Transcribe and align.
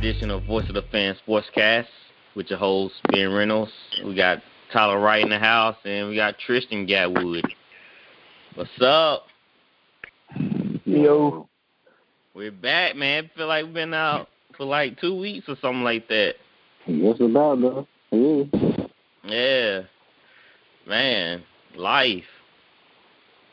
Edition 0.00 0.30
of 0.30 0.42
Voice 0.44 0.66
of 0.66 0.74
the 0.74 0.84
Fan 0.90 1.14
Sportscast 1.28 1.84
with 2.34 2.48
your 2.48 2.58
host, 2.58 2.94
Ben 3.12 3.30
Reynolds. 3.30 3.70
We 4.02 4.14
got 4.14 4.38
Tyler 4.72 4.98
Wright 4.98 5.22
in 5.22 5.28
the 5.28 5.38
house, 5.38 5.76
and 5.84 6.08
we 6.08 6.16
got 6.16 6.38
Tristan 6.38 6.86
Gatwood. 6.86 7.42
What's 8.54 8.70
up? 8.80 9.26
Yo, 10.86 11.46
We're 12.32 12.50
back, 12.50 12.96
man. 12.96 13.30
Feel 13.36 13.48
like 13.48 13.66
we've 13.66 13.74
been 13.74 13.92
out 13.92 14.28
for 14.56 14.64
like 14.64 14.98
two 14.98 15.14
weeks 15.18 15.46
or 15.48 15.56
something 15.60 15.84
like 15.84 16.08
that. 16.08 16.36
what's 16.86 17.20
about 17.20 17.60
though? 17.60 17.86
Yeah. 18.10 18.44
Yeah, 19.22 19.80
man, 20.86 21.42
life. 21.76 22.24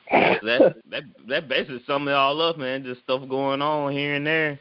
that 0.09 0.75
that 0.89 1.03
that 1.27 1.49
basically 1.49 1.83
sums 1.85 2.07
it 2.07 2.13
all 2.13 2.41
up, 2.41 2.57
man. 2.57 2.85
Just 2.85 3.01
stuff 3.01 3.27
going 3.27 3.61
on 3.61 3.91
here 3.91 4.15
and 4.15 4.25
there. 4.25 4.59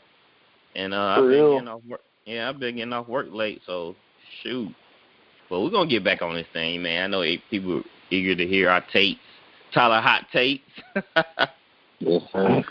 And 0.76 0.92
uh, 0.92 0.98
I've 0.98 1.22
been 1.22 1.26
real. 1.26 1.52
getting 1.54 1.68
off 1.68 1.80
work. 1.88 2.00
Yeah, 2.26 2.48
I've 2.48 2.60
been 2.60 2.76
getting 2.76 2.92
off 2.92 3.08
work 3.08 3.28
late, 3.30 3.62
so 3.66 3.96
shoot. 4.42 4.72
But 5.48 5.62
we're 5.62 5.70
gonna 5.70 5.88
get 5.88 6.04
back 6.04 6.22
on 6.22 6.34
this 6.34 6.46
thing, 6.52 6.82
man. 6.82 7.04
I 7.04 7.06
know 7.06 7.36
people 7.50 7.78
are 7.78 7.82
eager 8.10 8.36
to 8.36 8.46
hear 8.46 8.68
our 8.68 8.84
takes, 8.92 9.20
Tyler 9.72 10.00
hot 10.00 10.26
takes. 10.32 10.62
Yes, 11.98 12.20
sir. 12.30 12.62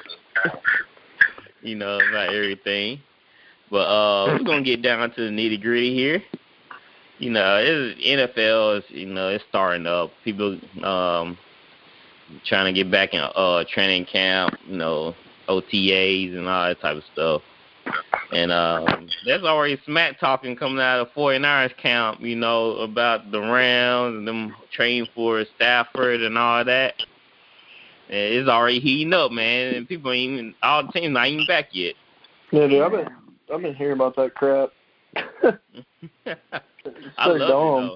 you 1.64 1.76
know 1.76 1.98
about 1.98 2.33
everything. 2.33 3.00
But 3.72 3.88
uh, 3.88 4.28
we're 4.28 4.44
gonna 4.44 4.61
get 4.61 4.83
down 4.83 5.09
to 5.09 5.22
the 5.22 5.31
nitty 5.31 5.59
gritty 5.61 5.95
here. 5.95 6.22
You 7.17 7.31
know, 7.31 7.58
it's, 7.59 8.00
NFL 8.02 8.78
is 8.78 8.83
you 8.89 9.08
know 9.08 9.30
it's 9.30 9.44
starting 9.50 9.88
up. 9.88 10.11
People 10.23 10.59
um 10.83 11.38
trying 12.45 12.72
to 12.72 12.83
get 12.83 12.92
back 12.92 13.16
in 13.16 13.20
uh 13.20 13.64
training 13.73 14.06
camp. 14.06 14.53
You 14.67 14.78
know, 14.78 15.16
OTAs 15.50 16.38
and 16.38 16.48
all 16.48 16.67
that 16.67 16.80
type 16.81 16.98
of 16.98 17.03
stuff. 17.11 17.42
And 18.31 18.51
um, 18.51 19.07
there's 19.25 19.43
already 19.43 19.79
smack 19.85 20.19
talking 20.19 20.55
coming 20.55 20.79
out 20.79 20.99
of 20.99 21.13
49ers 21.15 21.77
camp, 21.77 22.19
you 22.21 22.35
know, 22.35 22.71
about 22.77 23.31
the 23.31 23.39
Rams 23.39 24.17
and 24.17 24.27
them 24.27 24.55
training 24.73 25.08
for 25.14 25.43
Stafford 25.55 26.21
and 26.21 26.37
all 26.37 26.65
that. 26.65 26.95
And 28.09 28.17
it's 28.17 28.49
already 28.49 28.80
heating 28.80 29.14
up, 29.14 29.31
man. 29.31 29.75
And 29.75 29.87
people 29.87 30.11
ain't 30.11 30.33
even 30.33 30.55
all 30.61 30.86
the 30.86 30.92
teams 30.92 31.14
not 31.14 31.27
even 31.27 31.45
back 31.47 31.70
yet. 31.71 31.95
Yeah, 32.52 32.67
dude, 32.67 32.81
I've 32.81 32.92
been 32.92 33.08
I've 33.53 33.61
been 33.61 33.75
hearing 33.75 33.93
about 33.93 34.15
that 34.15 34.36
crap. 34.36 34.70
It's 35.15 35.58
I 37.17 37.25
so 37.25 37.31
love 37.31 37.41
it 37.41 37.47
dumb. 37.47 37.87
though. 37.87 37.95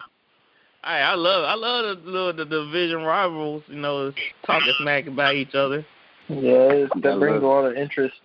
I 0.83 0.99
I 0.99 1.15
love 1.15 1.43
I 1.43 1.55
love 1.55 2.03
the 2.03 2.09
little 2.09 2.33
the 2.33 2.45
division 2.45 3.03
rivals, 3.03 3.63
you 3.67 3.75
know, 3.75 4.11
talking 4.45 4.73
smack 4.79 5.07
about 5.07 5.35
each 5.35 5.53
other. 5.53 5.85
Yeah, 6.29 6.85
that 7.01 7.19
brings 7.19 7.43
a 7.43 7.45
lot 7.45 7.65
of 7.65 7.75
interest. 7.75 8.15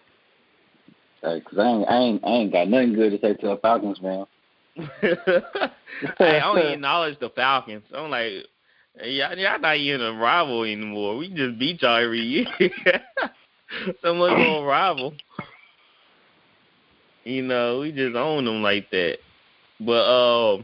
Cause 1.25 1.59
I 1.59 1.69
ain't, 1.69 1.89
I 1.89 1.97
ain't, 1.97 2.25
I 2.25 2.29
ain't 2.29 2.53
got 2.53 2.69
nothing 2.69 2.95
good 2.95 3.11
to 3.13 3.19
say 3.19 3.35
to 3.35 3.49
the 3.49 3.57
Falcons, 3.57 4.01
man. 4.03 4.27
hey, 5.01 5.17
I 6.21 6.41
don't 6.41 6.59
acknowledge 6.59 7.19
the 7.21 7.31
Falcons. 7.31 7.85
I'm 7.95 8.11
like, 8.11 8.33
y'all, 9.03 9.37
y'all 9.39 9.59
not 9.61 9.77
even 9.77 10.03
a 10.03 10.13
rival 10.13 10.65
anymore. 10.65 11.17
We 11.17 11.29
just 11.29 11.59
beat 11.59 11.83
y'all 11.83 12.03
every 12.03 12.21
year. 12.21 12.47
so 14.03 14.15
much 14.15 14.37
more 14.37 14.67
rival. 14.67 15.15
You 17.25 17.43
know, 17.43 17.81
we 17.81 17.93
just 17.93 18.17
own 18.17 18.45
them 18.45 18.63
like 18.63 18.91
that. 18.91 19.19
But 19.81 19.93
uh, 19.93 20.63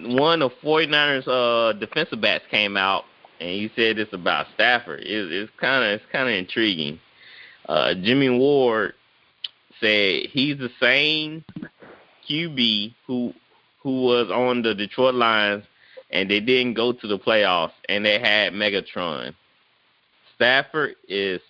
one 0.00 0.42
of 0.42 0.52
49ers 0.62 1.28
uh 1.28 1.78
defensive 1.78 2.20
backs 2.20 2.44
came 2.50 2.76
out 2.76 3.04
and 3.40 3.50
he 3.50 3.70
said 3.76 3.96
this 3.96 4.08
about 4.12 4.46
Stafford. 4.54 5.00
It, 5.00 5.32
it's 5.32 5.52
kind 5.60 5.84
of 5.84 5.90
it's 5.90 6.04
kind 6.10 6.28
of 6.28 6.34
intriguing. 6.34 7.00
Uh, 7.68 7.94
Jimmy 7.94 8.30
Ward 8.30 8.94
said 9.80 10.26
he's 10.30 10.58
the 10.58 10.70
same 10.80 11.44
QB 12.28 12.94
who 13.06 13.34
who 13.82 14.02
was 14.02 14.30
on 14.30 14.62
the 14.62 14.74
Detroit 14.74 15.14
Lions 15.14 15.64
and 16.10 16.30
they 16.30 16.40
didn't 16.40 16.74
go 16.74 16.92
to 16.92 17.06
the 17.06 17.18
playoffs 17.18 17.72
and 17.88 18.04
they 18.04 18.18
had 18.18 18.52
Megatron. 18.52 19.34
Stafford 20.34 20.96
is 21.08 21.40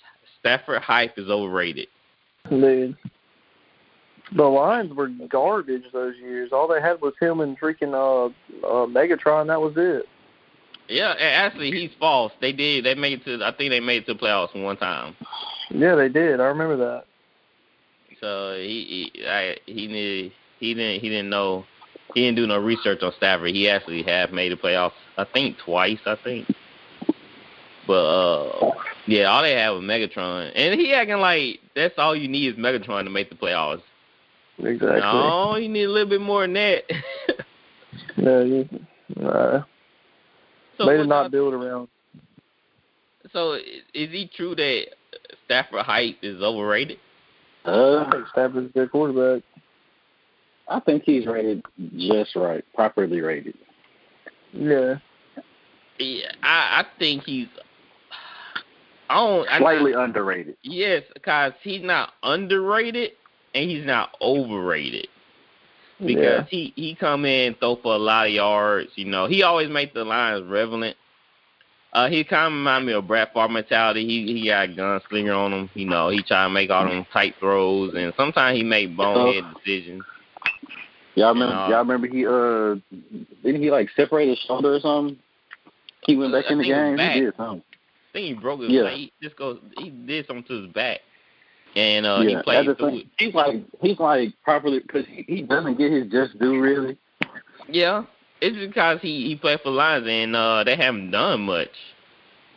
Stafford 0.40 0.82
hype 0.82 1.18
is 1.18 1.28
overrated. 1.28 1.88
Dude. 2.48 2.96
The 4.36 4.44
Lions 4.44 4.92
were 4.92 5.08
garbage 5.08 5.84
those 5.92 6.14
years. 6.16 6.52
All 6.52 6.68
they 6.68 6.82
had 6.82 7.00
was 7.00 7.14
him 7.18 7.40
and 7.40 7.58
freaking 7.58 7.94
uh, 7.94 8.26
uh 8.66 8.86
Megatron. 8.86 9.46
That 9.46 9.60
was 9.60 9.74
it. 9.76 10.06
Yeah, 10.88 11.14
actually 11.18 11.70
he's 11.70 11.90
false. 11.98 12.32
They 12.40 12.52
did. 12.52 12.84
They 12.84 12.94
made 12.94 13.20
it 13.20 13.24
to. 13.24 13.44
I 13.44 13.52
think 13.52 13.70
they 13.70 13.80
made 13.80 14.02
it 14.02 14.06
to 14.06 14.14
the 14.14 14.20
playoffs 14.20 14.60
one 14.60 14.76
time. 14.76 15.16
Yeah, 15.70 15.94
they 15.94 16.08
did. 16.08 16.40
I 16.40 16.44
remember 16.44 16.76
that. 16.76 17.04
So 18.20 18.54
he 18.56 19.10
he 19.14 19.26
I, 19.26 19.56
he 19.66 19.86
needed 19.86 20.32
he 20.60 20.74
didn't 20.74 21.00
he 21.00 21.08
didn't 21.08 21.30
know 21.30 21.64
he 22.14 22.22
didn't 22.22 22.36
do 22.36 22.46
no 22.46 22.58
research 22.58 23.02
on 23.02 23.12
Stafford. 23.16 23.50
He 23.50 23.68
actually 23.68 24.02
have 24.04 24.32
made 24.32 24.50
the 24.50 24.56
playoffs. 24.56 24.92
I 25.16 25.24
think 25.24 25.58
twice. 25.58 26.00
I 26.06 26.16
think. 26.16 26.48
But 27.86 28.04
uh, 28.04 28.72
yeah, 29.06 29.24
all 29.24 29.42
they 29.42 29.54
have 29.54 29.74
was 29.74 29.84
Megatron, 29.84 30.52
and 30.54 30.80
he 30.80 30.92
acting 30.92 31.18
like 31.18 31.60
that's 31.74 31.94
all 31.98 32.16
you 32.16 32.28
need 32.28 32.54
is 32.54 32.56
Megatron 32.56 33.04
to 33.04 33.10
make 33.10 33.30
the 33.30 33.36
playoffs. 33.36 33.82
Exactly. 34.58 35.00
No, 35.00 35.56
you 35.56 35.68
need 35.68 35.84
a 35.84 35.90
little 35.90 36.08
bit 36.08 36.20
more 36.20 36.42
than 36.42 36.54
that. 36.54 36.84
Yeah, 38.16 38.42
you, 38.42 38.68
uh, 39.24 39.62
so, 40.78 40.86
they 40.86 40.96
did 40.96 41.08
not 41.08 41.22
y'all- 41.22 41.28
build 41.30 41.54
around. 41.54 41.88
so 43.32 43.52
is 43.54 43.62
is 43.94 44.10
he 44.10 44.30
true 44.34 44.54
that 44.54 44.86
Stafford 45.44 45.82
hype 45.84 46.16
is 46.22 46.40
overrated? 46.42 46.98
Uh, 47.64 48.04
I 48.06 48.10
think 48.10 48.26
Stafford's 48.28 48.70
a 48.70 48.72
good 48.72 48.90
quarterback. 48.90 49.42
I 50.68 50.80
think 50.80 51.02
he's 51.04 51.26
rated 51.26 51.62
just 51.96 52.36
right, 52.36 52.64
properly 52.74 53.20
rated. 53.20 53.54
Yeah, 54.52 54.96
Yeah, 55.98 56.30
I 56.42 56.82
I 56.82 56.86
think 56.98 57.24
he's. 57.24 57.48
I 59.10 59.14
don't. 59.16 59.48
I, 59.48 59.58
Slightly 59.58 59.92
underrated. 59.94 60.56
Yes, 60.62 61.02
because 61.14 61.52
he's 61.62 61.82
not 61.82 62.12
underrated 62.22 63.12
and 63.54 63.70
he's 63.70 63.86
not 63.86 64.14
overrated. 64.20 65.08
Because 66.04 66.22
yeah. 66.22 66.44
he 66.48 66.72
he 66.76 66.94
come 66.94 67.24
in 67.24 67.54
throw 67.54 67.76
for 67.76 67.94
a 67.94 67.98
lot 67.98 68.26
of 68.26 68.32
yards. 68.32 68.90
You 68.94 69.06
know, 69.06 69.26
he 69.26 69.42
always 69.42 69.68
make 69.68 69.94
the 69.94 70.04
lines 70.04 70.46
relevant. 70.46 70.96
Uh, 71.92 72.08
he 72.08 72.22
kind 72.22 72.46
of 72.46 72.52
remind 72.52 72.86
me 72.86 72.92
of 72.92 73.08
Brett 73.08 73.32
Favre 73.32 73.48
mentality. 73.48 74.06
He 74.06 74.40
he 74.40 74.46
got 74.48 74.68
a 74.68 74.72
gunslinger 74.72 75.36
on 75.36 75.52
him. 75.52 75.70
You 75.74 75.86
know, 75.86 76.10
he 76.10 76.22
try 76.22 76.44
to 76.44 76.50
make 76.50 76.70
all 76.70 76.84
them 76.84 77.06
tight 77.12 77.34
throws, 77.40 77.94
and 77.94 78.12
sometimes 78.16 78.56
he 78.56 78.62
make 78.62 78.96
bonehead 78.96 79.44
decisions. 79.56 80.04
Y'all 81.14 81.32
remember? 81.32 81.54
No. 81.54 81.68
Y'all 81.68 81.78
remember 81.78 82.06
he 82.06 82.24
uh 82.26 82.76
didn't 83.42 83.62
he 83.62 83.70
like 83.70 83.88
separate 83.96 84.28
his 84.28 84.38
shoulder 84.38 84.74
or 84.74 84.80
something? 84.80 85.18
He 86.06 86.14
went 86.14 86.32
back 86.32 86.44
I 86.48 86.52
in 86.52 86.58
the 86.58 86.64
think 86.64 86.74
it 86.74 86.90
was 86.90 86.98
game. 87.00 87.12
He 87.12 87.20
did 87.20 87.36
something. 87.36 87.62
I 87.62 88.12
think 88.12 88.26
he 88.26 88.34
broke 88.34 88.60
his 88.60 88.70
Yeah. 88.70 88.82
leg. 88.82 88.96
He 88.96 89.12
just 89.20 89.36
goes. 89.36 89.58
He 89.78 89.90
did 89.90 90.26
something 90.26 90.44
to 90.44 90.62
his 90.62 90.72
back, 90.72 91.00
and 91.78 92.06
uh, 92.06 92.20
yeah, 92.22 92.38
he 92.38 92.42
played 92.42 92.66
that's 92.66 92.66
the 92.66 92.74
through 92.74 92.90
thing. 92.90 92.98
it. 93.00 93.06
He's 93.18 93.34
like 93.34 93.54
he's 93.80 93.98
like 93.98 94.32
properly 94.42 94.80
because 94.80 95.06
he, 95.06 95.24
he 95.28 95.42
doesn't 95.42 95.78
get 95.78 95.92
his 95.92 96.10
just 96.10 96.38
due 96.38 96.60
really. 96.60 96.98
Yeah, 97.68 98.04
it's 98.40 98.56
because 98.56 99.00
he 99.00 99.26
he 99.28 99.36
played 99.36 99.60
for 99.60 99.70
Lions 99.70 100.06
and 100.08 100.34
uh 100.34 100.64
they 100.64 100.76
haven't 100.76 101.12
done 101.12 101.42
much. 101.42 101.70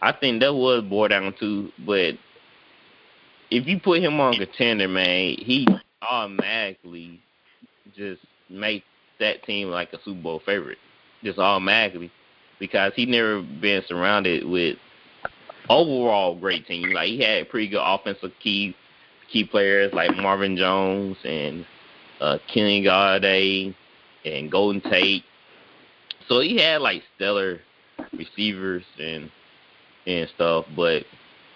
I 0.02 0.12
think 0.12 0.42
that 0.42 0.54
was 0.54 0.84
bore 0.84 1.08
down 1.08 1.36
too, 1.40 1.72
but 1.86 2.16
if 3.52 3.68
you 3.68 3.80
put 3.80 4.02
him 4.02 4.20
on 4.20 4.34
contender, 4.34 4.88
man, 4.88 5.36
he 5.38 5.68
automatically 6.02 7.22
just 7.96 8.22
make 8.50 8.84
that 9.20 9.44
team 9.44 9.70
like 9.70 9.94
a 9.94 10.00
Super 10.04 10.22
Bowl 10.22 10.42
favorite, 10.44 10.80
just 11.24 11.38
automatically, 11.38 12.10
because 12.60 12.94
he 12.96 13.06
never 13.06 13.44
been 13.44 13.84
surrounded 13.88 14.46
with 14.46 14.78
overall 15.70 16.36
great 16.36 16.66
team. 16.66 16.92
Like 16.92 17.10
he 17.10 17.22
had 17.22 17.50
pretty 17.50 17.68
good 17.68 17.84
offensive 17.84 18.32
key 18.42 18.76
key 19.32 19.44
players 19.44 19.94
like 19.94 20.16
Marvin 20.18 20.58
Jones 20.58 21.18
and 21.24 21.66
uh, 22.20 22.38
Kenny 22.54 22.84
Golladay 22.84 23.74
and 24.26 24.52
Golden 24.52 24.82
Tate. 24.82 25.24
So 26.28 26.40
he 26.40 26.58
had 26.58 26.82
like 26.82 27.04
stellar 27.16 27.60
receivers 28.14 28.84
and 29.00 29.32
and 30.08 30.28
stuff, 30.36 30.66
but 30.76 31.04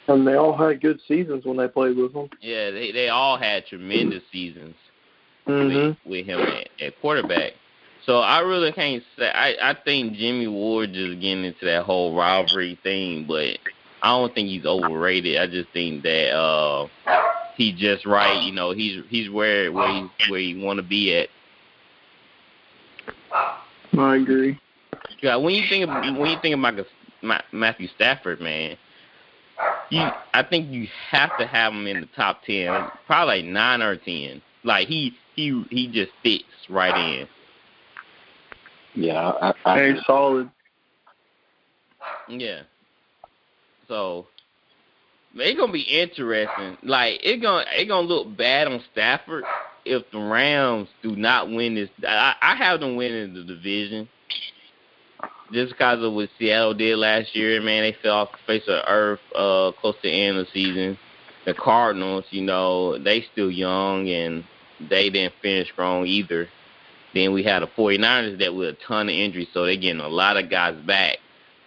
and 0.07 0.27
they 0.27 0.35
all 0.35 0.55
had 0.55 0.81
good 0.81 0.99
seasons 1.07 1.45
when 1.45 1.57
they 1.57 1.67
played 1.67 1.97
with 1.97 2.13
him. 2.13 2.29
Yeah, 2.41 2.71
they 2.71 2.91
they 2.91 3.09
all 3.09 3.37
had 3.37 3.65
tremendous 3.65 4.23
seasons 4.31 4.75
mm-hmm. 5.47 5.87
with, 5.87 5.97
with 6.05 6.25
him 6.25 6.39
at, 6.41 6.69
at 6.81 7.01
quarterback. 7.01 7.53
So 8.05 8.19
I 8.19 8.39
really 8.39 8.71
can't 8.71 9.03
say. 9.17 9.29
I 9.29 9.71
I 9.71 9.75
think 9.83 10.13
Jimmy 10.13 10.47
Ward 10.47 10.93
just 10.93 11.19
getting 11.21 11.45
into 11.45 11.65
that 11.65 11.83
whole 11.83 12.15
rivalry 12.15 12.79
thing, 12.83 13.25
but 13.27 13.57
I 14.03 14.09
don't 14.09 14.33
think 14.35 14.49
he's 14.49 14.65
overrated. 14.65 15.37
I 15.37 15.47
just 15.47 15.69
think 15.73 16.03
that 16.03 16.31
uh 16.31 16.87
he's 17.55 17.75
just 17.75 18.05
right. 18.05 18.31
Uh-huh. 18.31 18.45
You 18.45 18.51
know, 18.53 18.71
he's 18.71 19.03
he's 19.09 19.29
where 19.29 19.71
where 19.71 19.87
he 19.91 19.99
uh-huh. 19.99 20.31
where 20.31 20.39
he 20.39 20.61
want 20.61 20.77
to 20.77 20.83
be 20.83 21.15
at. 21.15 21.29
I 23.97 24.15
agree. 24.17 24.59
Yeah, 25.21 25.37
when 25.37 25.53
you 25.55 25.63
think 25.69 25.87
of, 25.87 25.89
when 26.17 26.29
you 26.29 26.37
think 26.41 26.55
about 26.55 27.43
Matthew 27.51 27.87
Stafford, 27.95 28.41
man, 28.41 28.77
you 29.89 30.01
I 30.33 30.43
think 30.43 30.71
you 30.71 30.87
have 31.09 31.37
to 31.37 31.47
have 31.47 31.73
him 31.73 31.87
in 31.87 32.01
the 32.01 32.09
top 32.15 32.43
ten, 32.43 32.87
probably 33.07 33.41
like 33.41 33.45
nine 33.45 33.81
or 33.81 33.95
ten. 33.95 34.41
Like 34.63 34.87
he 34.87 35.13
he 35.35 35.63
he 35.69 35.87
just 35.87 36.11
fits 36.23 36.43
right 36.69 36.95
in. 36.95 37.27
Yeah, 38.95 39.31
I, 39.41 39.53
I, 39.65 39.77
hey, 39.77 39.93
solid. 40.05 40.49
Yeah. 42.29 42.61
So 43.87 44.27
it's 45.35 45.59
gonna 45.59 45.71
be 45.71 45.81
interesting. 45.81 46.77
Like 46.83 47.19
it 47.23 47.37
gonna 47.41 47.65
it 47.75 47.85
gonna 47.85 48.07
look 48.07 48.35
bad 48.35 48.67
on 48.67 48.81
Stafford 48.91 49.43
if 49.83 50.09
the 50.11 50.19
Rams 50.19 50.89
do 51.03 51.15
not 51.15 51.49
win 51.49 51.75
this. 51.75 51.89
I, 52.07 52.35
I 52.41 52.55
have 52.55 52.79
them 52.79 52.95
winning 52.95 53.33
the 53.33 53.43
division 53.43 54.09
just 55.51 55.73
because 55.73 56.03
of 56.03 56.13
what 56.13 56.29
Seattle 56.39 56.73
did 56.73 56.97
last 56.97 57.35
year. 57.35 57.61
Man, 57.61 57.83
they 57.83 57.95
fell 58.01 58.17
off 58.17 58.31
the 58.31 58.37
face 58.47 58.63
of 58.67 58.75
the 58.75 58.91
earth 58.91 59.19
uh, 59.35 59.71
close 59.79 59.95
to 59.95 60.01
the 60.03 60.11
end 60.11 60.37
of 60.37 60.45
the 60.45 60.51
season. 60.51 60.97
The 61.45 61.53
Cardinals, 61.53 62.25
you 62.31 62.41
know, 62.41 62.97
they 62.97 63.21
still 63.31 63.51
young 63.51 64.09
and 64.09 64.43
they 64.89 65.09
didn't 65.09 65.35
finish 65.41 65.71
strong 65.71 66.07
either. 66.07 66.49
Then 67.13 67.33
we 67.33 67.43
had 67.43 67.61
the 67.61 67.67
49ers 67.67 68.39
that 68.39 68.55
with 68.55 68.69
a 68.69 68.77
ton 68.87 69.07
of 69.07 69.15
injuries, 69.15 69.47
so 69.53 69.65
they're 69.65 69.75
getting 69.75 70.01
a 70.01 70.07
lot 70.07 70.37
of 70.37 70.49
guys 70.49 70.75
back. 70.85 71.17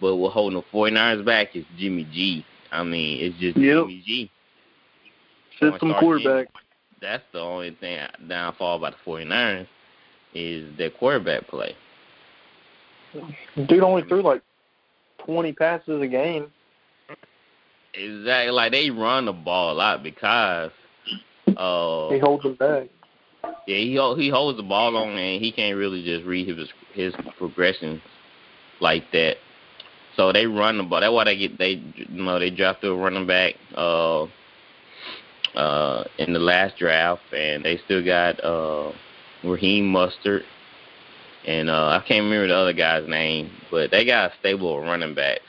But 0.01 0.17
what 0.17 0.33
holding 0.33 0.59
the 0.59 0.77
49ers 0.77 1.25
back 1.25 1.55
is 1.55 1.65
Jimmy 1.77 2.03
G. 2.11 2.45
I 2.71 2.83
mean, 2.83 3.23
it's 3.23 3.39
just 3.39 3.57
yep. 3.57 3.83
Jimmy 3.83 4.03
G. 4.05 4.31
System 5.59 5.93
quarterback. 5.99 6.47
That's 7.01 7.23
the 7.31 7.39
only 7.39 7.75
thing 7.79 7.99
downfall 8.27 8.77
about 8.77 8.95
the 9.03 9.11
49ers 9.11 9.67
is 10.33 10.77
their 10.77 10.89
quarterback 10.89 11.47
play. 11.47 11.75
Dude 13.67 13.83
only 13.83 14.03
threw 14.03 14.21
like 14.21 14.41
20 15.25 15.53
passes 15.53 16.01
a 16.01 16.07
game. 16.07 16.51
Exactly. 17.93 18.51
Like 18.51 18.71
they 18.71 18.89
run 18.89 19.25
the 19.25 19.33
ball 19.33 19.73
a 19.73 19.75
lot 19.75 20.03
because 20.03 20.71
uh, 21.57 22.09
he 22.09 22.19
holds 22.19 22.43
them 22.43 22.55
back. 22.55 22.87
Yeah, 23.67 23.77
he 23.77 23.91
he 24.23 24.29
holds 24.29 24.57
the 24.57 24.63
ball 24.63 24.95
on 24.95 25.09
and 25.09 25.41
he 25.41 25.51
can't 25.51 25.77
really 25.77 26.03
just 26.03 26.25
read 26.25 26.47
his 26.47 26.69
his 26.93 27.13
progressions 27.37 28.01
like 28.79 29.03
that. 29.11 29.37
So 30.19 30.33
they 30.33 30.47
run 30.47 30.77
the 30.77 30.83
ball. 30.83 30.99
That's 30.99 31.13
why 31.13 31.23
they 31.23 31.37
get 31.37 31.57
they 31.57 31.81
you 31.95 32.05
know 32.09 32.39
they 32.39 32.49
drafted 32.49 32.91
a 32.91 32.93
running 32.93 33.25
back 33.25 33.53
uh 33.73 34.23
uh 35.55 36.03
in 36.17 36.33
the 36.33 36.39
last 36.39 36.77
draft 36.77 37.21
and 37.33 37.63
they 37.63 37.77
still 37.85 38.03
got 38.03 38.43
uh 38.43 38.91
Raheem 39.45 39.85
Mostert 39.93 40.43
and 41.47 41.69
uh 41.69 41.87
I 41.87 42.03
can't 42.05 42.25
remember 42.25 42.49
the 42.49 42.55
other 42.57 42.73
guy's 42.73 43.07
name, 43.07 43.49
but 43.71 43.91
they 43.91 44.03
got 44.03 44.33
a 44.33 44.35
stable 44.41 44.77
of 44.77 44.83
running 44.83 45.15
backs. 45.15 45.39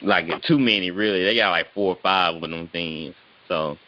Like 0.00 0.28
too 0.44 0.60
many 0.60 0.92
really. 0.92 1.24
They 1.24 1.34
got 1.34 1.50
like 1.50 1.74
four 1.74 1.96
or 1.96 2.00
five 2.00 2.36
of 2.36 2.42
them 2.42 2.68
things. 2.68 3.16
So 3.48 3.78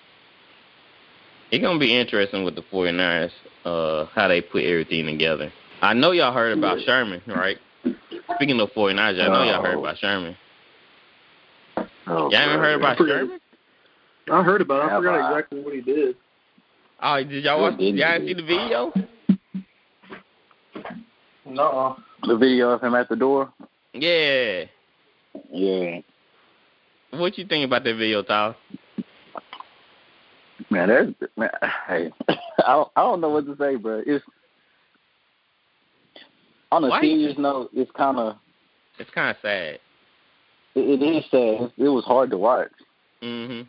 it's 1.53 1.63
gonna 1.63 1.79
be 1.79 1.97
interesting 1.97 2.43
with 2.43 2.57
the 2.57 2.63
49ers, 2.63 3.31
uh, 3.65 4.07
how 4.07 4.27
they 4.27 4.41
put 4.41 4.65
everything 4.65 5.07
together. 5.07 5.53
I 5.81 5.95
know 5.95 6.11
y'all 6.11 6.33
heard 6.33 6.59
about 6.59 6.81
Sherman, 6.81 7.23
right? 7.29 7.59
Speaking 8.37 8.61
of 8.61 8.71
49ers, 8.71 9.21
I 9.21 9.29
know 9.29 9.45
y'all 9.45 9.63
heard 9.63 9.79
about 9.79 9.99
Sherman. 9.99 10.37
Oh, 12.07 12.31
y'all 12.31 12.33
haven't 12.33 12.59
heard 12.61 12.81
about 12.81 12.99
Sherman? 12.99 13.41
I 14.31 14.43
heard 14.43 14.61
about 14.61 14.85
it. 14.85 14.93
I 14.93 14.97
forgot 14.97 15.31
exactly 15.31 15.61
what 15.61 15.75
he 15.75 15.81
did. 15.81 16.17
Oh, 17.03 17.17
did 17.23 17.45
y'all 17.45 17.61
watch? 17.61 17.79
Did 17.79 17.97
y'all 17.97 18.19
see 18.19 18.35
the 18.35 18.43
video? 18.43 18.93
No. 21.45 21.97
The 22.23 22.37
video 22.37 22.71
of 22.71 22.83
him 22.83 22.95
at 22.95 23.09
the 23.09 23.17
door. 23.17 23.53
Yeah. 23.93 24.65
Yeah. 25.51 26.01
What 27.11 27.37
you 27.37 27.47
think 27.47 27.65
about 27.67 27.85
that 27.85 27.97
video, 27.97 28.23
Tyler? 28.23 28.57
Man, 30.71 30.89
there's 30.89 31.15
man. 31.37 31.51
Hey, 31.89 32.11
I 32.29 32.73
don't, 32.73 32.89
I 32.97 33.01
don't 33.03 33.21
know 33.21 33.29
what 33.29 33.47
to 33.47 33.57
say, 33.59 33.77
bro. 33.77 34.03
It's 34.07 34.25
on 36.73 36.85
a 36.85 36.89
Why? 36.89 37.01
serious 37.03 37.37
note. 37.39 37.71
It's 37.75 37.91
kind 37.93 38.19
of 38.19 38.37
It's 38.99 39.11
kind 39.11 39.31
of 39.31 39.37
sad. 39.43 39.79
it, 40.75 41.01
it 41.01 41.03
is 41.05 41.25
sad. 41.31 41.71
It 41.77 41.89
was 41.89 42.05
hard 42.05 42.31
to 42.31 42.39
watch 42.39 42.71
Mhm. 43.23 43.67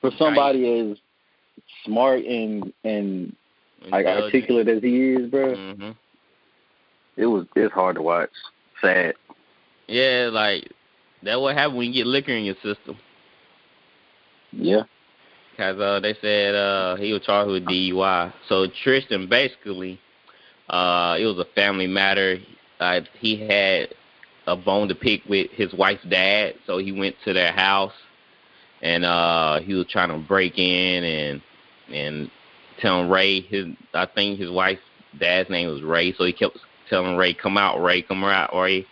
for 0.00 0.10
somebody 0.18 0.80
as 0.90 0.98
smart 1.84 2.24
and 2.24 2.72
and 2.84 3.36
like 3.90 4.06
articulate 4.06 4.68
as 4.68 4.82
he 4.82 5.12
is, 5.12 5.30
bro. 5.30 5.54
Mhm. 5.54 5.96
It 7.16 7.26
was 7.26 7.46
it's 7.54 7.74
hard 7.74 7.96
to 7.96 8.02
watch. 8.02 8.30
Sad. 8.80 9.14
Yeah, 9.86 10.30
like 10.32 10.70
that 11.22 11.40
what 11.40 11.54
happened 11.56 11.76
when 11.78 11.88
you 11.88 11.92
get 11.92 12.06
liquor 12.06 12.32
in 12.32 12.44
your 12.44 12.56
system. 12.62 12.96
Yeah. 14.52 14.84
Cause 15.58 15.78
uh, 15.78 16.00
they 16.00 16.14
said 16.14 16.54
uh, 16.54 16.96
he 16.96 17.12
was 17.12 17.22
charged 17.22 17.50
with 17.50 17.66
DUI. 17.66 18.32
So 18.48 18.66
Tristan 18.82 19.26
basically, 19.28 20.00
uh, 20.68 21.16
it 21.18 21.26
was 21.26 21.38
a 21.38 21.46
family 21.54 21.86
matter. 21.86 22.38
Uh, 22.80 23.00
he 23.18 23.36
had 23.46 23.94
a 24.46 24.56
bone 24.56 24.88
to 24.88 24.94
pick 24.94 25.24
with 25.28 25.50
his 25.52 25.72
wife's 25.72 26.04
dad, 26.04 26.54
so 26.66 26.78
he 26.78 26.92
went 26.92 27.14
to 27.24 27.32
their 27.32 27.52
house, 27.52 27.92
and 28.82 29.04
uh, 29.04 29.60
he 29.60 29.74
was 29.74 29.86
trying 29.86 30.08
to 30.08 30.18
break 30.26 30.58
in 30.58 31.04
and 31.04 31.42
and 31.92 32.30
telling 32.80 33.08
Ray 33.08 33.40
his 33.40 33.66
I 33.94 34.06
think 34.06 34.38
his 34.38 34.50
wife's 34.50 34.82
dad's 35.18 35.50
name 35.50 35.68
was 35.68 35.82
Ray, 35.82 36.12
so 36.12 36.24
he 36.24 36.32
kept 36.32 36.58
telling 36.88 37.16
Ray, 37.16 37.34
"Come 37.34 37.56
out, 37.56 37.82
Ray, 37.82 38.02
come 38.02 38.24
out, 38.24 38.54
Ray." 38.54 38.86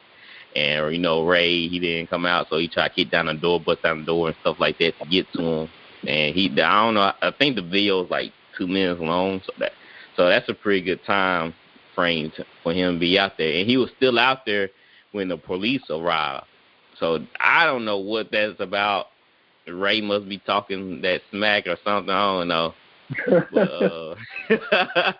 And 0.56 0.92
you 0.92 0.98
know 0.98 1.26
Ray, 1.26 1.68
he 1.68 1.78
didn't 1.78 2.10
come 2.10 2.26
out, 2.26 2.48
so 2.50 2.58
he 2.58 2.68
tried 2.68 2.88
to 2.88 2.94
kick 2.94 3.10
down 3.10 3.26
the 3.26 3.34
door, 3.34 3.60
bust 3.60 3.82
down 3.82 4.00
the 4.00 4.06
door, 4.06 4.28
and 4.28 4.36
stuff 4.40 4.58
like 4.58 4.78
that 4.78 4.98
to 4.98 5.06
get 5.06 5.32
to 5.34 5.42
him. 5.42 5.68
And 6.06 6.34
he, 6.34 6.50
I 6.60 6.84
don't 6.84 6.94
know, 6.94 7.12
I 7.22 7.30
think 7.38 7.56
the 7.56 7.62
video 7.62 8.04
is 8.04 8.10
like 8.10 8.32
two 8.56 8.66
minutes 8.66 9.00
long, 9.00 9.40
so 9.44 9.52
that, 9.58 9.72
so 10.20 10.28
that's 10.28 10.50
a 10.50 10.54
pretty 10.54 10.82
good 10.82 11.02
time 11.06 11.54
frame 11.94 12.30
to, 12.36 12.44
for 12.62 12.74
him 12.74 12.96
to 12.96 13.00
be 13.00 13.18
out 13.18 13.38
there. 13.38 13.56
And 13.58 13.66
he 13.66 13.78
was 13.78 13.88
still 13.96 14.18
out 14.18 14.44
there 14.44 14.68
when 15.12 15.28
the 15.28 15.38
police 15.38 15.80
arrived. 15.88 16.44
So 16.98 17.20
I 17.40 17.64
don't 17.64 17.86
know 17.86 17.96
what 17.96 18.30
that's 18.30 18.60
about. 18.60 19.06
Ray 19.66 20.02
must 20.02 20.28
be 20.28 20.36
talking 20.36 21.00
that 21.00 21.22
smack 21.30 21.66
or 21.66 21.78
something. 21.82 22.12
I 22.12 22.38
don't 22.38 22.48
know. 22.48 22.74
But, 23.26 23.70
uh, 23.70 24.14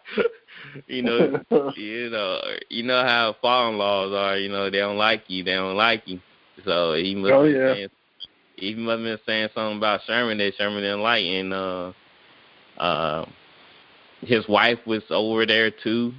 you 0.87 1.03
know, 1.03 1.41
you 1.77 2.11
know, 2.11 2.41
you 2.69 2.83
know 2.83 3.03
how 3.03 3.37
foreign 3.41 3.79
laws 3.79 4.13
are. 4.13 4.37
You 4.37 4.51
know, 4.51 4.69
they 4.69 4.81
don't 4.81 4.99
like 4.99 5.23
you. 5.29 5.45
They 5.45 5.55
don't 5.55 5.79
like 5.79 6.03
you. 6.05 6.21
So 6.67 6.93
he 6.93 7.15
must. 7.15 7.33
Oh, 7.33 7.45
be 7.45 7.53
yeah. 7.53 7.73
saying, 7.73 7.89
he 8.57 8.75
must 8.75 8.99
have 8.99 9.05
been 9.05 9.19
saying 9.25 9.49
something 9.55 9.79
about 9.79 10.03
Sherman 10.07 10.37
that 10.37 10.53
Sherman 10.59 10.83
didn't 10.83 11.01
like, 11.01 11.25
and 11.25 11.55
uh, 11.55 11.93
uh, 12.77 13.25
his 14.21 14.47
wife 14.49 14.79
was 14.87 15.03
over 15.11 15.47
there 15.47 15.71
too, 15.71 16.13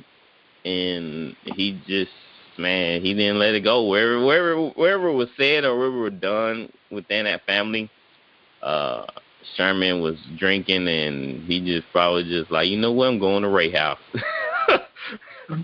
and 0.65 1.35
he 1.55 1.79
just 1.87 2.11
man, 2.57 3.01
he 3.01 3.13
didn't 3.13 3.39
let 3.39 3.55
it 3.55 3.63
go. 3.63 3.87
Wherever, 3.87 4.23
wherever, 4.25 4.69
wherever 4.69 5.11
was 5.11 5.29
said 5.37 5.63
or 5.63 5.77
wherever 5.77 6.01
was 6.01 6.13
done 6.13 6.71
within 6.91 7.25
that 7.25 7.45
family, 7.45 7.89
uh, 8.61 9.05
Sherman 9.55 10.01
was 10.01 10.17
drinking, 10.37 10.87
and 10.87 11.43
he 11.45 11.59
just 11.65 11.87
probably 11.91 12.23
just 12.23 12.51
like, 12.51 12.67
you 12.67 12.77
know 12.77 12.91
what, 12.91 13.07
I'm 13.07 13.19
going 13.19 13.43
to 13.43 13.49
Ray 13.49 13.71
House. 13.71 13.99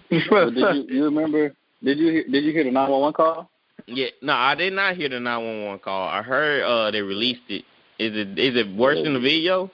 Did 0.10 0.56
you 0.58 0.86
you 0.90 1.04
remember? 1.06 1.54
Did 1.84 2.00
you 2.00 2.12
hear, 2.12 2.24
did 2.28 2.44
you 2.44 2.52
hear 2.52 2.64
the 2.64 2.72
nine 2.72 2.90
one 2.90 3.02
one 3.02 3.14
call? 3.14 3.50
Yeah, 3.86 4.08
no, 4.22 4.34
I 4.34 4.56
did 4.56 4.74
not 4.74 4.98
hear 4.98 5.10
the 5.10 5.20
nine 5.20 5.46
one 5.46 5.66
one 5.66 5.80
call. 5.80 6.08
I 6.08 6.22
heard 6.22 6.64
uh 6.64 6.92
they 6.92 7.02
released 7.02 7.50
it. 7.50 7.64
Is 8.00 8.16
it 8.16 8.38
is 8.38 8.56
it 8.58 8.76
worse 8.76 9.02
than 9.02 9.14
the 9.14 9.20
video? 9.20 9.72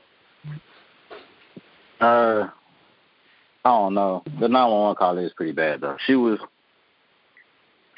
Uh, 2.03 2.49
I 3.63 3.69
don't 3.69 3.93
know. 3.93 4.23
The 4.39 4.49
911 4.49 4.95
call 4.95 5.17
is 5.19 5.31
pretty 5.33 5.53
bad 5.53 5.79
though. 5.79 5.95
She 6.05 6.15
was, 6.15 6.37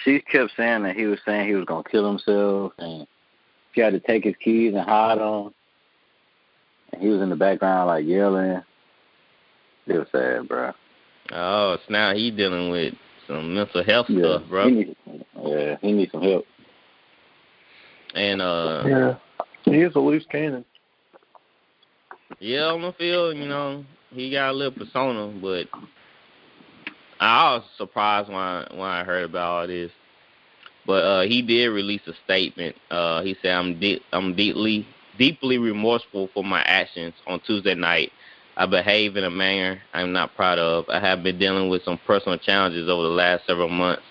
she 0.03 0.21
kept 0.21 0.51
saying 0.55 0.83
that 0.83 0.95
he 0.95 1.05
was 1.05 1.19
saying 1.25 1.47
he 1.47 1.55
was 1.55 1.65
gonna 1.65 1.83
kill 1.89 2.07
himself, 2.07 2.73
and 2.77 3.07
she 3.73 3.81
had 3.81 3.93
to 3.93 3.99
take 3.99 4.23
his 4.23 4.35
keys 4.43 4.73
and 4.75 4.83
hide 4.83 5.17
them. 5.17 5.55
And 6.93 7.01
he 7.01 7.09
was 7.09 7.19
in 7.19 7.31
the 7.31 7.35
background 7.35 7.87
like 7.87 8.05
yelling. 8.05 8.61
It 9.87 9.97
was 9.97 10.07
sad, 10.11 10.47
bro. 10.47 10.73
Oh, 11.31 11.77
so 11.77 11.91
now 11.91 12.13
he 12.13 12.29
dealing 12.29 12.69
with 12.69 12.93
some 13.27 13.55
mental 13.55 13.83
health 13.83 14.05
Yeah, 14.07 14.19
stuff, 14.19 14.43
bro. 14.49 14.69
He 14.69 14.75
needs, 14.75 14.95
yeah, 15.43 15.77
he 15.81 15.91
needs 15.93 16.11
some 16.11 16.21
help. 16.21 16.45
And 18.13 18.39
uh 18.39 18.83
Yeah. 18.85 19.15
He 19.63 19.81
is 19.81 19.95
a 19.95 19.99
loose 19.99 20.25
cannon. 20.31 20.63
Yeah, 22.39 22.65
on 22.65 22.81
the 22.81 22.93
field, 22.93 23.37
you 23.37 23.47
know, 23.47 23.83
he 24.11 24.31
got 24.31 24.51
a 24.51 24.53
little 24.53 24.73
persona, 24.73 25.27
but 25.41 25.67
I 27.19 27.55
was 27.55 27.63
surprised 27.77 28.29
when 28.29 28.37
I, 28.37 28.67
when 28.71 28.81
I 28.89 29.03
heard 29.03 29.25
about 29.25 29.61
all 29.61 29.67
this. 29.67 29.91
But 30.85 31.03
uh 31.03 31.21
he 31.23 31.41
did 31.41 31.67
release 31.67 32.01
a 32.07 32.13
statement. 32.25 32.75
Uh 32.91 33.21
he 33.23 33.35
said 33.41 33.51
I'm 33.55 33.79
de- 33.79 34.01
I'm 34.13 34.35
deeply 34.35 34.87
deeply 35.17 35.57
remorseful 35.57 36.29
for 36.33 36.43
my 36.43 36.61
actions 36.63 37.13
on 37.27 37.39
Tuesday 37.41 37.73
night. 37.75 38.11
I 38.57 38.65
behave 38.65 39.17
in 39.17 39.23
a 39.23 39.29
manner 39.29 39.81
I'm 39.93 40.13
not 40.13 40.35
proud 40.35 40.59
of. 40.59 40.85
I 40.89 40.99
have 40.99 41.23
been 41.23 41.39
dealing 41.39 41.69
with 41.69 41.83
some 41.83 41.99
personal 42.05 42.37
challenges 42.37 42.89
over 42.89 43.03
the 43.03 43.09
last 43.09 43.47
several 43.47 43.69
months, 43.69 44.03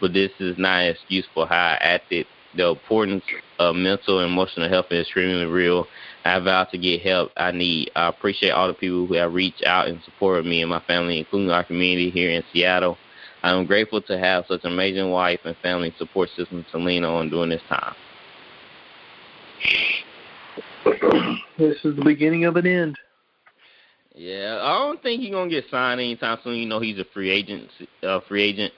but 0.00 0.12
this 0.14 0.30
is 0.40 0.56
not 0.58 0.82
an 0.84 0.88
excuse 0.90 1.26
for 1.34 1.46
how 1.46 1.56
I 1.56 1.74
acted. 1.80 2.26
The 2.56 2.68
importance 2.68 3.24
of 3.58 3.74
mental 3.74 4.20
and 4.20 4.30
emotional 4.30 4.68
health 4.68 4.86
is 4.90 5.02
extremely 5.02 5.46
real. 5.46 5.86
I 6.24 6.38
vow 6.38 6.64
to 6.64 6.78
get 6.78 7.02
help 7.02 7.32
I 7.36 7.50
need. 7.50 7.90
I 7.96 8.08
appreciate 8.08 8.50
all 8.50 8.68
the 8.68 8.74
people 8.74 9.06
who 9.06 9.14
have 9.14 9.34
reached 9.34 9.64
out 9.64 9.88
and 9.88 10.00
supported 10.04 10.46
me 10.46 10.62
and 10.62 10.70
my 10.70 10.80
family, 10.80 11.18
including 11.18 11.50
our 11.50 11.64
community 11.64 12.10
here 12.10 12.30
in 12.30 12.42
Seattle. 12.52 12.96
I 13.42 13.50
am 13.50 13.66
grateful 13.66 14.00
to 14.02 14.18
have 14.18 14.46
such 14.48 14.64
an 14.64 14.72
amazing 14.72 15.10
wife 15.10 15.40
and 15.44 15.56
family 15.58 15.94
support 15.98 16.30
system 16.36 16.64
to 16.72 16.78
lean 16.78 17.04
on 17.04 17.28
during 17.28 17.50
this 17.50 17.62
time. 17.68 17.94
This 21.58 21.76
is 21.84 21.96
the 21.96 22.02
beginning 22.04 22.46
of 22.46 22.56
an 22.56 22.66
end. 22.66 22.98
Yeah, 24.14 24.60
I 24.62 24.78
don't 24.78 25.02
think 25.02 25.20
he's 25.20 25.32
gonna 25.32 25.50
get 25.50 25.64
signed 25.70 26.00
anytime 26.00 26.38
soon. 26.44 26.54
You 26.54 26.66
know, 26.66 26.80
he's 26.80 26.98
a 26.98 27.04
free 27.12 27.30
agent. 27.30 27.68
Uh, 28.02 28.20
free 28.28 28.44
agent. 28.44 28.72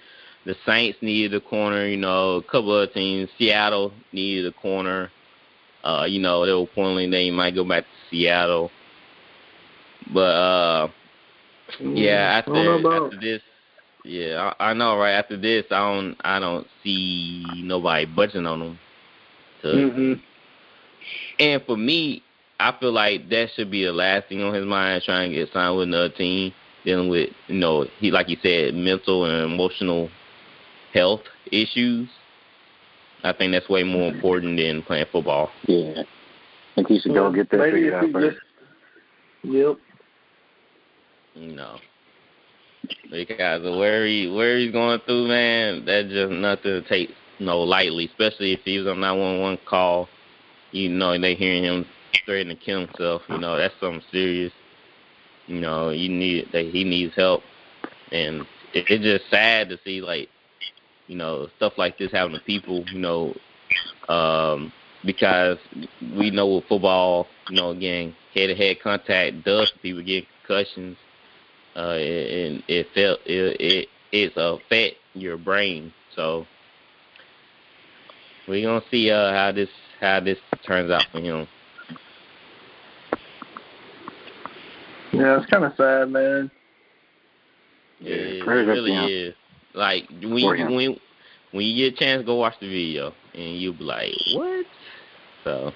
The 0.46 0.56
Saints 0.66 0.98
needed 1.02 1.34
a 1.34 1.40
corner. 1.40 1.86
You 1.86 1.98
know, 1.98 2.36
a 2.36 2.42
couple 2.42 2.76
of 2.78 2.92
teams. 2.94 3.30
Seattle 3.38 3.92
needed 4.12 4.46
a 4.46 4.52
corner. 4.52 5.12
Uh, 5.84 6.06
you 6.08 6.20
know, 6.20 6.46
they 6.46 6.52
were 6.52 6.66
pointing 6.66 7.10
they 7.10 7.30
might 7.30 7.54
go 7.54 7.64
back 7.64 7.84
to 7.84 7.90
Seattle. 8.10 8.70
But 10.12 10.20
uh, 10.36 10.88
yeah, 11.94 12.16
Mm, 12.16 12.44
don't 12.46 12.66
after 12.66 12.86
after 12.90 13.18
this, 13.20 13.42
yeah, 14.04 14.52
I, 14.58 14.70
I 14.70 14.74
know, 14.74 14.96
right? 14.98 15.12
After 15.14 15.36
this, 15.36 15.66
I 15.70 15.78
don't, 15.94 16.16
I 16.24 16.38
don't 16.40 16.66
see 16.82 17.62
nobody 17.64 18.06
budging 18.06 18.46
on 18.46 18.60
them. 18.60 18.80
To, 19.62 19.84
Mm-hmm. 19.84 20.12
and 21.38 21.62
for 21.64 21.76
me, 21.76 22.22
I 22.58 22.72
feel 22.78 22.92
like 22.92 23.28
that 23.30 23.48
should 23.54 23.70
be 23.70 23.84
the 23.84 23.92
last 23.92 24.28
thing 24.28 24.42
on 24.42 24.54
his 24.54 24.66
mind, 24.66 25.02
trying 25.04 25.30
to 25.30 25.36
get 25.36 25.52
signed 25.52 25.76
with 25.76 25.88
another 25.88 26.10
team, 26.10 26.52
dealing 26.84 27.08
with, 27.08 27.30
you 27.48 27.56
know, 27.58 27.86
he 27.98 28.10
like 28.10 28.28
you 28.28 28.36
said, 28.42 28.74
mental 28.74 29.24
and 29.24 29.52
emotional 29.52 30.10
health 30.92 31.22
issues. 31.50 32.08
I 33.24 33.32
think 33.32 33.52
that's 33.52 33.68
way 33.68 33.82
more 33.82 34.12
important 34.12 34.58
than 34.58 34.82
playing 34.82 35.06
football. 35.10 35.50
Yeah, 35.66 36.02
I 36.02 36.74
think 36.74 36.88
he 36.88 37.00
should 37.00 37.14
go 37.14 37.32
get 37.32 37.50
that 37.50 37.58
Maybe 37.58 37.72
figured 37.72 37.92
if 37.92 37.94
out 37.94 38.06
he 38.06 38.12
first. 38.12 38.36
just, 38.36 39.54
yep. 39.54 39.76
You 41.34 41.52
know. 41.54 41.78
Because 43.10 43.64
of 43.64 43.76
where 43.78 44.06
he 44.06 44.28
where 44.28 44.58
he's 44.58 44.72
going 44.72 45.00
through, 45.06 45.28
man, 45.28 45.84
that's 45.84 46.08
just 46.08 46.30
nothing 46.30 46.62
to 46.62 46.82
take 46.82 47.10
you 47.38 47.46
know, 47.46 47.60
lightly, 47.60 48.06
especially 48.06 48.52
if 48.52 48.60
he 48.64 48.78
was 48.78 48.86
on 48.86 49.00
nine 49.00 49.18
one 49.18 49.40
one 49.40 49.58
call, 49.66 50.08
you 50.72 50.88
know, 50.88 51.18
they 51.18 51.34
hearing 51.34 51.64
him 51.64 51.86
threatening 52.24 52.56
to 52.56 52.62
kill 52.64 52.86
himself, 52.86 53.22
you 53.28 53.38
know, 53.38 53.56
that's 53.56 53.74
something 53.80 54.02
serious. 54.10 54.52
You 55.46 55.60
know, 55.60 55.90
you 55.90 56.08
need 56.08 56.48
that 56.52 56.66
he 56.66 56.84
needs 56.84 57.14
help 57.14 57.42
and 58.10 58.40
it, 58.72 58.84
it's 58.88 59.04
just 59.04 59.30
sad 59.30 59.68
to 59.68 59.78
see 59.84 60.00
like, 60.00 60.28
you 61.06 61.16
know, 61.16 61.48
stuff 61.56 61.74
like 61.76 61.98
this 61.98 62.12
happen 62.12 62.32
to 62.32 62.40
people, 62.40 62.84
you 62.92 62.98
know, 62.98 63.34
um, 64.08 64.72
because 65.04 65.58
we 66.16 66.30
know 66.30 66.56
with 66.56 66.64
football, 66.64 67.26
you 67.48 67.56
know, 67.56 67.70
again, 67.70 68.14
head 68.34 68.48
to 68.48 68.54
head 68.54 68.80
contact 68.82 69.44
does 69.44 69.72
people 69.82 70.02
get 70.02 70.24
concussions 70.46 70.96
uh, 71.76 71.92
and 71.92 72.62
it 72.68 72.86
felt 72.94 73.20
it 73.26 73.60
it 73.60 73.88
it's 74.12 74.34
affect 74.36 74.96
your 75.14 75.36
brain. 75.36 75.92
So 76.14 76.46
we're 78.48 78.66
gonna 78.66 78.84
see 78.90 79.10
uh 79.10 79.32
how 79.32 79.52
this 79.52 79.68
how 80.00 80.20
this 80.20 80.38
turns 80.66 80.90
out 80.90 81.04
for 81.12 81.20
him. 81.20 81.46
Yeah, 85.12 85.38
it's 85.38 85.46
kind 85.46 85.64
of 85.64 85.72
sad, 85.76 86.10
man. 86.10 86.50
Yeah, 88.00 88.14
it 88.14 88.44
prayers 88.44 88.68
up 88.68 88.74
to 88.74 88.82
really 88.82 89.12
is. 89.12 89.34
Like 89.76 90.08
when 90.10 90.38
you, 90.38 90.74
when 90.74 91.00
when 91.52 91.64
you 91.64 91.90
get 91.90 91.94
a 91.94 91.98
chance, 91.98 92.24
go 92.24 92.36
watch 92.36 92.54
the 92.60 92.68
video, 92.68 93.12
and 93.34 93.60
you'll 93.60 93.74
be 93.74 93.84
like, 93.84 94.12
"What?" 94.32 94.66
So 95.44 95.72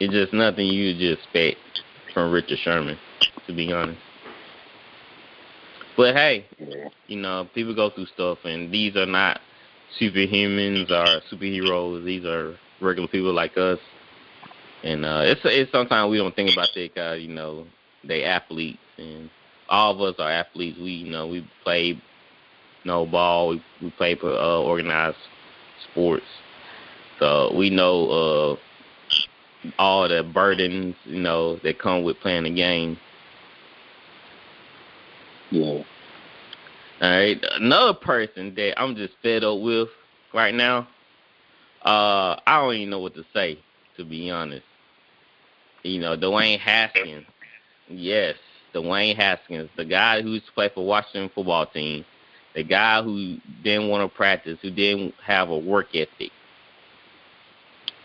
it's 0.00 0.12
just 0.12 0.32
nothing 0.32 0.66
you 0.66 0.92
just 0.94 1.22
expect 1.24 1.58
from 2.12 2.32
Richard 2.32 2.58
Sherman, 2.58 2.98
to 3.46 3.52
be 3.52 3.72
honest. 3.72 4.00
But 5.96 6.14
hey, 6.16 6.46
you 7.06 7.20
know, 7.20 7.48
people 7.54 7.74
go 7.74 7.90
through 7.90 8.06
stuff, 8.06 8.38
and 8.44 8.72
these 8.72 8.96
are 8.96 9.06
not 9.06 9.40
superhumans 10.00 10.90
or 10.90 11.20
superheroes. 11.30 12.04
These 12.04 12.24
are 12.24 12.56
regular 12.80 13.08
people 13.08 13.32
like 13.32 13.56
us. 13.56 13.78
And 14.82 15.04
uh, 15.04 15.22
it's 15.24 15.40
it's 15.44 15.70
sometimes 15.70 16.10
we 16.10 16.16
don't 16.16 16.34
think 16.34 16.52
about 16.52 16.68
that 16.74 16.94
because 16.94 17.20
you 17.20 17.28
know 17.28 17.66
they 18.02 18.24
athletes, 18.24 18.78
and 18.96 19.28
all 19.68 19.92
of 19.92 20.00
us 20.00 20.14
are 20.18 20.30
athletes. 20.30 20.78
We 20.78 20.92
you 20.92 21.10
know 21.10 21.26
we 21.26 21.46
play, 21.62 22.00
know, 22.84 23.06
ball. 23.06 23.48
We 23.50 23.62
we 23.82 23.90
play 23.90 24.14
for 24.14 24.32
uh, 24.32 24.60
organized 24.60 25.16
sports, 25.90 26.26
so 27.18 27.52
we 27.54 27.70
know 27.70 28.08
uh 28.08 28.56
all 29.78 30.08
the 30.08 30.22
burdens 30.22 30.96
you 31.04 31.20
know 31.20 31.56
that 31.56 31.78
come 31.78 32.02
with 32.02 32.18
playing 32.20 32.44
the 32.44 32.50
game. 32.50 32.98
Yeah. 35.50 35.82
All 37.02 37.10
right. 37.10 37.42
Another 37.54 37.94
person 37.94 38.54
that 38.56 38.80
I'm 38.80 38.94
just 38.94 39.14
fed 39.22 39.42
up 39.42 39.60
with 39.60 39.88
right 40.34 40.54
now, 40.54 40.86
uh, 41.82 42.36
I 42.46 42.60
don't 42.60 42.74
even 42.74 42.90
know 42.90 43.00
what 43.00 43.14
to 43.14 43.24
say, 43.32 43.58
to 43.96 44.04
be 44.04 44.30
honest. 44.30 44.64
You 45.82 45.98
know, 45.98 46.16
Dwayne 46.16 46.58
Haskins. 46.58 47.24
Yes, 47.88 48.36
Dwayne 48.74 49.16
Haskins, 49.16 49.70
the 49.76 49.84
guy 49.84 50.22
who 50.22 50.32
used 50.32 50.46
to 50.46 50.52
play 50.52 50.70
for 50.72 50.84
Washington 50.84 51.30
football 51.34 51.66
team, 51.66 52.04
the 52.54 52.64
guy 52.64 53.02
who 53.02 53.36
didn't 53.62 53.88
want 53.88 54.10
to 54.10 54.16
practice, 54.16 54.58
who 54.62 54.70
didn't 54.70 55.14
have 55.24 55.50
a 55.50 55.58
work 55.58 55.88
ethic. 55.94 56.30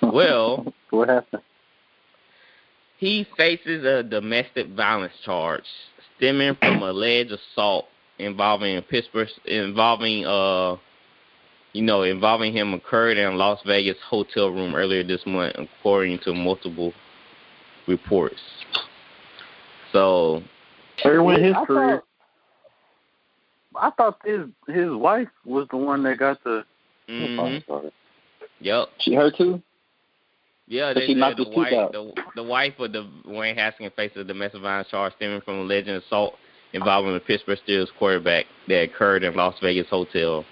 Well, 0.01 0.71
what 0.91 1.09
happened? 1.09 1.41
He 2.97 3.25
faces 3.37 3.83
a 3.83 4.03
domestic 4.03 4.67
violence 4.69 5.13
charge 5.23 5.63
stemming 6.17 6.55
from 6.59 6.83
alleged 6.83 7.31
assault 7.31 7.85
involving 8.19 8.81
Pittsburgh 8.83 9.27
involving 9.45 10.25
uh 10.25 10.77
you 11.73 11.81
know 11.81 12.03
involving 12.03 12.53
him 12.53 12.73
occurred 12.73 13.17
in 13.17 13.25
a 13.33 13.35
Las 13.35 13.59
Vegas 13.65 13.97
hotel 14.07 14.49
room 14.49 14.75
earlier 14.75 15.03
this 15.03 15.21
month 15.25 15.55
according 15.57 16.19
to 16.19 16.33
multiple 16.33 16.93
reports. 17.87 18.39
So 19.91 20.41
There 21.03 21.23
went 21.23 21.41
his 21.41 21.55
career. 21.67 22.03
Thought, 23.75 23.83
I 23.83 23.89
thought 23.91 24.19
his 24.25 24.47
his 24.75 24.91
wife 24.91 25.27
was 25.45 25.67
the 25.69 25.77
one 25.77 26.03
that 26.03 26.17
got 26.17 26.43
the. 26.43 26.63
Mm-hmm. 27.09 27.71
sorry. 27.71 27.91
yep. 28.59 28.87
She 28.99 29.13
her 29.13 29.29
too. 29.31 29.61
Yeah, 30.67 30.93
But 30.93 31.01
they 31.01 31.07
she 31.07 31.13
knocked 31.13 31.37
the 31.37 31.45
his 31.45 31.55
wife, 31.55 31.73
out. 31.73 31.91
the, 31.91 32.11
the 32.35 32.43
wife 32.43 32.73
of 32.79 32.91
the 32.91 33.07
Wayne 33.25 33.55
Haskins 33.55 33.91
faces 33.95 34.17
a 34.17 34.23
domestic 34.23 34.61
violence 34.61 34.87
charge 34.89 35.13
stemming 35.17 35.41
from 35.41 35.59
alleged 35.59 35.87
assault 35.87 36.33
involving 36.73 37.13
the 37.13 37.19
Pittsburgh 37.19 37.59
Steelers 37.67 37.87
quarterback 37.99 38.45
that 38.67 38.81
occurred 38.81 39.23
in 39.23 39.35
Las 39.35 39.55
Vegas 39.61 39.87
hotel 39.89 40.43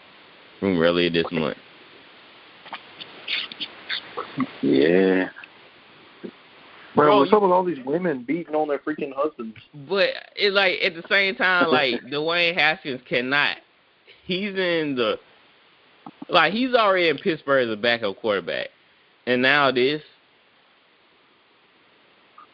room 0.61 0.79
earlier 0.79 1.09
this 1.09 1.25
month. 1.31 1.57
Yeah. 4.61 5.29
Bro, 6.95 7.05
Bro, 7.07 7.17
what's 7.19 7.31
you- 7.31 7.37
up 7.37 7.43
with 7.43 7.51
all 7.51 7.63
these 7.63 7.83
women 7.85 8.23
beating 8.23 8.55
on 8.55 8.67
their 8.67 8.79
freaking 8.79 9.13
husbands? 9.15 9.57
But 9.89 10.09
it's 10.35 10.53
like 10.55 10.79
at 10.83 10.93
the 10.95 11.03
same 11.09 11.35
time, 11.35 11.69
like 11.69 12.01
Dwayne 12.11 12.53
Haskins 12.55 13.01
cannot. 13.07 13.57
He's 14.25 14.49
in 14.55 14.95
the 14.95 15.19
Like 16.29 16.53
he's 16.53 16.73
already 16.73 17.09
in 17.09 17.17
Pittsburgh 17.17 17.67
as 17.67 17.73
a 17.73 17.77
backup 17.77 18.17
quarterback, 18.17 18.67
and 19.25 19.41
now 19.41 19.71
this. 19.71 20.01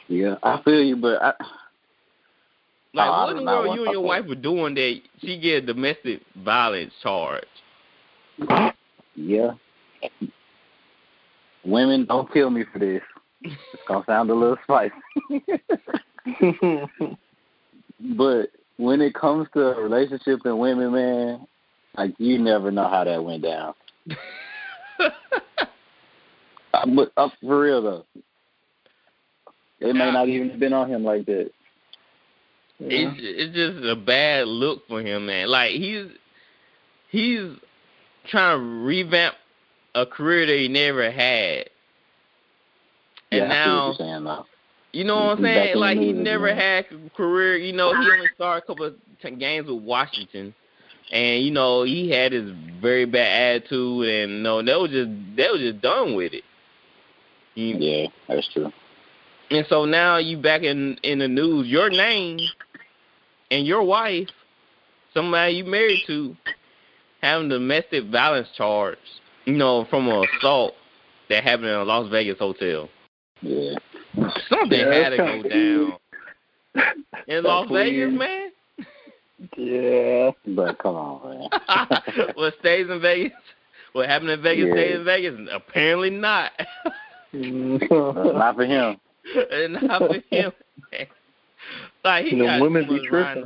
Yeah, 0.07 0.35
I 0.41 0.59
feel 0.63 0.81
you, 0.83 0.95
but 0.95 1.21
I, 1.21 1.33
Like, 2.95 3.09
I 3.09 3.23
what 3.25 3.37
in 3.37 3.45
the 3.45 3.51
world 3.51 3.75
you 3.75 3.83
and 3.83 3.91
your 3.93 4.01
wife 4.01 4.25
were 4.25 4.33
doing 4.33 4.73
that 4.73 4.99
she 5.21 5.37
get 5.39 5.63
a 5.63 5.65
domestic 5.67 6.21
violence 6.37 6.91
charge? 7.03 7.43
yeah. 9.15 9.51
Women, 11.63 12.05
don't 12.05 12.31
kill 12.33 12.49
me 12.49 12.63
for 12.73 12.79
this. 12.79 13.01
It's 13.41 13.83
gonna 13.87 14.03
sound 14.05 14.29
a 14.29 14.33
little 14.33 14.57
spicy. 14.63 14.93
but 18.17 18.51
when 18.77 19.01
it 19.01 19.13
comes 19.13 19.47
to 19.53 19.59
a 19.61 19.81
relationship 19.81 20.39
and 20.45 20.59
women, 20.59 20.91
man, 20.91 21.47
like 21.97 22.13
you 22.17 22.37
never 22.37 22.71
know 22.71 22.87
how 22.87 23.03
that 23.03 23.23
went 23.23 23.43
down. 23.43 23.73
Uh, 26.71 26.85
But 26.95 27.11
uh, 27.17 27.29
for 27.41 27.61
real 27.61 27.81
though, 27.81 28.05
it 29.79 29.95
may 29.95 30.11
not 30.11 30.27
even 30.27 30.51
have 30.51 30.59
been 30.59 30.73
on 30.73 30.89
him 30.89 31.03
like 31.03 31.25
that. 31.25 31.51
It's 32.79 33.17
it's 33.19 33.55
just 33.55 33.85
a 33.85 33.95
bad 33.95 34.47
look 34.47 34.87
for 34.87 35.01
him, 35.01 35.25
man. 35.25 35.49
Like 35.49 35.71
he's 35.71 36.07
he's 37.09 37.51
trying 38.29 38.57
to 38.59 38.63
revamp 38.85 39.35
a 39.95 40.05
career 40.05 40.45
that 40.45 40.57
he 40.57 40.67
never 40.67 41.11
had. 41.11 41.69
And 43.31 43.41
yeah, 43.41 43.45
I 43.45 43.47
see 43.47 43.69
what 43.69 43.75
now 43.75 43.93
saying. 43.93 44.45
You 44.91 45.03
know 45.03 45.15
what 45.15 45.37
I'm 45.37 45.43
saying? 45.43 45.77
Like 45.77 45.97
he 45.97 46.13
never 46.13 46.53
had 46.55 46.85
a 46.91 47.09
career. 47.15 47.57
You 47.57 47.73
know, 47.73 47.91
he 47.91 48.09
only 48.11 48.27
started 48.35 48.63
a 48.63 48.67
couple 48.67 48.85
of 48.85 49.39
games 49.39 49.67
with 49.69 49.83
Washington, 49.83 50.53
and 51.11 51.43
you 51.43 51.51
know 51.51 51.83
he 51.83 52.09
had 52.09 52.31
his 52.31 52.51
very 52.81 53.05
bad 53.05 53.57
attitude, 53.57 54.07
and 54.07 54.31
you 54.37 54.39
know 54.39 54.63
they 54.63 54.75
was 54.75 54.89
just 54.91 55.09
they 55.35 55.47
was 55.49 55.59
just 55.61 55.81
done 55.81 56.15
with 56.15 56.33
it. 56.33 56.43
You- 57.55 57.75
Yeah, 57.77 58.07
that's 58.27 58.47
true. 58.51 58.71
And 59.51 59.65
so 59.67 59.85
now 59.85 60.17
you 60.17 60.37
back 60.37 60.63
in 60.63 60.97
in 61.03 61.19
the 61.19 61.27
news. 61.27 61.67
Your 61.67 61.89
name 61.89 62.39
and 63.51 63.65
your 63.67 63.83
wife, 63.83 64.29
somebody 65.13 65.53
you 65.53 65.65
married 65.65 66.01
to, 66.07 66.35
having 67.21 67.49
domestic 67.49 68.05
violence 68.05 68.47
charge. 68.55 68.97
You 69.45 69.53
know, 69.57 69.85
from 69.89 70.07
an 70.09 70.25
assault 70.37 70.73
that 71.29 71.43
happened 71.43 71.69
in 71.69 71.73
a 71.75 71.83
Las 71.83 72.09
Vegas 72.09 72.37
hotel. 72.37 72.89
Yeah. 73.41 73.75
Something 74.49 74.79
Yeah, 74.79 74.93
had 74.93 75.09
to 75.11 75.17
go 75.17 75.43
down 75.43 75.93
in 77.27 77.43
Las 77.43 77.67
Vegas, 77.71 78.11
man. 78.13 78.49
yeah. 79.57 80.31
But 80.47 80.77
come 80.79 80.95
on, 80.95 81.49
man. 81.49 82.29
what 82.35 82.53
stays 82.59 82.87
in 82.89 82.99
Vegas? 83.01 83.31
What 83.93 84.07
happened 84.09 84.31
in 84.31 84.41
Vegas 84.41 84.67
Yeah. 84.67 84.73
stays 84.73 84.95
in 84.97 85.05
Vegas? 85.05 85.39
Apparently 85.51 86.09
not. 86.09 86.51
Not 87.31 88.55
for 88.55 88.65
him. 88.65 88.99
and 89.51 89.73
not 89.73 89.99
for 90.01 90.15
him. 90.31 90.51
like 92.03 92.25
he 92.25 92.35
the 92.39 92.43
got 92.45 92.59
women 92.61 92.87
too 92.87 92.99
be 93.01 93.07
tripping. 93.07 93.43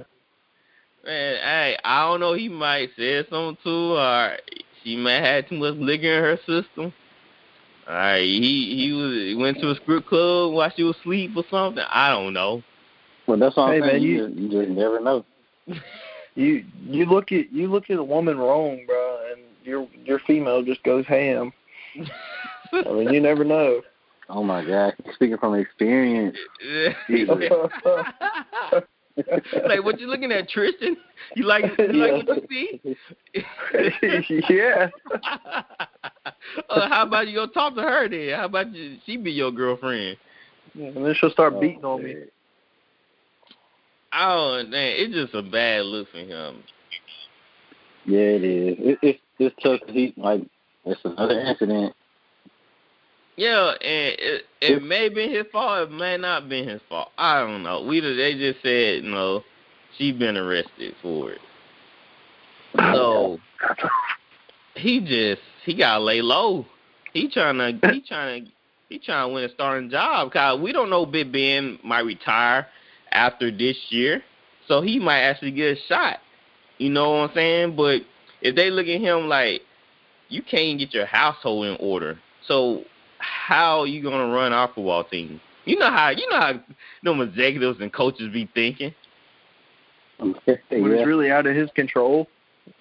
Man, 1.06 1.36
hey, 1.36 1.78
I 1.84 2.04
don't 2.08 2.22
know. 2.22 2.34
He 2.34 2.48
might 2.48 2.90
said 2.96 3.26
something 3.30 3.58
to 3.66 3.94
her. 3.96 4.36
Or 4.36 4.38
she 4.84 4.96
might 4.96 5.22
have 5.22 5.50
too 5.50 5.56
much 5.58 5.76
liquor 5.76 6.14
in 6.18 6.24
her 6.24 6.38
system. 6.48 6.94
All 7.88 7.94
right, 7.94 8.22
he 8.22 8.76
he 8.78 8.94
was 8.94 9.14
he 9.14 9.36
went 9.36 9.60
to 9.60 9.72
a 9.72 9.76
strip 9.76 10.06
club 10.06 10.54
while 10.54 10.72
she 10.76 10.84
was 10.84 10.96
asleep 10.98 11.32
or 11.36 11.44
something. 11.50 11.84
I 11.90 12.10
don't 12.12 12.34
know. 12.34 12.64
Well, 13.28 13.38
that's 13.38 13.56
what 13.58 13.70
Hey, 13.72 13.76
I'm 13.76 13.80
man, 13.82 13.90
saying. 13.90 14.04
you- 14.04 14.12
You, 14.12 14.28
just, 14.28 14.40
you 14.40 14.50
just 14.62 14.70
never 14.72 15.00
know. 15.00 15.26
You 16.36 16.66
you 16.90 17.06
look 17.06 17.32
at 17.32 17.54
you 17.54 17.68
look 17.68 17.92
at 17.92 18.00
a 18.00 18.04
woman 18.04 18.40
wrong, 18.40 18.80
bro, 18.88 19.20
and 19.32 19.42
your 19.64 19.88
your 20.04 20.18
female 20.18 20.64
just 20.64 20.82
goes 20.82 21.06
ham. 21.06 21.54
I 22.74 22.92
mean, 22.92 23.14
you 23.14 23.22
never 23.22 23.44
know. 23.44 23.82
Oh 24.30 24.42
my 24.42 24.66
God, 24.66 24.96
speaking 25.14 25.38
from 25.38 25.54
experience. 25.54 26.36
like 29.68 29.84
what 29.84 30.00
you 30.00 30.08
looking 30.08 30.32
at, 30.32 30.50
Tristan? 30.50 30.98
You 31.36 31.46
like 31.46 31.64
you 31.78 31.94
like 31.94 32.28
what 32.28 32.28
you 32.28 32.42
see? 32.50 32.82
yeah. 34.50 34.90
uh, 36.70 36.90
how 36.90 37.04
about 37.08 37.28
you 37.28 37.36
go 37.36 37.48
talk 37.48 37.76
to 37.76 37.82
her 37.82 38.10
then? 38.10 38.38
How 38.38 38.46
about 38.46 38.74
you, 38.74 38.98
she 39.06 39.16
be 39.16 39.32
your 39.32 39.52
girlfriend? 39.52 40.18
And 40.76 41.06
then 41.06 41.16
she'll 41.18 41.30
start 41.32 41.54
Oh, 41.56 41.62
beating 41.62 41.86
on 41.86 42.04
me. 42.04 42.16
Oh 44.14 44.64
man, 44.68 44.94
it's 44.98 45.14
just 45.14 45.34
a 45.34 45.42
bad 45.42 45.86
look 45.86 46.10
for 46.12 46.18
him. 46.18 46.64
Yeah, 48.06 48.20
it 48.20 48.44
is. 48.44 48.76
It, 48.80 49.00
it's 49.02 49.20
it's 49.40 49.56
tough. 49.64 49.80
'cause 49.82 49.96
He 49.96 50.14
like 50.18 50.42
it's 50.86 51.02
another 51.06 51.40
incident. 51.40 51.96
Yeah, 53.36 53.72
and 53.82 54.16
it, 54.20 54.44
it 54.62 54.84
may 54.84 55.10
be 55.10 55.28
his 55.28 55.46
fault. 55.52 55.90
It 55.90 55.92
may 55.92 56.18
not 56.18 56.50
be 56.50 56.64
his 56.64 56.82
fault. 56.88 57.10
I 57.18 57.40
don't 57.42 57.64
know. 57.64 57.84
We 57.84 58.00
they 58.00 58.36
just 58.38 58.62
said 58.62 59.04
you 59.04 59.10
know 59.10 59.44
she 59.98 60.12
been 60.12 60.38
arrested 60.38 60.96
for 61.02 61.32
it. 61.32 61.40
So 62.76 63.40
he 64.76 65.00
just 65.00 65.42
he 65.66 65.76
got 65.76 65.98
to 65.98 66.04
lay 66.04 66.22
low. 66.22 66.66
He 67.14 67.30
trying 67.30 67.58
to 67.58 67.92
he 67.92 68.02
trying 68.02 68.46
to 68.46 68.52
he 68.90 69.00
trying 69.00 69.30
to 69.30 69.34
win 69.34 69.44
a 69.44 69.50
starting 69.50 69.90
job. 69.90 70.32
Cause 70.32 70.60
we 70.60 70.72
don't 70.72 70.90
know 70.90 71.06
Big 71.06 71.32
Ben 71.32 71.80
might 71.84 72.02
retire 72.02 72.68
after 73.12 73.52
this 73.52 73.78
year, 73.90 74.24
so 74.68 74.82
he 74.82 75.00
might 75.00 75.22
actually 75.22 75.52
get 75.52 75.78
a 75.78 75.82
shot. 75.88 76.18
You 76.78 76.90
know 76.90 77.12
what 77.12 77.30
I'm 77.30 77.36
saying? 77.36 77.76
But 77.76 78.02
if 78.42 78.56
they 78.56 78.70
look 78.70 78.88
at 78.88 79.02
him 79.02 79.28
like 79.28 79.62
you 80.30 80.42
can't 80.42 80.78
get 80.78 80.94
your 80.94 81.06
household 81.06 81.66
in 81.66 81.78
order, 81.80 82.20
so 82.48 82.84
how 83.24 83.86
you 83.86 84.04
gonna 84.04 84.28
run 84.34 84.54
our 84.54 84.68
football 84.68 85.04
team? 85.06 85.40
You 85.66 85.78
know 85.80 85.90
how 85.90 86.10
you 86.10 86.30
know 86.30 86.40
how 86.40 86.60
them 87.04 87.22
executives 87.22 87.80
and 87.80 87.92
coaches 87.92 88.32
be 88.32 88.50
thinking. 88.54 88.94
When 90.20 90.92
it's 90.92 91.06
really 91.06 91.32
out 91.32 91.48
of 91.48 91.56
his 91.56 91.70
control. 91.72 92.28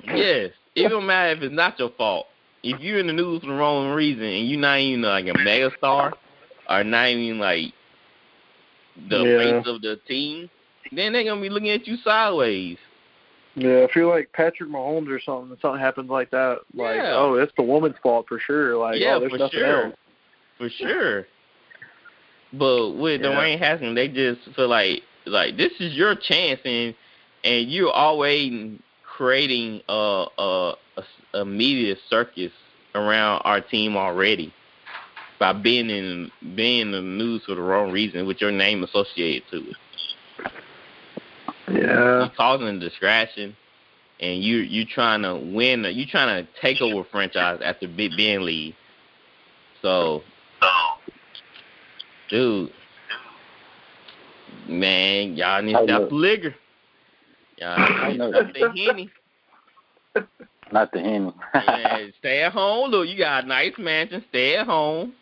Yes, 0.04 0.50
it 0.76 0.88
don't 0.88 1.06
matter 1.06 1.32
if 1.32 1.42
it's 1.42 1.54
not 1.54 1.78
your 1.78 1.90
fault. 1.90 2.26
If 2.62 2.80
you're 2.80 2.98
in 2.98 3.06
the 3.08 3.12
news 3.12 3.40
for 3.40 3.48
the 3.48 3.54
wrong 3.54 3.92
reason 3.92 4.24
and 4.24 4.48
you're 4.48 4.60
not 4.60 4.78
even 4.78 5.02
like 5.02 5.26
a 5.26 5.36
mega 5.38 5.70
star 5.78 6.12
or 6.68 6.84
not 6.84 7.08
even 7.08 7.38
like 7.40 7.72
the 9.08 9.24
Yeah. 9.24 9.38
face 9.38 9.66
of 9.66 9.82
the 9.82 9.98
team, 10.06 10.48
then 10.92 11.12
they're 11.12 11.24
gonna 11.24 11.40
be 11.40 11.48
looking 11.48 11.70
at 11.70 11.86
you 11.86 11.96
sideways. 11.96 12.78
Yeah, 13.54 13.84
if 13.84 13.94
you're 13.94 14.12
like 14.12 14.32
Patrick 14.32 14.70
Mahomes 14.70 15.08
or 15.08 15.20
something, 15.20 15.50
and 15.50 15.60
something 15.60 15.80
happens 15.80 16.08
like 16.10 16.30
that, 16.30 16.60
like 16.74 16.96
Yeah. 16.96 17.14
oh, 17.16 17.34
it's 17.34 17.52
the 17.56 17.62
woman's 17.62 17.96
fault 18.02 18.26
for 18.28 18.38
sure. 18.38 18.76
Like 18.76 19.00
yeah, 19.00 19.16
oh, 19.16 19.20
there's 19.20 19.32
for 19.32 19.38
nothing 19.38 19.60
sure, 19.60 19.86
else. 19.86 19.96
For 20.62 20.70
sure. 20.70 21.26
But 22.52 22.92
with 22.92 23.20
Yeah. 23.20 23.28
Dwayne 23.28 23.58
Haskins, 23.58 23.96
they 23.96 24.08
just 24.08 24.42
feel 24.54 24.68
like 24.68 25.02
like 25.24 25.56
this 25.56 25.72
is 25.80 25.94
your 25.94 26.14
chance, 26.14 26.60
and 26.64 26.94
and 27.44 27.70
you're 27.70 27.90
always 27.90 28.78
creating 29.04 29.82
a 29.88 30.26
a, 30.38 30.74
a, 30.96 31.02
a 31.40 31.44
media 31.44 31.96
circus 32.08 32.52
around 32.94 33.42
our 33.44 33.60
team 33.60 33.96
already 33.96 34.52
by 35.40 35.52
being 35.52 35.90
in 35.90 36.30
being 36.54 36.82
in 36.82 36.92
the 36.92 37.02
news 37.02 37.42
for 37.44 37.54
the 37.56 37.60
wrong 37.62 37.90
reason 37.90 38.26
with 38.26 38.40
your 38.40 38.52
name 38.52 38.84
associated 38.84 39.48
to 39.50 39.70
it. 39.70 39.76
Yeah, 41.68 42.20
You're 42.20 42.28
causing 42.36 42.68
a 42.68 42.78
distraction, 42.78 43.56
and 44.20 44.42
you 44.42 44.58
you 44.58 44.84
trying 44.84 45.22
to 45.22 45.34
win. 45.34 45.84
You 45.84 46.06
trying 46.06 46.44
to 46.44 46.52
take 46.60 46.80
over 46.80 47.02
franchise 47.10 47.60
after 47.64 47.88
Big 47.88 48.16
Ben 48.16 48.44
leave. 48.44 48.74
So, 50.62 50.68
dude, 52.30 52.72
man, 54.68 55.36
y'all 55.36 55.62
need 55.62 55.72
to 55.72 55.78
I 55.80 55.84
stop 55.84 56.02
know. 56.02 56.08
the 56.08 56.14
liquor. 56.14 56.54
Y'all 57.58 57.78
need 58.08 58.12
to 58.12 58.18
know. 58.18 58.30
stop 58.32 58.52
the 58.54 58.68
henny. 58.86 59.10
Not 60.72 60.90
the 60.92 61.00
Henny. 61.00 61.32
Yeah, 61.54 61.98
stay 62.18 62.42
at 62.42 62.52
home. 62.52 62.90
Look, 62.90 63.06
you 63.06 63.18
got 63.18 63.44
a 63.44 63.46
nice 63.46 63.74
mansion. 63.78 64.24
Stay 64.30 64.56
at 64.56 64.66
home. 64.66 65.12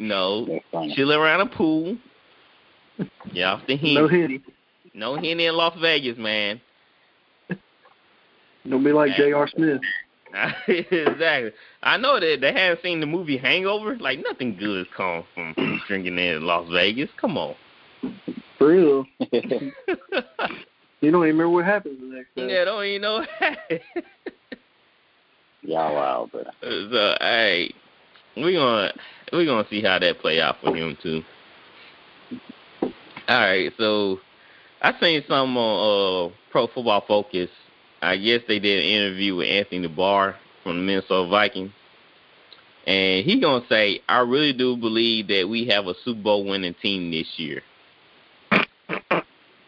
No, 0.00 0.44
That's 0.46 0.64
funny. 0.72 0.94
chill 0.96 1.12
around 1.12 1.42
a 1.42 1.46
pool. 1.46 1.96
Get 3.32 3.44
off 3.44 3.60
the 3.68 3.76
henny. 3.76 3.94
no 3.94 4.08
hitty. 4.08 4.42
No 4.92 5.14
henny 5.14 5.46
in 5.46 5.54
Las 5.54 5.78
Vegas, 5.80 6.18
man. 6.18 6.60
Don't 8.68 8.82
be 8.82 8.92
like 8.92 9.10
Yeah. 9.12 9.18
J.R. 9.26 9.48
Smith. 9.54 9.80
exactly. 10.68 11.52
I 11.82 11.96
know 11.96 12.20
that 12.20 12.38
they 12.40 12.52
haven't 12.52 12.82
seen 12.82 13.00
the 13.00 13.06
movie 13.06 13.36
Hangover. 13.38 13.96
Like 13.96 14.20
nothing 14.22 14.56
good 14.56 14.86
comes 14.96 15.24
from 15.34 15.80
drinking 15.88 16.18
in 16.18 16.44
Las 16.44 16.68
Vegas. 16.70 17.10
Come 17.20 17.36
on. 17.36 17.54
For 18.58 18.68
real. 18.68 19.06
You 21.00 21.10
don't 21.10 21.24
even 21.24 21.38
remember 21.38 21.54
what 21.54 21.64
happened 21.64 21.98
the 21.98 22.16
next 22.16 22.34
day. 22.36 22.52
yeah, 22.52 22.64
don't 22.64 22.84
even 22.84 23.00
know. 23.00 23.24
Y'all 25.62 25.94
wild, 25.94 26.30
bro. 26.30 26.44
so 26.62 27.14
hey, 27.20 27.72
we 28.36 28.52
gonna 28.52 28.92
we 29.32 29.46
gonna 29.46 29.66
see 29.70 29.82
how 29.82 29.98
that 29.98 30.18
play 30.20 30.40
out 30.40 30.56
for 30.62 30.76
him 30.76 30.96
too. 31.02 31.22
All 32.82 33.40
right, 33.40 33.72
so 33.78 34.20
I 34.82 34.92
seen 35.00 35.22
some 35.26 35.56
on 35.56 36.30
uh, 36.30 36.34
Pro 36.50 36.66
Football 36.66 37.04
Focus. 37.06 37.48
I 38.02 38.16
guess 38.16 38.40
they 38.48 38.58
did 38.58 38.78
an 38.82 38.90
interview 38.90 39.36
with 39.36 39.48
Anthony 39.48 39.88
Barr, 39.88 40.36
from 40.62 40.76
the 40.76 40.82
Minnesota 40.82 41.28
Vikings. 41.28 41.72
And 42.86 43.24
he 43.24 43.40
gonna 43.40 43.64
say, 43.68 44.00
I 44.08 44.20
really 44.20 44.52
do 44.52 44.76
believe 44.76 45.28
that 45.28 45.48
we 45.48 45.66
have 45.66 45.86
a 45.86 45.94
Super 46.04 46.20
Bowl 46.22 46.44
winning 46.46 46.74
team 46.82 47.10
this 47.10 47.26
year. 47.36 47.62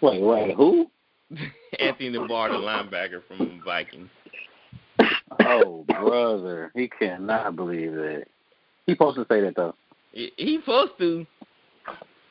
Wait, 0.01 0.21
wait, 0.21 0.55
who? 0.57 0.91
Anthony 1.79 2.19
Barr, 2.27 2.51
the 2.51 2.59
linebacker 2.59 3.23
from 3.29 3.39
the 3.39 3.61
Vikings. 3.65 4.11
Oh, 5.41 5.85
brother, 5.89 6.71
he 6.75 6.89
cannot 6.89 7.57
believe 7.57 7.93
that. 7.95 8.27
He 8.87 8.93
supposed 8.93 9.17
to 9.17 9.27
say 9.31 9.41
that 9.41 9.57
though, 9.57 9.75
He 10.13 10.59
supposed 10.61 10.93
to, 10.99 11.27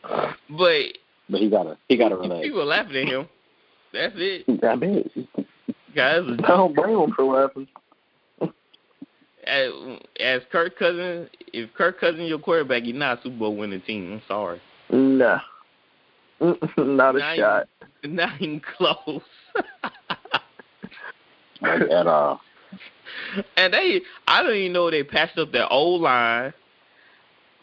but 0.04 0.84
but 1.30 1.40
he 1.42 1.50
gotta, 1.50 1.78
he 1.88 1.98
gotta 1.98 2.16
relax. 2.18 2.44
people 2.44 2.64
laughing 2.66 3.08
at 3.08 3.14
him. 3.14 3.30
That's 3.92 4.14
it, 4.18 4.46
I 4.64 4.76
bet. 4.76 5.48
Guys. 5.96 6.22
I 6.28 6.36
don't 6.48 6.76
blame 6.76 7.00
them 7.00 7.12
for 7.14 7.24
laughing. 7.26 7.68
As, 9.48 9.72
as 10.20 10.42
Kirk 10.52 10.78
Cousins, 10.78 11.30
if 11.52 11.74
Kirk 11.74 12.00
Cousins 12.00 12.30
your 12.30 12.38
quarterback, 12.40 12.84
you're 12.86 12.96
not 12.96 13.20
a 13.20 13.24
Super 13.24 13.38
Bowl 13.38 13.56
winning 13.56 13.82
team. 13.82 14.14
I'm 14.14 14.22
sorry, 14.28 14.62
Nah. 14.92 15.40
Not 16.78 17.16
a 17.16 17.20
Not 17.20 17.38
shot. 17.38 17.68
not 18.04 18.42
even 18.42 18.62
close. 18.78 19.22
At 21.64 22.08
all. 22.08 22.42
and 23.56 23.74
they, 23.74 24.02
I 24.28 24.42
don't 24.42 24.56
even 24.56 24.74
know 24.74 24.90
they 24.90 25.04
patched 25.04 25.38
up 25.38 25.52
their 25.52 25.72
old 25.72 26.02
line. 26.02 26.54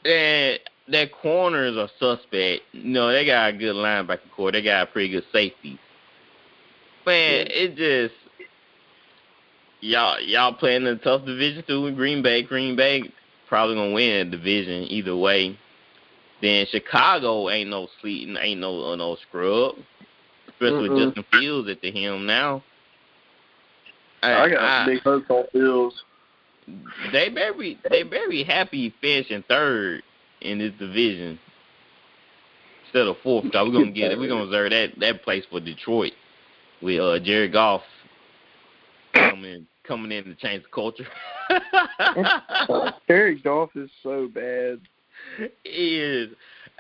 And 0.05 0.61
their 0.87 1.09
corners 1.09 1.77
are 1.77 1.89
suspect. 1.99 2.63
No, 2.73 3.13
they 3.13 3.27
got 3.27 3.51
a 3.51 3.53
good 3.53 3.75
linebacker 3.75 4.31
core. 4.35 4.53
They 4.53 4.63
got 4.63 4.89
a 4.89 4.91
pretty 4.91 5.11
good 5.11 5.25
safety. 5.33 5.79
Man, 7.09 7.47
it 7.49 7.77
just 7.77 8.15
y'all 9.81 10.21
y'all 10.21 10.53
playing 10.53 10.83
in 10.83 10.89
a 10.89 10.97
tough 10.97 11.25
division 11.25 11.65
too 11.67 11.87
in 11.87 11.95
Green 11.95 12.23
Bay. 12.23 12.43
Green 12.43 12.77
Bay 12.77 13.11
probably 13.49 13.77
gonna 13.77 13.93
win 13.93 14.31
the 14.31 14.37
division 14.37 14.85
either 14.91 15.17
way. 15.17 15.59
Then 16.43 16.67
Chicago 16.71 17.49
ain't 17.49 17.71
no 17.71 17.89
sleep, 18.03 18.29
ain't 18.39 18.61
no 18.61 18.93
uh, 18.93 18.97
no 18.97 19.17
scrub. 19.29 19.77
Especially 20.49 20.89
with 20.89 20.93
Mm-mm. 20.93 21.07
Justin 21.07 21.25
Fields 21.33 21.71
at 21.71 21.81
the 21.81 21.91
helm 21.91 22.27
now. 22.27 22.63
I 24.23 24.51
got 24.51 24.87
big 24.87 25.03
hopes 25.03 25.31
on 25.31 25.45
Fields. 25.53 26.03
they 27.13 27.31
very 27.31 27.79
they 27.89 28.03
very 28.03 28.45
happy 28.45 28.93
finishing 29.01 29.45
third 29.49 30.03
in 30.43 30.59
this 30.59 30.73
division 30.79 31.39
instead 32.85 33.07
of 33.07 33.17
fourth. 33.23 33.47
So 33.51 33.65
we're 33.65 33.73
gonna 33.73 33.93
get 33.93 34.13
it. 34.13 34.19
We're 34.19 34.29
gonna 34.29 34.45
reserve 34.51 34.71
that 34.73 35.01
that 35.01 35.23
place 35.23 35.45
for 35.51 35.61
Detroit 35.61 36.13
with 36.83 37.01
uh 37.01 37.19
Jared 37.21 37.53
Goff 37.53 37.83
coming 39.13 39.67
coming 39.87 40.13
in 40.13 40.25
to 40.25 40.35
change 40.35 40.63
the 40.63 40.69
culture. 40.69 41.07
Terry 43.07 43.41
Goff 43.41 43.71
is 43.75 43.91
so 44.03 44.29
bad. 44.29 44.81
he 45.65 45.99
is. 45.99 46.31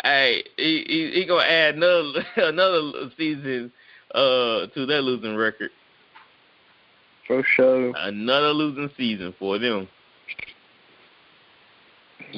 Hey, 0.04 0.44
he, 0.56 0.84
he 0.87 1.20
he 1.20 1.26
gonna 1.26 1.44
add 1.44 1.74
another 1.76 2.24
another 2.37 3.11
season 3.16 3.72
uh 4.14 4.66
to 4.74 4.87
their 4.87 5.02
losing 5.02 5.37
record. 5.37 5.70
For 7.26 7.42
sure. 7.56 7.92
Another 7.96 8.50
losing 8.50 8.90
season 8.96 9.34
for 9.38 9.58
them. 9.58 9.88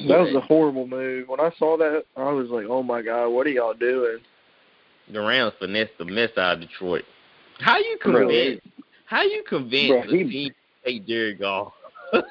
That 0.07 0.19
was 0.19 0.33
a 0.35 0.41
horrible 0.41 0.87
move. 0.87 1.27
When 1.27 1.39
I 1.39 1.51
saw 1.57 1.77
that, 1.77 2.03
I 2.15 2.31
was 2.31 2.49
like, 2.49 2.65
"Oh 2.69 2.83
my 2.83 3.01
god, 3.01 3.29
what 3.29 3.45
are 3.47 3.51
y'all 3.51 3.73
doing?" 3.73 4.19
The 5.11 5.19
Rams 5.19 5.53
finessed 5.59 5.97
the 5.97 6.05
mess 6.05 6.29
out 6.37 6.55
of 6.55 6.61
Detroit. 6.61 7.03
How 7.61 7.77
you 7.77 7.97
Bro, 8.03 8.27
convince? 8.27 8.61
How 9.05 9.21
you 9.23 9.43
convince 9.47 9.87
Bro, 9.89 10.03
the 10.11 10.17
he- 10.23 10.29
team 10.31 10.49
to 10.49 10.55
take 10.91 11.07
Jared 11.07 11.39
Goff? 11.39 11.73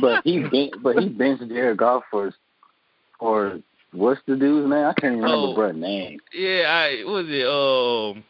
But 0.00 0.22
he, 0.24 0.40
ben- 0.40 0.70
but 0.82 0.98
he 0.98 1.08
benched 1.08 1.48
Jared 1.48 1.76
Goff 1.78 2.02
for, 2.10 2.32
for 3.18 3.58
what's 3.92 4.20
the 4.26 4.36
dude's 4.36 4.68
name? 4.68 4.84
I 4.86 4.92
can't 4.94 5.14
even 5.18 5.24
remember 5.24 5.66
Oh. 5.66 5.72
name. 5.72 6.18
yeah, 6.32 6.62
I 6.68 7.04
was 7.04 7.26
it 7.28 7.46
um 7.46 8.24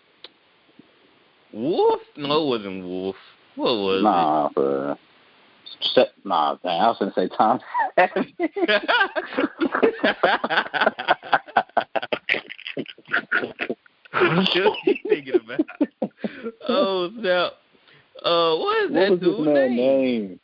Wolf? 1.53 2.01
No, 2.17 2.45
it 2.45 2.49
wasn't 2.49 2.85
Wolf. 2.85 3.17
What 3.57 3.73
was 3.75 4.03
Nah, 4.03 4.49
for 4.51 4.97
Se- 5.95 6.11
nah, 6.25 6.57
dang, 6.63 6.81
I 6.81 6.89
was 6.89 6.99
gonna 6.99 7.13
say 7.15 7.29
Tom. 7.29 7.61
it? 14.13 14.65
what 14.65 14.77
you 14.87 14.95
thinking 15.09 15.35
about? 15.35 15.61
Oh 16.69 17.11
snap! 17.19 17.53
Uh, 18.25 18.57
what 18.57 18.85
is 18.85 18.91
what 18.91 18.95
that 18.95 19.11
his 19.13 19.21
dude's 19.21 19.47
name? 19.47 19.77
name? 19.77 20.41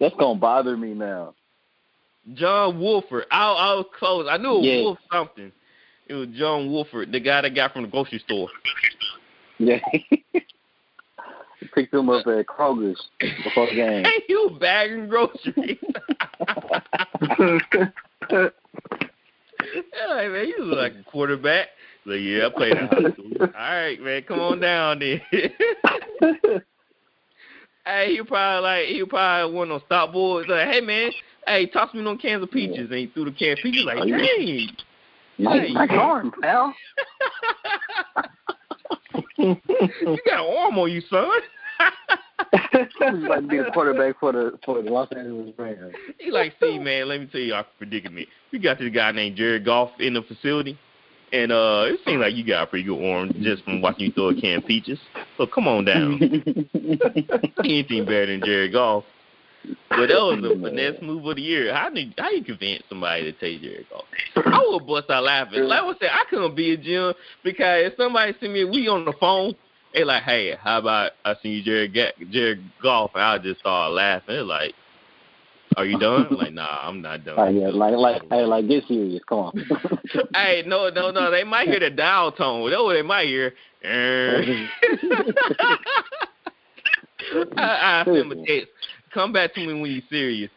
That's 0.00 0.14
gonna 0.16 0.38
bother 0.38 0.76
me 0.76 0.94
now. 0.94 1.34
John 2.34 2.78
Wolford. 2.80 3.24
I, 3.30 3.50
I 3.50 3.74
was 3.74 3.86
close. 3.98 4.26
I 4.30 4.36
knew 4.36 4.50
it 4.50 4.58
was 4.58 4.64
Yeah. 4.66 4.82
Wolf 4.82 4.98
something. 5.12 5.52
It 6.08 6.14
was 6.14 6.28
John 6.36 6.70
Wolford, 6.70 7.10
the 7.12 7.20
guy 7.20 7.40
that 7.40 7.54
got 7.54 7.72
from 7.72 7.82
the 7.82 7.88
grocery 7.88 8.18
store. 8.20 8.48
Yeah. 9.58 9.78
Picked 11.74 11.94
him 11.94 12.10
up 12.10 12.26
at 12.26 12.46
Kroger's 12.46 13.00
before 13.18 13.66
the 13.68 13.74
game. 13.76 14.04
Hey, 14.04 14.22
you 14.28 14.56
bagging 14.60 15.08
groceries. 15.08 15.78
Yeah, 18.28 20.06
like, 20.08 20.30
man, 20.30 20.48
you 20.48 20.64
look 20.64 20.78
like 20.78 20.94
a 20.94 21.10
quarterback. 21.10 21.68
Like, 22.04 22.20
yeah, 22.20 22.46
I 22.46 22.50
played 22.50 22.76
in 22.76 22.86
high 22.88 23.12
school. 23.12 23.30
All 23.40 23.46
right, 23.48 24.00
man, 24.00 24.22
come 24.26 24.40
on 24.40 24.58
down 24.60 24.98
then. 24.98 25.20
hey, 27.86 28.10
you 28.12 28.24
probably 28.24 28.62
like 28.62 28.86
he 28.86 29.04
probably 29.04 29.62
of 29.62 29.68
those 29.68 29.82
stop 29.86 30.12
boys. 30.12 30.46
Like, 30.48 30.68
hey 30.68 30.80
man, 30.80 31.12
hey, 31.46 31.66
toss 31.66 31.94
me 31.94 32.02
no 32.02 32.16
cans 32.16 32.42
of 32.42 32.50
peaches, 32.50 32.90
and 32.90 32.98
he 32.98 33.06
threw 33.14 33.26
the 33.26 33.30
can 33.32 33.52
of 33.52 33.58
peaches. 33.62 33.84
Like, 33.84 33.98
Oh, 34.00 34.04
dang. 34.06 34.68
nice, 35.38 35.72
nice 35.72 35.90
arm, 35.92 36.32
pal. 36.40 36.74
you 39.38 39.56
got 40.26 40.44
an 40.44 40.56
arm 40.58 40.78
on 40.78 40.90
you, 40.90 41.00
son. 41.08 41.28
He's 42.52 43.24
about 43.24 43.40
to 43.40 43.46
be 43.48 43.58
the 43.58 43.70
quarterback 43.72 44.18
for 44.20 44.32
the 44.32 44.58
for 44.64 44.82
the 44.82 44.90
Los 44.90 45.08
Angeles 45.16 45.54
Rams. 45.56 45.94
he 46.18 46.30
like, 46.30 46.54
see, 46.60 46.78
man, 46.78 47.08
let 47.08 47.20
me 47.20 47.26
tell 47.26 47.40
you 47.40 47.54
our 47.54 47.64
predicament. 47.78 48.28
We 48.52 48.58
got 48.58 48.78
this 48.78 48.92
guy 48.92 49.12
named 49.12 49.36
Jared 49.36 49.64
Goff 49.64 49.90
in 50.00 50.14
the 50.14 50.22
facility, 50.22 50.78
and 51.32 51.50
uh, 51.50 51.84
it 51.86 52.00
seems 52.04 52.20
like 52.20 52.34
you 52.34 52.44
got 52.44 52.64
a 52.64 52.66
pretty 52.66 52.84
good 52.84 53.02
arm 53.02 53.32
just 53.40 53.64
from 53.64 53.80
watching 53.80 54.06
you 54.06 54.12
throw 54.12 54.28
a 54.28 54.40
can 54.40 54.58
of 54.58 54.66
peaches. 54.66 54.98
So 55.38 55.46
come 55.46 55.66
on 55.66 55.84
down. 55.84 56.20
Anything 57.64 58.04
better 58.04 58.26
than 58.26 58.42
Jerry 58.44 58.70
Goff. 58.70 59.04
But 59.88 60.08
that 60.08 60.18
was 60.18 60.40
the 60.42 60.58
finesse 60.60 61.00
move 61.00 61.24
of 61.24 61.36
the 61.36 61.42
year. 61.42 61.72
How 61.72 61.88
did 61.88 62.14
how 62.18 62.30
you 62.30 62.42
convince 62.42 62.82
somebody 62.88 63.22
to 63.24 63.32
take 63.32 63.62
Jared 63.62 63.86
Goff? 63.90 64.04
I 64.36 64.66
would 64.68 64.86
bust 64.86 65.08
out 65.08 65.22
laughing. 65.22 65.62
Like 65.62 65.82
I 65.82 65.92
said, 66.00 66.10
I 66.12 66.24
couldn't 66.28 66.56
be 66.56 66.72
a 66.72 66.76
gym 66.76 67.14
because 67.44 67.86
if 67.86 67.96
somebody 67.96 68.34
send 68.40 68.52
me 68.52 68.64
we 68.64 68.88
on 68.88 69.04
the 69.04 69.12
phone, 69.20 69.54
they 69.94 70.04
like, 70.04 70.24
hey, 70.24 70.56
how 70.60 70.78
about 70.78 71.12
I 71.24 71.34
send 71.40 71.54
you 71.54 71.62
Jerry 71.62 71.88
Jared 72.30 72.62
Goff? 72.82 73.12
And 73.14 73.22
I 73.22 73.38
just 73.38 73.60
start 73.60 73.92
laughing. 73.92 74.34
They're 74.34 74.42
like, 74.42 74.74
are 75.76 75.84
you 75.84 75.98
done? 75.98 76.26
Like, 76.30 76.52
nah, 76.52 76.80
I'm 76.82 77.02
not 77.02 77.24
done. 77.24 77.38
Oh, 77.38 77.44
like, 77.44 77.54
yeah, 77.54 77.68
like, 77.68 77.94
like, 77.94 78.22
hey, 78.30 78.44
like, 78.44 78.68
get 78.68 78.84
serious. 78.86 79.22
Come 79.28 79.38
on. 79.38 79.52
hey, 80.34 80.62
no, 80.66 80.88
no, 80.90 81.10
no. 81.10 81.30
They 81.30 81.44
might 81.44 81.68
hear 81.68 81.80
the 81.80 81.90
dial 81.90 82.32
tone. 82.32 82.68
That's 82.70 82.82
what 82.82 82.94
they 82.94 83.02
might 83.02 83.26
hear. 83.26 83.54
I, 83.84 85.66
I 87.56 88.02
send 88.04 88.32
a 88.32 88.46
text. 88.46 88.68
Come 89.12 89.32
back 89.32 89.54
to 89.54 89.60
me 89.66 89.80
when 89.80 89.90
you're 89.90 90.02
serious. 90.08 90.50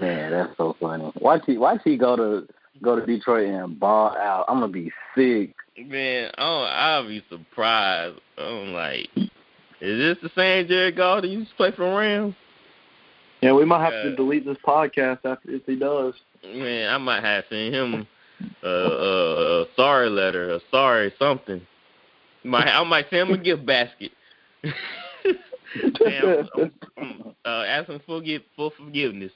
Man, 0.00 0.30
that's 0.30 0.56
so 0.56 0.76
funny. 0.80 1.12
Watch 1.20 1.42
he, 1.46 1.58
watch 1.58 1.80
he 1.84 1.96
go 1.96 2.16
to 2.16 2.46
go 2.82 2.98
to 2.98 3.04
Detroit 3.04 3.48
and 3.48 3.78
ball 3.78 4.16
out. 4.16 4.46
I'm 4.48 4.60
gonna 4.60 4.72
be 4.72 4.90
sick. 5.14 5.54
Man, 5.78 6.30
oh, 6.38 6.62
I'll 6.62 7.06
be 7.06 7.24
surprised. 7.30 8.18
I'm 8.38 8.72
like, 8.72 9.08
is 9.80 9.98
this 9.98 10.18
the 10.22 10.30
same 10.40 10.68
Jared 10.68 10.96
Goff 10.96 11.22
that 11.22 11.28
used 11.28 11.50
to 11.50 11.56
play 11.56 11.70
for 11.72 11.88
the 11.88 11.96
Rams? 11.96 12.34
yeah, 13.42 13.52
we 13.52 13.64
might 13.64 13.82
have 13.82 13.92
Yeah. 13.92 14.10
to 14.10 14.16
delete 14.16 14.44
this 14.44 14.58
podcast 14.58 15.24
after 15.24 15.50
if 15.50 15.64
he 15.66 15.76
does. 15.76 16.14
Man, 16.44 16.92
I 16.92 16.98
might 16.98 17.22
have 17.24 17.44
sent 17.48 17.74
him 17.74 18.06
a, 18.62 18.68
a, 18.68 19.62
a 19.62 19.66
sorry 19.76 20.10
letter, 20.10 20.50
a 20.54 20.60
sorry 20.70 21.12
something. 21.18 21.60
Might 22.44 22.68
I 22.68 22.82
might 22.84 23.08
send 23.10 23.30
him 23.30 23.40
a 23.40 23.42
gift 23.42 23.64
basket. 23.66 24.12
Man, 24.64 26.46
I'm, 26.54 26.72
I'm, 26.96 27.34
uh, 27.44 27.64
asking 27.64 28.00
for 28.00 28.18
forgive 28.18 28.42
for 28.56 28.70
forgiveness. 28.76 29.32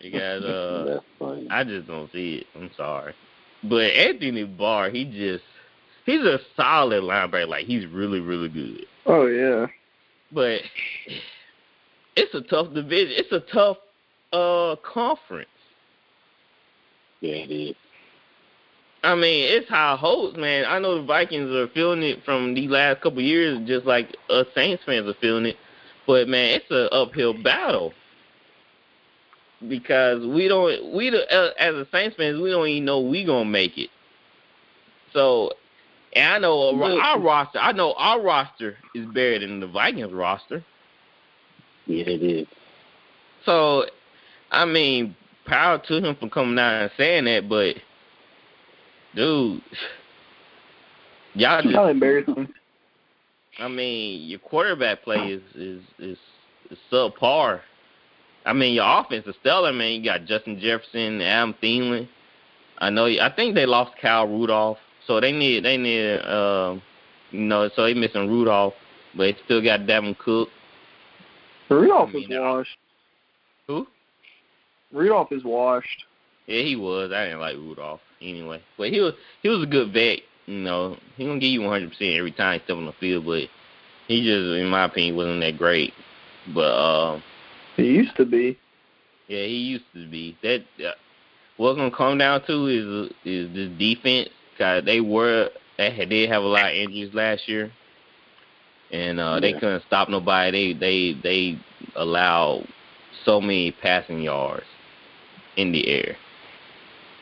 Because 0.00 0.44
uh. 0.44 1.00
I 1.50 1.64
just 1.64 1.86
don't 1.86 2.10
see 2.12 2.36
it. 2.36 2.46
I'm 2.56 2.70
sorry. 2.76 3.14
But 3.62 3.92
Anthony 3.92 4.44
Barr, 4.44 4.90
he 4.90 5.04
just 5.04 5.44
he's 6.06 6.20
a 6.20 6.38
solid 6.56 7.02
linebacker. 7.02 7.48
Like 7.48 7.66
he's 7.66 7.86
really, 7.86 8.20
really 8.20 8.48
good. 8.48 8.86
Oh 9.06 9.26
yeah. 9.26 9.66
But 10.32 10.60
it's 12.16 12.34
a 12.34 12.40
tough 12.42 12.72
division. 12.74 13.14
It's 13.16 13.32
a 13.32 13.40
tough 13.52 13.78
uh 14.32 14.76
conference. 14.82 15.48
Yeah, 17.20 17.34
it 17.34 17.50
is. 17.50 17.76
I 19.02 19.14
mean, 19.14 19.52
it's 19.52 19.68
high 19.68 19.96
hopes, 19.96 20.36
man. 20.38 20.64
I 20.66 20.78
know 20.78 20.96
the 20.96 21.06
Vikings 21.06 21.50
are 21.50 21.68
feeling 21.68 22.02
it 22.02 22.24
from 22.24 22.54
these 22.54 22.70
last 22.70 23.02
couple 23.02 23.18
of 23.18 23.24
years, 23.24 23.66
just 23.66 23.84
like 23.84 24.16
us 24.30 24.46
Saints 24.54 24.82
fans 24.86 25.06
are 25.06 25.14
feeling 25.20 25.44
it. 25.44 25.56
But 26.06 26.26
man, 26.26 26.54
it's 26.54 26.70
an 26.70 26.88
uphill 26.90 27.34
battle 27.42 27.92
because 29.68 30.26
we 30.26 30.48
don't 30.48 30.94
we 30.94 31.10
the, 31.10 31.30
uh, 31.30 31.50
as 31.58 31.74
a 31.74 31.86
Saints 31.92 32.16
fans 32.16 32.40
we 32.40 32.50
don't 32.50 32.66
even 32.66 32.84
know 32.86 33.00
we 33.00 33.24
gonna 33.24 33.44
make 33.44 33.76
it. 33.76 33.90
So, 35.12 35.52
and 36.14 36.34
I 36.34 36.38
know 36.38 37.00
our 37.00 37.20
roster. 37.20 37.58
I 37.58 37.72
know 37.72 37.94
our 37.94 38.20
roster 38.20 38.76
is 38.94 39.06
better 39.06 39.40
than 39.40 39.60
the 39.60 39.66
Vikings 39.66 40.12
roster. 40.12 40.64
Yeah, 41.86 42.04
it 42.06 42.22
is. 42.22 42.46
So, 43.44 43.84
I 44.50 44.64
mean, 44.64 45.14
power 45.46 45.82
to 45.86 45.96
him 45.96 46.16
for 46.18 46.28
coming 46.28 46.58
out 46.58 46.82
and 46.82 46.90
saying 46.96 47.24
that, 47.26 47.48
but 47.48 47.76
dude, 49.14 49.60
y'all 51.34 51.62
just 51.62 51.74
How 51.74 51.86
embarrassing. 51.88 52.48
I 53.58 53.68
mean, 53.68 54.28
your 54.28 54.40
quarterback 54.40 55.02
play 55.02 55.18
is 55.18 55.42
is 55.54 55.82
is, 55.98 56.18
is 56.70 56.78
subpar. 56.90 57.60
I 58.46 58.52
mean, 58.52 58.74
your 58.74 59.00
offense 59.00 59.26
is 59.26 59.34
stellar, 59.40 59.72
man. 59.72 59.92
You 59.92 60.04
got 60.04 60.26
Justin 60.26 60.58
Jefferson, 60.60 61.20
Adam 61.20 61.54
Thielen. 61.62 62.08
I 62.78 62.90
know. 62.90 63.06
I 63.06 63.32
think 63.34 63.54
they 63.54 63.66
lost 63.66 63.92
Kyle 64.00 64.26
Rudolph, 64.26 64.78
so 65.06 65.20
they 65.20 65.32
need 65.32 65.64
they 65.64 65.76
need 65.76 66.18
uh, 66.20 66.76
you 67.30 67.40
know, 67.40 67.68
so 67.74 67.84
they 67.84 67.94
missing 67.94 68.28
Rudolph, 68.28 68.74
but 69.16 69.24
they 69.24 69.36
still 69.44 69.62
got 69.62 69.80
Dalvin 69.80 70.16
Cook. 70.18 70.48
Rudolph 71.68 72.10
I 72.10 72.12
mean, 72.12 72.32
is 72.32 72.38
washed. 72.38 72.78
Who? 73.66 73.86
Rudolph 74.92 75.32
is 75.32 75.44
washed. 75.44 76.04
Yeah, 76.46 76.62
he 76.62 76.76
was. 76.76 77.10
I 77.12 77.24
didn't 77.24 77.40
like 77.40 77.56
Rudolph 77.56 78.00
anyway, 78.20 78.62
but 78.76 78.90
he 78.90 79.00
was 79.00 79.14
he 79.42 79.48
was 79.48 79.62
a 79.62 79.66
good 79.66 79.92
vet. 79.92 80.20
You 80.46 80.60
know, 80.60 80.96
he 81.16 81.24
gonna 81.24 81.40
give 81.40 81.50
you 81.50 81.62
100 81.62 81.90
percent 81.90 82.14
every 82.14 82.32
time 82.32 82.58
he 82.58 82.64
step 82.64 82.76
on 82.76 82.86
the 82.86 82.92
field, 82.92 83.24
but 83.24 83.44
he 84.08 84.22
just, 84.22 84.60
in 84.60 84.68
my 84.68 84.84
opinion, 84.84 85.16
wasn't 85.16 85.40
that 85.40 85.56
great. 85.56 85.92
But 86.54 86.60
uh, 86.60 87.20
He 87.76 87.84
used 87.84 88.14
to 88.16 88.26
be. 88.26 88.58
yeah, 89.28 89.44
he 89.44 89.56
used 89.56 89.84
to 89.94 90.06
be. 90.08 90.36
That 90.42 90.64
uh, 90.86 90.92
what's 91.56 91.78
gonna 91.78 91.90
come 91.90 92.18
down 92.18 92.44
to 92.46 92.66
is 92.66 93.10
is 93.24 93.54
this 93.54 93.70
defense. 93.78 94.28
Cause 94.58 94.84
they 94.84 95.00
were 95.00 95.50
they 95.78 96.06
did 96.08 96.30
have 96.30 96.42
a 96.42 96.46
lot 96.46 96.70
of 96.70 96.76
injuries 96.76 97.12
last 97.12 97.48
year, 97.48 97.72
and 98.92 99.18
uh, 99.18 99.40
they 99.40 99.52
couldn't 99.52 99.82
stop 99.86 100.08
nobody. 100.08 100.72
They 100.72 100.72
they 100.78 101.20
they 101.22 101.58
allowed 101.96 102.66
so 103.24 103.40
many 103.40 103.72
passing 103.72 104.20
yards 104.20 104.66
in 105.56 105.72
the 105.72 105.88
air. 105.88 106.16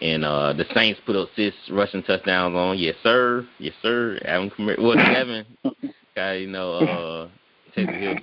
And 0.01 0.25
uh 0.25 0.53
the 0.53 0.65
Saints 0.75 1.01
put 1.07 1.17
up 1.17 1.29
six 1.37 1.57
rushing 1.71 2.03
touchdowns 2.03 2.55
on. 2.57 2.79
Yes, 2.79 2.97
sir. 3.03 3.47
Yes, 3.59 3.75
sir. 3.81 4.19
Adam 4.25 4.51
Kamara. 4.51 4.83
Well, 4.83 4.97
seven. 5.15 5.47
Guy, 6.15 6.35
you 6.37 6.49
know, 6.49 6.75
uh. 6.75 7.29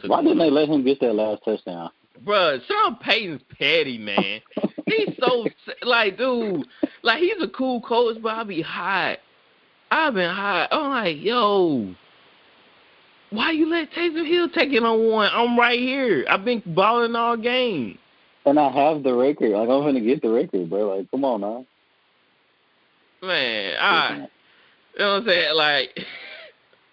Why 0.06 0.22
didn't 0.22 0.38
they 0.38 0.52
let 0.52 0.70
him 0.70 0.84
get 0.84 1.00
that 1.00 1.14
last 1.14 1.42
touchdown? 1.44 1.90
Bruh, 2.26 2.60
Sean 2.68 2.98
Payton's 2.98 3.42
petty, 3.58 3.98
man. 3.98 4.42
he's 4.86 5.16
so 5.20 5.48
like, 5.84 6.18
dude, 6.18 6.68
like 7.02 7.20
he's 7.20 7.42
a 7.42 7.48
cool 7.48 7.82
coach, 7.82 8.18
but 8.22 8.34
I 8.34 8.44
be 8.44 8.62
hot. 8.62 9.20
I've 9.92 10.14
been 10.14 10.34
hot. 10.34 10.70
I'm 10.72 10.90
like, 10.90 11.18
yo, 11.20 11.96
why 13.32 13.52
you 13.52 13.70
let 13.70 13.92
Taysom 13.92 14.28
Hill 14.28 14.50
take 14.50 14.72
it 14.72 14.84
on 14.84 15.10
one? 15.10 15.30
I'm 15.34 15.58
right 15.58 15.80
here. 15.80 16.26
I've 16.30 16.46
been 16.46 16.64
balling 16.66 17.16
all 17.16 17.38
game. 17.38 17.98
And 18.46 18.60
I 18.60 18.70
have 18.72 19.04
the 19.04 19.14
record. 19.14 19.52
Like 19.52 19.70
I'm 19.70 19.82
gonna 19.84 20.02
get 20.02 20.22
the 20.22 20.30
record, 20.30 20.70
bro. 20.70 20.98
Like, 20.98 21.12
come 21.12 21.26
on 21.26 21.42
now. 21.42 21.66
Man, 23.22 23.76
I, 23.80 24.16
you 24.16 25.00
know 25.00 25.14
what 25.14 25.22
I'm 25.22 25.26
saying? 25.28 25.56
Like, 25.56 26.00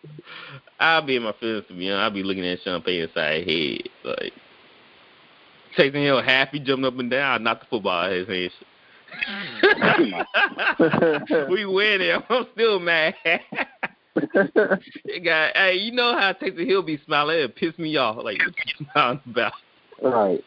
I'll 0.81 1.03
be 1.03 1.17
in 1.17 1.23
my 1.23 1.33
feelings 1.39 1.65
to 1.69 1.75
be 1.75 1.91
honest. 1.91 2.03
I'll 2.03 2.11
be 2.11 2.23
looking 2.23 2.47
at 2.47 2.59
Sean 2.63 2.83
Payton 2.83 3.11
side 3.15 3.49
head, 3.49 3.89
like, 4.05 4.33
Taysom 5.77 5.95
Hill 5.95 6.23
happy, 6.23 6.61
jumping 6.61 6.85
up 6.85 6.99
and 6.99 7.11
down, 7.11 7.43
knock 7.43 7.61
the 7.61 7.67
football 7.67 8.05
out 8.05 8.13
of 8.13 8.29
his 8.29 8.31
hands. 8.51 8.53
Mm. 10.79 11.49
we 11.51 11.65
winning. 11.65 12.23
I'm 12.29 12.47
still 12.53 12.79
mad. 12.79 13.15
It 13.25 15.25
got, 15.25 15.57
hey, 15.57 15.75
you 15.75 15.93
know 15.93 16.17
how 16.17 16.33
Taysom 16.33 16.67
Hill 16.67 16.83
be 16.83 17.01
smiling? 17.05 17.39
It 17.39 17.57
piss 17.57 17.77
me 17.79 17.97
off. 17.97 18.17
Like, 18.17 18.39
what 18.39 18.55
you 18.79 18.87
smiling 18.93 19.21
about? 19.27 19.53
Right. 20.03 20.45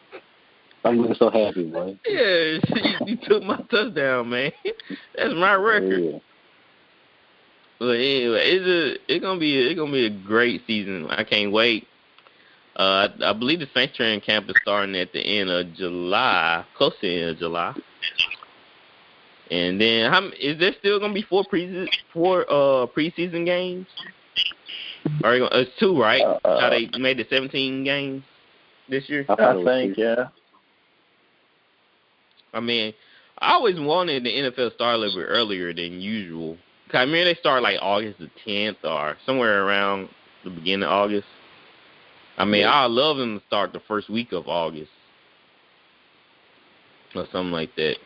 I'm 0.84 1.06
just 1.06 1.18
so 1.18 1.30
happy, 1.30 1.70
boy. 1.70 1.98
Yeah, 2.06 2.58
you, 2.74 3.06
you 3.06 3.18
took 3.28 3.42
my 3.42 3.60
touchdown, 3.70 4.30
man. 4.30 4.52
That's 5.16 5.34
my 5.34 5.54
record. 5.54 6.00
Yeah. 6.00 6.18
But 7.78 7.96
anyway, 7.96 8.42
it's 8.44 8.66
a, 8.66 9.12
it's 9.12 9.22
gonna 9.22 9.40
be 9.40 9.58
it's 9.58 9.78
gonna 9.78 9.92
be 9.92 10.06
a 10.06 10.10
great 10.10 10.62
season. 10.66 11.06
I 11.10 11.24
can't 11.24 11.50
wait. 11.50 11.86
Uh, 12.80 13.08
I, 13.20 13.30
I 13.30 13.32
believe 13.34 13.58
the 13.60 13.68
Saints 13.74 13.94
training 13.94 14.22
camp 14.22 14.48
is 14.48 14.56
starting 14.62 14.96
at 14.96 15.12
the 15.12 15.20
end 15.20 15.50
of 15.50 15.74
July, 15.74 16.64
close 16.78 16.94
to 17.02 17.06
the 17.06 17.14
end 17.14 17.30
of 17.32 17.38
July. 17.38 17.74
And 19.50 19.78
then, 19.78 20.10
how 20.10 20.18
m- 20.18 20.32
is 20.40 20.58
there 20.58 20.72
still 20.78 20.98
gonna 20.98 21.12
be 21.12 21.20
four 21.20 21.44
pre 21.44 21.90
four 22.10 22.46
uh 22.48 22.86
preseason 22.86 23.44
games? 23.44 23.86
Or 25.22 25.34
you 25.34 25.40
gonna- 25.46 25.60
it's 25.60 25.78
two, 25.78 26.00
right? 26.00 26.22
Uh, 26.22 26.58
How 26.58 26.70
they 26.70 26.88
made 26.98 27.20
it 27.20 27.28
17 27.28 27.84
games 27.84 28.22
this 28.88 29.10
year? 29.10 29.26
I, 29.28 29.34
thought 29.34 29.40
I 29.40 29.50
it 29.52 29.56
was 29.56 29.64
think, 29.66 29.98
yeah. 29.98 30.28
I 32.54 32.60
mean, 32.60 32.94
I 33.40 33.52
always 33.52 33.78
wanted 33.78 34.24
the 34.24 34.30
NFL 34.30 34.70
to 34.70 34.74
start 34.74 34.94
a 34.94 34.98
little 34.98 35.20
bit 35.20 35.26
earlier 35.26 35.74
than 35.74 36.00
usual. 36.00 36.56
I 36.94 37.04
mean, 37.04 37.26
they 37.26 37.34
start 37.34 37.62
like 37.62 37.78
August 37.82 38.20
the 38.20 38.30
10th 38.46 38.82
or 38.84 39.18
somewhere 39.26 39.66
around 39.66 40.08
the 40.44 40.50
beginning 40.50 40.84
of 40.84 40.90
August. 40.92 41.26
I 42.40 42.44
mean, 42.44 42.62
Yeah. 42.62 42.72
I 42.72 42.86
love 42.86 43.18
them 43.18 43.38
to 43.38 43.46
start 43.46 43.72
the 43.72 43.80
first 43.80 44.08
week 44.08 44.32
of 44.32 44.48
August 44.48 44.90
or 47.14 47.26
something 47.30 47.52
like 47.52 47.74
that. 47.76 47.96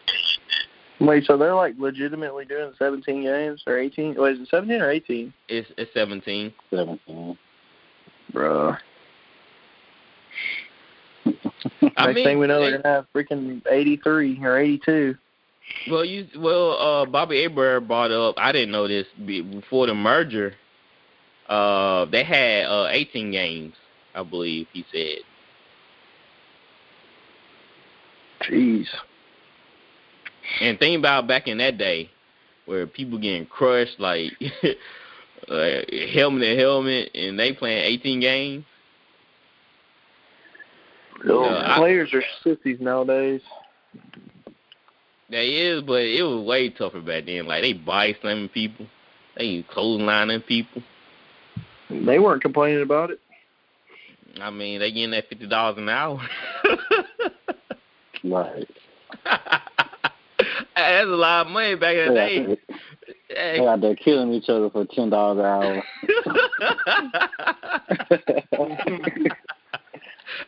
Wait, 1.00 1.24
so 1.24 1.36
they're 1.36 1.54
like 1.54 1.74
legitimately 1.78 2.44
doing 2.44 2.72
17 2.78 3.22
games 3.22 3.62
or 3.66 3.78
18? 3.78 4.14
Wait, 4.16 4.34
is 4.36 4.40
it 4.40 4.48
17 4.48 4.80
or 4.80 4.90
18? 4.90 5.32
It's 5.48 5.70
it's 5.76 5.92
17. 5.94 6.52
Seventeen. 6.70 7.38
Bruh. 8.32 8.76
I 11.26 11.30
Next 12.06 12.14
mean, 12.14 12.24
thing 12.24 12.38
we 12.38 12.46
know, 12.46 12.60
they- 12.60 12.70
they're 12.72 12.82
gonna 12.82 12.94
have 12.96 13.06
freaking 13.14 13.62
83 13.70 14.40
or 14.44 14.58
82. 14.58 15.16
Well, 15.90 16.04
you 16.04 16.26
well, 16.38 16.72
uh, 16.72 17.06
Bobby 17.06 17.38
Abraham 17.38 17.86
brought 17.86 18.10
up. 18.10 18.34
I 18.36 18.52
didn't 18.52 18.70
know 18.70 18.86
this 18.86 19.06
before 19.24 19.86
the 19.86 19.94
merger. 19.94 20.54
Uh, 21.48 22.04
they 22.06 22.22
had 22.22 22.66
uh 22.66 22.88
18 22.90 23.30
games, 23.30 23.74
I 24.14 24.22
believe 24.22 24.66
he 24.72 24.84
said. 24.92 25.18
Jeez. 28.48 28.86
And 30.60 30.78
think 30.78 30.98
about 30.98 31.26
back 31.26 31.48
in 31.48 31.58
that 31.58 31.78
day, 31.78 32.10
where 32.66 32.86
people 32.86 33.18
getting 33.18 33.46
crushed 33.46 33.98
like, 33.98 34.32
like 35.48 35.90
helmet 36.12 36.42
to 36.42 36.56
helmet, 36.56 37.10
and 37.14 37.38
they 37.38 37.52
playing 37.52 37.84
18 37.84 38.20
games. 38.20 38.64
Oh, 41.26 41.44
Yeah, 41.44 41.72
I- 41.74 41.78
players 41.78 42.12
are 42.12 42.22
sissies 42.42 42.78
nowadays. 42.80 43.40
They 45.30 45.46
is, 45.46 45.82
but 45.82 46.02
it 46.02 46.22
was 46.22 46.46
way 46.46 46.68
tougher 46.68 47.00
back 47.00 47.24
then. 47.24 47.46
Like 47.46 47.62
they 47.62 47.72
body 47.72 48.14
slamming 48.20 48.50
people, 48.50 48.86
they 49.36 49.64
clotheslining 49.74 50.44
people. 50.46 50.82
They 51.88 52.18
weren't 52.18 52.42
complaining 52.42 52.82
about 52.82 53.10
it. 53.10 53.20
I 54.40 54.50
mean, 54.50 54.80
they 54.80 54.90
getting 54.90 55.12
that 55.12 55.28
fifty 55.28 55.46
dollars 55.46 55.78
an 55.78 55.88
hour. 55.88 56.20
Right. 58.24 58.66
That's 60.76 61.06
a 61.06 61.08
lot 61.08 61.46
of 61.46 61.52
money 61.52 61.74
back 61.76 61.94
in 61.94 62.08
the 62.08 62.14
day. 62.14 62.46
Hey. 63.28 63.58
they 63.58 63.66
out 63.66 63.80
there 63.80 63.94
killing 63.96 64.32
each 64.32 64.48
other 64.48 64.70
for 64.70 64.86
ten 64.86 65.10
dollars 65.10 65.38
an 65.38 65.44
hour. 65.44 65.82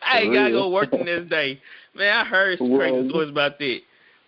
I 0.01 0.19
ain't 0.19 0.33
gotta 0.33 0.51
go 0.51 0.69
working 0.69 1.05
this 1.05 1.29
day. 1.29 1.61
Man, 1.95 2.17
I 2.17 2.23
heard 2.25 2.57
some 2.57 2.75
crazy 2.75 3.09
stories 3.09 3.29
about 3.29 3.59
that. 3.59 3.79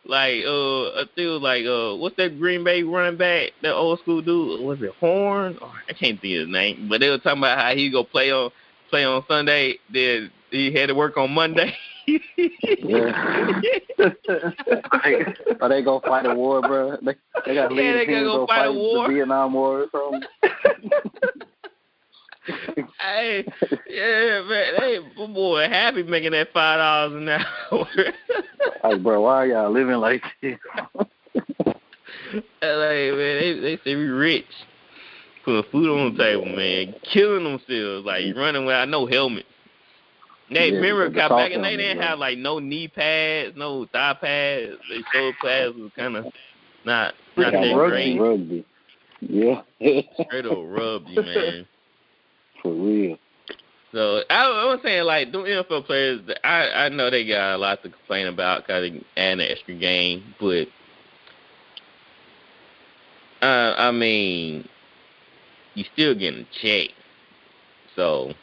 Like, 0.05 0.43
uh, 0.45 1.01
I 1.01 1.03
think 1.15 1.41
like, 1.41 1.65
uh, 1.65 1.95
what's 1.95 2.15
that 2.17 2.39
Green 2.39 2.63
Bay 2.63 2.83
running 2.83 3.17
back, 3.17 3.51
that 3.61 3.73
old 3.73 3.99
school 3.99 4.21
dude? 4.21 4.61
Was 4.61 4.81
it 4.81 4.91
Horn? 4.99 5.57
Oh, 5.61 5.73
I 5.87 5.93
can't 5.93 6.19
think 6.21 6.35
of 6.35 6.41
his 6.41 6.49
name. 6.49 6.87
But 6.89 6.99
they 7.01 7.09
were 7.09 7.17
talking 7.17 7.39
about 7.39 7.59
how 7.59 7.75
he 7.75 7.91
go 7.91 8.03
play 8.03 8.31
on 8.31 8.51
play 8.89 9.05
on 9.05 9.23
Sunday, 9.27 9.77
then 9.93 10.31
he 10.51 10.71
had 10.73 10.87
to 10.87 10.95
work 10.95 11.17
on 11.17 11.31
Monday. 11.31 11.75
Yeah. 12.81 13.61
Or 15.61 15.69
they 15.69 15.83
go 15.83 15.99
fight 15.99 16.25
a 16.25 16.33
war, 16.33 16.59
bro. 16.61 16.97
They, 17.03 17.13
they 17.45 17.53
got 17.53 17.71
Yeah, 17.75 17.93
they 17.93 18.05
the 18.07 18.11
gotta 18.11 18.25
go 18.25 18.37
go 18.37 18.47
fight 18.47 18.65
a 18.65 18.71
war. 18.71 19.07
the 19.07 19.13
Vietnam 19.13 19.53
War 19.53 19.85
or 19.93 20.01
something. 20.11 20.23
hey, 22.99 23.45
yeah, 23.87 24.41
man, 24.41 24.73
they 24.79 24.99
boy 25.27 25.67
happy 25.69 26.01
making 26.03 26.31
that 26.31 26.51
five 26.53 26.79
dollars 26.79 27.21
an 27.21 27.29
hour. 27.29 27.87
Like, 28.83 29.03
bro, 29.03 29.21
why 29.21 29.43
are 29.43 29.47
y'all 29.47 29.71
living 29.71 29.97
like 29.97 30.23
this? 30.41 30.57
like 30.95 31.07
man, 32.61 32.61
they 32.61 33.59
they 33.61 33.77
say 33.83 33.95
we 33.95 34.05
rich, 34.05 34.45
food 35.71 35.89
on 35.89 36.15
the 36.15 36.23
table, 36.23 36.45
man, 36.45 36.95
killing 37.03 37.43
themselves, 37.43 38.05
like 38.05 38.23
running 38.35 38.65
without 38.65 38.89
no 38.89 39.05
helmets. 39.05 39.47
They 40.49 40.69
Yeah, 40.69 40.77
remember 40.77 41.09
the 41.09 41.15
back 41.15 41.29
in 41.29 41.29
soft 41.29 41.49
the 41.51 41.55
day 41.57 41.75
they 41.75 41.83
didn't 41.83 42.01
have 42.01 42.19
like 42.19 42.37
no 42.37 42.59
knee 42.59 42.87
pads, 42.87 43.55
no 43.55 43.85
thigh 43.91 44.15
pads. 44.19 44.77
They 44.89 45.01
shoulder 45.13 45.37
pads 45.41 45.75
was 45.75 45.91
kind 45.95 46.15
of 46.17 46.25
not 46.85 47.13
not 47.37 47.51
that 47.51 47.75
rugby. 47.75 48.17
great. 48.17 48.19
Rugby. 48.19 48.65
Yeah. 49.21 49.61
Straight 49.79 50.45
rub 50.45 51.03
you, 51.07 51.21
man. 51.21 51.67
For 52.61 52.71
real. 52.71 53.17
So 53.91 54.21
I, 54.29 54.43
I 54.43 54.65
was 54.65 54.79
saying 54.83 55.03
like 55.03 55.31
the 55.31 55.39
NFL 55.39 55.85
players, 55.85 56.21
I 56.43 56.69
I 56.85 56.89
know 56.89 57.09
they 57.09 57.27
got 57.27 57.55
a 57.55 57.57
lot 57.57 57.81
to 57.83 57.89
complain 57.89 58.27
about 58.27 58.63
because 58.65 58.89
they 58.89 59.21
add 59.21 59.39
an 59.39 59.41
extra 59.41 59.75
game, 59.75 60.35
but 60.39 60.67
uh, 63.41 63.73
I 63.77 63.91
mean, 63.91 64.67
you 65.79 65.85
still 65.93 66.13
getting 66.13 66.41
a 66.41 66.61
check. 66.61 66.95
So 67.95 68.33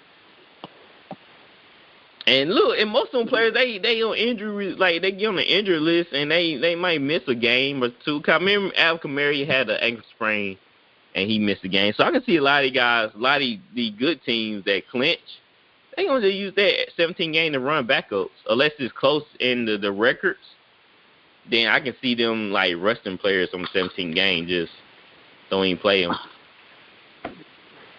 and 2.27 2.51
look, 2.51 2.79
and 2.79 2.91
most 2.91 3.15
of 3.15 3.21
them 3.21 3.29
players 3.29 3.55
they 3.55 3.79
they 3.79 4.03
on 4.03 4.17
injury 4.17 4.75
like 4.75 5.01
they 5.03 5.13
get 5.13 5.29
on 5.29 5.37
the 5.37 5.59
injury 5.59 5.79
list 5.79 6.13
and 6.13 6.31
they 6.31 6.57
they 6.57 6.75
might 6.75 7.01
miss 7.01 7.23
a 7.29 7.35
game 7.35 7.83
or 7.83 7.91
two. 8.05 8.21
I 8.27 8.33
remember 8.33 8.75
Al 8.77 8.99
Kamara 8.99 9.47
had 9.47 9.71
an 9.71 9.79
ankle 9.81 10.05
sprain 10.15 10.59
and 11.15 11.31
he 11.31 11.39
missed 11.39 11.65
a 11.65 11.69
game. 11.69 11.95
So 11.97 12.05
I 12.05 12.11
can 12.11 12.25
see 12.25 12.37
a 12.37 12.43
lot 12.43 12.65
of 12.65 12.75
guys, 12.75 13.11
a 13.15 13.19
lot 13.19 13.43
of 13.43 13.49
the 13.75 13.91
good 13.93 14.23
teams 14.25 14.65
that 14.65 14.83
clinch, 14.91 15.21
they 15.97 16.05
gonna 16.05 16.21
just 16.21 16.35
use 16.35 16.55
that 16.57 16.91
17 16.97 17.33
game 17.33 17.53
to 17.53 17.61
run 17.61 17.87
backups 17.87 18.31
unless 18.51 18.73
it's 18.79 18.93
close 18.93 19.25
in 19.39 19.65
the, 19.65 19.79
the 19.79 19.93
records. 19.93 20.41
Then 21.49 21.69
I 21.69 21.79
can 21.81 21.95
see 22.03 22.17
them 22.17 22.51
like 22.51 22.75
resting 22.77 23.19
players 23.19 23.51
on 23.55 23.69
17 23.73 24.13
game, 24.15 24.49
just 24.49 24.73
don't 25.49 25.65
even 25.65 25.81
play 25.81 26.03
them. 26.03 26.15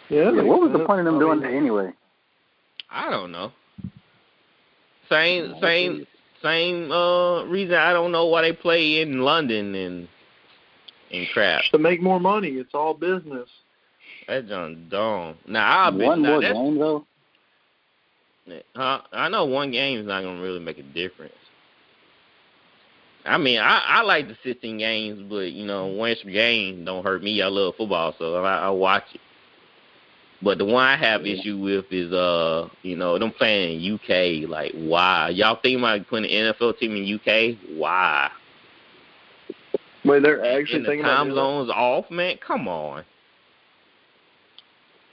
Yeah. 0.10 0.32
Yeah, 0.32 0.44
what 0.44 0.62
was 0.62 0.72
the 0.72 0.86
point 0.86 1.00
of 1.00 1.06
them 1.06 1.20
doing 1.20 1.40
that 1.42 1.52
anyway? 1.52 1.92
I 2.90 3.10
don't 3.10 3.32
know. 3.32 3.52
Same 5.10 5.56
same 5.62 6.06
same 6.44 6.92
uh 6.92 7.44
reason 7.46 7.76
I 7.76 7.94
don't 7.94 8.12
know 8.12 8.26
why 8.28 8.42
they 8.44 8.54
play 8.54 9.02
in 9.02 9.22
London 9.22 9.74
and 9.76 10.08
and 11.12 11.28
crap. 11.34 11.64
To 11.72 11.78
make 11.78 12.02
more 12.02 12.20
money. 12.20 12.50
It's 12.50 12.74
all 12.74 12.94
business. 12.94 13.48
That's 14.28 14.48
John 14.48 14.88
dumb. 14.90 15.36
Now 15.48 15.84
I'll 15.86 15.92
bet 15.92 16.08
One 16.08 16.22
now, 16.22 16.30
more 16.30 16.42
that's- 16.42 16.58
game 16.58 16.78
though. 16.78 17.06
Huh? 18.76 19.02
I 19.12 19.28
know 19.28 19.44
one 19.46 19.72
game 19.72 20.00
is 20.00 20.06
not 20.08 20.24
gonna 20.24 20.42
really 20.42 20.60
make 20.60 20.78
a 20.78 20.84
difference. 20.84 21.34
I 23.26 23.38
mean, 23.38 23.60
I, 23.60 23.82
I 23.86 24.02
like 24.04 24.30
the 24.30 24.38
16 24.42 24.78
games, 24.78 25.22
but 25.30 25.52
you 25.52 25.66
know, 25.66 25.88
one 25.88 26.12
extra 26.12 26.32
game 26.32 26.86
don't 26.86 27.04
hurt 27.04 27.22
me. 27.22 27.42
I 27.42 27.48
love 27.48 27.76
football, 27.78 28.16
so 28.18 28.36
I, 28.46 28.60
I 28.60 28.70
watch 28.70 29.04
it. 29.14 29.20
But 30.42 30.60
the 30.60 30.66
one 30.66 30.84
I 30.84 30.96
have 30.96 31.26
issue 31.26 31.58
with 31.58 31.86
is, 31.92 32.14
uh, 32.14 32.70
you 32.84 32.96
know, 32.96 33.18
them 33.18 33.32
playing 33.32 33.82
in 33.82 33.94
UK. 33.96 34.48
Like, 34.48 34.72
why? 34.74 35.30
Y'all 35.30 35.60
think 35.62 35.80
about 35.80 36.08
putting 36.08 36.32
an 36.32 36.54
NFL 36.54 36.78
team 36.78 36.96
in 36.96 37.16
UK? 37.16 37.58
Why? 37.76 38.30
Wait, 40.06 40.22
they're 40.22 40.46
actually 40.46 40.78
and 40.78 40.86
the 40.86 40.90
thinking 40.90 41.06
about 41.06 41.16
time 41.16 41.34
zones 41.34 41.70
off, 41.72 42.12
man. 42.12 42.38
Come 42.46 42.68
on. 42.68 43.04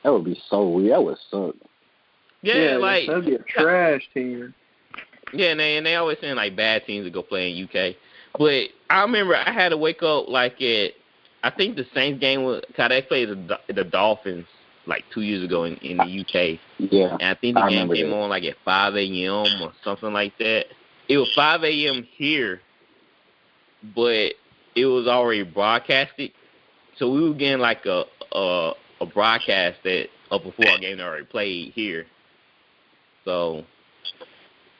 That 0.02 0.12
would 0.12 0.24
be 0.24 0.38
so 0.50 0.68
weird. 0.68 0.92
That 0.92 1.02
would 1.02 1.18
suck. 1.30 1.54
Yeah, 2.42 2.76
like 2.76 3.06
that'd 3.06 3.24
be 3.24 3.36
a 3.36 3.38
trash 3.38 4.02
team. 4.12 4.54
Yeah, 5.32 5.52
and 5.52 5.60
they 5.60 5.78
and 5.78 5.86
they 5.86 5.96
always 5.96 6.18
saying 6.20 6.36
like 6.36 6.54
bad 6.54 6.84
teams 6.84 7.06
to 7.06 7.10
go 7.10 7.22
play 7.22 7.50
in 7.50 7.64
UK. 7.64 7.96
But 8.38 8.68
I 8.90 9.00
remember 9.00 9.34
I 9.34 9.50
had 9.50 9.70
to 9.70 9.78
wake 9.78 10.02
up 10.02 10.28
like 10.28 10.60
at 10.60 10.92
I 11.42 11.50
think 11.50 11.76
the 11.76 11.86
Saints 11.94 12.20
game 12.20 12.44
was 12.44 12.62
cause 12.76 12.90
they 12.90 13.00
played 13.00 13.30
the 13.30 13.58
the 13.72 13.84
Dolphins 13.84 14.46
like 14.86 15.04
two 15.12 15.22
years 15.22 15.42
ago 15.44 15.64
in, 15.64 15.76
in 15.78 15.96
the 15.98 16.20
UK, 16.20 16.58
Yeah. 16.78 17.12
and 17.20 17.22
I 17.22 17.34
think 17.34 17.54
the 17.56 17.62
I 17.62 17.70
game 17.70 17.88
came 17.92 18.10
that. 18.10 18.16
on 18.16 18.28
like 18.30 18.44
at 18.44 18.56
5 18.64 18.96
a.m. 18.96 19.62
or 19.62 19.72
something 19.82 20.12
like 20.12 20.36
that. 20.38 20.66
It 21.08 21.18
was 21.18 21.32
5 21.34 21.64
a.m. 21.64 22.06
here, 22.16 22.60
but 23.94 24.32
it 24.74 24.86
was 24.86 25.06
already 25.06 25.42
broadcasted, 25.42 26.32
so 26.96 27.10
we 27.10 27.28
were 27.28 27.34
getting 27.34 27.60
like 27.60 27.84
a 27.86 28.04
a, 28.32 28.72
a 29.00 29.06
broadcast 29.06 29.78
that 29.84 30.08
up 30.30 30.42
before 30.42 30.68
our 30.70 30.78
game 30.78 30.96
that 30.98 31.04
already 31.06 31.26
played 31.26 31.72
here. 31.74 32.06
So 33.24 33.64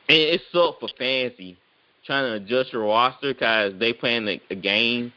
and 0.07 0.17
it 0.17 0.41
sucked 0.51 0.81
for 0.81 0.89
fancy 0.97 1.57
trying 2.05 2.25
to 2.29 2.43
adjust 2.43 2.71
your 2.71 2.83
roster 2.83 3.33
because 3.33 3.73
they 3.79 3.91
playing 3.91 4.27
a, 4.27 4.39
a 4.51 4.55
game 4.55 5.11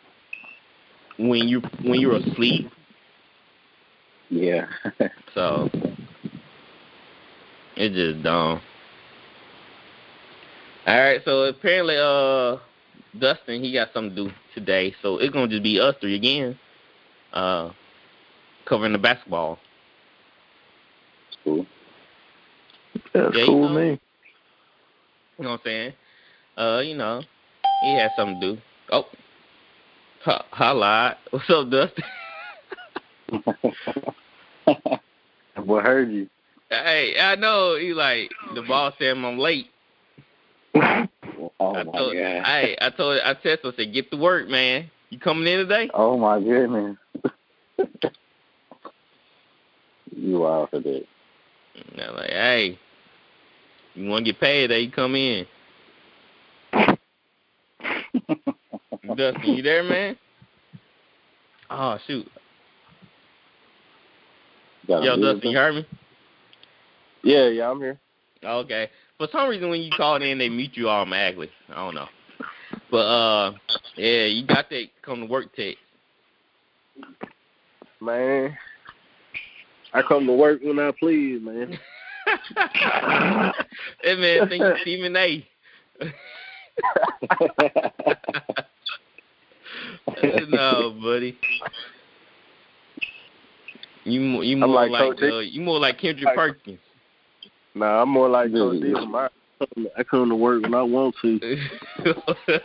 when 1.19 1.47
you 1.49 1.61
when 1.83 2.01
you're 2.01 2.17
asleep. 2.17 2.71
Yeah. 4.31 4.67
So 5.35 5.71
it's 7.77 7.95
just 7.95 8.23
dumb. 8.25 8.61
All 10.87 10.99
right, 10.99 11.21
so 11.25 11.45
apparently, 11.45 11.97
uh, 11.97 12.57
Dustin 13.17 13.63
he 13.63 13.73
got 13.73 13.93
something 13.93 14.17
to 14.17 14.25
do 14.31 14.35
today, 14.55 14.95
so 15.03 15.19
it's 15.19 15.33
gonna 15.33 15.49
just 15.49 15.63
be 15.63 15.79
us 15.79 15.95
three 16.01 16.17
again, 16.17 16.59
uh, 17.33 17.71
covering 18.65 18.93
the 18.93 18.99
basketball. 18.99 19.59
cool. 21.45 21.67
That's 23.13 23.37
Yeah, 23.37 23.43
you 23.43 23.47
cool 23.47 23.69
know. 23.69 23.75
with. 23.75 24.01
You 25.39 25.45
know 25.45 25.51
what 25.51 25.61
I'm 25.61 25.65
saying? 25.65 25.93
Uh, 26.57 26.81
you 26.81 26.97
know, 26.97 27.23
he 27.83 27.95
has 27.95 28.11
something 28.17 28.41
to 28.41 28.55
do. 28.57 28.61
Oh, 28.91 29.07
ha, 30.25 30.45
holla! 30.51 31.17
What's 31.31 31.49
up, 31.51 31.71
Dustin? 31.71 32.05
what 35.57 35.85
heard 35.85 36.11
you? 36.11 36.29
hey, 36.71 37.15
I 37.21 37.35
know 37.37 37.77
he 37.77 37.93
like 37.93 38.31
the 38.55 38.63
boss 38.63 38.95
said 38.99 39.17
I'm 39.17 39.39
late. 39.39 39.67
Oh 41.61 41.75
I 41.75 41.83
my 41.85 41.93
told, 41.93 42.15
god. 42.15 42.45
hey, 42.45 42.77
I 42.81 42.91
told, 42.91 43.21
I 43.21 43.35
him, 43.43 43.59
I 43.65 43.77
said, 43.77 43.93
get 43.93 44.11
to 44.11 44.17
work, 44.17 44.49
man. 44.49 44.91
You 45.11 45.19
coming 45.19 45.47
in 45.47 45.59
today? 45.59 45.91
Oh 45.95 46.17
my 46.17 46.41
goodness. 46.41 46.97
you 50.17 50.43
are 50.45 50.67
for 50.69 50.81
that. 50.81 51.05
And 51.93 52.01
I'm 52.01 52.17
like, 52.17 52.31
hey, 52.31 52.79
you 53.95 54.09
want 54.09 54.25
to 54.25 54.33
get 54.33 54.41
paid? 54.41 54.71
There, 54.71 54.79
you 54.79 54.91
come 54.91 55.15
in. 55.15 55.47
Dustin, 59.17 59.55
you 59.55 59.63
there, 59.63 59.83
man? 59.83 60.17
Oh 61.71 61.99
shoot, 62.07 62.27
yo? 64.89 65.17
Dustin, 65.17 65.51
you 65.51 65.57
heard 65.57 65.75
me? 65.77 65.87
Yeah, 67.23 67.49
yeah, 67.49 67.71
I'm 67.71 67.79
here. 67.79 67.99
Okay. 68.43 68.89
For 69.19 69.29
some 69.33 69.49
reason, 69.49 69.69
when 69.69 69.81
you 69.81 69.91
called 69.91 70.23
in, 70.23 70.39
they 70.39 70.49
mute 70.49 70.71
you 70.75 70.89
all 70.89 71.01
automatically. 71.01 71.51
I 71.71 71.75
don't 71.75 71.95
know. 71.95 72.09
But 72.91 72.97
uh, 72.99 73.53
yeah, 73.97 74.25
you 74.25 74.47
got 74.47 74.71
that 74.71 74.85
come 75.03 75.21
to 75.21 75.27
work 75.27 75.55
text. 75.55 75.79
Man, 78.01 78.57
I 79.93 80.03
come 80.03 80.27
to 80.27 80.33
work 80.33 80.61
when 80.63 80.79
I 80.79 80.93
please, 80.99 81.41
man. 81.43 81.79
that 82.55 83.55
man 84.05 84.49
think 84.49 84.65
he's 84.65 84.83
Stephen 84.83 85.17
A. 85.17 85.47
no, 90.49 90.97
buddy. 91.03 91.37
You 94.09 94.21
mo- 94.21 94.41
you 94.41 94.55
I'm 94.55 94.61
more 94.71 94.89
like 94.89 94.91
like, 94.91 95.23
uh, 95.23 95.39
you 95.39 95.61
more 95.61 95.79
like 95.79 95.99
Kendrick 95.99 96.27
Like- 96.27 96.37
Perkins. 96.37 96.79
Nah, 97.75 98.03
I'm 98.03 98.09
more 98.09 98.29
like 98.29 98.51
Coach 98.53 98.81
Really? 98.81 98.93
D. 98.93 98.99
I 99.15 99.29
I 99.97 100.03
come 100.05 100.29
to 100.29 100.37
work 100.37 100.63
when 100.63 100.75
I 100.75 100.83
want 100.83 101.15
to. 101.23 101.59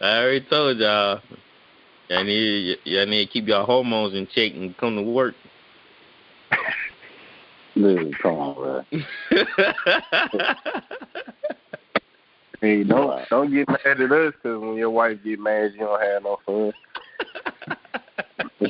I 0.00 0.18
already 0.18 0.40
told 0.48 0.78
y'all. 0.78 1.20
Y'all 2.08 2.24
need 2.24 2.78
y'all 2.84 3.06
need 3.06 3.26
to 3.26 3.32
keep 3.32 3.46
your 3.48 3.64
hormones 3.64 4.14
in 4.14 4.26
check 4.28 4.52
and 4.54 4.76
come 4.76 4.94
to 4.96 5.02
work. 5.02 5.34
Dude, 7.74 8.16
come 8.20 8.36
on, 8.36 8.54
bro. 8.54 8.84
Hey, 12.62 12.84
don't 12.84 13.28
don't 13.28 13.52
get 13.52 13.68
mad 13.68 14.00
at 14.00 14.12
us 14.12 14.32
because 14.34 14.60
when 14.60 14.76
your 14.76 14.88
wife 14.90 15.18
get 15.22 15.38
mad, 15.38 15.72
you 15.74 15.80
don't 15.80 16.00
have 16.00 16.22
no 16.22 16.38
fun. 16.46 16.72
hey, 18.60 18.68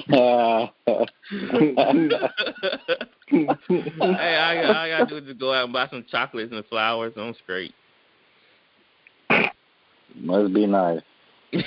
I, 4.36 4.62
got- 4.62 4.76
I 4.76 4.88
gotta 4.88 5.06
do 5.06 5.16
is 5.18 5.24
just 5.24 5.38
go 5.38 5.52
out 5.52 5.64
and 5.64 5.72
buy 5.72 5.86
some 5.88 6.04
chocolates 6.10 6.52
and 6.52 6.64
flowers. 6.66 7.12
I'm 7.16 7.34
straight. 7.42 7.72
Must 10.16 10.52
be 10.52 10.66
nice. 10.66 11.02
uh, 11.52 11.58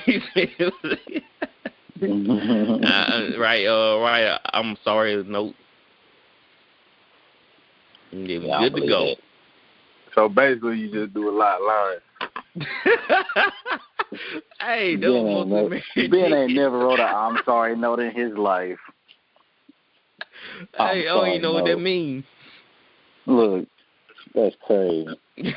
right, 3.39 3.65
uh, 3.65 3.99
right. 3.99 4.39
I'm 4.53 4.75
sorry. 4.83 5.23
Note. 5.23 5.55
It 8.11 8.43
Yeah, 8.43 8.55
I 8.57 8.59
good 8.69 8.75
to 8.75 8.81
believe 8.81 8.89
go. 8.89 9.05
that. 9.05 9.17
So 10.15 10.27
basically, 10.27 10.77
you 10.77 10.91
just 10.91 11.13
do 11.13 11.29
a 11.29 11.31
lot 11.31 11.59
of 11.61 11.67
lying. 11.67 11.99
hey, 14.61 14.95
Ben 14.95 15.11
ain't, 15.11 15.47
never, 15.49 15.79
ben 15.95 16.33
ain't 16.33 16.53
never 16.53 16.79
wrote 16.79 16.99
a 16.99 17.03
I'm 17.03 17.39
sorry 17.45 17.75
note 17.75 17.99
in 17.99 18.11
his 18.11 18.37
life. 18.37 18.77
I'm 20.79 20.87
Hey, 20.87 21.01
I 21.01 21.03
don't 21.03 21.17
sorry, 21.17 21.29
even 21.31 21.41
know 21.41 21.53
what 21.53 21.65
that 21.65 21.79
means. 21.79 22.23
Look, 23.25 23.67
that's 24.33 24.55
crazy. 24.65 25.07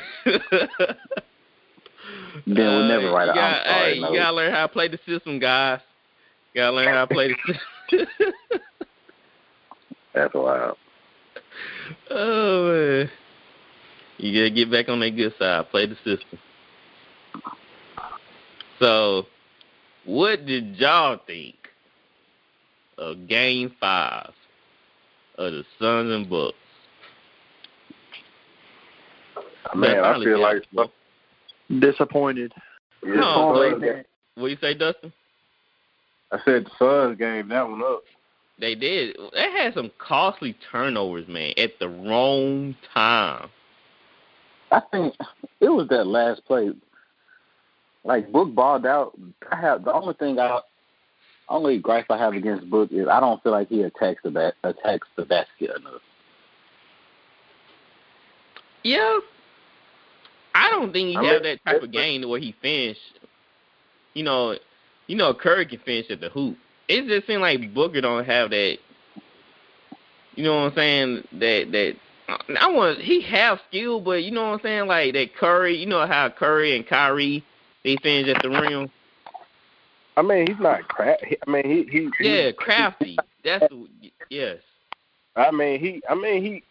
Ben 2.45 2.75
would 2.75 2.87
never 2.87 3.11
write 3.11 3.29
Uh, 3.29 3.31
a 3.31 3.35
you 3.35 3.41
I'm 3.41 3.65
sorry 3.65 3.93
Hey, 3.93 3.99
note. 4.01 4.11
you 4.11 4.19
gotta 4.19 4.35
learn 4.35 4.51
how 4.53 4.67
to 4.67 4.73
play 4.73 4.87
the 4.87 4.99
system, 5.07 5.39
guys. 5.39 5.79
You 6.53 6.61
gotta 6.61 6.75
learn 6.75 6.87
how 6.89 7.05
to 7.05 7.13
play 7.13 7.29
the 7.29 7.53
system. 7.89 8.33
That's 10.13 10.33
wild. 10.33 10.77
oh 12.11 12.67
man. 12.71 13.09
You 14.17 14.39
gotta 14.41 14.51
get 14.51 14.71
back 14.71 14.89
on 14.89 14.99
that 14.99 15.11
good 15.11 15.33
side. 15.39 15.69
Play 15.71 15.87
the 15.87 15.95
system. 15.95 16.39
So, 18.83 19.25
what 20.03 20.45
did 20.45 20.75
y'all 20.75 21.17
think 21.25 21.55
of 22.97 23.29
Game 23.29 23.73
Five 23.79 24.31
of 25.37 25.53
the 25.53 25.63
Suns 25.79 26.11
and 26.11 26.29
Bucks? 26.29 26.57
Man, 29.73 30.03
I 30.03 30.21
feel 30.21 30.41
like 30.41 30.63
it. 30.73 30.89
Disappointed. 31.79 32.51
yeah, 33.05 33.13
No, 33.13 33.53
Suns 33.55 33.81
wait. 33.81 33.93
game- 33.93 34.05
What 34.35 34.51
you 34.51 34.57
say, 34.59 34.73
Dustin? 34.73 35.13
I 36.33 36.39
said 36.43 36.65
the 36.65 36.71
Suns 36.77 37.17
gave 37.17 37.47
that 37.47 37.69
one 37.69 37.81
up. 37.81 38.01
They 38.59 38.75
did. 38.75 39.15
They 39.33 39.49
had 39.49 39.73
some 39.75 39.91
costly 39.97 40.57
turnovers, 40.69 41.29
man, 41.29 41.53
at 41.57 41.79
the 41.79 41.87
wrong 41.87 42.75
time. 42.93 43.49
I 44.73 44.81
think 44.91 45.15
it 45.61 45.69
was 45.69 45.87
that 45.87 46.05
last 46.05 46.43
play. 46.45 46.71
Like 48.03 48.31
Book 48.31 48.53
balled 48.53 48.85
out. 48.85 49.17
I 49.51 49.55
have 49.55 49.85
the 49.85 49.93
only 49.93 50.13
thing 50.15 50.39
I 50.39 50.59
only 51.49 51.79
gripe 51.79 52.05
I 52.09 52.17
have 52.17 52.33
against 52.33 52.69
Book 52.69 52.91
is 52.91 53.07
I 53.07 53.19
don't 53.19 53.41
feel 53.43 53.51
like 53.51 53.69
he 53.69 53.81
attacks 53.81 54.21
the 54.23 54.31
ba- 54.31 54.53
attacks 54.63 55.07
the 55.15 55.25
basket 55.25 55.71
enough. 55.77 56.01
Yeah. 58.83 59.19
I 60.55 60.69
don't 60.69 60.91
think 60.91 61.09
he 61.09 61.17
I 61.17 61.23
had 61.23 61.43
that 61.43 61.65
type 61.65 61.81
of 61.81 61.91
game 61.91 62.27
where 62.27 62.39
he 62.39 62.53
finished. 62.61 62.99
You 64.13 64.23
know, 64.23 64.55
you 65.07 65.15
know, 65.15 65.33
Curry 65.33 65.65
can 65.65 65.79
finish 65.79 66.11
at 66.11 66.19
the 66.19 66.29
hoop. 66.29 66.57
It 66.87 67.07
just 67.07 67.25
seems 67.27 67.41
like 67.41 67.73
Booker 67.73 68.01
don't 68.01 68.25
have 68.25 68.51
that. 68.51 68.77
You 70.35 70.43
know 70.43 70.55
what 70.55 70.71
I'm 70.71 70.75
saying? 70.75 71.27
That 71.39 71.71
that 71.71 71.95
I 72.59 72.71
want 72.71 72.99
he 72.99 73.21
have 73.21 73.59
skill, 73.69 73.99
but 74.01 74.23
you 74.23 74.31
know 74.31 74.43
what 74.43 74.53
I'm 74.53 74.59
saying? 74.61 74.87
Like 74.87 75.13
that 75.13 75.35
Curry. 75.35 75.77
You 75.77 75.85
know 75.85 76.05
how 76.05 76.29
Curry 76.29 76.75
and 76.75 76.85
Kyrie 76.85 77.43
they 77.83 77.97
finish 78.01 78.33
at 78.35 78.41
the 78.41 78.49
rim. 78.49 78.89
I 80.15 80.21
mean, 80.21 80.47
he's 80.47 80.59
not 80.59 80.87
crap. 80.87 81.17
I 81.23 81.49
mean, 81.49 81.65
he 81.65 81.83
he. 81.91 82.09
he- 82.19 82.29
Yeah, 82.29 82.51
crafty. 82.51 83.17
That's 83.43 83.65
yes. 84.29 84.57
I 85.35 85.51
mean, 85.51 85.79
he. 85.79 86.01
I 86.09 86.15
mean, 86.15 86.43
he. 86.43 86.63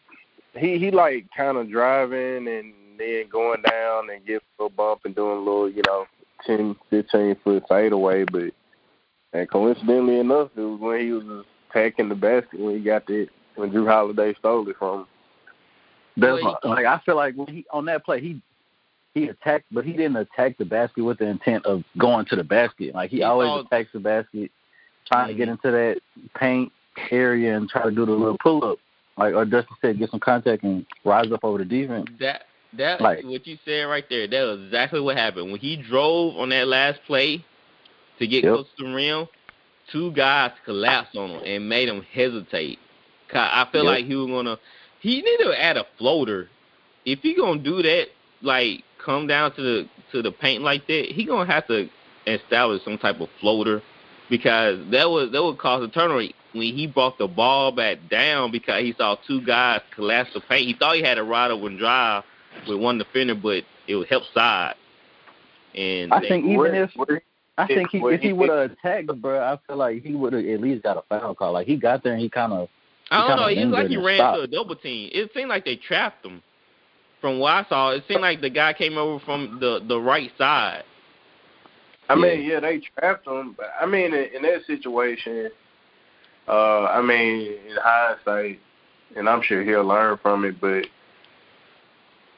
He 0.55 0.79
he 0.79 0.91
like 0.91 1.27
kind 1.35 1.57
of 1.57 1.71
driving 1.71 2.47
and 2.47 2.75
then 2.99 3.25
going 3.31 3.63
down 3.63 4.11
and 4.11 4.25
get 4.27 4.43
a 4.43 4.63
little 4.63 4.77
bump 4.77 5.01
and 5.07 5.15
doing 5.15 5.39
a 5.39 5.41
little, 5.41 5.71
you 5.71 5.83
know, 5.87 6.05
ten, 6.47 6.77
fifteen 6.91 7.37
foot 7.43 7.65
fadeaway. 7.69 8.25
But 8.25 8.53
and 9.33 9.51
coincidentally 9.51 10.19
enough, 10.19 10.51
it 10.55 10.61
was 10.61 10.79
when 10.79 11.01
he 11.01 11.13
was 11.13 11.47
attacking 11.71 12.11
the 12.11 12.15
basket 12.15 12.61
when 12.61 12.77
he 12.77 12.83
got 12.83 13.09
it 13.09 13.31
when 13.55 13.71
Jrue 13.71 13.89
Holiday 13.89 14.35
stole 14.39 14.69
it 14.69 14.77
from 14.79 15.01
him. 15.01 15.07
That's 16.19 16.43
Well, 16.43 16.59
my, 16.63 16.71
like 16.71 16.87
I 16.87 17.01
feel 17.05 17.17
like 17.17 17.35
when 17.35 17.49
he 17.49 17.65
on 17.73 17.87
that 17.87 18.05
play 18.05 18.21
he 18.21 18.43
he 19.15 19.29
attacked, 19.29 19.67
but 19.71 19.85
he 19.85 19.93
didn't 19.93 20.17
attack 20.17 20.57
the 20.59 20.65
basket 20.65 21.03
with 21.05 21.19
the 21.19 21.27
intent 21.27 21.67
of 21.67 21.85
going 21.99 22.25
to 22.27 22.37
the 22.37 22.45
basket. 22.45 22.95
Like 22.95 23.11
he, 23.11 23.19
He 23.19 23.23
always 23.23 23.49
called- 23.49 23.67
attacks 23.67 23.91
the 23.93 24.01
basket, 24.01 24.51
trying 25.11 25.29
to 25.29 25.35
get 25.35 25.49
Mhm. 25.49 25.53
into 25.53 25.71
that 25.71 25.99
paint 26.35 26.73
area 27.11 27.57
and 27.57 27.69
try 27.69 27.83
to 27.83 27.91
do 27.91 28.05
the 28.07 28.13
little 28.13 28.39
pull 28.39 28.65
up. 28.65 28.79
Like 29.19 29.35
or 29.35 29.45
Dustin 29.45 29.77
said, 29.83 29.99
get 29.99 30.11
some 30.11 30.21
contact 30.21 30.63
and 30.63 30.87
rise 31.05 31.31
up 31.33 31.45
over 31.45 31.59
the 31.59 31.65
defense. 31.65 32.07
That 32.19 32.47
that 32.75 33.03
Like- 33.03 33.23
what 33.25 33.47
you 33.47 33.59
said 33.67 33.83
right 33.83 34.09
there. 34.09 34.27
That 34.27 34.43
was 34.45 34.61
exactly 34.63 35.01
what 35.01 35.19
happened 35.19 35.51
when 35.53 35.61
he 35.61 35.77
drove 35.77 36.39
on 36.39 36.49
that 36.49 36.67
last 36.67 37.05
play 37.05 37.45
to 38.19 38.27
get 38.27 38.45
Yep. 38.45 38.55
close 38.55 38.67
to 38.79 38.85
the 38.87 38.95
rim. 38.95 39.29
Two 39.89 40.11
guys 40.13 40.53
collapsed 40.65 41.15
on 41.17 41.29
him 41.31 41.43
and 41.45 41.69
made 41.69 41.89
him 41.91 42.03
hesitate. 42.15 42.79
I 43.35 43.67
feel 43.73 43.85
Yep. 43.85 43.93
like 43.93 44.07
he 44.07 44.15
was 44.15 44.27
gonna. 44.29 44.59
He 45.01 45.17
needed 45.21 45.45
to 45.45 45.61
add 45.63 45.77
a 45.77 45.85
floater. 45.99 46.49
If 47.05 47.21
he 47.23 47.35
gonna 47.35 47.61
do 47.61 47.83
that, 47.83 48.09
like 48.41 48.83
come 49.05 49.27
down 49.27 49.55
to 49.57 49.63
the 49.63 49.89
to 50.13 50.23
the 50.23 50.33
paint 50.33 50.63
like 50.63 50.87
that, 50.87 51.07
he 51.11 51.25
gonna 51.25 51.51
have 51.51 51.67
to 51.69 51.89
establish 52.27 52.83
some 52.85 52.99
type 52.99 53.21
of 53.21 53.29
floater 53.41 53.83
because 54.31 54.79
that 54.91 55.09
was 55.11 55.31
that 55.33 55.43
would 55.43 55.59
cause 55.59 55.83
a 55.83 55.89
turnover 55.89 56.25
when 56.53 56.75
he 56.75 56.87
brought 56.87 57.19
the 57.19 57.27
ball 57.27 57.73
back 57.73 57.99
down 58.11 58.51
because 58.51 58.83
he 58.83 58.95
saw 58.97 59.17
two 59.27 59.41
guys 59.45 59.81
collapse 59.95 60.31
the 60.35 60.41
paint. 60.41 60.67
He 60.67 60.75
thought 60.75 60.97
he 60.97 61.03
had 61.03 61.19
a 61.19 61.23
ride 61.23 61.51
over 61.51 61.67
and 61.67 61.79
drive 61.79 62.25
with 62.69 62.79
one 62.79 62.99
defender, 62.99 63.35
but 63.35 63.65
it 63.89 63.97
would 63.97 64.09
help 64.09 64.25
side. 64.35 64.75
And 65.75 66.13
I 66.13 66.21
think 66.21 66.45
even 66.45 66.57
Where- 66.59 66.75
if 66.85 66.91
where- 66.95 67.23
I 67.59 67.67
think 67.67 67.91
he, 67.91 68.01
where 68.01 68.15
if 68.15 68.21
he 68.21 68.29
he- 68.29 68.33
would 68.33 68.49
have 68.49 68.71
attacked, 68.73 69.07
the 69.09 69.15
bro, 69.15 69.39
I 69.39 69.59
feel 69.67 69.77
like 69.77 70.03
he 70.03 70.15
would 70.15 70.33
have 70.33 70.45
at 70.45 70.61
least 70.61 70.83
got 70.83 70.97
a 70.97 71.03
foul 71.03 71.35
call. 71.35 71.53
Like 71.53 71.67
he 71.67 71.77
got 71.77 72.03
there 72.03 72.13
and 72.15 72.21
he 72.23 72.29
kind 72.31 72.53
of 72.53 72.69
I 73.11 73.29
don't 73.29 73.37
know. 73.37 73.47
It 73.47 73.65
was 73.67 73.73
like 73.75 73.89
he 73.89 73.97
ran 73.99 74.17
stopped. 74.17 74.39
to 74.39 74.43
a 74.45 74.47
double 74.47 74.75
team. 74.75 75.11
It 75.13 75.31
seemed 75.35 75.51
like 75.51 75.65
they 75.65 75.77
trapped 75.77 76.25
him. 76.25 76.43
From 77.23 77.39
what 77.39 77.53
I 77.53 77.65
saw, 77.69 77.91
it 77.91 78.03
seemed 78.09 78.21
like 78.21 78.41
the 78.41 78.51
guy 78.51 78.73
came 78.75 78.99
over 78.99 79.25
from 79.25 79.59
the 79.61 79.81
the 79.87 79.99
right 79.99 80.31
side. 80.37 80.83
I 82.09 82.17
mean, 82.17 82.43
yeah, 82.43 82.61
they 82.61 82.81
trapped 82.99 83.27
him. 83.27 83.55
But 83.57 83.69
I 83.81 83.87
mean, 83.87 84.13
in, 84.13 84.25
in 84.35 84.43
that 84.43 84.67
situation, 84.67 85.49
uh, 86.49 86.85
I 86.87 87.01
mean, 87.01 87.53
in 87.69 87.77
hindsight, 87.81 88.61
and 89.17 89.29
I'm 89.29 89.41
sure 89.41 89.63
he'll 89.63 89.85
learn 89.85 90.19
from 90.21 90.45
it. 90.45 90.61
But 90.61 90.87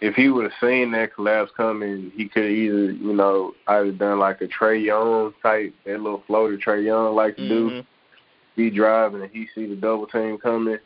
if 0.02 0.14
he 0.14 0.28
would 0.28 0.44
have 0.44 0.52
seen 0.60 0.92
that 0.92 1.14
collapse 1.14 1.50
coming, 1.56 2.12
he 2.14 2.28
could 2.28 2.44
either, 2.44 2.92
you 2.92 3.14
know, 3.14 3.54
either 3.66 3.90
done 3.90 4.18
like 4.18 4.42
a 4.42 4.46
Trae 4.46 4.84
Young 4.84 5.32
type, 5.42 5.74
that 5.86 5.98
little 6.00 6.22
floater 6.26 6.58
Trae 6.58 6.84
Young 6.84 7.14
like 7.14 7.36
to 7.36 7.48
do, 7.48 7.70
Mhm. 7.70 7.86
be 8.54 8.70
driving 8.70 9.22
and 9.22 9.30
he 9.30 9.48
see 9.54 9.64
the 9.64 9.76
double 9.76 10.06
team 10.06 10.36
coming, 10.36 10.78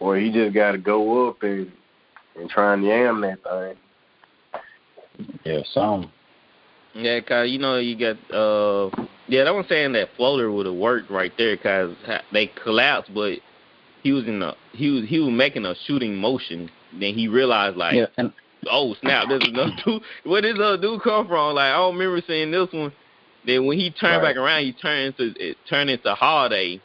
or 0.00 0.16
he 0.16 0.32
just 0.32 0.54
got 0.54 0.72
to 0.72 0.78
go 0.78 1.28
up 1.28 1.44
and 1.44 1.70
and 2.38 2.48
try 2.50 2.74
and 2.74 2.84
yam 2.84 3.20
that 3.22 3.42
thing. 3.42 3.76
yeah, 5.44 5.60
some. 5.72 6.10
Yeah, 6.94 7.20
cause 7.20 7.50
you 7.50 7.58
know 7.58 7.78
you 7.78 7.96
got 7.98 8.16
uh 8.34 8.90
yeah, 9.28 9.44
that 9.44 9.54
was 9.54 9.66
saying 9.68 9.92
that 9.92 10.08
floater 10.16 10.50
would 10.50 10.66
have 10.66 10.74
worked 10.74 11.10
right 11.10 11.32
there, 11.36 11.56
cause 11.56 11.94
they 12.32 12.46
collapsed, 12.62 13.12
but 13.12 13.38
he 14.02 14.12
was 14.12 14.26
in 14.26 14.40
the 14.40 14.54
he 14.72 14.90
was 14.90 15.04
he 15.08 15.18
was 15.18 15.30
making 15.32 15.66
a 15.66 15.74
shooting 15.86 16.14
motion. 16.16 16.70
Then 16.98 17.14
he 17.14 17.28
realized 17.28 17.76
like, 17.76 17.96
Yeah, 17.96 18.06
and 18.16 18.32
oh 18.70 18.94
snap, 19.00 19.26
there's 19.28 19.42
another 19.44 19.72
dude. 19.84 20.02
Where 20.24 20.40
did 20.40 20.56
this 20.56 20.62
other 20.62 20.80
dude 20.80 21.02
come 21.02 21.26
from? 21.26 21.54
Like 21.54 21.72
I 21.72 21.76
don't 21.76 21.98
remember 21.98 22.22
seeing 22.26 22.50
this 22.50 22.72
one. 22.72 22.92
Then 23.44 23.66
when 23.66 23.78
he 23.78 23.90
turned 23.90 24.22
Right. 24.22 24.34
back 24.34 24.36
around, 24.36 24.64
he 24.64 24.72
turned 24.72 25.14
into 25.18 25.34
it 25.38 25.56
turned 25.68 25.90
into 25.90 26.14
Holiday. 26.14 26.80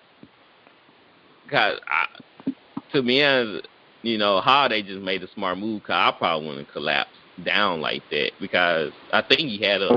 Cause 1.50 1.80
I, 1.88 2.52
to 2.94 3.02
be 3.02 3.24
honest, 3.24 3.68
you 4.04 4.18
know, 4.18 4.42
how 4.42 4.68
they 4.68 4.82
just 4.82 5.02
made 5.02 5.24
a 5.24 5.32
smart 5.34 5.58
move. 5.58 5.84
Cause 5.84 5.94
I 5.94 6.14
probably 6.18 6.48
wouldn't 6.48 6.72
collapse 6.72 7.10
down 7.44 7.82
like 7.82 8.04
that 8.12 8.32
because 8.40 8.92
I 9.14 9.22
think 9.22 9.42
he 9.42 9.60
had 9.64 9.82
a 9.82 9.92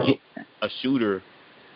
a 0.62 0.68
shooter 0.82 1.22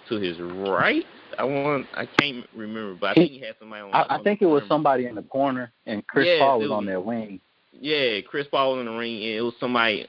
to 0.08 0.14
his 0.16 0.38
right. 0.40 1.04
I 1.38 1.44
want 1.44 1.86
I 1.94 2.06
can't 2.18 2.46
remember, 2.54 2.96
but 3.00 3.10
I 3.10 3.14
think 3.14 3.30
he 3.32 3.40
had 3.40 3.54
somebody 3.58 3.82
on. 3.82 3.94
I, 3.94 4.16
I 4.16 4.22
think 4.22 4.42
it 4.42 4.46
was 4.46 4.62
somebody 4.68 5.06
in 5.06 5.14
the 5.14 5.22
corner, 5.22 5.72
and 5.86 6.06
Chris 6.06 6.26
Yes, 6.26 6.40
Paul 6.40 6.58
was 6.60 6.70
was- 6.70 6.76
on 6.76 6.86
their 6.86 7.00
wing. 7.00 7.40
Yeah, 7.80 8.20
Chris 8.22 8.46
Paul 8.50 8.72
was 8.72 8.80
in 8.80 8.86
the 8.86 8.98
ring, 8.98 9.16
and 9.16 9.34
it 9.34 9.40
was 9.42 9.54
somebody. 9.60 10.08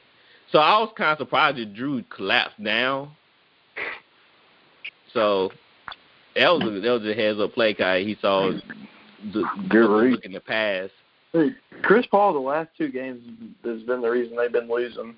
So 0.52 0.58
I 0.60 0.80
was 0.80 0.92
kind 0.98 1.12
of 1.12 1.20
surprised 1.20 1.58
that 1.58 1.76
Jrue 1.76 2.04
collapsed 2.10 2.64
down. 2.64 3.12
So 5.14 5.52
that 6.36 6.48
was 6.50 6.64
a, 6.64 6.80
that 6.80 6.90
was 6.90 7.06
a 7.06 7.14
heads 7.14 7.40
up 7.40 7.54
play, 7.54 7.74
guy. 7.74 8.02
He 8.04 8.18
saw 8.22 8.52
the 9.34 9.44
read. 9.72 10.14
look 10.14 10.26
in 10.26 10.32
the 10.32 10.40
pass. 10.40 10.90
Chris 11.82 12.06
Paul, 12.10 12.34
the 12.34 12.40
last 12.40 12.70
two 12.78 12.90
games 12.90 13.22
has 13.64 13.84
been 13.84 14.02
the 14.02 14.10
reason 14.10 14.36
they've 14.36 14.52
been 14.52 14.70
losing. 14.70 15.16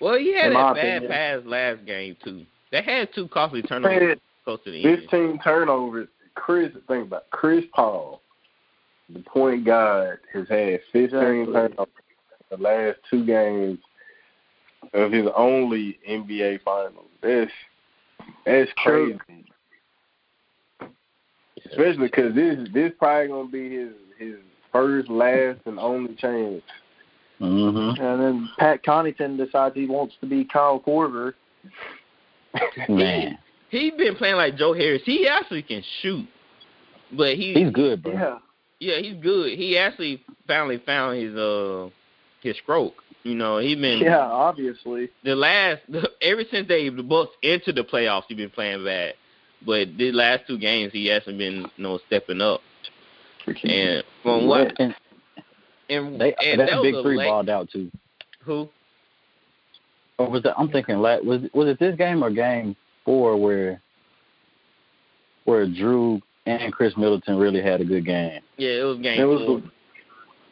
Well, 0.00 0.18
he 0.18 0.34
had 0.34 0.52
that 0.52 0.74
bad 0.74 1.08
pass 1.08 1.40
last 1.46 1.84
game 1.86 2.16
too. 2.22 2.44
They 2.70 2.82
had 2.82 3.08
two 3.14 3.28
costly 3.28 3.62
turnovers 3.62 4.18
close 4.44 4.60
to 4.64 4.70
the 4.70 4.84
end. 4.84 5.02
15 5.02 5.38
turnovers. 5.42 6.08
Chris, 6.34 6.72
think 6.88 7.06
about 7.06 7.22
it. 7.22 7.30
Chris 7.30 7.64
Paul, 7.74 8.20
the 9.08 9.20
point 9.20 9.64
guard, 9.64 10.20
has 10.32 10.48
had 10.48 10.80
15 10.92 11.02
Exactly. 11.04 11.44
turnovers 11.52 11.88
in 12.50 12.58
the 12.58 12.62
last 12.62 12.98
two 13.10 13.24
games 13.24 13.78
of 14.94 15.12
his 15.12 15.26
only 15.36 15.98
NBA 16.08 16.62
Finals. 16.62 17.06
That's 17.22 17.50
that's 18.44 18.70
crazy. 18.78 19.18
Especially 21.70 22.08
because 22.08 22.34
this 22.34 22.58
this 22.74 22.92
probably 22.98 23.28
gonna 23.28 23.48
be 23.48 23.76
his 23.76 23.92
his 24.18 24.36
first, 24.72 25.08
last, 25.08 25.60
and 25.66 25.78
only 25.78 26.14
chance. 26.14 26.62
Mm-hmm. 27.40 28.02
And 28.02 28.22
then 28.22 28.50
Pat 28.58 28.84
Connaughton 28.84 29.36
decides 29.36 29.74
he 29.74 29.86
wants 29.86 30.14
to 30.20 30.26
be 30.26 30.44
Kyle 30.44 30.80
Korver. 30.80 31.34
Man, 32.88 33.38
he 33.70 33.78
he 33.80 33.90
been 33.90 34.14
playing 34.14 34.36
like 34.36 34.56
Joe 34.56 34.74
Harris. 34.74 35.02
He 35.04 35.26
actually 35.26 35.62
can 35.62 35.82
shoot, 36.00 36.26
but 37.16 37.34
he 37.34 37.54
he's 37.54 37.72
good, 37.72 38.02
bro. 38.02 38.12
Yeah. 38.12 38.38
yeah 38.78 38.98
he's 39.00 39.20
good. 39.22 39.58
He 39.58 39.76
actually 39.76 40.22
finally 40.46 40.80
found 40.84 41.18
his 41.18 41.34
uh 41.34 41.88
his 42.42 42.56
stroke. 42.62 42.94
You 43.24 43.34
know 43.34 43.58
he 43.58 43.74
been 43.74 44.00
Yeah, 44.00 44.18
obviously. 44.18 45.10
the 45.24 45.34
last 45.34 45.80
ever 46.22 46.42
since 46.50 46.68
they 46.68 46.88
the 46.88 47.02
Bucks 47.02 47.32
entered 47.42 47.76
the 47.76 47.84
playoffs, 47.84 48.24
he's 48.28 48.36
been 48.36 48.50
playing 48.50 48.84
bad. 48.84 49.14
But 49.64 49.96
the 49.96 50.12
last 50.12 50.42
two 50.46 50.58
games, 50.58 50.92
he 50.92 51.06
hasn't 51.06 51.38
been 51.38 51.66
you 51.76 51.82
know 51.82 51.98
stepping 52.06 52.40
up. 52.40 52.60
And 53.46 54.04
from 54.22 54.46
what 54.46 54.72
And 54.78 54.94
and, 55.90 56.20
they 56.20 56.34
and 56.42 56.60
that, 56.60 56.70
that 56.70 56.82
big 56.82 56.94
a 56.94 57.02
three 57.02 57.16
late- 57.18 57.26
balled 57.26 57.48
out 57.48 57.68
too. 57.70 57.90
who 58.44 58.68
Or 60.18 60.30
was 60.30 60.42
that? 60.44 60.54
I'm 60.58 60.68
thinking. 60.70 60.98
la- 60.98 61.18
Was 61.20 61.42
was 61.52 61.68
it 61.68 61.78
this 61.78 61.96
game 61.96 62.22
or 62.22 62.30
game 62.30 62.76
four 63.04 63.36
where 63.36 63.80
where 65.44 65.66
Jrue 65.66 66.20
and 66.46 66.72
Khris 66.72 66.96
Middleton 66.96 67.36
really 67.36 67.62
had 67.62 67.80
a 67.80 67.84
good 67.84 68.04
game? 68.06 68.40
yeah 68.56 68.70
it 68.80 68.84
was 68.84 68.98
game 68.98 69.20
It 69.20 69.24
was 69.24 69.40
four. 69.46 69.60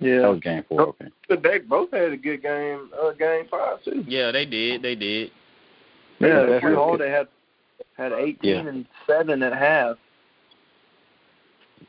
the- 0.00 0.18
That 0.20 0.30
was 0.30 0.40
game 0.40 0.64
four. 0.68 0.80
Okay. 0.88 1.06
But 1.28 1.42
they 1.42 1.58
both 1.58 1.90
had 1.92 2.12
a 2.12 2.16
good 2.16 2.42
game. 2.42 2.90
Uh, 3.00 3.12
game 3.12 3.46
five 3.50 3.82
too. 3.84 4.04
yeah 4.06 4.30
they 4.32 4.44
did 4.46 4.82
they 4.82 4.94
did 4.96 5.30
Yeah, 6.18 6.44
that's 6.46 6.64
Jrue 6.64 6.68
good. 6.70 6.76
Holiday 6.76 7.10
had 7.10 7.28
had 7.96 8.12
18 8.12 8.36
Yeah. 8.42 8.66
and 8.68 8.86
seven 9.06 9.42
at 9.42 9.52
half. 9.54 9.96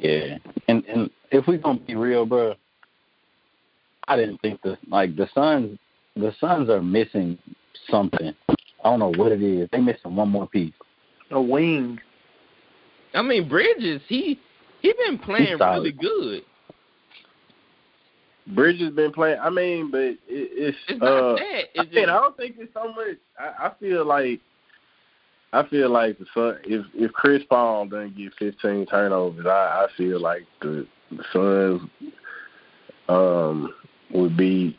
Yeah, 0.01 0.39
and 0.67 0.83
and 0.85 1.09
if 1.31 1.45
we're 1.47 1.59
gonna 1.59 1.79
be 1.79 1.95
real, 1.95 2.25
bro, 2.25 2.55
I 4.07 4.15
didn't 4.15 4.41
think 4.41 4.59
the 4.63 4.77
like 4.89 5.15
the 5.15 5.29
Suns 5.33 5.77
the 6.15 6.33
Suns 6.39 6.69
are 6.69 6.81
missing 6.81 7.37
something. 7.89 8.33
I 8.49 8.55
don't 8.83 8.99
know 8.99 9.13
what 9.15 9.31
it 9.31 9.43
is. 9.43 9.69
They 9.71 9.79
missing 9.79 10.15
one 10.15 10.29
more 10.29 10.47
piece. 10.47 10.73
A 11.29 11.39
wing. 11.39 11.99
I 13.13 13.21
mean 13.21 13.47
Bridges 13.47 14.01
he 14.07 14.39
he 14.81 14.93
been 15.05 15.19
playing 15.19 15.57
solid. 15.59 15.77
really 15.77 15.91
good. 15.91 16.41
Bridges 18.55 18.91
been 18.95 19.11
playing. 19.11 19.37
I 19.39 19.51
mean, 19.51 19.91
but 19.91 19.99
it, 19.99 20.17
it's 20.27 20.77
It's 20.87 20.99
not 20.99 21.07
uh, 21.07 21.35
that. 21.35 21.43
I, 21.43 21.67
It's 21.75 21.93
mean, 21.93 22.05
just, 22.05 22.09
I 22.09 22.19
don't 22.19 22.35
think 22.37 22.55
it's 22.57 22.73
so 22.73 22.91
much. 22.91 23.17
I, 23.39 23.67
I 23.67 23.71
feel 23.79 24.03
like 24.03 24.41
I 25.53 25.67
feel 25.67 25.89
like 25.89 26.17
the 26.17 26.25
Sun. 26.33 26.59
If 26.63 26.85
if 26.93 27.11
Chris 27.11 27.43
Paul 27.49 27.87
doesn't 27.87 28.17
get 28.17 28.33
15 28.39 28.85
turnovers, 28.85 29.45
I, 29.45 29.85
I 29.85 29.87
feel 29.97 30.19
like 30.19 30.45
the, 30.61 30.87
the 31.11 31.23
Suns 31.33 31.81
um 33.09 33.73
would 34.11 34.37
be 34.37 34.77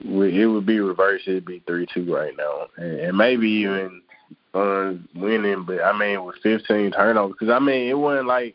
it 0.00 0.46
would 0.46 0.66
be 0.66 0.80
reversed. 0.80 1.26
It'd 1.26 1.44
be 1.44 1.62
three 1.66 1.86
two 1.92 2.12
right 2.12 2.34
now, 2.36 2.66
and, 2.76 3.00
and 3.00 3.16
maybe 3.16 3.48
even 3.48 4.02
Suns 4.52 5.00
winning. 5.14 5.64
But 5.64 5.82
I 5.82 5.96
mean, 5.98 6.24
with 6.24 6.36
15 6.42 6.92
turnovers, 6.92 7.36
because 7.38 7.52
I 7.52 7.58
mean, 7.58 7.88
it 7.88 7.98
wasn't 7.98 8.28
like 8.28 8.54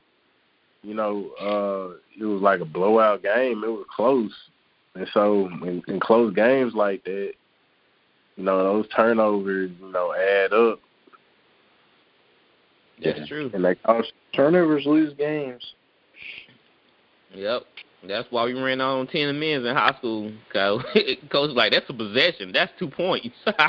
you 0.84 0.96
know, 0.96 1.32
uh, 1.40 1.98
it 2.20 2.26
was 2.26 2.42
like 2.42 2.60
a 2.60 2.66
blowout 2.66 3.24
game. 3.24 3.64
It 3.64 3.70
was 3.70 3.86
close, 3.94 4.34
and 4.96 5.08
so 5.14 5.48
in, 5.48 5.84
in 5.88 6.00
close 6.00 6.34
games 6.34 6.74
like 6.74 7.04
that, 7.04 7.34
you 8.36 8.44
know, 8.44 8.64
those 8.64 8.88
turnovers, 8.96 9.72
you 9.80 9.92
know, 9.92 10.14
add 10.14 10.54
up, 10.54 10.80
that's 13.04 13.20
Yeah. 13.20 13.26
true. 13.26 13.52
and 13.54 13.64
they 13.66 13.76
cost. 13.76 14.12
Turnovers 14.34 14.86
lose 14.86 15.14
games. 15.14 15.74
Yep. 17.34 17.64
That's 18.08 18.28
why 18.32 18.46
we 18.46 18.54
ran 18.54 18.82
out 18.82 19.00
on 19.00 19.08
ten 19.08 19.40
minutes 19.40 19.66
in 19.68 19.76
high 19.76 19.96
school. 19.98 20.32
Cause 20.52 20.82
coach 21.32 21.48
was 21.50 21.56
like, 21.56 21.72
that's 21.72 21.90
a 21.90 21.94
possession. 21.94 22.52
That's 22.52 22.72
two 22.80 22.90
points. 22.90 23.36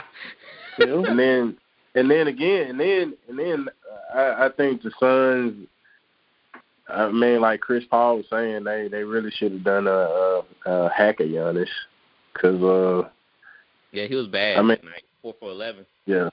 And 0.78 1.18
then, 1.18 1.59
and 1.95 2.11
then 2.11 2.28
again, 2.28 2.70
and 2.70 2.80
then, 2.80 3.14
and 3.28 3.39
then, 3.39 3.66
uh, 4.14 4.16
I, 4.18 4.47
I 4.47 4.49
think 4.49 4.80
the 4.83 4.91
Suns. 4.99 5.68
I 6.89 7.11
mean, 7.11 7.43
like 7.43 7.61
Chris 7.61 7.85
Paul 7.91 8.16
was 8.16 8.26
saying, 8.30 8.64
they 8.64 8.89
they 8.89 9.05
really 9.05 9.30
should 9.30 9.53
have 9.53 9.64
done 9.64 9.87
a, 9.87 9.91
a, 9.91 10.43
a 10.64 10.91
hack 10.91 11.20
of 11.20 11.26
Giannis, 11.26 11.68
because 12.33 12.62
uh, 12.62 13.07
yeah, 13.93 14.07
he 14.07 14.14
was 14.14 14.28
bad. 14.28 14.57
I 14.57 14.62
mean- 14.62 14.78
tonight. 14.78 15.03
four 15.20 15.35
for 15.39 15.51
eleven. 15.51 15.85
yeah, 16.07 16.30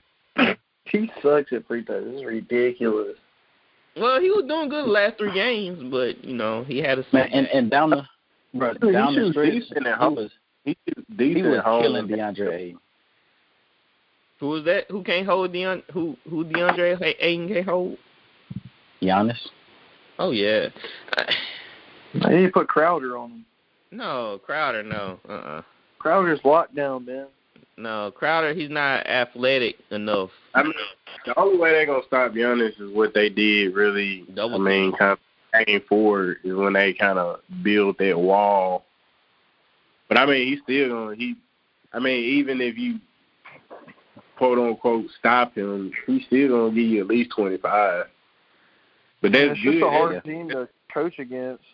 He 0.90 1.10
sucks 1.22 1.52
at 1.52 1.66
free 1.66 1.84
throws. 1.84 2.04
This 2.04 2.20
is 2.20 2.24
ridiculous. 2.24 3.16
Well, 3.96 4.20
he 4.20 4.30
was 4.30 4.44
doing 4.46 4.68
good 4.68 4.84
the 4.86 4.90
last 4.90 5.18
three 5.18 5.32
games, 5.34 5.82
but 5.90 6.24
you 6.24 6.34
know 6.34 6.64
he 6.64 6.78
had 6.78 6.98
a 6.98 7.04
Man, 7.12 7.28
and 7.32 7.46
and 7.48 7.70
down 7.70 7.90
the 7.90 8.02
bro, 8.54 8.72
He 8.80 8.92
down 8.92 9.14
the 9.14 9.20
shoots 9.20 9.30
stretch, 9.32 9.52
decent 9.52 9.86
at 9.86 9.94
he 9.98 10.04
home. 10.04 10.14
was 10.14 10.30
he 10.64 10.76
was 10.96 11.04
he 11.18 11.34
decent 11.34 11.50
was 11.50 11.60
home. 11.60 11.82
killing 11.82 12.06
DeAndre 12.08 12.54
Ayton. 12.54 12.80
who 14.38 14.48
was 14.48 14.64
that? 14.64 14.84
Who 14.90 15.02
can't 15.02 15.26
hold 15.26 15.52
Deon? 15.52 15.82
Who 15.92 16.16
who 16.28 16.44
DeAndre 16.44 17.00
Ay- 17.02 17.14
Ayton 17.20 17.48
can't 17.48 17.66
hold? 17.68 17.96
Giannis. 19.02 19.38
Oh 20.18 20.30
yeah. 20.30 20.68
They 22.14 22.36
need 22.36 22.46
to 22.46 22.52
put 22.52 22.68
Crowder 22.68 23.16
on 23.16 23.30
him. 23.30 23.44
No, 23.92 24.40
Crowder. 24.44 24.82
No. 24.82 25.18
Uh. 25.28 25.32
uh 25.32 25.62
Crowder's 25.98 26.40
locked 26.44 26.74
down, 26.74 27.04
man. 27.04 27.26
No, 27.80 28.12
Crowder. 28.14 28.52
He's 28.54 28.70
not 28.70 29.06
athletic 29.06 29.76
enough. 29.90 30.30
I 30.54 30.62
mean, 30.62 30.74
the 31.24 31.38
only 31.38 31.58
way 31.58 31.70
they're 31.70 31.86
gonna 31.86 32.02
stop 32.06 32.32
Giannis 32.32 32.80
is 32.80 32.92
what 32.92 33.14
they 33.14 33.28
did. 33.30 33.74
Really, 33.74 34.24
Double 34.34 34.56
I 34.56 34.58
mean, 34.58 34.92
kind 34.92 35.12
of 35.12 35.66
game 35.66 35.80
forward 35.88 36.38
is 36.44 36.54
when 36.54 36.74
they 36.74 36.92
kind 36.92 37.18
of 37.18 37.40
build 37.62 37.96
that 37.98 38.18
wall. 38.18 38.84
But 40.08 40.18
I 40.18 40.26
mean, 40.26 40.46
he's 40.46 40.60
still 40.62 40.88
gonna. 40.90 41.16
He, 41.16 41.36
I 41.92 41.98
mean, 42.00 42.22
even 42.38 42.60
if 42.60 42.76
you 42.76 42.98
quote 44.36 44.58
unquote 44.58 45.06
stop 45.18 45.56
him, 45.56 45.92
he's 46.06 46.26
still 46.26 46.48
gonna 46.48 46.74
give 46.74 46.84
you 46.84 47.00
at 47.00 47.06
least 47.06 47.30
twenty 47.34 47.56
five. 47.56 48.06
But 49.22 49.32
that's 49.32 49.52
it's 49.52 49.62
good. 49.62 49.72
just 49.72 49.84
a 49.84 49.90
hard 49.90 50.16
That's- 50.16 50.24
team 50.24 50.48
to 50.50 50.68
coach 50.92 51.18
against. 51.18 51.64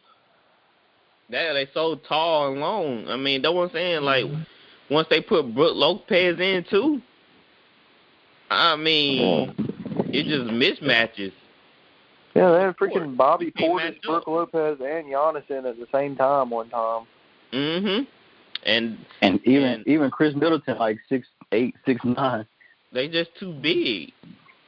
Yeah, 1.29 1.53
they 1.55 1.67
so 1.75 1.97
tall 2.09 2.53
and 2.53 2.61
long. 2.61 3.09
I 3.09 3.17
mean, 3.17 3.43
that's 3.43 3.53
what 3.53 3.65
I'm 3.65 3.71
saying. 3.73 4.03
Like, 4.03 4.27
once 4.91 5.07
they 5.11 5.21
put 5.21 5.55
Brook 5.55 5.73
Lopez 5.75 6.39
in 6.39 6.65
too, 6.69 7.01
I 8.51 8.77
mean, 8.77 9.55
it 10.13 10.25
just 10.25 10.51
mismatches. 10.51 11.33
Yeah, 12.35 12.53
they 12.53 12.61
had 12.61 12.77
freaking 12.77 13.17
Bobby 13.17 13.51
Portis, 13.51 13.77
matched 13.77 14.07
up. 14.07 14.25
Brook 14.25 14.53
Lopez, 14.53 14.79
and 14.81 15.07
Giannis 15.07 15.51
in 15.51 15.65
at 15.67 15.79
the 15.79 15.87
same 15.93 16.17
time 16.17 16.51
one 16.51 16.69
time. 16.69 17.07
Mhm. 17.53 18.07
And 18.65 18.99
And 19.23 19.41
even 19.47 19.63
And- 19.65 19.89
even 19.89 20.11
Khris 20.11 20.35
Middleton 20.35 20.79
like 20.79 20.99
six 21.09 21.27
eight, 21.53 21.75
six 21.87 22.05
nine. 22.05 22.47
they 22.93 23.09
just 23.09 23.35
too 23.37 23.53
big, 23.53 24.13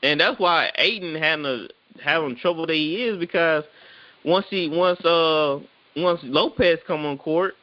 and 0.03 0.21
that's 0.21 0.39
why 0.39 0.71
Ayton 0.77 1.15
having 1.15 1.45
a, 1.47 1.69
having 2.01 2.37
trouble 2.37 2.67
that 2.67 2.75
he 2.75 3.03
is 3.05 3.19
because 3.19 3.65
once 4.25 4.47
he 4.49 4.69
once 4.69 5.05
uh 5.05 5.59
once 5.97 6.21
Lopez 6.25 6.79
come 6.87 7.05
on 7.05 7.19
court, 7.19 7.55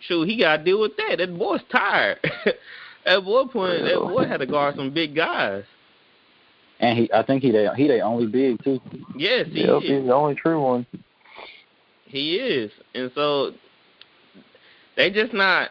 shoot, 0.00 0.28
he 0.28 0.36
got 0.36 0.58
to 0.58 0.64
deal 0.64 0.80
with 0.80 0.96
that. 0.96 1.18
That 1.18 1.36
boy's 1.38 1.60
tired. 1.70 2.18
At 3.06 3.24
one 3.24 3.48
point, 3.50 3.84
that 3.84 3.98
boy 3.98 4.26
had 4.26 4.38
to 4.38 4.46
guard 4.46 4.76
some 4.76 4.90
big 4.92 5.14
guys. 5.14 5.64
And 6.80 6.98
he 6.98 7.12
I 7.12 7.22
think 7.22 7.42
he 7.42 7.50
they 7.52 7.68
he 7.76 7.86
they 7.86 8.00
only 8.00 8.26
big 8.26 8.62
too. 8.64 8.80
Yes, 9.16 9.46
he 9.52 9.60
Yep, 9.64 9.82
is. 9.82 9.88
he's 9.88 10.06
the 10.06 10.14
only 10.14 10.34
true 10.34 10.60
one. 10.60 10.86
He 12.06 12.36
is, 12.36 12.70
and 12.94 13.10
so 13.14 13.52
they 14.96 15.10
just 15.10 15.32
not. 15.32 15.70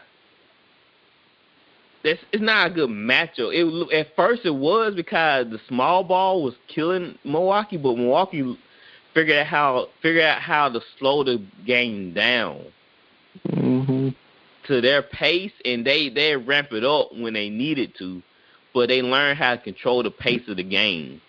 This 2.02 2.18
it's 2.32 2.42
not 2.42 2.70
a 2.70 2.74
good 2.74 2.90
matchup. 2.90 3.52
It 3.52 3.94
at 3.94 4.14
first 4.14 4.44
it 4.44 4.54
was 4.54 4.94
because 4.94 5.46
the 5.50 5.60
small 5.68 6.04
ball 6.04 6.42
was 6.42 6.54
killing 6.68 7.18
Milwaukee, 7.24 7.76
but 7.78 7.96
Milwaukee 7.96 8.58
figured 9.14 9.38
out 9.38 9.46
how 9.46 9.88
figured 10.02 10.24
out 10.24 10.40
how 10.40 10.68
to 10.68 10.80
slow 10.98 11.24
the 11.24 11.42
game 11.66 12.12
down 12.12 12.60
hmm 13.42 14.08
to 14.66 14.80
their 14.80 15.02
pace, 15.02 15.52
and 15.66 15.86
they 15.86 16.08
they 16.08 16.36
ramp 16.36 16.72
it 16.72 16.84
up 16.84 17.10
when 17.14 17.34
they 17.34 17.50
needed 17.50 17.92
to, 17.98 18.22
but 18.72 18.88
they 18.88 19.02
learned 19.02 19.38
how 19.38 19.54
to 19.56 19.60
control 19.62 20.02
the 20.02 20.10
pace 20.10 20.40
of 20.48 20.56
the 20.56 20.62
game. 20.62 21.20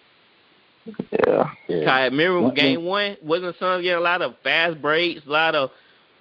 Yeah. 1.12 1.50
Yeah. 1.68 1.90
I 1.92 2.06
remember 2.06 2.42
One 2.42 2.54
game 2.54 2.84
one 2.86 3.18
wasn't 3.22 3.58
Suns 3.60 3.82
getting 3.84 3.98
a 3.98 4.02
lot 4.02 4.22
of 4.22 4.36
fast 4.44 4.82
breaks, 4.82 5.26
a 5.26 5.30
lot 5.30 5.54
of 5.56 5.72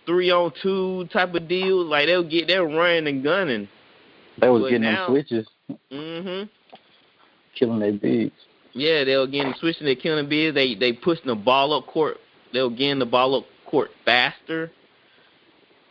three 0.06 0.30
on 0.30 0.52
two 0.60 1.06
type 1.12 1.34
of 1.34 1.46
deals. 1.46 1.86
Like 1.86 2.06
they'll 2.06 2.28
get 2.28 2.48
they're 2.48 2.64
running 2.64 3.06
and 3.06 3.22
gunning. 3.22 3.68
They 4.40 4.48
was 4.48 4.62
But 4.62 4.68
getting 4.70 4.82
now- 4.82 5.06
them 5.06 5.14
switches, 5.14 5.46
Mhm. 5.92 6.48
killing 7.54 7.78
their 7.78 7.92
bigs. 7.92 8.32
Yeah, 8.72 9.04
they 9.04 9.16
were 9.16 9.28
getting 9.28 9.54
switching 9.54 9.84
their 9.84 9.94
killing 9.94 10.26
beers. 10.28 10.54
They 10.54 10.74
they 10.74 10.92
pushing 10.94 11.26
the 11.28 11.36
ball 11.36 11.74
up 11.74 11.86
court. 11.86 12.20
They 12.52 12.60
were 12.60 12.70
getting 12.70 12.98
the 12.98 13.06
ball 13.06 13.36
up 13.36 13.44
court 13.66 13.92
faster, 14.04 14.72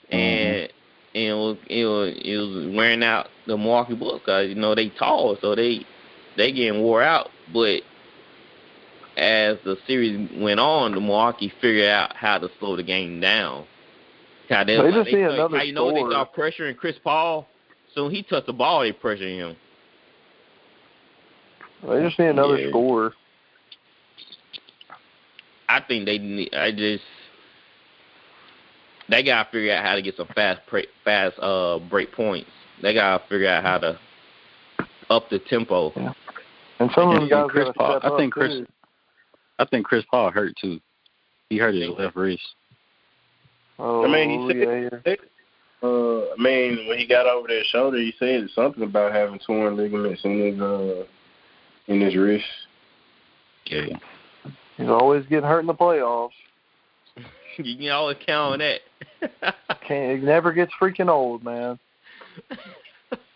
and 0.09 0.69
mm-hmm. 0.69 1.15
and 1.15 1.25
it 1.25 1.33
was, 1.33 1.57
it 1.69 1.85
was 1.85 2.13
it 2.23 2.37
was 2.37 2.75
wearing 2.75 3.03
out 3.03 3.27
the 3.47 3.57
Milwaukee 3.57 3.95
Bucks 3.95 4.19
because 4.19 4.49
you 4.49 4.55
know 4.55 4.75
they 4.75 4.89
tall, 4.89 5.37
so 5.41 5.55
they 5.55 5.85
they 6.37 6.51
getting 6.51 6.81
wore 6.81 7.03
out. 7.03 7.29
But 7.53 7.81
as 9.17 9.57
the 9.63 9.77
series 9.85 10.29
went 10.41 10.59
on, 10.59 10.93
the 10.93 10.99
Milwaukee 10.99 11.51
figured 11.61 11.89
out 11.89 12.15
how 12.15 12.37
to 12.39 12.49
slow 12.59 12.75
the 12.75 12.83
game 12.83 13.19
down. 13.19 13.65
How 14.49 14.63
they, 14.63 14.75
They 14.75 14.91
just 14.91 15.05
they 15.05 15.11
start- 15.11 15.31
another 15.33 15.57
how 15.57 15.63
you 15.63 15.73
know 15.73 15.93
they 15.93 15.99
start 16.01 16.33
pressuring 16.35 16.75
Chris 16.77 16.95
Paul. 17.03 17.47
So 17.93 18.09
he 18.09 18.23
touched 18.23 18.47
the 18.47 18.53
ball, 18.53 18.81
they 18.81 18.91
pressuring 18.91 19.37
him. 19.37 19.55
They 21.87 22.01
just 22.01 22.17
need 22.17 22.27
another 22.29 22.57
Yeah. 22.57 22.69
scorer. 22.69 23.13
I 25.69 25.79
think 25.81 26.05
they 26.05 26.17
need. 26.17 26.53
I 26.53 26.71
just 26.71 27.03
they 29.09 29.23
gotta 29.23 29.49
figure 29.51 29.73
out 29.73 29.83
how 29.85 29.95
to 29.95 30.01
get 30.01 30.15
some 30.15 30.27
fast, 30.35 30.61
pre- 30.67 30.87
fast 31.03 31.37
uh 31.39 31.79
break 31.89 32.11
points. 32.11 32.49
They 32.81 32.93
gotta 32.93 33.23
figure 33.29 33.47
out 33.49 33.63
how 33.63 33.77
to 33.79 33.99
up 35.09 35.29
the 35.29 35.39
tempo. 35.39 35.91
And 36.79 36.89
some 36.95 37.09
of 37.09 37.13
them 37.15 37.23
And 37.23 37.29
guys 37.29 37.47
Chris 37.49 37.69
Paul- 37.77 37.99
step 37.99 38.11
I 38.11 38.17
think 38.17 38.33
up 38.33 38.39
Chris- 38.39 38.53
too. 38.53 38.67
I 39.59 39.65
think 39.65 39.85
Chris 39.85 40.05
Paul 40.09 40.31
hurt 40.31 40.55
too. 40.59 40.79
He 41.49 41.57
hurt 41.57 41.75
his 41.75 41.89
left 41.89 42.15
wrist. 42.15 42.41
Oh, 43.79 44.03
I 44.05 44.07
mean, 44.07 44.49
he 44.49 44.59
yeah, 44.59 44.89
said- 45.03 45.19
Uh, 45.81 46.31
I 46.31 46.35
mean, 46.37 46.87
when 46.87 46.97
he 46.97 47.05
got 47.05 47.27
over 47.27 47.47
that 47.49 47.65
shoulder, 47.65 47.97
he 47.97 48.13
said 48.17 48.49
something 48.55 48.83
about 48.83 49.11
having 49.11 49.39
torn 49.39 49.75
ligaments 49.75 50.23
in 50.23 50.39
his 50.39 50.61
uh 50.61 51.03
in 51.87 51.99
his 52.01 52.15
wrist. 52.15 52.45
Yeah. 53.65 53.97
he's 54.77 54.87
always 54.89 55.25
getting 55.27 55.47
hurt 55.47 55.59
in 55.61 55.67
the 55.67 55.73
playoffs. 55.73 56.31
you 57.57 57.77
can 57.77 57.89
always 57.89 58.17
count 58.25 58.53
on 58.53 58.59
that. 58.59 59.55
Can't 59.87 60.19
it 60.19 60.23
never 60.23 60.53
gets 60.53 60.71
freaking 60.79 61.09
old, 61.09 61.43
man. 61.43 61.79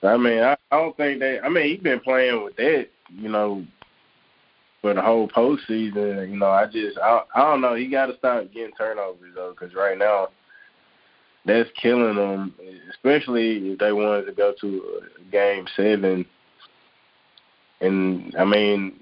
I 0.04 0.18
mean, 0.18 0.40
I, 0.40 0.58
I 0.72 0.78
don't 0.78 0.96
think 0.98 1.20
they. 1.20 1.40
I 1.40 1.50
mean, 1.50 1.68
he's 1.68 1.80
been 1.80 2.00
playing 2.00 2.44
with 2.44 2.56
that, 2.58 2.88
you 3.10 3.30
know, 3.30 3.66
for 4.82 4.94
the 4.94 5.02
whole 5.02 5.28
postseason. 5.28 6.30
You 6.30 6.38
know, 6.38 6.50
I 6.50 6.66
just, 6.66 6.98
I, 6.98 7.22
I 7.36 7.42
don't 7.42 7.62
know. 7.62 7.76
He 7.76 7.88
got 7.88 8.08
to 8.08 8.18
stop 8.18 8.52
getting 8.54 8.74
turnovers 8.76 9.34
though, 9.36 9.56
because 9.58 9.76
right 9.76 9.98
now, 9.98 10.30
that's 11.46 11.70
killing 11.82 12.16
them. 12.16 12.54
Especially 12.92 13.72
if 13.72 13.80
they 13.80 13.92
wanted 13.92 14.26
to 14.26 14.34
go 14.34 14.54
to 14.62 15.02
uh, 15.02 15.06
game 15.32 15.66
seven. 15.76 16.26
And 17.82 18.36
I 18.38 18.46
mean, 18.46 19.00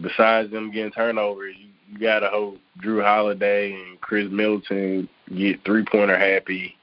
besides 0.00 0.50
them 0.50 0.70
getting 0.70 0.92
turnovers, 0.92 1.54
you, 1.58 1.68
you 1.90 1.98
got 1.98 2.20
to 2.20 2.28
hope 2.28 2.58
Jrue 2.82 3.02
Holiday 3.02 3.72
and 3.72 4.00
Khris 4.00 4.30
Middleton 4.30 5.08
get 5.36 5.64
three 5.64 5.84
pointer 5.84 6.18
happy 6.18 6.74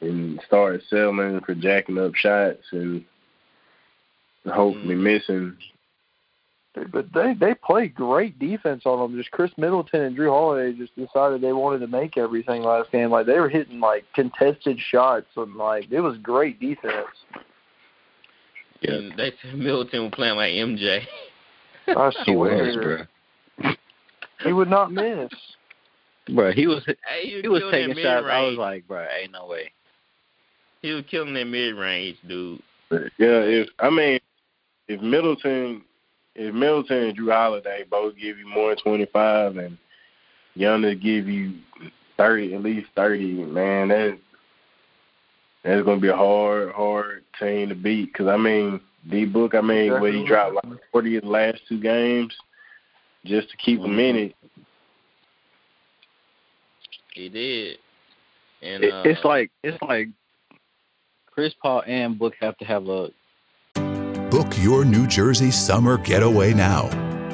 and 0.00 0.40
start 0.46 0.82
settling 0.90 1.40
for 1.46 1.54
jacking 1.54 1.98
up 1.98 2.14
shots 2.14 2.64
and 2.72 3.04
hopefully 4.46 4.94
Mm. 4.96 5.02
missing. 5.02 5.56
But 6.90 7.12
they 7.12 7.34
they 7.34 7.54
play 7.54 7.88
great 7.88 8.38
defense 8.38 8.84
on 8.86 8.98
them. 8.98 9.18
Just 9.18 9.30
Khris 9.30 9.52
Middleton 9.58 10.00
and 10.00 10.16
Jrue 10.16 10.30
Holiday 10.30 10.72
just 10.76 10.96
decided 10.96 11.42
they 11.42 11.52
wanted 11.52 11.80
to 11.80 11.86
make 11.86 12.16
everything 12.16 12.62
last 12.62 12.90
game. 12.90 13.10
Like 13.10 13.26
they 13.26 13.38
were 13.38 13.50
hitting 13.50 13.78
like 13.78 14.04
contested 14.14 14.80
shots 14.80 15.26
and 15.36 15.54
like 15.56 15.92
it 15.92 16.00
was 16.00 16.16
great 16.18 16.58
defense. 16.60 17.06
Yeah. 18.80 18.94
And 18.94 19.12
they 19.18 19.32
said 19.42 19.54
Middleton 19.58 20.04
was 20.04 20.12
playing 20.14 20.36
like 20.36 20.52
MJ. 20.52 21.02
I 21.88 22.10
He 22.26 22.36
was, 22.36 22.48
swear 22.50 23.06
bro. 23.58 23.72
he 24.44 24.52
would 24.52 24.68
not 24.70 24.92
miss. 24.92 25.30
Bro, 26.34 26.52
he 26.52 26.66
was 26.66 26.84
Hey, 26.86 27.40
he 27.42 27.48
was 27.48 27.62
taking 27.70 27.94
shots. 27.96 28.26
I 28.30 28.42
was 28.42 28.56
like, 28.56 28.86
bro, 28.86 29.04
ain't 29.20 29.32
no 29.32 29.46
way. 29.46 29.72
he 30.82 30.92
was 30.92 31.04
killing 31.10 31.34
that 31.34 31.46
mid 31.46 31.74
range, 31.74 32.16
dude. 32.28 32.62
But 32.90 33.02
yeah, 33.18 33.40
if 33.40 33.68
I 33.78 33.90
mean, 33.90 34.20
if 34.88 35.00
Middleton, 35.00 35.82
if 36.34 36.54
Middleton 36.54 37.04
and 37.04 37.18
Jrue 37.18 37.32
Holiday 37.32 37.84
both 37.90 38.14
give 38.16 38.38
you 38.38 38.46
more 38.46 38.68
than 38.70 38.78
twenty 38.84 39.06
five, 39.06 39.56
and 39.56 39.78
Giannis 40.56 41.02
give 41.02 41.26
you 41.26 41.54
thirty, 42.16 42.54
at 42.54 42.62
least 42.62 42.88
thirty, 42.94 43.32
man, 43.32 43.88
that 43.88 44.18
that's 45.64 45.84
gonna 45.84 46.00
be 46.00 46.08
a 46.08 46.16
hard, 46.16 46.72
hard 46.72 47.24
team 47.40 47.68
to 47.70 47.74
beat. 47.74 48.12
Because 48.12 48.26
I 48.28 48.36
mean, 48.36 48.80
D 49.08 49.24
Book, 49.24 49.54
I 49.54 49.60
mean, 49.60 49.92
where 49.92 50.12
he 50.12 50.24
dropped 50.24 50.54
like 50.54 50.78
forty 50.90 51.16
in 51.16 51.24
the 51.24 51.30
last 51.30 51.60
two 51.68 51.80
games, 51.80 52.34
just 53.24 53.50
to 53.50 53.56
keep 53.56 53.80
him 53.80 53.98
in 53.98 54.16
it. 54.16 54.36
He 57.12 57.28
did. 57.28 57.78
And 58.62 58.84
It, 58.84 58.92
uh, 58.92 59.02
it's 59.04 59.24
like 59.24 59.50
it's 59.62 59.80
like 59.82 60.08
Chris 61.26 61.52
Paul 61.60 61.82
and 61.86 62.18
Book 62.18 62.34
have 62.40 62.56
to 62.58 62.64
have 62.64 62.88
a 62.88 63.10
Book 64.30 64.54
your 64.58 64.84
New 64.84 65.06
Jersey 65.06 65.50
summer 65.50 65.98
getaway 65.98 66.54
now. 66.54 66.88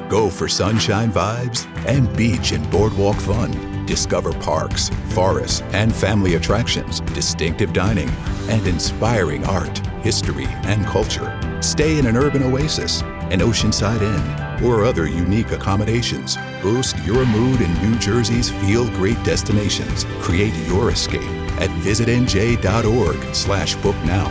Go 0.09 0.29
for 0.29 0.49
sunshine 0.49 1.11
vibes 1.11 1.65
and 1.85 2.13
beach 2.17 2.51
and 2.51 2.69
boardwalk 2.71 3.15
fun. 3.15 3.85
Discover 3.85 4.33
parks, 4.33 4.89
forests, 5.11 5.61
and 5.71 5.95
family 5.95 6.35
attractions, 6.35 6.99
distinctive 6.99 7.73
dining, 7.73 8.09
and 8.49 8.67
inspiring 8.67 9.45
art, 9.45 9.77
history, 10.03 10.47
and 10.63 10.85
culture. 10.85 11.38
Stay 11.61 11.97
in 11.97 12.07
an 12.07 12.15
urban 12.15 12.43
oasis, 12.43 13.01
an 13.01 13.39
oceanside 13.39 14.01
inn, 14.01 14.65
or 14.65 14.83
other 14.83 15.07
unique 15.07 15.51
accommodations. 15.51 16.37
Boost 16.61 16.97
your 17.05 17.25
mood 17.25 17.61
in 17.61 17.73
New 17.81 17.97
Jersey's 17.99 18.49
feel 18.49 18.87
great 18.91 19.21
destinations. 19.23 20.05
Create 20.21 20.53
your 20.67 20.91
escape 20.91 21.21
at 21.59 21.69
visitnj.org 21.81 23.35
slash 23.35 23.75
book 23.77 23.95
now. 24.05 24.29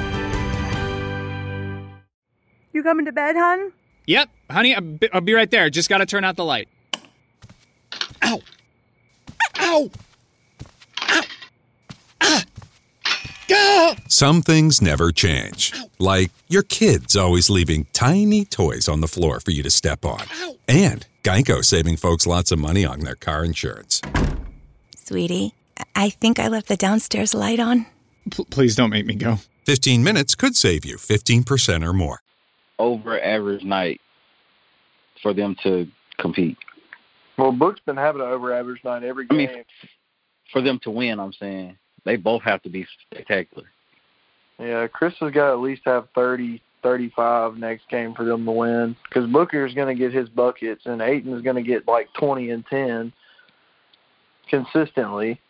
You 2.72 2.82
coming 2.82 3.06
to 3.06 3.12
bed, 3.12 3.36
hon? 3.36 3.72
Yep, 4.06 4.30
honey, 4.50 4.74
I'll 4.74 4.80
be, 4.80 5.12
I'll 5.12 5.20
be 5.20 5.34
right 5.34 5.50
there. 5.50 5.68
Just 5.68 5.88
gotta 5.88 6.06
turn 6.06 6.24
out 6.24 6.36
the 6.36 6.44
light. 6.44 6.68
Ow! 8.22 8.40
Ow! 9.58 9.90
Ow! 11.02 11.22
Gah! 13.96 14.02
Some 14.08 14.42
things 14.42 14.80
never 14.82 15.10
change. 15.12 15.72
Like 15.98 16.30
your 16.48 16.62
kids 16.62 17.16
always 17.16 17.50
leaving 17.50 17.86
tiny 17.92 18.44
toys 18.44 18.88
on 18.88 19.00
the 19.00 19.08
floor 19.08 19.40
for 19.40 19.50
you 19.50 19.62
to 19.62 19.70
step 19.70 20.04
on. 20.04 20.22
And 20.66 21.06
Geico 21.22 21.64
saving 21.64 21.96
folks 21.96 22.26
lots 22.26 22.50
of 22.52 22.58
money 22.58 22.84
on 22.84 23.00
their 23.00 23.14
car 23.14 23.44
insurance. 23.44 24.00
Sweetie, 24.96 25.54
I 25.94 26.10
think 26.10 26.38
I 26.38 26.48
left 26.48 26.68
the 26.68 26.76
downstairs 26.76 27.34
light 27.34 27.60
on. 27.60 27.86
P- 28.30 28.44
please 28.50 28.76
don't 28.76 28.90
make 28.90 29.06
me 29.06 29.14
go. 29.14 29.38
15 29.64 30.02
minutes 30.02 30.34
could 30.34 30.56
save 30.56 30.84
you 30.84 30.96
15% 30.96 31.86
or 31.86 31.92
more. 31.92 32.20
over 32.78 33.20
average 33.20 33.64
night 33.64 34.00
for 35.22 35.34
them 35.34 35.56
to 35.62 35.88
compete. 36.18 36.56
Well, 37.36 37.52
Book's 37.52 37.80
been 37.86 37.96
having 37.96 38.20
an 38.20 38.28
over 38.28 38.52
average 38.52 38.82
night 38.84 39.02
every 39.02 39.26
I 39.30 39.34
game. 39.34 39.48
mean, 39.52 39.64
For 40.52 40.60
them 40.62 40.78
to 40.84 40.90
win, 40.90 41.18
I'm 41.20 41.32
saying 41.32 41.76
they 42.04 42.16
both 42.16 42.42
have 42.42 42.62
to 42.62 42.68
be 42.68 42.86
spectacular. 43.10 43.64
Yeah, 44.58 44.86
Chris 44.88 45.14
has 45.20 45.32
got 45.32 45.46
to 45.46 45.52
at 45.52 45.60
least 45.60 45.82
have 45.84 46.08
30, 46.14 46.60
35 46.82 47.56
next 47.56 47.88
game 47.88 48.14
for 48.14 48.24
them 48.24 48.44
to 48.44 48.50
win. 48.52 48.96
Because 49.08 49.30
Booker's 49.30 49.74
going 49.74 49.94
to 49.94 50.00
get 50.00 50.12
his 50.12 50.28
buckets, 50.28 50.82
and 50.86 51.00
Ayton's 51.00 51.42
going 51.42 51.56
to 51.56 51.62
get 51.62 51.86
like 51.86 52.08
20 52.14 52.50
and 52.50 52.66
10 52.66 53.12
consistently. 54.48 55.40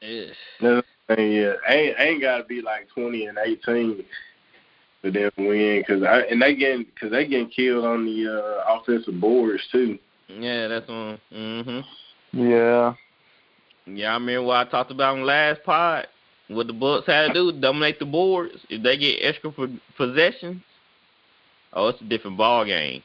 yeah. 0.00 0.24
Another 0.60 0.82
thing, 1.08 1.32
yeah, 1.32 1.52
ain't 1.68 1.98
ain't 1.98 2.20
got 2.20 2.38
to 2.38 2.44
be 2.44 2.60
like 2.62 2.88
twenty 2.94 3.26
and 3.26 3.38
eighteen 3.38 4.04
for 5.02 5.10
them 5.10 5.30
to 5.36 5.48
win. 5.48 5.84
Cause 5.86 6.02
I 6.02 6.20
and 6.30 6.40
they 6.40 6.54
getting 6.54 6.86
cause 6.98 7.10
they 7.10 7.26
getting 7.26 7.50
killed 7.50 7.84
on 7.84 8.04
the 8.04 8.28
uh, 8.28 8.74
offensive 8.74 9.20
boards 9.20 9.62
too. 9.70 9.98
Yeah, 10.28 10.68
that's 10.68 10.88
one. 10.88 11.20
Mhm. 11.32 11.84
Yeah. 12.32 12.94
Yeah, 13.86 14.10
I 14.10 14.14
remember 14.14 14.42
what 14.42 14.66
I 14.66 14.70
talked 14.70 14.90
about 14.90 15.14
in 15.14 15.20
the 15.20 15.26
last 15.26 15.62
pod. 15.64 16.06
What 16.48 16.66
the 16.66 16.72
Bucks 16.72 17.06
had 17.06 17.28
to 17.28 17.32
do, 17.34 17.52
dominate 17.58 17.98
the 17.98 18.04
boards. 18.04 18.54
If 18.68 18.82
they 18.82 18.96
get 18.98 19.18
extra 19.22 19.50
po- 19.50 19.78
possessions, 19.96 20.62
oh, 21.72 21.88
it's 21.88 22.00
a 22.00 22.04
different 22.04 22.36
ball 22.36 22.64
game. 22.64 23.02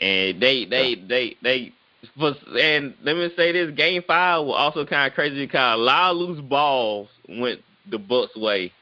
And 0.00 0.40
they, 0.40 0.64
they, 0.64 0.94
they, 0.94 1.36
they, 1.42 1.72
was- 2.16 2.36
and 2.60 2.94
let 3.02 3.16
me 3.16 3.28
say 3.36 3.52
this: 3.52 3.74
Game 3.76 4.02
Five 4.06 4.46
was 4.46 4.54
also 4.56 4.86
kind 4.86 5.08
of 5.10 5.14
crazy 5.14 5.46
because 5.46 5.74
a 5.74 5.80
lot 5.82 6.12
of 6.12 6.16
loose 6.16 6.40
balls 6.40 7.08
went 7.28 7.60
the 7.90 7.98
Bucks' 7.98 8.36
way. 8.36 8.72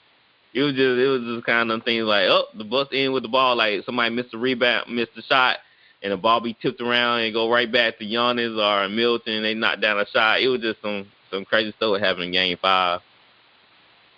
It 0.54 0.62
was 0.62 0.74
just, 0.74 0.98
it 0.98 1.06
was 1.06 1.22
just 1.22 1.46
kind 1.46 1.70
of 1.70 1.82
things 1.84 2.04
like, 2.04 2.26
oh, 2.28 2.44
the 2.56 2.64
Bucks 2.64 2.90
in 2.92 3.12
with 3.12 3.22
the 3.22 3.28
ball, 3.28 3.56
like 3.56 3.84
somebody 3.84 4.14
missed 4.14 4.34
a 4.34 4.38
rebound, 4.38 4.94
missed 4.94 5.12
a 5.16 5.22
shot, 5.22 5.58
and 6.02 6.12
the 6.12 6.16
ball 6.16 6.40
be 6.40 6.56
tipped 6.60 6.80
around 6.80 7.20
and 7.20 7.34
go 7.34 7.50
right 7.50 7.70
back 7.70 7.98
to 7.98 8.04
Giannis 8.04 8.56
or 8.58 8.88
Milton. 8.88 9.34
And 9.34 9.44
they 9.44 9.54
knock 9.54 9.80
down 9.80 9.98
a 9.98 10.06
shot. 10.06 10.40
It 10.40 10.48
was 10.48 10.60
just 10.60 10.80
some 10.82 11.06
some 11.30 11.44
crazy 11.44 11.72
stuff 11.76 12.00
happening 12.00 12.28
in 12.28 12.32
Game 12.32 12.58
Five. 12.60 13.00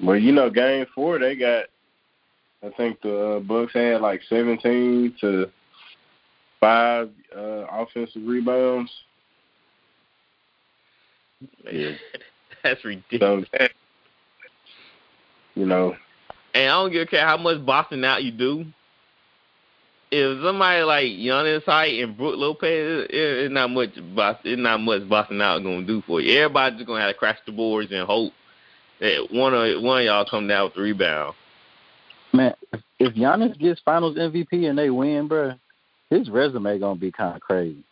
Well, 0.03 0.17
you 0.17 0.33
know, 0.33 0.51
game 0.51 0.87
four 0.95 1.19
they 1.19 1.37
got. 1.37 1.67
I 2.63 2.69
think 2.77 3.01
the 3.01 3.37
uh, 3.37 3.41
Bucks 3.41 3.73
had 3.73 4.01
like 4.01 4.21
seventeen 4.29 5.15
to 5.21 5.51
five 6.61 7.11
uh, 7.35 7.67
offensive 7.71 8.23
rebounds. 8.25 8.91
Yeah. 11.71 11.93
That's 12.63 12.85
ridiculous. 12.85 13.47
So 13.59 13.67
you 15.55 15.67
know, 15.67 15.97
And 16.55 16.65
I 16.65 16.69
don't 16.69 16.93
give 16.93 17.03
a 17.03 17.07
care 17.07 17.27
how 17.27 17.37
much 17.37 17.65
boxing 17.65 18.05
out 18.05 18.23
you 18.23 18.31
do. 18.31 18.67
If 20.13 20.43
somebody 20.43 20.83
like 20.83 21.07
Giannis 21.07 21.65
height 21.65 22.03
and 22.03 22.17
Brook 22.17 22.35
Lopez, 22.37 23.07
it, 23.09 23.15
it's 23.15 23.53
not 23.53 23.71
much 23.71 23.91
it's 23.97 24.61
not 24.61 24.81
much 24.81 25.09
boxing 25.09 25.41
out 25.41 25.63
gonna 25.63 25.85
do 25.87 26.03
for 26.07 26.21
you. 26.21 26.37
Everybody 26.41 26.77
just 26.77 26.87
gonna 26.87 27.01
have 27.01 27.13
to 27.13 27.19
crash 27.19 27.39
the 27.47 27.53
boards 27.53 27.93
and 27.93 28.07
hope 28.07 28.33
that 29.01 29.29
one 29.31 29.55
of 29.55 29.83
one 29.83 30.01
of 30.01 30.05
y'all 30.05 30.27
come 30.29 30.49
down 30.49 30.65
with 30.65 30.75
the 30.75 30.81
rebound. 30.81 31.35
Man, 32.33 32.55
if 32.99 33.15
Giannis 33.15 33.59
gets 33.59 33.81
Finals 33.81 34.17
MVP 34.17 34.69
and 34.69 34.79
they 34.79 34.91
win, 34.91 35.29
bro, 35.29 35.55
his 36.11 36.29
resume 36.29 36.79
gonna 36.79 36.99
be 36.99 37.13
kind 37.13 37.37
of 37.37 37.41
crazy. 37.41 37.85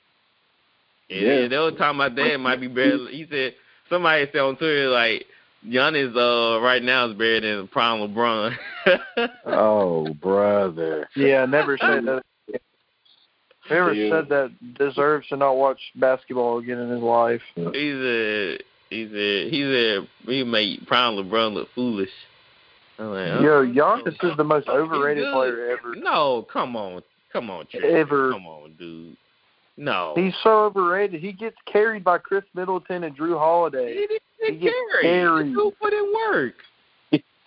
Yeah, 1.09 1.21
yeah, 1.21 1.49
they 1.49 1.59
were 1.59 1.71
talking 1.71 2.01
about 2.01 2.17
that. 2.17 2.35
It 2.35 2.39
might 2.39 2.61
be 2.61 2.69
better. 2.69 3.09
He 3.09 3.27
said 3.31 3.55
somebody 3.89 4.27
said 4.33 4.41
on 4.41 4.57
Twitter 4.57 4.89
like 4.89 5.25
Giannis 5.67 6.17
uh 6.17 6.61
right 6.61 6.83
now 6.83 7.09
is 7.09 7.15
buried 7.17 7.45
in 7.45 7.69
prime 7.69 8.01
LeBron. 8.01 8.57
oh, 9.47 10.13
brother. 10.15 11.09
Yeah, 11.17 11.45
never 11.47 11.77
said 11.79 12.05
that. 12.05 12.23
Whoever 13.69 13.93
yeah. 13.93 14.11
said 14.11 14.29
that 14.31 14.75
deserves 14.79 15.29
to 15.29 15.37
not 15.37 15.57
watch 15.57 15.81
basketball 15.97 16.59
again 16.59 16.79
in 16.79 16.91
his 16.91 17.03
life. 17.03 17.43
He's 17.55 17.65
a 17.67 18.59
he's 18.89 19.13
a 19.13 19.51
he's 19.51 19.67
a 19.67 20.09
he 20.27 20.45
made 20.45 20.87
prime 20.87 21.15
LeBron 21.15 21.55
look 21.55 21.69
foolish. 21.75 22.11
I'm 22.99 23.11
like, 23.11 23.29
oh, 23.29 23.43
Yo, 23.43 23.67
Giannis 23.67 24.25
is 24.25 24.37
the 24.37 24.45
most 24.45 24.69
overrated 24.69 25.33
player 25.33 25.71
ever. 25.71 25.95
No, 25.95 26.47
come 26.53 26.77
on, 26.77 27.03
come 27.33 27.51
on, 27.51 27.67
Trey. 27.71 27.95
ever. 27.95 28.33
Come 28.33 28.47
on, 28.47 28.75
dude. 28.79 29.17
No. 29.79 30.13
He's 30.17 30.35
so 30.43 30.65
overrated. 30.65 31.21
He 31.21 31.33
gets 31.33 31.57
carried 31.65 32.03
by 32.03 32.19
Khris 32.19 32.43
Middleton 32.53 33.05
and 33.05 33.17
Jrue 33.17 33.39
Holiday. 33.39 33.95
He, 33.95 34.19
he 34.41 34.59
gets 34.59 34.75
carried. 35.01 35.53
Who 35.55 35.71
put 35.81 35.93
in 35.93 36.13
work? 36.13 36.55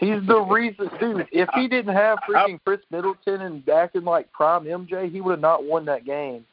He's 0.02 0.26
the 0.26 0.40
reason, 0.40 0.90
dude. 1.00 1.28
If 1.32 1.48
he 1.54 1.68
didn't 1.68 1.94
have 1.94 2.18
freaking 2.28 2.60
Khris 2.66 2.80
Middleton 2.90 3.42
and 3.42 3.70
acting 3.70 4.04
like 4.04 4.32
prime 4.32 4.64
MJ, 4.64 5.12
he 5.12 5.22
would 5.22 5.34
have 5.34 5.40
not 5.42 5.64
won 5.64 5.86
that 5.86 6.06
game. 6.06 6.44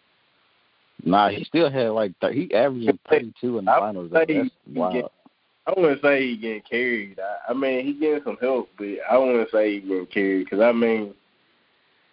Nah, 1.02 1.30
he 1.30 1.44
still 1.44 1.70
had 1.70 1.88
like 1.90 2.12
th- 2.20 2.34
he 2.34 2.52
averaged 2.54 2.98
thirty 3.10 3.32
two 3.40 3.56
in 3.56 3.64
the 3.64 3.70
finals. 3.70 4.10
That's 4.12 4.30
wild. 4.74 5.10
I 5.66 5.80
wouldn't 5.80 6.02
say 6.02 6.26
he 6.26 6.36
getting 6.36 6.62
carried. 6.68 7.18
I, 7.18 7.52
I 7.52 7.54
mean, 7.54 7.86
he 7.86 7.94
getting 7.94 8.22
some 8.24 8.36
help, 8.38 8.68
but 8.76 8.88
I 9.10 9.16
wouldn't 9.16 9.50
say 9.50 9.74
he 9.74 9.80
getting 9.80 10.06
carried 10.06 10.44
because 10.44 10.60
I 10.60 10.72
mean, 10.72 11.14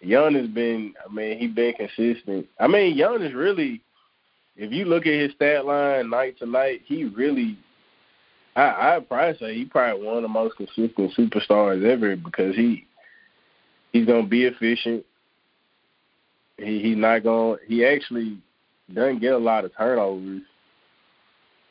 Young 0.00 0.34
has 0.34 0.46
been. 0.48 0.94
I 1.04 1.12
mean, 1.12 1.38
he 1.38 1.46
been 1.46 1.74
consistent. 1.74 2.46
I 2.60 2.66
mean, 2.66 2.96
Young 2.96 3.22
is 3.22 3.34
really. 3.34 3.82
If 4.56 4.72
you 4.72 4.86
look 4.86 5.06
at 5.06 5.12
his 5.12 5.32
stat 5.32 5.66
line 5.66 6.10
night 6.10 6.38
to 6.38 6.46
night, 6.46 6.82
he 6.86 7.04
really. 7.04 7.58
I 8.54 8.94
I'd 8.94 9.08
probably 9.08 9.38
say 9.38 9.54
he 9.54 9.64
probably 9.64 10.06
one 10.06 10.16
of 10.16 10.22
the 10.22 10.28
most 10.28 10.56
consistent 10.56 11.12
superstars 11.16 11.84
ever 11.84 12.16
because 12.16 12.54
he 12.54 12.86
he's 13.92 14.06
gonna 14.06 14.26
be 14.26 14.44
efficient. 14.44 15.04
He 16.56 16.80
he's 16.80 16.96
not 16.96 17.22
gonna. 17.22 17.56
He 17.66 17.84
actually 17.84 18.38
doesn't 18.92 19.20
get 19.20 19.32
a 19.32 19.38
lot 19.38 19.64
of 19.64 19.76
turnovers. 19.76 20.42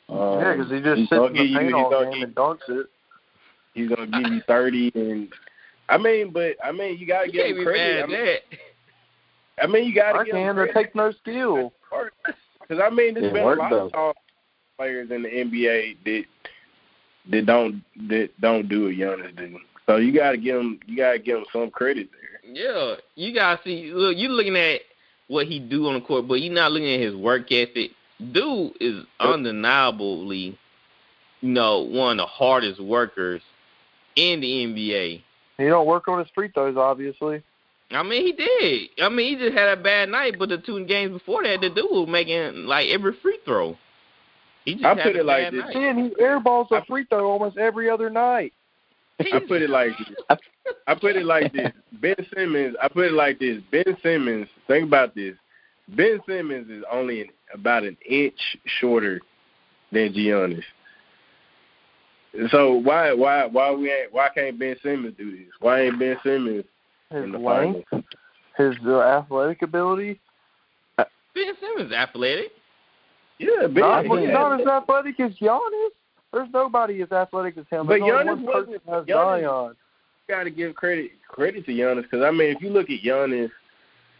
Um, 0.08 0.40
yeah, 0.40 0.54
because 0.54 0.72
he 0.72 0.82
just 0.82 1.10
sits 1.10 1.12
in 1.12 1.34
the 1.34 1.60
paint 1.60 1.74
all 1.74 2.12
game 2.12 2.24
and 2.24 2.36
dunks 2.36 2.70
it. 2.70 2.88
He's 3.74 3.90
gonna 3.90 4.08
give 4.08 4.32
you 4.32 4.42
thirty, 4.48 4.92
and 4.94 5.30
I 5.88 5.98
mean, 5.98 6.32
but 6.32 6.56
I 6.64 6.72
mean, 6.72 6.98
you 6.98 7.06
gotta 7.06 7.30
give 7.30 7.58
him 7.58 7.64
credit. 7.64 8.04
I 8.04 8.08
mean, 8.08 8.38
I 9.62 9.68
mean, 9.68 9.86
you 9.86 9.96
gotta 9.96 10.20
I 10.20 10.24
give 10.26 10.36
him 10.36 10.56
credit. 10.56 10.74
take 10.74 10.96
no 10.96 11.12
skill. 11.12 11.74
Because 12.60 12.84
I 12.84 12.90
mean, 12.90 13.14
there's 13.14 13.32
been 13.32 13.44
a 13.44 13.54
lot 13.54 13.70
though. 13.70 13.86
of 13.86 13.92
tall 13.92 14.14
players 14.78 15.12
in 15.12 15.24
the 15.24 15.30
NBA 15.30 15.98
that 16.06 16.26
that 17.32 17.46
don't 17.46 17.84
that 18.10 18.30
don't 18.42 18.68
do 18.68 18.86
what 18.86 18.94
Giannis 18.94 19.36
do. 19.36 19.60
So 19.86 19.98
you 19.98 20.12
gotta 20.12 20.38
give 20.38 20.60
him 20.60 20.80
you 20.88 20.98
gotta 20.98 21.20
give 21.20 21.38
him 21.38 21.46
some 21.54 21.70
credit 21.72 22.10
there. 22.12 22.52
Yeah, 22.52 22.96
you 23.16 23.34
gotta 23.34 23.62
see. 23.64 23.92
Look, 23.94 24.18
you're 24.18 24.32
looking 24.32 24.58
at 24.58 24.82
what 25.28 25.48
he 25.48 25.60
do 25.60 25.88
on 25.88 25.96
the 25.96 26.02
court, 26.02 26.28
but 26.28 26.36
you're 26.36 26.54
not 26.54 26.72
looking 26.72 26.94
at 26.94 27.00
his 27.00 27.16
work 27.16 27.52
ethic 27.52 27.92
dude 28.32 28.74
is 28.80 29.04
undeniably, 29.20 30.58
you 31.42 31.50
know, 31.50 31.82
one 31.82 32.14
of 32.14 32.18
the 32.18 32.26
hardest 32.26 32.80
workers 32.80 33.42
in 34.16 34.42
the 34.42 34.66
NBA. 34.66 35.22
He 35.58 35.66
don't 35.66 35.88
work 35.88 36.08
on 36.08 36.20
his 36.20 36.28
free 36.36 36.50
throws, 36.50 36.78
obviously. 36.78 37.44
I 37.92 38.04
mean, 38.04 38.26
he 38.26 38.32
did. 38.34 39.04
I 39.04 39.10
mean, 39.10 39.38
he 39.38 39.46
just 39.46 39.58
had 39.58 39.78
a 39.78 39.82
bad 39.82 40.10
night, 40.10 40.36
but 40.40 40.50
the 40.50 40.58
two 40.58 40.84
games 40.86 41.14
before 41.14 41.44
that, 41.44 41.62
the 41.62 41.70
dude 41.70 41.86
was 41.90 42.08
making 42.10 42.66
like 42.66 42.90
every 42.90 43.14
free 43.22 43.40
throw. 43.46 43.78
He 44.66 44.74
just 44.74 44.86
I 44.86 44.96
put 44.96 45.16
it 45.16 45.26
like 45.26 45.52
this. 45.52 45.64
Man, 45.74 45.98
he 45.98 46.24
airballs 46.24 46.72
a 46.72 46.84
free 46.86 47.06
throw 47.06 47.30
almost 47.30 47.58
every 47.58 47.90
other 47.90 48.10
night. 48.10 48.54
I 49.20 49.40
put 49.48 49.62
it 49.62 49.70
like 49.70 49.92
this. 49.98 50.40
I 50.88 50.96
put 50.96 51.16
it 51.16 51.26
like 51.26 51.54
this. 51.54 51.72
Ben 51.94 52.16
Simmons. 52.36 52.76
I 52.82 52.88
put 52.88 53.06
it 53.06 53.14
like 53.14 53.40
this. 53.40 53.62
Ben 53.72 53.96
Simmons. 54.02 54.48
Think 54.68 54.88
about 54.88 55.16
this. 55.16 55.36
Ben 55.90 56.20
Simmons 56.28 56.70
is 56.70 56.84
only 56.92 57.30
about 57.54 57.84
an 57.84 57.96
inch 58.10 58.58
shorter 58.66 59.22
than 59.92 60.12
Giannis. 60.14 60.64
So 62.52 62.74
why 62.74 63.14
why 63.14 63.46
why 63.46 63.72
we 63.72 63.92
ain't 63.92 64.14
why 64.14 64.30
can't 64.34 64.60
Ben 64.60 64.76
Simmons 64.84 65.16
do 65.18 65.32
this? 65.32 65.48
Why 65.60 65.82
ain't 65.82 66.00
Ben 66.00 66.18
Simmons 66.24 66.66
his 67.12 67.24
in 67.24 67.32
the 67.32 67.38
length, 67.38 67.86
finals? 67.90 68.06
his 68.58 68.76
uh, 68.86 69.00
athletic 69.02 69.62
ability? 69.62 70.20
Ben 70.98 71.54
Simmons 71.60 71.94
athletic. 71.94 72.52
Yeah, 73.38 73.68
Ben. 73.68 73.76
Not, 73.76 74.04
he's 74.04 74.30
not 74.30 74.62
as 74.62 74.68
athletic 74.68 75.20
as 75.20 75.32
Giannis. 75.36 75.90
There's 76.32 76.50
nobody 76.54 77.02
as 77.02 77.12
athletic 77.12 77.58
as 77.58 77.66
him. 77.70 77.88
But 77.88 78.00
There's 78.00 78.04
Giannis 78.04 78.42
wasn't. 78.42 78.82
Has 78.88 79.06
Giannis, 79.06 79.42
Zion. 79.42 79.76
Got 80.28 80.44
to 80.44 80.50
give 80.50 80.76
credit 80.76 81.12
credit 81.28 81.66
to 81.66 81.72
Giannis 81.72 82.04
because 82.04 82.24
I 82.24 82.32
mean, 82.32 82.56
if 82.56 82.62
you 82.62 82.70
look 82.70 82.90
at 82.90 83.02
Giannis 83.02 83.52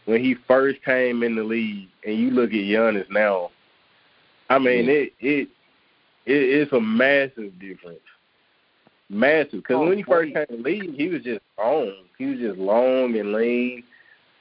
when 0.04 0.22
he 0.22 0.36
first 0.46 0.82
came 0.84 1.22
in 1.22 1.34
the 1.34 1.42
league, 1.42 1.88
and 2.06 2.16
you 2.16 2.30
look 2.30 2.50
at 2.50 2.56
Giannis 2.56 3.06
now, 3.10 3.50
I 4.48 4.58
mean 4.58 4.88
it 4.88 5.12
it, 5.20 5.48
it 5.48 5.48
it's 6.26 6.72
a 6.72 6.80
massive 6.80 7.58
difference, 7.58 8.00
massive. 9.08 9.62
Because 9.62 9.76
oh, 9.76 9.88
when 9.88 9.98
he 9.98 10.02
first 10.02 10.34
came 10.34 10.46
to 10.46 10.56
the 10.56 10.62
league, 10.62 10.94
he 10.94 11.08
was 11.08 11.22
just 11.22 11.40
long. 11.58 11.92
He 12.18 12.26
was 12.26 12.38
just 12.38 12.58
long 12.58 13.16
and 13.16 13.32
lean, 13.32 13.84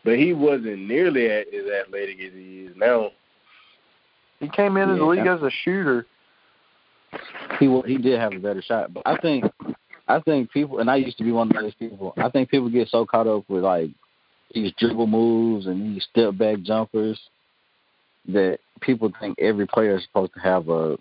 but 0.03 0.17
he 0.17 0.33
wasn't 0.33 0.79
nearly 0.79 1.27
as 1.27 1.45
athletic 1.81 2.19
as 2.19 2.33
he 2.33 2.67
is 2.67 2.75
now. 2.75 3.11
He 4.39 4.49
came 4.49 4.77
into 4.77 4.93
yeah. 4.93 4.99
the 4.99 5.05
league 5.05 5.27
as 5.27 5.41
a 5.41 5.51
shooter. 5.63 6.05
He 7.59 7.81
he 7.85 7.97
did 7.97 8.19
have 8.19 8.33
a 8.33 8.39
better 8.39 8.61
shot, 8.61 8.93
but 8.93 9.03
I 9.05 9.17
think 9.17 9.45
I 10.07 10.19
think 10.19 10.51
people, 10.51 10.79
and 10.79 10.89
I 10.89 10.97
used 10.97 11.17
to 11.17 11.23
be 11.23 11.31
one 11.31 11.49
of 11.49 11.61
those 11.61 11.73
people. 11.75 12.13
I 12.17 12.29
think 12.29 12.49
people 12.49 12.69
get 12.69 12.89
so 12.89 13.05
caught 13.05 13.27
up 13.27 13.49
with 13.49 13.63
like 13.63 13.91
these 14.53 14.71
dribble 14.77 15.07
moves 15.07 15.65
and 15.65 15.95
these 15.95 16.05
step 16.09 16.37
back 16.37 16.61
jumpers 16.61 17.19
that 18.27 18.59
people 18.81 19.11
think 19.19 19.37
every 19.39 19.67
player 19.67 19.97
is 19.97 20.03
supposed 20.03 20.33
to 20.33 20.39
have 20.39 20.69
a 20.69 20.97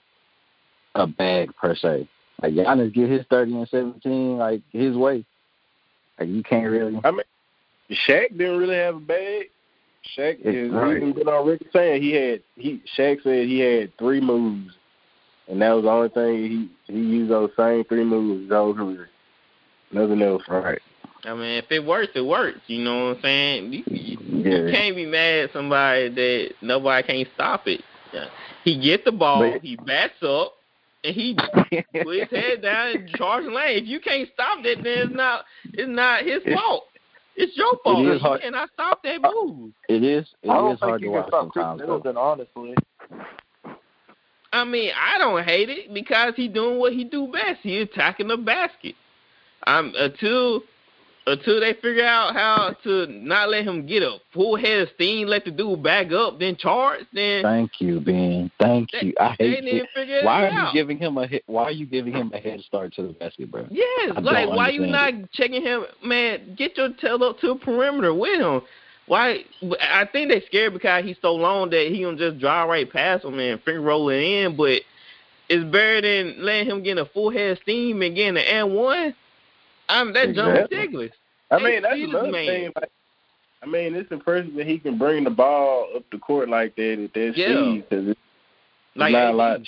a 0.94 1.06
bag 1.06 1.54
per 1.56 1.74
se. 1.74 2.08
Like 2.42 2.54
Giannis 2.54 2.92
get 2.92 3.08
his 3.08 3.24
thirty 3.30 3.54
and 3.54 3.68
seventeen 3.68 4.38
like 4.38 4.62
his 4.72 4.96
way. 4.96 5.24
Like 6.18 6.28
you 6.28 6.42
can't 6.42 6.70
really. 6.70 7.00
I 7.04 7.10
mean, 7.10 7.22
Shaq 8.08 8.36
didn't 8.36 8.58
really 8.58 8.76
have 8.76 8.96
a 8.96 9.00
bag. 9.00 9.46
Shaq 10.16 10.40
is 10.40 10.70
right. 10.72 10.96
even 10.96 11.12
been 11.12 11.28
on 11.28 11.46
record 11.46 11.68
saying 11.72 12.02
he 12.02 12.12
had 12.12 12.42
he 12.56 12.82
Shaq 12.96 13.22
said 13.22 13.46
he 13.46 13.60
had 13.60 13.96
three 13.98 14.20
moves, 14.20 14.74
and 15.48 15.62
that 15.62 15.72
was 15.72 15.84
the 15.84 15.90
only 15.90 16.08
thing 16.10 16.68
he 16.86 16.92
he 16.92 16.98
used 16.98 17.30
those 17.30 17.50
same 17.56 17.84
three 17.84 18.04
moves 18.04 18.42
his 18.42 18.50
whole 18.52 18.74
career. 18.74 19.08
Nothing 19.92 20.22
else. 20.22 20.42
Right. 20.48 20.80
I 21.24 21.32
mean, 21.32 21.58
if 21.58 21.70
it 21.70 21.84
works, 21.84 22.12
it 22.14 22.20
works. 22.20 22.60
You 22.66 22.84
know 22.84 23.06
what 23.06 23.16
I'm 23.16 23.22
saying? 23.22 23.72
You, 23.72 23.84
you, 23.86 24.18
yeah. 24.20 24.66
you 24.66 24.72
can't 24.72 24.96
be 24.96 25.06
mad 25.06 25.44
at 25.44 25.52
somebody 25.52 26.10
that 26.10 26.50
nobody 26.60 27.06
can't 27.06 27.28
stop 27.34 27.66
it. 27.66 27.80
He 28.64 28.78
gets 28.78 29.04
the 29.04 29.12
ball, 29.12 29.50
but, 29.52 29.62
he 29.62 29.76
bats 29.76 30.22
up, 30.22 30.54
and 31.04 31.14
he 31.14 31.34
put 32.02 32.16
his 32.16 32.30
head 32.30 32.62
down 32.62 32.96
and 32.96 33.08
charge 33.10 33.44
lane. 33.44 33.82
If 33.82 33.86
you 33.86 34.00
can't 34.00 34.28
stop 34.32 34.62
that, 34.64 34.76
then 34.82 34.98
it's 34.98 35.14
not 35.14 35.44
it's 35.64 35.88
not 35.88 36.24
his 36.24 36.42
fault. 36.54 36.84
It's 37.36 37.56
your 37.56 37.78
fault. 37.82 38.06
It 38.06 38.16
is 38.16 38.22
hard. 38.22 38.40
And 38.42 38.56
I 38.56 38.66
stop 38.72 39.02
that 39.02 39.24
uh, 39.24 39.30
move. 39.32 39.72
It 39.88 40.02
is. 40.02 40.26
It 40.42 40.50
I 40.50 40.54
don't 40.54 40.72
is 40.74 40.80
hard 40.80 40.92
think 40.92 41.00
to 41.00 41.04
you 41.06 41.10
watch 41.12 41.24
can 41.24 41.30
stop 41.30 41.54
sometimes. 41.54 41.80
Middleton, 41.80 42.16
honestly. 42.16 42.74
I 44.52 44.64
mean, 44.64 44.92
I 44.96 45.18
don't 45.18 45.44
hate 45.44 45.68
it 45.68 45.92
because 45.92 46.34
he 46.36 46.46
doing 46.48 46.78
what 46.78 46.92
he 46.92 47.04
do 47.04 47.26
best. 47.26 47.60
He 47.62 47.78
attacking 47.78 48.28
the 48.28 48.36
basket. 48.36 48.94
I'm 49.66 49.92
until 49.96 50.62
until 51.26 51.60
they 51.60 51.72
figure 51.74 52.04
out 52.04 52.34
how 52.34 52.76
to 52.84 53.06
not 53.06 53.48
let 53.48 53.64
him 53.64 53.86
get 53.86 54.02
a 54.02 54.18
full 54.32 54.56
head 54.56 54.80
of 54.80 54.88
steam, 54.94 55.26
let 55.26 55.44
the 55.44 55.50
dude 55.50 55.82
back 55.82 56.12
up, 56.12 56.38
then 56.38 56.56
charge. 56.56 57.00
Then 57.12 57.42
thank 57.42 57.80
you, 57.80 58.00
Ben. 58.00 58.50
Thank 58.60 58.90
they, 58.90 59.06
you. 59.06 59.14
I 59.18 59.34
hate 59.38 59.64
it. 59.64 60.24
Why 60.24 60.44
are 60.44 60.48
out. 60.48 60.74
you 60.74 60.80
giving 60.80 60.98
him 60.98 61.16
a 61.16 61.26
hit? 61.26 61.42
Why 61.46 61.64
are 61.64 61.70
you 61.70 61.86
giving 61.86 62.12
him 62.12 62.30
a 62.34 62.38
head 62.38 62.60
start 62.60 62.94
to 62.94 63.02
the 63.02 63.12
basket, 63.14 63.50
bro? 63.50 63.66
Yes, 63.70 64.12
I 64.16 64.20
like 64.20 64.48
why 64.50 64.68
you 64.68 64.86
not 64.86 65.14
it. 65.14 65.32
checking 65.32 65.62
him, 65.62 65.84
man? 66.04 66.54
Get 66.56 66.76
your 66.76 66.90
tail 66.92 67.22
up 67.24 67.38
to 67.40 67.48
the 67.48 67.56
perimeter 67.56 68.12
with 68.12 68.40
him. 68.40 68.60
Why? 69.06 69.44
I 69.80 70.06
think 70.10 70.30
they 70.30 70.42
scared 70.46 70.74
because 70.74 71.04
he's 71.04 71.16
so 71.22 71.34
long 71.34 71.70
that 71.70 71.88
he 71.88 72.02
gonna 72.02 72.16
just 72.16 72.38
drive 72.38 72.68
right 72.68 72.90
past 72.90 73.24
him 73.24 73.38
and 73.38 73.62
finger 73.62 73.80
roll 73.80 74.10
it 74.10 74.20
in. 74.20 74.56
But 74.56 74.82
it's 75.48 75.64
better 75.64 76.00
than 76.00 76.44
letting 76.44 76.70
him 76.70 76.82
get 76.82 76.98
a 76.98 77.06
full 77.06 77.30
head 77.30 77.52
of 77.52 77.58
steam 77.62 78.02
and 78.02 78.14
getting 78.14 78.36
an 78.36 78.44
and 78.44 78.74
one. 78.74 79.14
I'm 79.88 80.12
that 80.12 80.30
exactly. 80.30 80.54
jump 80.54 80.70
ridiculous. 80.70 81.10
I 81.50 81.58
mean, 81.58 81.82
that's 81.82 81.94
another 81.96 82.30
man. 82.30 82.46
thing. 82.46 82.72
Like, 82.74 82.90
I 83.62 83.66
mean, 83.66 83.94
it's 83.94 84.10
impressive 84.10 84.54
that 84.54 84.66
he 84.66 84.78
can 84.78 84.98
bring 84.98 85.24
the 85.24 85.30
ball 85.30 85.88
up 85.96 86.04
the 86.10 86.18
court 86.18 86.48
like 86.48 86.76
that 86.76 87.04
at 87.04 87.14
that 87.14 87.32
yeah. 87.36 87.46
speed 87.46 87.84
because 87.88 88.08
it's 88.08 88.20
like 88.96 89.12
not 89.12 89.32
a 89.32 89.36
lot. 89.36 89.60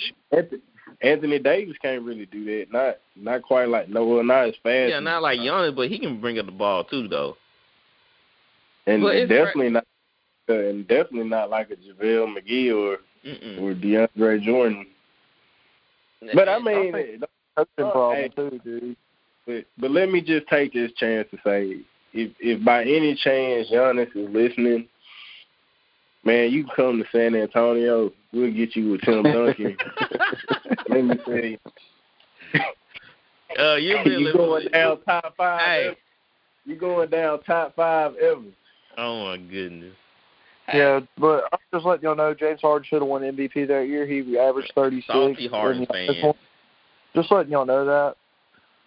Anthony 1.01 1.37
Davis 1.39 1.77
can't 1.81 2.03
really 2.03 2.25
do 2.25 2.43
that. 2.45 2.71
Not 2.71 2.97
not 3.15 3.43
quite 3.43 3.69
like 3.69 3.89
no, 3.89 4.05
well, 4.05 4.23
not 4.23 4.49
as 4.49 4.55
fast. 4.63 4.89
Yeah, 4.91 4.99
not 4.99 5.21
like 5.21 5.39
Giannis, 5.39 5.75
but 5.75 5.89
he 5.89 5.99
can 5.99 6.19
bring 6.19 6.39
up 6.39 6.45
the 6.45 6.51
ball 6.51 6.83
too, 6.83 7.07
though. 7.07 7.37
And 8.87 9.03
But 9.03 9.15
it's 9.15 9.29
definitely 9.29 9.69
not, 9.69 9.85
uh, 10.49 10.53
and 10.53 10.87
definitely 10.87 11.29
not 11.29 11.49
like 11.49 11.69
a 11.71 11.75
JaVale 11.75 12.35
McGee 12.37 12.73
or 12.73 12.97
Mm-mm. 13.25 13.61
or 13.61 13.75
DeAndre 13.75 14.41
Jordan. 14.41 14.87
But 16.33 16.49
I 16.49 16.59
mean, 16.59 16.77
I 16.77 16.91
think 16.91 16.95
it- 16.95 17.29
Coaching 17.55 17.91
problem 17.91 18.17
Hey. 18.17 18.29
too, 18.29 18.61
dude. 18.63 18.97
But 19.47 19.65
but 19.79 19.91
let 19.91 20.09
me 20.11 20.21
just 20.21 20.47
take 20.47 20.73
this 20.73 20.91
chance 20.97 21.27
to 21.31 21.37
say, 21.43 21.79
if 22.13 22.31
if 22.39 22.63
by 22.63 22.81
any 22.83 23.15
chance 23.15 23.67
Giannis 23.71 24.15
is 24.15 24.29
listening, 24.29 24.87
man, 26.23 26.51
you 26.51 26.65
can 26.65 26.73
come 26.75 26.97
to 27.03 27.05
San 27.11 27.33
Antonio. 27.35 28.11
We'll 28.33 28.53
get 28.53 28.75
you 28.75 28.91
with 28.91 29.01
Tim 29.01 29.23
Duncan. 29.23 29.77
let 30.89 31.03
me 31.05 31.15
say, 31.25 31.57
uh, 33.57 33.75
you've 33.75 34.03
been 34.03 34.13
you 34.19 34.19
living 34.25 34.33
going 34.41 34.63
with- 34.65 34.71
down 34.73 35.01
top 35.03 35.33
five. 35.37 35.61
Hey. 35.61 35.85
Ever. 35.87 35.95
You 36.65 36.75
going 36.75 37.09
down 37.09 37.41
top 37.43 37.75
five 37.77 38.15
ever? 38.21 38.41
Oh 38.97 39.23
my 39.25 39.37
goodness. 39.37 39.93
Yeah, 40.73 40.99
but 41.17 41.45
I'm 41.53 41.59
just 41.73 41.85
letting 41.85 42.03
y'all 42.03 42.15
know 42.17 42.33
James 42.33 42.59
Harden 42.59 42.85
should 42.85 43.01
have 43.01 43.07
won 43.07 43.21
MVP 43.21 43.69
that 43.69 43.87
year. 43.87 44.05
He 44.05 44.37
averaged 44.37 44.73
36. 44.75 45.07
Salty 45.07 45.47
Harden 45.47 45.83
and, 45.83 45.87
fans. 45.87 46.17
uh, 46.25 46.33
Just 47.15 47.31
letting 47.31 47.53
y'all 47.53 47.65
know 47.65 47.85
that. 47.85 48.15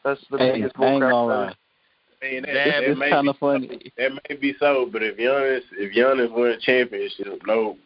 That's 0.04 0.20
the 0.30 0.38
Hey, 0.38 0.52
biggest 0.52 0.74
I 0.78 0.84
ain't 0.86 1.02
bullcrap 1.02 1.10
gonna 1.10 1.32
ever. 1.34 1.44
lie. 1.46 1.54
I 2.22 2.30
mean, 2.30 2.42
that, 2.42 2.52
That 2.54 2.64
that 2.64 2.84
It's 2.84 3.00
kind 3.10 3.28
of 3.28 3.36
funny. 3.38 3.92
That 3.96 4.12
may 4.28 4.36
be 4.36 4.54
so, 4.58 4.88
but 4.92 5.02
if 5.02 5.16
Giannis 5.16 5.62
if 5.72 5.94
Giannis 5.94 6.32
win 6.32 6.52
a 6.52 6.58
championship, 6.60 7.42
no 7.46 7.76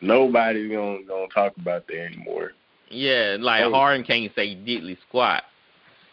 nobody's 0.00 0.70
gonna 0.70 1.02
gonna 1.06 1.26
talk 1.34 1.56
about 1.56 1.86
that 1.86 2.04
anymore. 2.04 2.52
Yeah, 2.88 3.36
like 3.38 3.62
Hey. 3.64 3.70
Harden 3.70 4.04
can't 4.04 4.34
say 4.34 4.54
diddly 4.56 4.96
squat. 5.08 5.44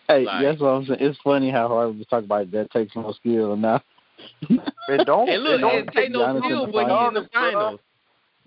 Hey, 0.08 0.24
Like- 0.24 0.44
that's 0.44 0.60
what 0.62 0.70
I'm 0.70 0.86
saying. 0.86 1.00
It's 1.02 1.20
funny 1.24 1.50
how 1.50 1.68
hard 1.68 1.98
we 1.98 2.06
talk 2.06 2.24
about 2.24 2.52
that 2.52 2.72
takes 2.72 2.96
no 2.96 3.12
skill 3.14 3.56
now. 3.56 3.82
It 4.50 5.06
don't. 5.06 5.30
And 5.30 5.44
look, 5.44 5.60
it 5.60 5.62
don't 5.62 5.76
it 5.76 5.92
take 5.94 6.12
no 6.12 6.40
skill, 6.40 6.66
the 6.66 6.72
but 6.72 6.88
he's 6.88 7.08
in 7.08 7.14
the 7.24 7.30
finals, 7.34 7.80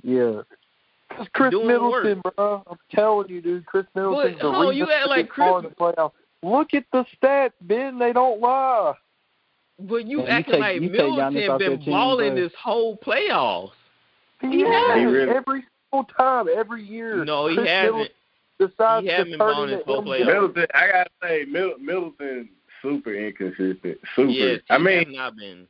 yeah. 0.03 0.43
It's 1.18 1.28
Chris 1.32 1.51
Doing 1.51 1.66
Middleton, 1.66 2.22
bro. 2.36 2.62
I'm 2.70 2.78
telling 2.93 3.28
you, 3.28 3.41
dude. 3.41 3.66
Khris 3.66 3.84
Middleton's 3.95 4.38
the 4.41 4.47
oh, 4.47 4.61
reason 4.68 4.76
you 4.76 4.91
act 4.93 5.09
like 5.09 5.26
they 5.28 5.34
far 5.36 5.59
in 5.59 5.64
Chris- 5.64 5.74
the 5.76 5.84
playoffs. 5.84 6.12
Look 6.43 6.74
at 6.74 6.84
the 6.93 7.05
stats, 7.22 7.53
Ben. 7.62 7.99
They 7.99 8.12
don't 8.12 8.41
lie. 8.41 8.95
But 9.78 10.07
you 10.07 10.18
Man, 10.18 10.26
you 10.26 10.32
acting 10.32 10.53
take- 10.53 10.61
like 10.61 10.80
you 10.80 10.91
Middleton 10.91 11.59
been 11.59 11.84
balling 11.84 12.34
this 12.34 12.53
whole 12.62 12.97
playoffs. 12.99 13.72
He, 14.41 14.49
He 14.51 14.61
has 14.61 14.99
He 14.99 15.05
really- 15.07 15.30
every 15.34 15.64
single 15.91 16.09
time, 16.16 16.49
every 16.55 16.82
year. 16.82 17.24
No, 17.24 17.47
he 17.49 17.57
Chris 17.57 17.68
hasn't. 17.68 18.11
Middleton 18.59 19.03
He 19.05 19.09
hasn't 19.11 19.30
been 19.30 19.38
turn 19.38 19.38
balling 19.38 19.70
it 19.70 19.76
his 19.78 19.84
whole 19.86 20.03
playoffs. 20.03 20.26
Middleton, 20.26 20.66
I 20.74 20.86
gotta 20.88 21.11
say, 21.22 21.45
Middleton 21.47 22.49
super 22.82 23.14
inconsistent. 23.14 23.99
Super. 24.16 24.30
Yes, 24.30 24.61
I 24.70 24.78
he 24.78 24.84
mean, 24.84 24.99
has 25.07 25.14
not 25.16 25.36
been. 25.36 25.66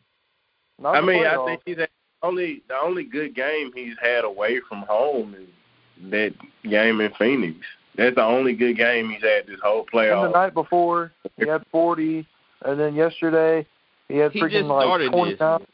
Not 0.79 0.97
I 0.97 1.01
the 1.01 1.07
mean, 1.07 1.27
I 1.27 1.45
think 1.47 1.63
he's 1.67 1.79
had 1.79 1.89
only 2.23 2.63
the 2.69 2.77
only 2.81 3.05
good 3.05 3.35
game 3.35 3.71
he's 3.75 3.97
had 4.01 4.25
away 4.25 4.61
from 4.69 4.83
home 4.83 5.35
is 5.35 6.11
that 6.11 6.33
game 6.65 7.01
in 7.01 7.13
Phoenix. 7.19 7.59
That's 7.97 8.15
the 8.15 8.23
only 8.25 8.55
good 8.55 8.77
game 8.77 9.11
he's 9.11 9.23
had 9.23 9.47
this 9.47 9.59
whole 9.63 9.87
And 9.93 10.25
the 10.25 10.29
night 10.31 10.55
before, 10.55 11.13
he 11.37 11.47
had 11.47 11.65
40, 11.73 12.27
and 12.65 12.79
then 12.81 12.95
yesterday, 12.95 13.67
he 14.09 14.17
had 14.17 14.33
He 14.33 14.41
freaking 14.41 14.51
just 14.53 14.65
like 14.67 14.85
started 14.85 15.13
29. 15.13 15.59
this. 15.61 15.69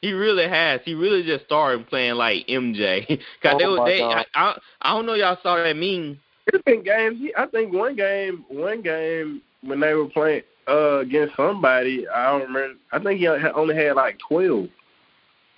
He 0.00 0.12
really 0.12 0.48
has. 0.48 0.80
He 0.84 0.94
really 0.94 1.22
just 1.22 1.44
started 1.44 1.86
playing 1.88 2.14
like 2.14 2.46
MJ. 2.48 3.06
Cause 3.42 3.54
Oh 3.54 3.58
they, 3.58 3.66
were- 3.66 3.76
my 3.76 3.84
they 3.88 4.02
I, 4.02 4.14
God. 4.14 4.26
I 4.34 4.58
I 4.82 4.94
don't 4.94 5.04
know 5.06 5.14
y'all 5.14 5.38
saw 5.42 5.56
that 5.56 5.76
meme. 5.76 6.18
There's 6.50 6.62
been 6.64 6.82
games. 6.82 7.18
he- 7.18 7.34
I 7.36 7.46
think 7.46 7.72
one 7.74 7.94
game, 7.96 8.44
one 8.48 8.80
game 8.80 9.42
when 9.62 9.78
they 9.80 9.92
were 9.92 10.06
playing 10.08 10.42
uh 10.66 11.00
against 11.00 11.36
somebody. 11.36 12.08
I 12.08 12.30
don't 12.32 12.48
remember. 12.52 12.74
I 12.92 12.98
think 12.98 13.20
he 13.20 13.28
only 13.28 13.76
had 13.76 13.92
like 13.96 14.18
twelve. 14.26 14.68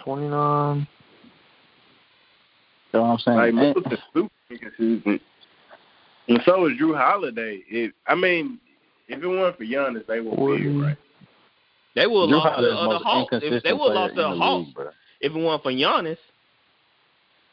29. 0.04 0.86
You 2.92 2.98
know 2.98 3.02
what 3.02 3.08
I'm 3.08 3.18
saying? 3.20 3.38
Like 3.38 3.74
And- 4.16 4.30
Middleton's 4.52 5.02
super. 5.04 5.18
And 6.28 6.40
so 6.44 6.66
is 6.66 6.78
Jrue 6.78 6.96
Holiday. 6.96 7.62
It, 7.68 7.92
I 8.06 8.14
mean, 8.14 8.58
if 9.08 9.22
it 9.22 9.26
weren't 9.26 9.56
for 9.56 9.64
Giannis, 9.64 10.06
they 10.06 10.20
would 10.20 10.36
be 10.36 10.62
here, 10.62 10.82
right. 10.82 10.96
They 11.94 12.06
would 12.06 12.30
Jrue 12.30 12.42
have 12.42 12.60
lost 12.60 12.60
to 12.60 12.70
Holiday 12.70 12.72
is 12.72 12.72
the, 12.72 12.88
the 12.88 12.94
uh, 12.94 12.98
the 12.98 13.04
Hawks. 13.04 13.34
If 13.42 13.62
they 13.62 13.72
would 13.72 13.88
have 13.88 13.94
lost 13.94 14.14
to 14.14 14.22
the 14.22 14.28
the 14.30 14.36
Hawks 14.36 14.68
league, 14.76 14.86
if 15.20 15.32
it 15.32 15.38
weren't 15.38 15.62
for 15.62 15.72
Giannis. 15.72 16.16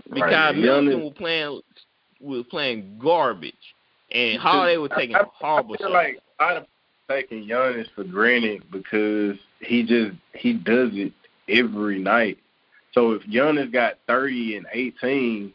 Because 0.05 0.21
Right, 0.31 0.55
Middleton 0.55 0.87
Giannis- 0.87 1.03
was 1.03 1.13
playing 1.17 1.61
was 2.21 2.45
playing 2.49 2.99
garbage, 3.01 3.53
and 4.11 4.39
Holiday 4.39 4.77
was 4.77 4.91
taking 4.95 5.15
I, 5.15 5.23
horrible 5.33 5.75
I 5.75 5.77
feel 5.77 5.87
shots. 5.87 5.93
like 5.93 6.19
a 6.39 6.43
lot 6.43 6.57
of 6.57 6.63
people 6.63 7.21
taking 7.21 7.47
Giannis 7.47 7.85
for 7.95 8.03
granted 8.03 8.63
because 8.71 9.37
he 9.61 9.83
just 9.83 10.15
he 10.33 10.53
does 10.53 10.89
it 10.93 11.13
every 11.47 11.99
night. 11.99 12.37
So 12.93 13.11
if 13.11 13.21
Giannis 13.23 13.71
got 13.71 13.95
thirty 14.07 14.55
and 14.57 14.65
eighteen, 14.73 15.53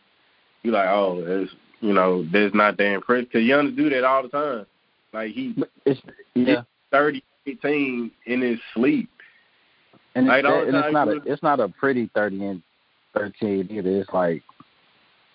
you're 0.65 0.75
like, 0.75 0.89
oh, 0.89 1.23
that's 1.25 1.53
you 1.81 1.93
know, 1.93 2.25
that's 2.33 2.55
not 2.55 2.77
that 2.79 2.93
impressive 2.95 3.29
because 3.31 3.47
Giannis 3.47 3.77
do 3.77 3.91
that 3.91 4.05
all 4.05 4.23
the 4.23 4.29
time. 4.31 4.67
Like 5.13 5.33
he 5.33 5.55
It's, 5.85 6.01
yeah. 6.35 6.63
30, 6.91 7.23
18 7.47 8.11
in 8.27 8.41
his 8.41 8.59
sleep. 8.75 9.09
And 10.15 10.27
Like, 10.27 10.41
it's, 10.41 10.47
all 10.49 10.61
that- 10.61 10.69
and 10.69 10.77
it's 10.77 10.93
not 10.93 11.09
a 11.09 11.21
it's 11.27 11.43
not 11.43 11.61
a 11.61 11.69
pretty 11.69 12.09
thirty 12.15 12.45
and 12.45 12.63
thirteen 13.15 13.69
either. 13.71 13.91
It's 14.01 14.11
like 14.13 14.43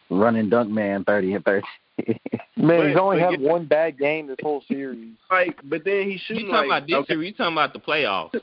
running 0.10 0.50
dunk 0.50 0.70
man 0.72 1.04
thirty 1.04 1.34
and 1.34 1.46
thirteen. 1.46 2.20
Man, 2.56 2.90
he's 2.90 2.98
only 2.98 3.20
had 3.20 3.42
yeah. 3.42 3.50
one 3.52 3.66
bad 3.66 3.98
game 4.00 4.28
this 4.28 4.38
whole 4.42 4.64
series. 4.68 5.14
Like, 5.30 5.60
but 5.66 5.84
then 5.84 6.04
he 6.04 6.14
you 6.14 6.20
shooting 6.26 6.48
talking 6.50 6.70
like 6.70 6.84
about 6.84 6.88
this 6.88 6.96
okay, 6.96 7.14
series? 7.14 7.28
You 7.28 7.34
talking 7.36 7.54
about 7.54 7.74
the 7.74 7.80
playoffs? 7.80 8.34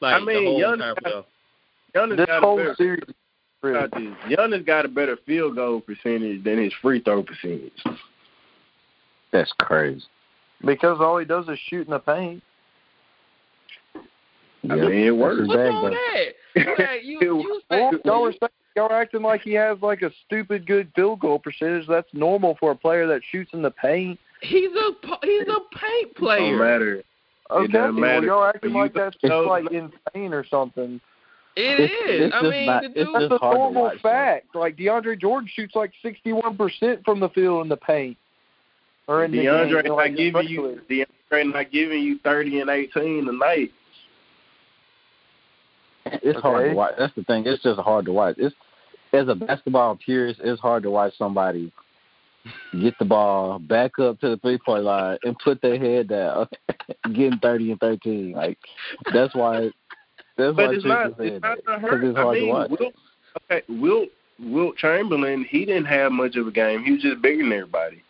Like 0.00 0.14
I 0.14 0.24
mean, 0.24 0.44
the 0.44 0.50
whole 0.50 0.60
Giannis 0.60 0.78
got- 0.78 0.96
playoffs. 1.02 1.24
Giannis 1.94 2.16
This 2.18 2.26
got 2.26 2.38
a 2.42 2.46
whole 2.46 2.56
better 2.58 2.74
series. 2.76 3.02
Really. 3.62 3.78
about 3.78 3.90
this. 3.98 4.38
Giannis 4.38 4.66
got 4.66 4.84
a 4.84 4.88
better 4.88 5.16
field 5.26 5.56
goal 5.56 5.80
percentage 5.80 6.44
than 6.44 6.62
his 6.62 6.72
free 6.80 7.00
throw 7.00 7.22
percentage. 7.22 7.72
That's 9.32 9.52
crazy. 9.58 10.04
Because 10.64 10.98
all 11.00 11.18
he 11.18 11.24
does 11.24 11.48
is 11.48 11.58
shoot 11.68 11.86
in 11.86 11.92
the 11.92 11.98
paint. 11.98 12.42
I 14.68 14.74
mean, 14.74 15.06
it 15.06 15.16
works. 15.16 15.38
That's 15.38 15.48
What's 15.48 15.58
bag, 15.58 15.68
wrong 15.70 15.84
with 15.84 15.92
that? 15.92 16.72
Okay, 16.72 17.00
you, 17.04 17.18
you 17.20 17.60
well, 17.70 17.92
y'all 18.04 18.26
are 18.26 18.32
y'all 18.76 18.88
are 18.90 19.00
acting 19.02 19.22
like 19.22 19.42
he 19.42 19.52
has 19.52 19.78
like 19.82 20.02
a 20.02 20.10
stupid 20.26 20.66
good 20.66 20.90
field 20.94 21.20
goal 21.20 21.38
percentage. 21.38 21.86
That's 21.86 22.08
normal 22.12 22.56
for 22.58 22.72
a 22.72 22.76
player 22.76 23.06
that 23.06 23.22
shoots 23.30 23.50
in 23.54 23.62
the 23.62 23.70
paint. 23.70 24.18
he's 24.42 24.70
a 24.70 24.90
he's 25.22 25.42
a 25.42 25.60
paint 25.76 26.14
Don't 26.14 26.16
player. 26.16 26.56
matter. 26.56 27.02
Okay, 27.50 27.72
doesn't 27.72 28.00
well, 28.00 28.22
y'all 28.22 28.44
acting 28.44 28.72
You 28.72 28.78
like 28.78 28.94
that's 28.94 29.16
just 29.22 29.32
like 29.46 29.64
insane 29.70 30.34
or 30.34 30.44
something. 30.44 31.00
It 31.58 31.80
It's- 31.80 31.90
is. 31.90 32.20
it's 32.26 32.34
I 32.34 32.40
just 32.40 32.50
mean, 32.50 32.66
not- 32.66 32.82
the 32.82 32.88
it's 32.88 32.94
dude, 32.94 33.14
That's 33.14 33.28
just 33.30 33.42
a 33.42 33.50
normal 33.54 33.90
fact. 34.00 34.54
Like 34.54 34.76
DeAndre 34.76 35.20
Jordan 35.20 35.48
shoots 35.52 35.74
like 35.74 35.90
sixty-one 36.02 36.56
percent 36.56 37.04
from 37.04 37.18
the 37.18 37.28
field 37.30 37.62
in 37.62 37.68
the 37.68 37.76
paint. 37.76 38.16
Or 39.08 39.24
in 39.24 39.32
the 39.32 39.38
DeAndre 39.38 39.82
game, 39.82 39.88
not 39.92 39.96
like, 39.96 40.16
giving 40.16 40.46
you 40.48 40.80
DeAndre 40.88 41.52
not 41.52 41.70
giving 41.72 42.02
you 42.02 42.18
thirty 42.22 42.60
and 42.60 42.70
eighteen 42.70 43.26
tonight. 43.26 43.72
It's 46.06 46.40
hard 46.40 46.60
Okay. 46.62 46.68
to 46.70 46.74
watch. 46.76 46.94
That's 46.98 47.14
the 47.14 47.24
thing. 47.24 47.44
It's 47.46 47.62
just 47.62 47.80
hard 47.80 48.04
to 48.06 48.12
watch. 48.12 48.36
It's 48.38 48.54
as 49.12 49.28
a 49.28 49.34
basketball 49.34 49.96
purist, 49.96 50.40
it's 50.42 50.60
hard 50.60 50.82
to 50.84 50.90
watch 50.90 51.14
somebody 51.18 51.72
get 52.80 52.94
the 52.98 53.04
ball 53.04 53.58
back 53.58 53.98
up 53.98 54.20
to 54.20 54.28
the 54.30 54.36
three 54.38 54.58
point 54.58 54.84
line 54.84 55.18
and 55.24 55.36
put 55.38 55.60
their 55.60 55.78
head 55.78 56.08
down, 56.08 56.48
getting 57.12 57.38
thirty 57.40 57.70
and 57.72 57.80
thirteen. 57.80 58.32
Like 58.32 58.58
that's 59.12 59.34
why. 59.34 59.70
That's 60.38 60.54
But 60.54 60.68
why 60.68 60.74
it's 60.74 60.84
not. 60.84 61.06
It's 61.18 61.42
not 61.42 61.56
that, 61.56 61.64
gonna 61.64 61.80
'cause 61.80 61.90
hurt. 61.90 62.04
It's 62.04 62.18
I 62.18 62.32
mean, 62.32 62.42
to 62.46 62.48
watch. 62.48 62.70
Wilt, 62.70 62.94
okay, 63.50 63.62
Wilt 63.68 64.08
Wilt 64.38 64.76
Chamberlain, 64.76 65.44
he 65.44 65.64
didn't 65.64 65.86
have 65.86 66.12
much 66.12 66.36
of 66.36 66.46
a 66.46 66.52
game. 66.52 66.84
He 66.84 66.92
was 66.92 67.02
just 67.02 67.20
bigger 67.20 67.42
than 67.42 67.52
everybody. 67.52 68.02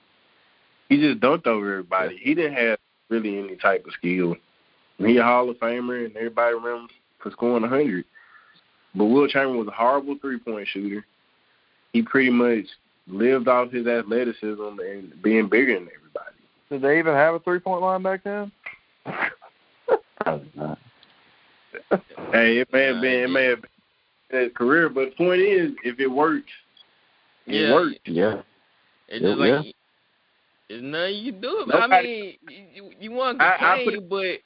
He 0.91 0.99
just 1.01 1.21
dunked 1.21 1.47
over 1.47 1.73
everybody. 1.73 2.19
He 2.19 2.35
didn't 2.35 2.55
have 2.55 2.79
really 3.09 3.39
any 3.39 3.57
type 3.57 3.87
of 3.87 3.93
skill. 3.95 4.37
He 4.99 5.17
a 5.17 5.23
Hall 5.23 5.49
of 5.49 5.57
Famer, 5.59 6.05
and 6.05 6.15
everybody 6.17 6.55
remembers 6.55 6.91
for 7.19 7.31
scoring 7.31 7.65
a 7.65 7.69
hundred. 7.69 8.05
But 8.95 9.07
Wilt 9.07 9.31
Chamberlain 9.31 9.59
was 9.59 9.69
a 9.69 9.73
horrible 9.73 10.17
three 10.21 10.39
point 10.39 10.69
shooter. 10.69 11.07
He 11.95 12.03
pretty 12.03 12.31
much 12.31 12.67
lived 13.07 13.49
off 13.49 13.71
his 13.71 13.87
athleticism 13.87 14.61
and 14.61 15.23
being 15.23 15.49
bigger 15.49 15.75
than 15.75 15.89
everybody. 15.97 16.37
Did 16.69 16.83
they 16.83 16.99
even 16.99 17.15
have 17.15 17.35
a 17.35 17.39
three-point 17.39 17.81
line 17.81 18.03
back 18.03 18.23
then? 18.23 18.53
Probably 20.21 20.51
not. 20.55 20.79
Hey, 22.33 22.59
it 22.59 22.69
may 22.73 22.85
have 22.85 23.01
been, 23.01 23.21
it 23.25 23.31
may 23.31 23.45
have 23.47 23.63
been 23.63 24.41
his 24.43 24.53
career, 24.55 24.89
but 24.89 25.11
the 25.11 25.17
point 25.17 25.41
is, 25.41 25.71
if 25.85 25.99
it 26.01 26.07
works, 26.07 26.51
it 27.47 27.55
Yeah. 27.69 27.73
works. 27.75 27.95
Yeah. 28.05 28.43
It's 29.09 29.23
Yeah, 29.23 29.29
just 29.31 29.39
like 29.39 29.75
there's 30.69 30.83
nothing 30.83 31.15
you 31.25 31.33
can 31.33 31.41
do. 31.41 31.57
About 31.61 31.91
it. 31.91 31.93
I 31.95 32.03
mean, 32.03 32.35
you, 32.75 32.91
you 33.01 33.11
want 33.13 33.39
to 33.39 33.45
I- 33.45 33.55
I 33.55 33.77
complain, 33.79 34.01
put 34.03 34.09
but 34.11 34.25
it's, 34.25 34.43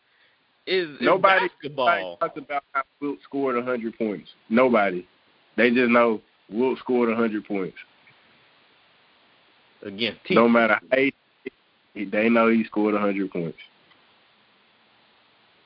it's 0.67 1.03
Nobody 1.03 1.49
basketball. 1.49 2.17
talked 2.19 2.39
about 2.39 2.63
how 2.73 2.83
Wilt 3.01 3.19
scored 3.25 3.57
a 3.57 3.63
hundred 3.63 3.99
points. 3.99 4.31
Nobody. 4.49 5.05
They 5.57 5.71
just 5.71 5.91
know 5.91 6.21
Wilt 6.49 6.79
scored 6.79 7.11
a 7.11 7.17
hundred 7.17 7.45
points. 7.45 7.77
against 9.83 10.21
No 10.31 10.49
matter 10.49 10.79
how 10.93 10.97
he, 10.97 11.13
they 12.05 12.29
know 12.29 12.49
he 12.49 12.63
scored 12.65 12.95
100 12.95 13.31
points. 13.33 13.59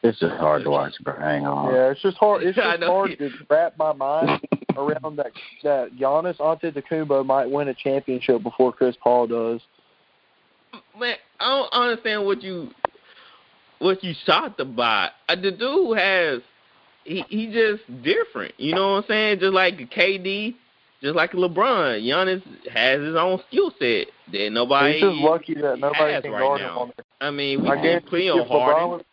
It's 0.09 0.21
just 0.21 0.35
hard 0.37 0.65
to 0.65 0.71
watch, 0.71 0.95
bro. 1.03 1.15
I 1.15 1.37
ain't 1.37 1.45
gonna. 1.45 1.73
Yeah, 1.73 1.91
it's 1.91 2.03
just 2.03 2.17
hard. 2.17 2.43
It's 2.43 2.57
just 2.57 2.83
hard 2.83 3.19
to 3.19 3.31
wrap 3.51 3.77
my 3.77 3.93
mind 3.93 4.41
around 4.77 5.17
that 5.17 5.33
that 5.63 5.97
Giannis 5.99 6.37
Antetokounmpo 6.39 7.25
might 7.27 7.51
win 7.51 7.69
a 7.69 7.75
championship 7.75 8.43
before 8.43 8.73
Chris 8.73 8.97
Paul 9.03 9.27
does. 9.27 9.61
man, 10.99 11.17
I 11.41 11.49
don't 11.49 11.73
understand 11.73 12.25
what 12.25 12.43
you 12.43 12.71
what 13.79 14.03
you 14.05 14.15
shocked 14.25 14.61
about. 14.61 15.11
Uh, 15.29 15.37
the 15.37 15.51
dude 15.51 15.99
has 15.99 16.41
he 17.05 17.25
he 17.29 17.47
just 17.53 17.83
different. 18.03 18.55
You 18.59 18.75
know 18.75 18.93
what 18.93 19.05
I'm 19.05 19.09
saying? 19.09 19.41
Just 19.41 19.55
like 19.55 19.77
KD, 19.91 20.55
just 21.03 21.17
like 21.17 21.33
LeBron. 21.33 22.03
Giannis 22.03 22.43
has 22.69 23.01
his 23.01 23.17
own 23.17 23.41
skill 23.49 23.73
set 23.79 24.09
that 24.33 24.51
nobody. 24.53 24.95
He's 24.95 25.03
just 25.03 25.17
lucky 25.17 25.55
that 25.55 25.79
nobody 25.79 26.21
can 26.23 26.33
right 26.33 26.41
guard 26.41 26.61
now. 26.61 26.69
him 26.69 26.79
on 26.79 26.93
there. 26.97 27.29
I 27.29 27.31
mean, 27.31 27.63
we 27.63 27.69
I 27.69 27.75
can 27.75 27.83
guarantee 27.83 28.09
play 28.09 28.29
on 28.29 28.47
LeBron 28.47 28.75
Harden. 28.75 29.07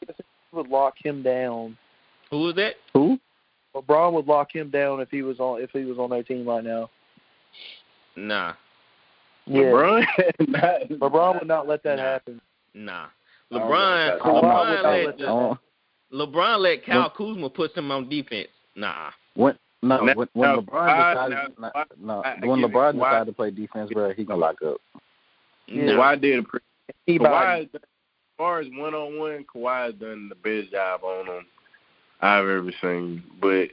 Was, 0.53 0.65
he 0.65 0.69
would 0.69 0.69
lock 0.69 0.93
him 1.03 1.23
down. 1.23 1.77
Who 2.31 2.39
was 2.39 2.55
that? 2.55 2.75
Who? 2.93 3.19
LeBron 3.75 4.13
would 4.13 4.27
lock 4.27 4.53
him 4.53 4.69
down 4.69 4.99
if 5.01 5.09
he 5.09 5.21
was 5.23 5.39
on 5.39 5.61
if 5.61 5.71
he 5.71 5.83
was 5.85 5.97
on 5.97 6.09
their 6.11 6.23
team 6.23 6.47
right 6.47 6.63
now. 6.63 6.89
Nah, 8.15 8.53
Yeah, 9.47 9.61
LeBron, 9.63 10.05
not, 10.47 10.81
LeBron 10.99 11.39
would 11.39 11.47
not 11.47 11.67
let 11.67 11.81
that 11.83 11.97
Nah. 11.97 12.03
happen. 12.03 12.41
nah. 12.73 13.05
I 13.51 13.57
don't 13.57 13.61
LeBron, 13.69 14.07
know. 14.07 14.19
Kawhi 14.23 14.33
would 14.33 14.43
LeBron 14.43 14.83
let 14.83 15.05
let 15.05 15.17
the, 15.17 15.27
Oh, 15.27 15.57
LeBron 16.13 16.59
let 16.59 16.85
Kyle 16.85 17.09
Kuzma 17.09 17.49
put 17.49 17.75
him 17.75 17.91
on 17.91 18.07
defense. 18.09 18.49
Nah. 18.75 19.09
when 19.35 19.57
no, 19.81 20.01
Now- 20.01 20.15
when, 20.15 20.27
when 20.33 20.49
now, 20.49 20.59
LeBron 20.61 20.69
Kawhi- 20.71 21.13
decided, 21.13 21.37
now, 21.59 21.71
not, 21.75 21.87
no, 21.99 22.21
I- 22.23 22.37
I 22.41 22.45
when 22.45 22.59
get 22.61 22.69
it. 22.69 22.73
LeBron 22.73 22.93
Kawhi- 22.93 22.99
decided 23.09 23.25
to 23.25 23.33
play 23.33 23.51
defense, 23.51 23.89
bro, 23.91 24.13
he 24.13 24.23
gonna 24.23 24.39
lock 24.39 24.61
up. 24.61 24.77
Yeah. 25.67 25.83
Kawhi 25.83 26.21
did 26.21 26.39
a 26.39 26.43
pretty. 26.43 26.65
He 27.07 27.17
Kawhi, 27.19 27.61
as 27.63 27.81
far 28.37 28.59
as 28.59 28.67
one 28.73 28.93
on 28.93 29.17
one, 29.17 29.45
Kawhi 29.53 29.85
has 29.87 29.95
done 29.95 30.29
the 30.29 30.35
best 30.35 30.71
job 30.71 31.03
on 31.03 31.27
him 31.27 31.45
I've 32.21 32.47
ever 32.47 32.71
seen. 32.81 33.23
But 33.41 33.67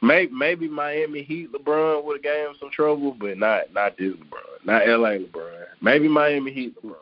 maybe 0.00 0.32
maybe 0.32 0.68
Miami 0.68 1.22
Heat 1.22 1.50
LeBron 1.52 2.04
would 2.04 2.16
have 2.16 2.22
gave 2.22 2.46
him 2.48 2.54
some 2.60 2.70
trouble, 2.70 3.16
but 3.18 3.38
not 3.38 3.72
not 3.72 3.96
this 3.96 4.12
LeBron, 4.14 4.64
not 4.66 4.86
LA 4.86 5.18
LeBron. 5.18 5.64
Maybe 5.80 6.08
Miami 6.08 6.52
Heat 6.52 6.74
LeBron. 6.82 6.94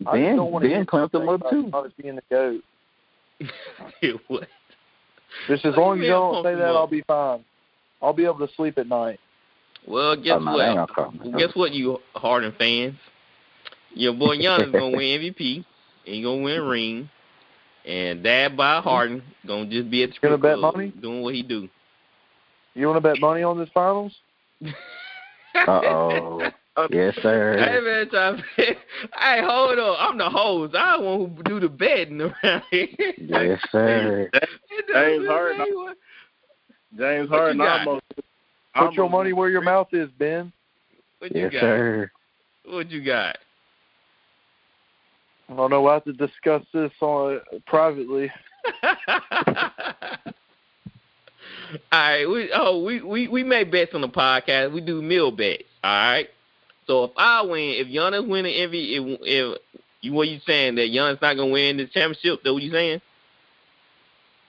I 0.00 0.04
just 0.04 0.12
Ben 0.12 0.36
don't 0.36 0.52
want 0.52 0.62
to 0.64 0.70
Ben 0.70 0.86
clamped 0.86 1.14
him 1.14 1.28
up 1.28 1.42
too. 1.50 1.66
About 1.68 1.92
being 2.00 2.16
the 2.16 2.22
goat. 2.30 2.62
what? 4.28 4.48
Just 5.48 5.64
as 5.64 5.76
What 5.76 5.82
long 5.82 5.96
do 5.96 6.02
as 6.02 6.06
you 6.06 6.12
you 6.12 6.12
don't 6.12 6.44
say 6.44 6.54
that, 6.54 6.70
up? 6.70 6.76
I'll 6.76 6.86
be 6.86 7.02
fine. 7.02 7.44
I'll 8.00 8.12
be 8.12 8.24
able 8.24 8.46
to 8.46 8.52
sleep 8.54 8.78
at 8.78 8.86
night. 8.88 9.18
Well, 9.86 10.16
guess 10.16 10.36
Oh, 10.36 10.44
no, 10.44 10.58
they 10.58 10.64
ain't 10.64 10.76
what? 10.78 10.94
gonna 10.94 11.10
call 11.10 11.32
me. 11.32 11.38
Guess 11.38 11.54
what, 11.54 11.72
you 11.72 11.98
Harden 12.14 12.52
fans? 12.58 12.94
Your 13.94 14.12
boy 14.14 14.36
Giannis 14.38 14.72
gonna 14.72 14.96
win 14.96 15.20
MVP, 15.20 15.56
and 16.06 16.14
he 16.14 16.22
gonna 16.22 16.42
win 16.42 16.62
ring, 16.62 17.08
and 17.86 18.22
Dad 18.22 18.56
by 18.56 18.80
Harden 18.80 19.22
gonna 19.46 19.66
just 19.66 19.90
be 19.90 20.02
at 20.02 20.10
the 20.10 20.16
Gonna 20.22 20.38
bet 20.38 20.58
money? 20.58 20.92
doing 21.00 21.22
what 21.22 21.34
he 21.34 21.42
do. 21.42 21.68
You 22.74 22.86
want 22.86 22.96
to 23.02 23.08
bet 23.08 23.20
money 23.20 23.42
on 23.42 23.58
this 23.58 23.68
finals? 23.74 24.14
Uh 25.54 25.70
oh. 25.84 26.52
Yes, 26.90 27.16
sir. 27.20 27.58
Hey 27.58 27.80
man, 27.80 28.08
try- 28.10 28.42
hey, 28.56 29.42
hold 29.42 29.78
on. 29.78 29.96
I'm 29.98 30.18
the 30.18 30.30
host. 30.30 30.74
I 30.76 30.96
the 30.96 31.02
one 31.02 31.34
who 31.36 31.42
do 31.42 31.58
the 31.58 31.68
betting 31.68 32.20
around 32.20 32.62
here. 32.70 32.86
Yes, 33.18 33.60
sir. 33.72 34.30
James 34.92 35.26
Harden, 35.26 35.94
James 36.96 37.28
Harden 37.28 37.58
you 37.58 37.64
got? 37.64 37.86
almost. 37.86 38.04
Put 38.76 38.92
your 38.94 39.10
money 39.10 39.32
where 39.32 39.50
your 39.50 39.62
mouth 39.62 39.88
is, 39.92 40.08
Ben. 40.18 40.52
What 41.18 41.34
you 41.34 41.42
Yes, 41.42 41.52
got? 41.52 41.60
sir. 41.62 42.10
What 42.66 42.90
you 42.90 43.04
got? 43.04 43.38
I 45.48 45.56
don't 45.56 45.70
know. 45.70 45.82
We'll 45.82 45.94
have 45.94 46.04
to 46.04 46.12
discuss 46.12 46.62
this 46.72 46.92
on 47.00 47.40
privately. 47.66 48.30
All 51.92 51.98
right, 51.98 52.28
we 52.28 52.50
oh 52.54 52.82
we, 52.82 53.00
we 53.02 53.28
we 53.28 53.44
make 53.44 53.70
bets 53.70 53.94
on 53.94 54.00
the 54.00 54.08
podcast. 54.08 54.72
We 54.72 54.80
do 54.80 55.02
meal 55.02 55.30
bets. 55.30 55.64
All 55.84 55.90
right. 55.90 56.28
So 56.86 57.04
if 57.04 57.10
I 57.16 57.42
win, 57.42 57.74
if 57.76 57.86
Giannis 57.88 58.26
win 58.26 58.44
the 58.44 58.50
MVP, 58.50 58.72
if, 58.72 59.20
if 59.22 59.58
you 60.00 60.12
what 60.12 60.28
you 60.28 60.40
saying 60.46 60.76
that 60.76 60.90
Giannis 60.90 61.20
not 61.20 61.36
gonna 61.36 61.46
win 61.46 61.76
the 61.76 61.86
championship? 61.86 62.42
That 62.42 62.52
what 62.52 62.62
you 62.62 62.72
saying? 62.72 63.00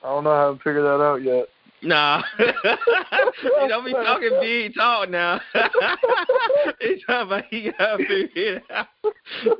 I 0.03 0.07
don't 0.07 0.23
know. 0.23 0.31
I 0.31 0.41
haven't 0.43 0.59
figured 0.59 0.83
that 0.83 1.01
out 1.01 1.21
yet. 1.21 1.47
Nah. 1.81 2.23
you 2.39 3.67
don't 3.67 3.85
be 3.85 3.93
talking 3.93 4.37
big 4.41 4.75
talk 4.75 5.09
now. 5.09 5.39
he 6.81 7.01
talking 7.05 7.27
about 7.27 7.43
he 7.49 7.71
got 7.77 7.97
to 7.97 8.07
figure 8.07 8.57
it 8.57 8.63
out. 8.69 8.87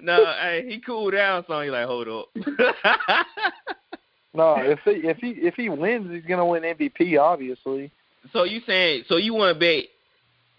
No, 0.02 0.18
hey, 0.42 0.66
he 0.68 0.80
cooled 0.80 1.14
down 1.14 1.46
so 1.48 1.62
He 1.62 1.70
like, 1.70 1.88
hold 1.88 2.08
up. 2.08 2.28
No, 4.34 4.56
if 4.58 4.80
he 4.86 4.92
if 5.08 5.18
he 5.18 5.30
if 5.30 5.56
he 5.56 5.70
wins, 5.70 6.12
he's 6.12 6.26
gonna 6.26 6.46
win 6.46 6.64
MVP. 6.64 7.20
Obviously. 7.20 7.92
so 8.32 8.44
you 8.44 8.62
saying? 8.66 9.04
So 9.08 9.18
you 9.18 9.34
want 9.34 9.56
to 9.56 9.60
bet? 9.60 9.86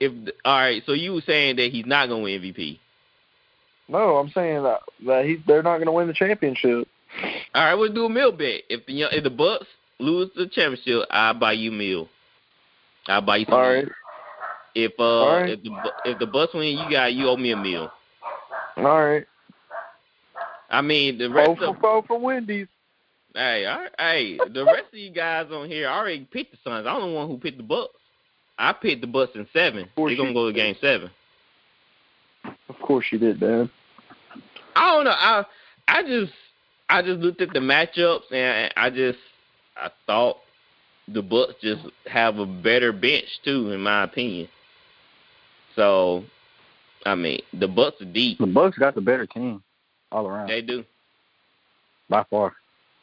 If 0.00 0.12
all 0.44 0.58
right, 0.58 0.82
so 0.86 0.92
you 0.92 1.12
were 1.12 1.22
saying 1.22 1.56
that 1.56 1.70
he's 1.70 1.86
not 1.86 2.08
gonna 2.08 2.22
win 2.22 2.40
MVP. 2.40 2.78
No, 3.88 4.16
I'm 4.16 4.30
saying 4.30 4.62
that 4.64 4.80
that 5.06 5.24
he 5.24 5.36
they're 5.46 5.62
not 5.62 5.78
gonna 5.78 5.92
win 5.92 6.08
the 6.08 6.14
championship. 6.14 6.88
All 7.54 7.64
right, 7.64 7.74
we'll 7.74 7.92
do 7.92 8.06
a 8.06 8.08
mill 8.08 8.32
bet. 8.32 8.62
If 8.68 8.86
the 8.86 9.02
if 9.02 9.22
the 9.22 9.30
Bucks 9.30 9.66
lose 10.00 10.30
the 10.36 10.46
championship, 10.46 11.06
I'll 11.10 11.34
buy 11.34 11.52
you 11.52 11.70
meal. 11.72 12.08
I'll 13.08 13.20
buy 13.22 13.38
you 13.38 13.44
some. 13.46 13.54
All 13.54 13.60
right. 13.60 13.88
If 14.74 14.92
uh 14.98 15.26
right. 15.26 15.50
if 15.50 15.62
the 15.62 15.92
if 16.04 16.18
the 16.18 16.26
Bucks 16.26 16.54
win, 16.54 16.78
you 16.78 16.90
got 16.90 17.12
you 17.12 17.28
owe 17.28 17.36
me 17.36 17.50
a 17.52 17.56
meal. 17.56 17.90
All 18.76 18.84
right. 18.84 19.26
I 20.70 20.80
mean 20.82 21.18
the 21.18 21.26
Four 21.28 21.34
rest 21.36 21.58
for 21.58 21.64
of 21.66 21.78
four 21.80 22.02
for 22.04 22.18
Wendy's. 22.20 22.68
hey 23.34 23.66
all 23.66 23.80
right, 23.80 23.90
hey 23.98 24.38
the 24.52 24.64
rest 24.64 24.86
of 24.92 24.98
you 24.98 25.10
guys 25.10 25.46
on 25.52 25.68
here 25.68 25.88
I 25.88 25.98
already 25.98 26.28
picked 26.30 26.52
the 26.52 26.58
Suns. 26.62 26.86
I'm 26.86 27.00
the 27.00 27.06
one 27.08 27.26
who 27.28 27.36
picked 27.38 27.56
the 27.56 27.64
Bucks. 27.64 27.94
I 28.58 28.72
picked 28.72 29.00
the 29.00 29.06
Bucks 29.08 29.32
in 29.34 29.46
seven. 29.52 29.88
They're 29.96 30.16
gonna 30.16 30.32
go 30.32 30.46
to 30.46 30.52
game 30.52 30.76
seven. 30.80 31.10
Of 32.68 32.78
course 32.80 33.06
you 33.10 33.18
did, 33.18 33.40
man. 33.40 33.68
I 34.76 34.94
don't 34.94 35.04
know. 35.04 35.10
I 35.10 35.44
I 35.88 36.02
just 36.04 36.32
I 36.88 37.02
just 37.02 37.18
looked 37.20 37.40
at 37.40 37.52
the 37.52 37.58
matchups 37.58 38.30
and 38.32 38.72
I 38.76 38.90
just 38.90 39.18
I 39.80 39.90
thought 40.06 40.38
the 41.08 41.22
Bucks 41.22 41.54
just 41.62 41.82
have 42.06 42.38
a 42.38 42.46
better 42.46 42.92
bench 42.92 43.26
too, 43.44 43.70
in 43.72 43.80
my 43.80 44.04
opinion. 44.04 44.48
So, 45.76 46.24
I 47.06 47.14
mean, 47.14 47.40
the 47.52 47.68
Bucks 47.68 48.00
are 48.02 48.04
deep. 48.04 48.38
The 48.38 48.46
Bucks 48.46 48.78
got 48.78 48.94
the 48.94 49.00
better 49.00 49.26
team 49.26 49.62
all 50.12 50.26
around 50.26 50.48
They 50.48 50.60
do, 50.62 50.84
by 52.08 52.24
far. 52.30 52.52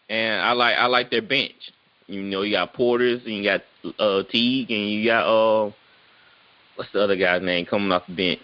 and 0.09 0.41
I 0.41 0.51
like 0.51 0.75
I 0.77 0.85
like 0.87 1.09
their 1.09 1.21
bench. 1.21 1.71
You 2.07 2.21
know, 2.23 2.41
you 2.43 2.51
got 2.55 2.73
Portis 2.73 3.25
and 3.25 3.33
you 3.35 3.43
got 3.43 3.61
uh 3.99 4.23
Teague 4.31 4.71
and 4.71 4.89
you 4.89 5.05
got 5.05 5.25
uh 5.25 5.71
what's 6.75 6.91
the 6.93 7.01
other 7.01 7.15
guy's 7.15 7.41
name 7.41 7.65
coming 7.65 7.91
off 7.91 8.05
the 8.07 8.15
bench. 8.15 8.41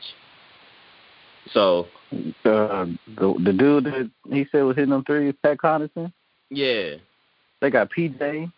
So 1.52 1.88
Uh, 2.46 2.86
the 3.16 3.34
the 3.44 3.54
dude 3.54 3.84
that 3.86 4.10
he 4.32 4.46
said 4.52 4.64
was 4.64 4.76
hitting 4.76 4.92
them 4.92 5.04
threes, 5.04 5.34
Pat 5.44 5.58
Connaughton. 5.58 6.12
yeah, 6.50 6.96
They 7.64 7.70
got 7.70 7.90
PJ. 7.90 8.52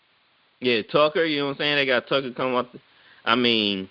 Yeah, 0.61 0.81
Tucker, 0.91 1.23
you 1.25 1.37
know 1.39 1.45
what 1.45 1.51
I'm 1.51 1.57
saying? 1.59 1.75
They 1.75 1.85
got 1.85 2.07
Tucker 2.07 2.31
coming 2.31 2.55
up. 2.57 2.69
I 3.23 3.35
mean, 3.35 3.87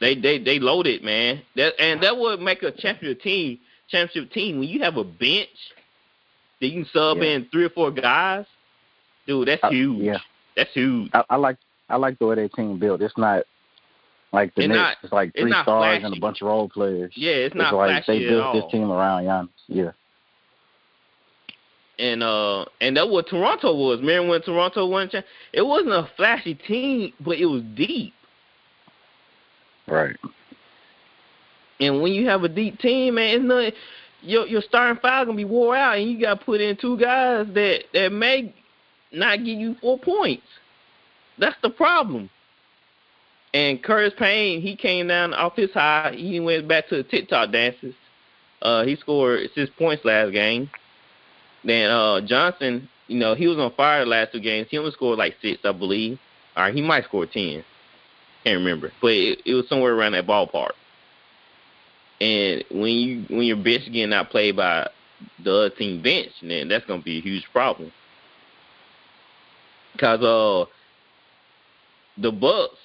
they 0.00 0.16
they 0.16 0.38
they 0.38 0.58
loaded, 0.58 1.04
man. 1.04 1.42
That 1.54 1.74
and 1.80 2.02
that 2.02 2.16
would 2.18 2.40
make 2.40 2.64
a 2.64 2.72
championship 2.72 3.22
team. 3.22 3.60
Championship 3.88 4.32
team 4.32 4.58
when 4.58 4.68
you 4.68 4.80
have 4.82 4.96
a 4.96 5.04
bench 5.04 5.48
that 6.60 6.66
you 6.66 6.82
can 6.82 6.90
sub 6.92 7.18
Yeah. 7.18 7.24
in 7.34 7.46
three 7.52 7.64
or 7.64 7.70
four 7.70 7.92
guys, 7.92 8.46
dude. 9.28 9.46
That's 9.46 9.62
I- 9.62 9.70
huge. 9.70 10.02
yeah. 10.02 10.18
That's 10.56 10.72
huge. 10.74 11.10
I, 11.14 11.22
I 11.30 11.36
like 11.36 11.58
I 11.88 11.94
like 11.96 12.18
the 12.18 12.26
way 12.26 12.34
their 12.34 12.48
team 12.48 12.80
built. 12.80 13.00
It's 13.02 13.16
not 13.16 13.44
like 14.32 14.52
the 14.56 14.62
It's 14.62 14.68
Knicks. 14.70 14.76
not- 14.78 14.96
it's 15.04 15.12
like 15.12 15.32
three 15.34 15.50
not 15.50 15.66
stars 15.66 16.02
and 16.02 16.16
a 16.16 16.18
bunch 16.20 16.42
of 16.42 16.48
role 16.48 16.68
players. 16.68 17.12
Yeah, 17.14 17.32
it's 17.32 17.54
not 17.54 17.74
like 17.74 18.04
flashy 18.04 18.24
they 18.24 18.28
built 18.28 18.54
this 18.54 18.64
team 18.72 18.90
around 18.90 19.22
Giannis. 19.22 19.48
Yeah. 19.68 19.92
And 22.00 22.22
uh, 22.22 22.64
and 22.80 22.96
that 22.96 23.10
what 23.10 23.28
Toronto 23.28 23.74
was. 23.74 24.00
Remember 24.00 24.30
when 24.30 24.42
Toronto 24.42 24.86
won? 24.86 25.10
It 25.52 25.62
wasn't 25.62 25.92
a 25.92 26.08
flashy 26.16 26.54
team, 26.54 27.12
but 27.20 27.36
it 27.36 27.44
was 27.44 27.62
deep. 27.74 28.14
Right. 29.86 30.16
And 31.78 32.00
when 32.00 32.12
you 32.12 32.26
have 32.26 32.42
a 32.42 32.48
deep 32.48 32.78
team, 32.78 33.16
man, 33.16 33.34
it's 33.34 33.44
not 33.44 33.72
your 34.22 34.46
your 34.46 34.62
starting 34.62 34.98
five 35.02 35.26
gonna 35.26 35.36
be 35.36 35.44
wore 35.44 35.76
out, 35.76 35.98
and 35.98 36.10
you 36.10 36.18
got 36.18 36.40
to 36.40 36.44
put 36.44 36.62
in 36.62 36.76
two 36.76 36.96
guys 36.96 37.46
that 37.52 37.84
that 37.92 38.12
may 38.12 38.54
not 39.12 39.38
give 39.38 39.58
you 39.58 39.76
four 39.82 39.98
points. 39.98 40.46
That's 41.38 41.56
the 41.62 41.70
problem. 41.70 42.30
And 43.52 43.82
Curtis 43.82 44.14
Payne, 44.18 44.62
he 44.62 44.76
came 44.76 45.08
down 45.08 45.34
off 45.34 45.56
his 45.56 45.72
high. 45.72 46.14
He 46.16 46.38
went 46.40 46.68
back 46.68 46.88
to 46.88 46.96
the 46.96 47.02
TikTok 47.02 47.50
dances. 47.50 47.94
Uh, 48.62 48.84
he 48.84 48.96
scored 48.96 49.40
six 49.54 49.70
points 49.76 50.04
last 50.04 50.32
game. 50.32 50.70
Then 51.64 51.90
uh, 51.90 52.20
Johnson, 52.22 52.88
you 53.06 53.18
know, 53.18 53.34
he 53.34 53.46
was 53.46 53.58
on 53.58 53.72
fire 53.74 54.04
the 54.04 54.10
last 54.10 54.32
two 54.32 54.40
games. 54.40 54.68
He 54.70 54.78
only 54.78 54.92
scored 54.92 55.18
like 55.18 55.36
six, 55.42 55.60
I 55.64 55.72
believe. 55.72 56.18
All 56.56 56.64
right, 56.64 56.74
he 56.74 56.82
might 56.82 57.04
score 57.04 57.26
ten. 57.26 57.64
Can't 58.44 58.58
remember, 58.58 58.92
but 59.02 59.12
it, 59.12 59.40
it 59.44 59.54
was 59.54 59.68
somewhere 59.68 59.94
around 59.94 60.12
that 60.12 60.26
ballpark. 60.26 60.72
And 62.20 62.64
when 62.70 62.92
you 62.92 63.24
when 63.28 63.42
your 63.42 63.56
bench 63.56 63.84
getting 63.86 64.12
out 64.12 64.30
played 64.30 64.56
by 64.56 64.88
the 65.42 65.50
other 65.52 65.70
team 65.70 66.02
bench, 66.02 66.30
then 66.42 66.68
that's 66.68 66.86
gonna 66.86 67.02
be 67.02 67.18
a 67.18 67.22
huge 67.22 67.44
problem. 67.52 67.92
Cause 69.98 70.22
uh, 70.22 70.64
the 72.16 72.30
Bucks 72.30 72.76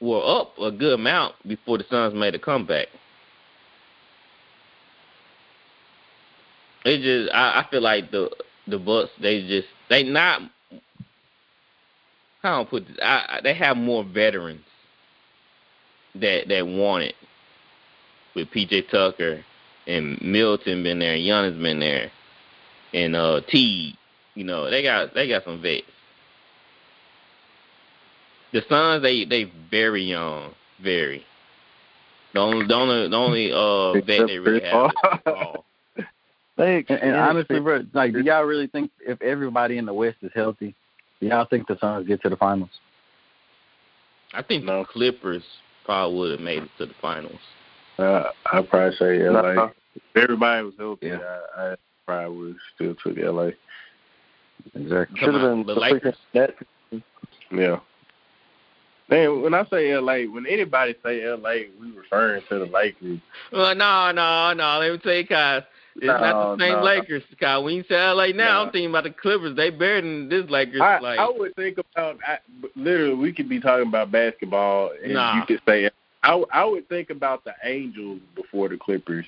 were 0.00 0.40
up 0.40 0.58
a 0.58 0.70
good 0.70 0.94
amount 0.94 1.34
before 1.46 1.78
the 1.78 1.84
Suns 1.88 2.14
made 2.14 2.34
a 2.34 2.38
comeback. 2.38 2.88
It 6.84 7.02
just 7.02 7.34
I, 7.34 7.60
I 7.60 7.66
feel 7.70 7.82
like 7.82 8.10
the 8.10 8.30
the 8.66 8.78
Bucks 8.78 9.10
they 9.20 9.46
just 9.46 9.68
they 9.88 10.02
not 10.02 10.42
how 12.42 12.62
do 12.62 12.66
I 12.66 12.70
put 12.70 12.88
this? 12.88 12.96
I, 13.02 13.26
I, 13.28 13.40
they 13.42 13.54
have 13.54 13.76
more 13.76 14.04
veterans 14.04 14.64
that 16.14 16.48
that 16.48 16.66
want 16.66 17.04
it 17.04 17.14
with 18.34 18.48
PJ 18.50 18.90
Tucker 18.90 19.44
and 19.86 20.20
Middleton 20.22 20.82
been 20.82 20.98
there, 20.98 21.14
and 21.14 21.22
Giannis 21.22 21.60
been 21.60 21.80
there, 21.80 22.10
and 22.94 23.14
uh 23.14 23.40
T. 23.48 23.96
You 24.34 24.44
know 24.44 24.70
they 24.70 24.82
got 24.82 25.14
they 25.14 25.28
got 25.28 25.44
some 25.44 25.60
vets. 25.60 25.84
The 28.52 28.62
Suns 28.68 29.02
they 29.02 29.24
they 29.24 29.52
very 29.70 30.02
young, 30.02 30.54
very. 30.82 31.24
The 32.32 32.40
only 32.40 32.66
the 32.66 32.74
only 32.74 33.08
the 33.08 33.16
only 33.16 33.52
uh 33.52 33.92
vet 34.06 34.26
they 34.28 34.38
really 34.38 34.62
have. 34.62 34.92
They 36.60 36.84
And, 36.90 37.00
and 37.02 37.16
honestly, 37.16 37.58
bro, 37.58 37.82
like, 37.94 38.12
do 38.12 38.20
y'all 38.20 38.42
really 38.44 38.66
think 38.66 38.90
if 39.00 39.20
everybody 39.22 39.78
in 39.78 39.86
the 39.86 39.94
West 39.94 40.18
is 40.20 40.30
healthy, 40.34 40.74
do 41.20 41.26
y'all 41.26 41.46
think 41.46 41.66
the 41.66 41.78
Suns 41.80 42.06
get 42.06 42.22
to 42.22 42.28
the 42.28 42.36
finals? 42.36 42.68
I 44.34 44.42
think 44.42 44.66
the 44.66 44.84
Clippers 44.92 45.42
probably 45.86 46.18
would 46.18 46.30
have 46.32 46.40
made 46.40 46.62
it 46.64 46.68
to 46.78 46.86
the 46.86 46.94
finals. 47.00 47.40
Uh, 47.98 48.24
I'd 48.52 48.68
probably 48.68 48.94
say 48.96 49.26
LA. 49.26 49.54
No. 49.54 49.72
If 49.94 50.02
everybody 50.22 50.64
was 50.66 50.74
healthy, 50.78 51.06
Yeah. 51.06 51.18
I, 51.56 51.72
I 51.72 51.74
probably 52.04 52.36
would 52.38 52.56
still 52.74 52.94
took 52.94 53.16
LA. 53.16 53.50
Exactly. 54.74 55.18
should 55.18 55.32
have 55.34 55.42
been 55.42 55.64
The 55.66 55.74
the 55.74 55.80
Lakers. 55.80 56.16
net. 56.34 56.54
Yeah. 57.50 57.78
Man, 59.08 59.42
when 59.42 59.54
I 59.54 59.64
say 59.70 59.96
LA, 59.96 60.30
when 60.30 60.46
anybody 60.46 60.94
say 61.02 61.26
LA, 61.26 61.54
we 61.80 61.90
referring 61.96 62.42
to 62.50 62.58
the 62.60 62.66
Lakers. 62.66 63.18
Well, 63.50 63.74
no, 63.74 64.12
no, 64.12 64.52
no. 64.52 64.78
Let 64.78 64.92
me 64.92 64.98
tell 64.98 65.14
you, 65.14 65.24
guys. 65.24 65.62
It's 65.96 66.06
not 66.06 66.56
the 66.56 66.64
same 66.64 66.72
no. 66.74 66.82
Lakers, 66.84 67.22
Kyle. 67.40 67.64
When 67.64 67.74
you 67.74 67.84
say 67.88 67.94
LA 67.96 68.28
now, 68.28 68.34
No. 68.34 68.66
I'm 68.66 68.72
thinking 68.72 68.90
about 68.90 69.04
the 69.04 69.10
Clippers. 69.10 69.56
They 69.56 69.70
better 69.70 70.00
than 70.00 70.28
this 70.28 70.48
Lakers. 70.48 70.80
I, 70.80 70.98
like, 71.00 71.18
I 71.18 71.28
would 71.28 71.54
think 71.56 71.78
about 71.78 72.18
I, 72.26 72.38
literally. 72.76 73.14
We 73.14 73.32
could 73.32 73.48
be 73.48 73.60
talking 73.60 73.88
about 73.88 74.10
basketball, 74.12 74.92
and 75.02 75.14
Nah. 75.14 75.36
you 75.36 75.46
could 75.46 75.60
say 75.66 75.90
I, 76.22 76.42
I 76.52 76.64
would 76.64 76.88
think 76.88 77.10
about 77.10 77.44
the 77.44 77.54
Angels 77.64 78.20
before 78.36 78.68
the 78.68 78.76
Clippers. 78.76 79.26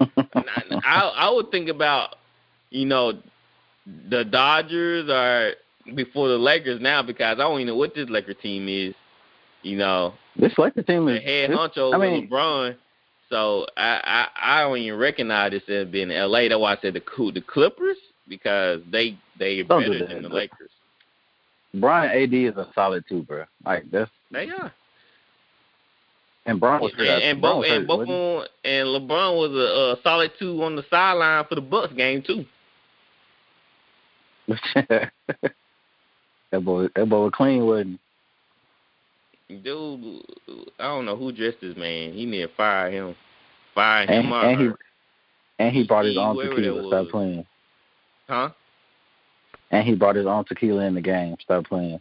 I, 0.00 1.12
I 1.16 1.30
would 1.30 1.50
think 1.50 1.68
about, 1.68 2.16
you 2.70 2.86
know, 2.86 3.12
the 4.10 4.24
Dodgers 4.24 5.08
are 5.10 5.52
before 5.94 6.28
the 6.28 6.36
Lakers 6.38 6.80
now 6.80 7.02
because 7.02 7.34
I 7.38 7.42
don't 7.42 7.54
even 7.60 7.68
know 7.68 7.76
what 7.76 7.94
this 7.94 8.08
Laker 8.08 8.34
team 8.34 8.68
is. 8.68 8.94
You 9.62 9.76
know, 9.76 10.14
This 10.36 10.52
Lakers 10.56 10.84
team 10.86 11.06
the 11.06 11.16
is. 11.16 11.22
head 11.24 11.50
this- 11.50 11.58
honcho 11.58 11.94
I 11.94 11.98
mean, 11.98 12.28
LeBron. 12.28 12.76
So 13.30 13.66
I, 13.76 14.26
I 14.36 14.58
I 14.58 14.62
don't 14.62 14.78
even 14.78 14.98
recognize 14.98 15.50
this 15.52 15.62
as 15.68 15.86
being 15.88 16.08
LA. 16.08 16.48
That's 16.48 16.58
why 16.60 16.74
I 16.74 16.78
said 16.80 16.94
the 16.94 17.02
the 17.32 17.42
Clippers 17.42 17.96
because 18.28 18.80
they 18.90 19.18
they 19.38 19.60
are 19.60 19.64
Don't 19.64 19.82
better 19.82 20.06
than 20.06 20.22
the. 20.22 20.28
Lakers. 20.28 20.70
Brian 21.74 22.10
AD 22.10 22.32
is 22.32 22.56
a 22.56 22.66
solid 22.74 23.04
two, 23.08 23.22
bro. 23.24 23.44
Like 23.64 23.90
that's 23.90 24.10
They 24.30 24.48
are. 24.48 24.72
and 26.46 26.58
Bron 26.58 26.80
was 26.80 26.92
And, 26.96 27.06
hurt. 27.06 27.22
and 27.22 27.42
both 27.42 27.66
and 27.66 27.86
both 27.86 28.08
wasn't 28.08 28.50
and 28.64 28.88
LeBron 28.88 29.36
was 29.38 29.50
a, 29.52 29.98
a 29.98 30.02
solid 30.02 30.32
two 30.38 30.62
on 30.62 30.76
the 30.76 30.84
sideline 30.88 31.44
for 31.46 31.54
the 31.56 31.60
Bucks 31.60 31.92
game 31.92 32.22
too. 32.22 32.46
that 34.74 35.12
boy, 36.64 36.88
that 36.96 37.06
boy 37.06 37.24
was 37.24 37.32
clean, 37.34 37.66
wasn't 37.66 38.00
Dude, 39.48 40.22
I 40.78 40.84
don't 40.84 41.06
know 41.06 41.16
who 41.16 41.32
dressed 41.32 41.60
this 41.62 41.76
man. 41.76 42.12
He 42.12 42.26
need 42.26 42.42
to 42.42 42.48
fire 42.54 42.90
him. 42.90 43.16
Fire? 43.74 44.02
And, 44.02 44.26
him 44.26 44.32
or 44.32 44.44
and 44.44 44.60
he 44.60 44.66
her. 44.66 44.78
and 45.58 45.74
he 45.74 45.86
brought 45.86 46.04
his 46.04 46.14
Steve, 46.14 46.22
own 46.22 46.34
whoever 46.34 46.54
tequila. 46.56 46.82
that 46.82 46.88
Stop 46.88 47.10
playing. 47.10 47.46
Huh? 48.28 48.50
And 49.70 49.86
he 49.86 49.94
brought 49.94 50.16
his 50.16 50.26
own 50.26 50.44
tequila 50.44 50.84
in 50.84 50.94
the 50.94 51.00
game. 51.00 51.36
Stop 51.40 51.64
playing. 51.64 52.00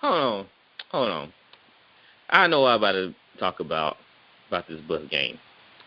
Hold 0.00 0.14
on. 0.14 0.46
Hold 0.90 1.10
on. 1.10 1.32
I 2.28 2.46
know 2.46 2.60
what 2.60 2.70
I'm 2.70 2.76
about 2.78 2.92
to 2.92 3.14
talk 3.38 3.60
about 3.60 3.96
about 4.48 4.68
this 4.68 4.80
Bucks 4.86 5.04
game. 5.10 5.38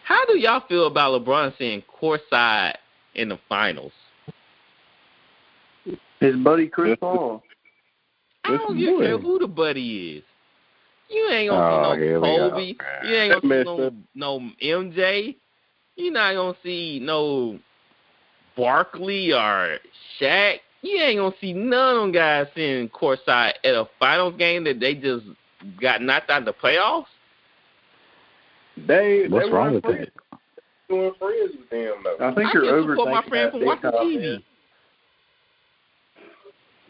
How 0.04 0.26
do 0.26 0.38
y'all 0.38 0.64
feel 0.68 0.88
about 0.88 1.22
LeBron 1.22 1.58
saying 1.58 1.84
courtside 2.02 2.76
in 3.14 3.30
the 3.30 3.40
finals? 3.48 3.92
His 6.20 6.36
buddy 6.38 6.68
Chris 6.68 6.98
Paul. 7.00 7.44
I 8.44 8.58
don't 8.58 8.78
give 8.78 8.96
a 8.96 9.00
care 9.00 9.18
who 9.18 9.40
the 9.40 9.48
buddy 9.48 10.18
is. 10.18 10.24
You 11.10 11.30
ain't 11.32 11.50
Oh, 11.52 11.56
gonna 11.56 11.96
here 12.00 12.18
see 12.18 12.22
we 12.22 12.38
no 12.38 12.50
go. 12.50 12.50
Kobe. 12.50 12.76
You 13.08 13.16
ain't 13.16 13.42
gonna 13.42 13.64
see 13.64 13.64
no, 14.16 14.40
no 14.40 14.50
MJ. 14.62 15.36
You're 15.96 16.14
not 16.14 16.34
gonna 16.36 16.58
see 16.64 17.00
no 17.02 17.60
Barkley 18.56 19.32
or 19.34 19.78
Shaq. 20.20 20.58
You 20.82 20.98
ain't 21.02 21.20
gonna 21.20 21.36
see 21.40 21.54
none 21.54 21.96
of 21.96 22.02
them 22.02 22.12
guys 22.12 22.48
sitting 22.56 22.90
courtside 22.90 23.54
at 23.64 23.74
a 23.74 23.88
finals 24.00 24.36
game 24.38 24.64
that 24.66 24.80
they 24.80 24.96
just 24.96 25.26
got 25.82 26.02
knocked 26.02 26.30
out 26.30 26.40
of 26.40 26.46
the 26.46 26.54
playoffs. 26.54 27.06
They 28.88 29.26
What's 29.28 29.48
they 29.48 29.52
wrong 29.52 29.74
with 29.74 29.84
friends, 29.84 30.08
that? 30.32 30.40
doing 30.88 31.12
friends 31.18 31.52
with 31.58 31.70
them 31.70 31.94
though. 32.04 32.18
I 32.26 32.36
think 32.36 32.50
I 32.50 32.54
you're 32.54 32.82
can 32.84 32.90
support 32.92 33.10
my 33.10 33.22
overthinking 33.22 33.30
friend 33.30 33.46
that 33.48 33.52
from 33.52 33.66
watching 33.66 33.92
time, 33.92 33.94
TV. 34.02 34.44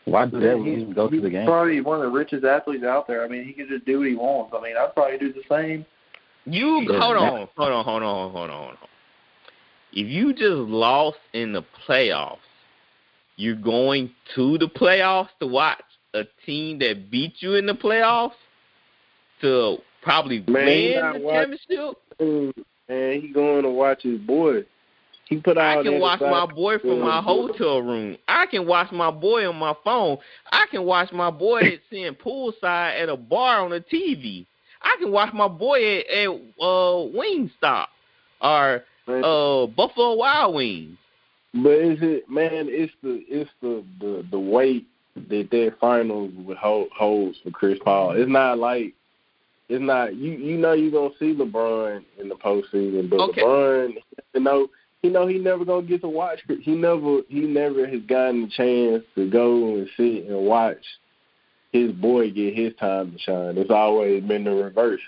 Man. 0.08 0.14
Why 0.14 0.26
do 0.26 0.39
that 0.39 0.58
when 0.58 0.66
He's- 0.66 0.88
you 0.88 0.93
go 0.93 1.08
to 1.10 1.22
the 1.22 1.30
game? 1.30 1.41
He's 1.41 1.47
probably 1.47 1.82
one 1.82 1.97
of 1.97 2.03
the 2.03 2.18
richest 2.18 2.43
athletes 2.43 2.84
out 2.84 3.08
there. 3.08 3.24
I 3.24 3.28
mean, 3.28 3.43
he 3.45 3.53
can 3.53 3.68
just 3.68 3.86
do 3.86 3.99
what 3.99 4.08
he 4.08 4.16
wants. 4.16 4.53
I 4.58 4.62
mean, 4.62 4.76
I'd 4.78 4.93
probably 4.93 5.18
do 5.18 5.34
the 5.34 5.43
same. 5.49 5.86
You 6.45 6.82
Yeah. 6.82 6.99
hold 6.99 7.18
on, 7.18 7.47
hold 7.58 7.72
on, 7.72 7.84
hold 7.84 8.03
on, 8.03 8.32
hold 8.32 8.49
on, 8.49 8.49
hold 8.49 8.49
on. 8.72 8.78
If 9.93 10.08
you 10.08 10.34
just 10.34 10.58
lost 10.70 11.20
in 11.34 11.51
the 11.53 11.64
playoffs, 11.86 12.38
you're 13.36 13.55
going 13.55 14.12
to 14.36 14.58
the 14.58 14.68
playoffs 14.68 15.30
to 15.39 15.47
watch 15.47 15.84
a 16.14 16.26
team 16.45 16.80
that 16.80 17.12
beat 17.12 17.41
you 17.41 17.55
in 17.55 17.66
the 17.66 17.74
playoffs 17.76 18.34
to 19.41 19.82
probably 20.01 20.43
Man, 20.47 20.68
he 20.68 20.89
win 20.91 20.99
not 21.01 21.14
the 21.14 21.20
watching- 21.20 21.58
championship. 21.70 22.66
And 22.89 23.22
he 23.22 23.28
going 23.30 23.64
to 23.64 23.70
watch 23.70 24.03
his 24.03 24.18
boy. 24.20 24.64
He 25.30 25.38
put 25.38 25.57
I 25.57 25.84
can 25.84 25.99
watch 25.99 26.21
my 26.21 26.45
boy 26.45 26.80
from 26.80 27.01
my 27.01 27.21
hotel 27.21 27.82
room. 27.82 28.17
I 28.28 28.45
can 28.45 28.65
watch 28.65 28.91
my 28.93 29.12
boy 29.12 29.47
on 29.47 29.58
my 29.58 29.74
phone. 29.83 30.17
I 30.51 30.66
can 30.71 30.83
watch 30.83 31.12
my 31.12 31.29
boy 31.29 31.79
sitting 31.89 32.16
poolside 32.16 33.01
at 33.01 33.09
a 33.09 33.17
bar 33.17 33.62
on 33.62 33.71
the 33.71 33.82
TV. 33.82 34.45
I 34.82 34.95
can 34.99 35.12
watch 35.12 35.33
my 35.33 35.49
boy 35.49 35.99
at, 35.99 36.05
at 36.09 36.29
uh, 36.29 37.12
Wingstop 37.13 37.87
or 38.41 38.83
uh, 39.08 39.67
Buffalo 39.67 40.16
Wild 40.16 40.55
Wings. 40.55 40.97
But 41.54 41.71
is 41.71 41.99
it 42.01 42.29
man? 42.29 42.67
It's 42.70 42.93
the 43.01 43.24
it's 43.28 43.49
the 43.62 43.83
the 43.99 44.25
the 44.32 44.39
weight 44.39 44.86
that 45.29 45.49
their 45.51 45.71
finals 45.71 46.32
would 46.37 46.58
hold 46.58 46.89
holds 46.95 47.37
for 47.43 47.51
Chris 47.51 47.79
Paul. 47.83 48.12
It's 48.12 48.29
not 48.29 48.59
like 48.59 48.93
it's 49.67 49.82
not 49.82 50.16
you 50.16 50.32
you 50.33 50.58
know 50.58 50.74
you're 50.74 50.91
gonna 50.91 51.16
see 51.20 51.33
LeBron 51.33 52.04
in 52.20 52.29
the 52.29 52.36
postseason, 52.36 53.09
but 53.09 53.20
Okay. 53.20 53.41
LeBron 53.41 53.93
you 54.33 54.41
know 54.41 54.67
he 55.01 55.09
know 55.09 55.28
he 55.28 55.37
never 55.37 55.63
gonna 55.65 55.86
get 55.86 56.01
to 56.01 56.09
watch. 56.09 56.39
He 56.61 56.75
never 56.75 57.21
he 57.29 57.41
never 57.41 57.87
has 57.87 58.01
gotten 58.01 58.43
a 58.43 58.49
chance 58.49 59.03
to 59.15 59.29
go 59.29 59.75
and 59.75 59.87
sit 59.97 60.25
and 60.25 60.45
watch 60.45 60.83
his 61.71 61.91
boy 61.91 62.32
get 62.32 62.55
his 62.55 62.74
time 62.79 63.11
to 63.11 63.19
shine. 63.19 63.57
It's 63.57 63.71
always 63.71 64.24
been 64.24 64.43
the 64.43 64.51
reverse. 64.51 65.01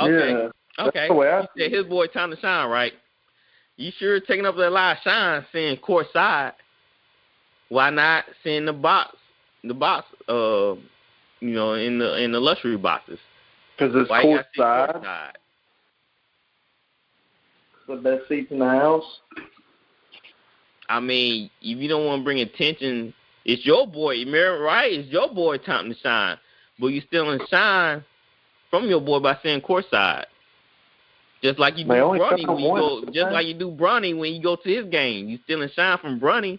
Okay, 0.00 0.32
Yeah. 0.32 0.48
That's 0.76 0.88
okay. 0.88 1.08
the 1.08 1.14
way 1.14 1.30
I 1.30 1.40
You 1.40 1.46
said 1.56 1.72
his 1.72 1.86
boy 1.86 2.06
time 2.08 2.30
to 2.30 2.36
shine, 2.38 2.68
right? 2.68 2.92
You 3.76 3.92
sure 3.98 4.20
taking 4.20 4.46
up 4.46 4.56
that 4.56 4.70
lot 4.70 4.96
of 4.96 5.02
shine, 5.02 5.46
saying 5.52 5.78
courtside. 5.78 6.52
Why 7.68 7.90
not 7.90 8.24
seeing 8.44 8.64
the 8.66 8.72
box, 8.72 9.16
the 9.64 9.74
box, 9.74 10.06
uh, 10.28 10.74
you 11.40 11.54
know, 11.54 11.74
in 11.74 11.98
the 11.98 12.22
in 12.22 12.32
the 12.32 12.40
luxury 12.40 12.76
boxes? 12.76 13.18
Because 13.76 13.94
it's 13.96 14.08
Why 14.10 14.22
you 14.22 14.36
gotta 14.36 14.48
see 14.54 14.60
courtside, 14.60 15.02
courtside? 15.02 15.32
The 17.86 17.96
best 17.96 18.28
seats 18.28 18.50
in 18.50 18.58
the 18.58 18.64
house. 18.68 19.04
I 20.88 21.00
mean, 21.00 21.50
if 21.62 21.78
you 21.78 21.88
don't 21.88 22.06
want 22.06 22.20
to 22.20 22.24
bring 22.24 22.40
attention, 22.40 23.12
it's 23.44 23.64
your 23.66 23.86
boy. 23.86 24.12
You 24.12 24.26
remember, 24.26 24.60
right? 24.62 24.92
It's 24.92 25.08
your 25.10 25.32
boy 25.32 25.58
time 25.58 25.88
to 25.90 25.96
shine, 25.98 26.36
but 26.78 26.88
you 26.88 27.00
still 27.06 27.30
in 27.32 27.40
shine 27.48 28.04
from 28.70 28.88
your 28.88 29.00
boy 29.00 29.20
by 29.20 29.36
saying 29.42 29.62
courtside. 29.62 30.24
Just 31.42 31.58
like 31.58 31.76
you 31.76 31.84
do 31.84 31.90
They 31.90 31.96
Bronny 31.98 32.46
when 32.48 32.58
you 32.58 32.68
go, 32.76 33.04
just 33.06 33.16
man. 33.16 33.32
like 33.32 33.46
you 33.46 33.54
do 33.54 33.70
Bronny 33.70 34.16
when 34.18 34.32
you 34.34 34.42
go 34.42 34.56
to 34.56 34.68
his 34.68 34.86
game. 34.90 35.28
You 35.28 35.38
still 35.44 35.62
in 35.62 35.70
shine 35.74 35.98
from 35.98 36.18
Bronny 36.18 36.58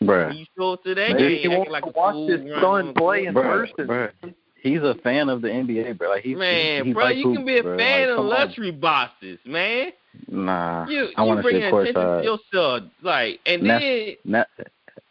when 0.00 0.08
Bruh. 0.08 0.38
you 0.38 0.46
show 0.56 0.72
up 0.74 0.84
to 0.84 0.94
that 0.94 1.12
Maybe 1.14 1.42
game. 1.42 1.50
he 1.50 1.56
acting 1.56 1.72
like 1.72 1.84
to 1.84 1.90
a 1.90 1.92
watch 1.92 2.12
fool 2.14 2.28
his 2.28 2.40
running 2.40 2.60
son 2.62 2.94
play 2.94 3.26
in 3.26 3.34
court. 3.34 3.70
Bruh, 3.78 4.12
person. 4.20 4.34
Bruh. 4.58 4.62
he's 4.62 4.80
a 4.82 4.94
fan 5.02 5.28
of 5.28 5.42
the 5.42 5.48
NBA, 5.48 5.98
bro. 5.98 6.10
Like 6.10 6.22
he's 6.22 6.36
man, 6.36 6.82
he, 6.84 6.88
he 6.88 6.94
bro, 6.94 7.04
like 7.04 7.16
you 7.16 7.24
hoops, 7.24 7.36
can 7.38 7.46
be 7.46 7.58
a 7.58 7.62
bro. 7.62 7.76
fan 7.76 8.08
like, 8.10 8.18
of 8.18 8.24
luxury 8.26 8.70
bosses, 8.70 9.38
man. 9.44 9.92
Nah, 10.28 10.86
You 10.88 11.08
I 11.16 11.22
you 11.22 11.28
want 11.28 11.38
to 11.38 11.42
bring 11.42 11.56
sit 11.56 11.64
attention 11.64 11.94
to 11.94 12.22
yourself, 12.22 12.82
like, 13.02 13.40
and 13.46 13.62
Nas- 13.62 13.80
then, 13.80 14.16
Na- 14.24 14.44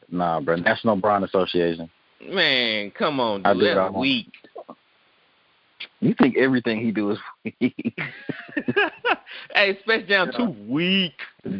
nah, 0.10 0.40
bro. 0.42 0.56
National 0.58 0.96
Brown 0.96 1.24
Association. 1.24 1.90
man, 2.28 2.92
come 2.92 3.20
on, 3.20 3.46
I 3.46 3.54
dude, 3.54 3.64
I 3.64 3.76
that's 3.76 3.94
want. 3.94 3.98
weak. 3.98 4.32
You 6.00 6.14
think 6.20 6.38
everything 6.38 6.80
he 6.80 6.92
do 6.92 7.12
is 7.12 7.18
weak? 7.44 7.98
hey, 9.54 9.78
Space 9.82 10.08
Jam 10.08 10.32
too 10.36 10.56
weak. 10.68 11.14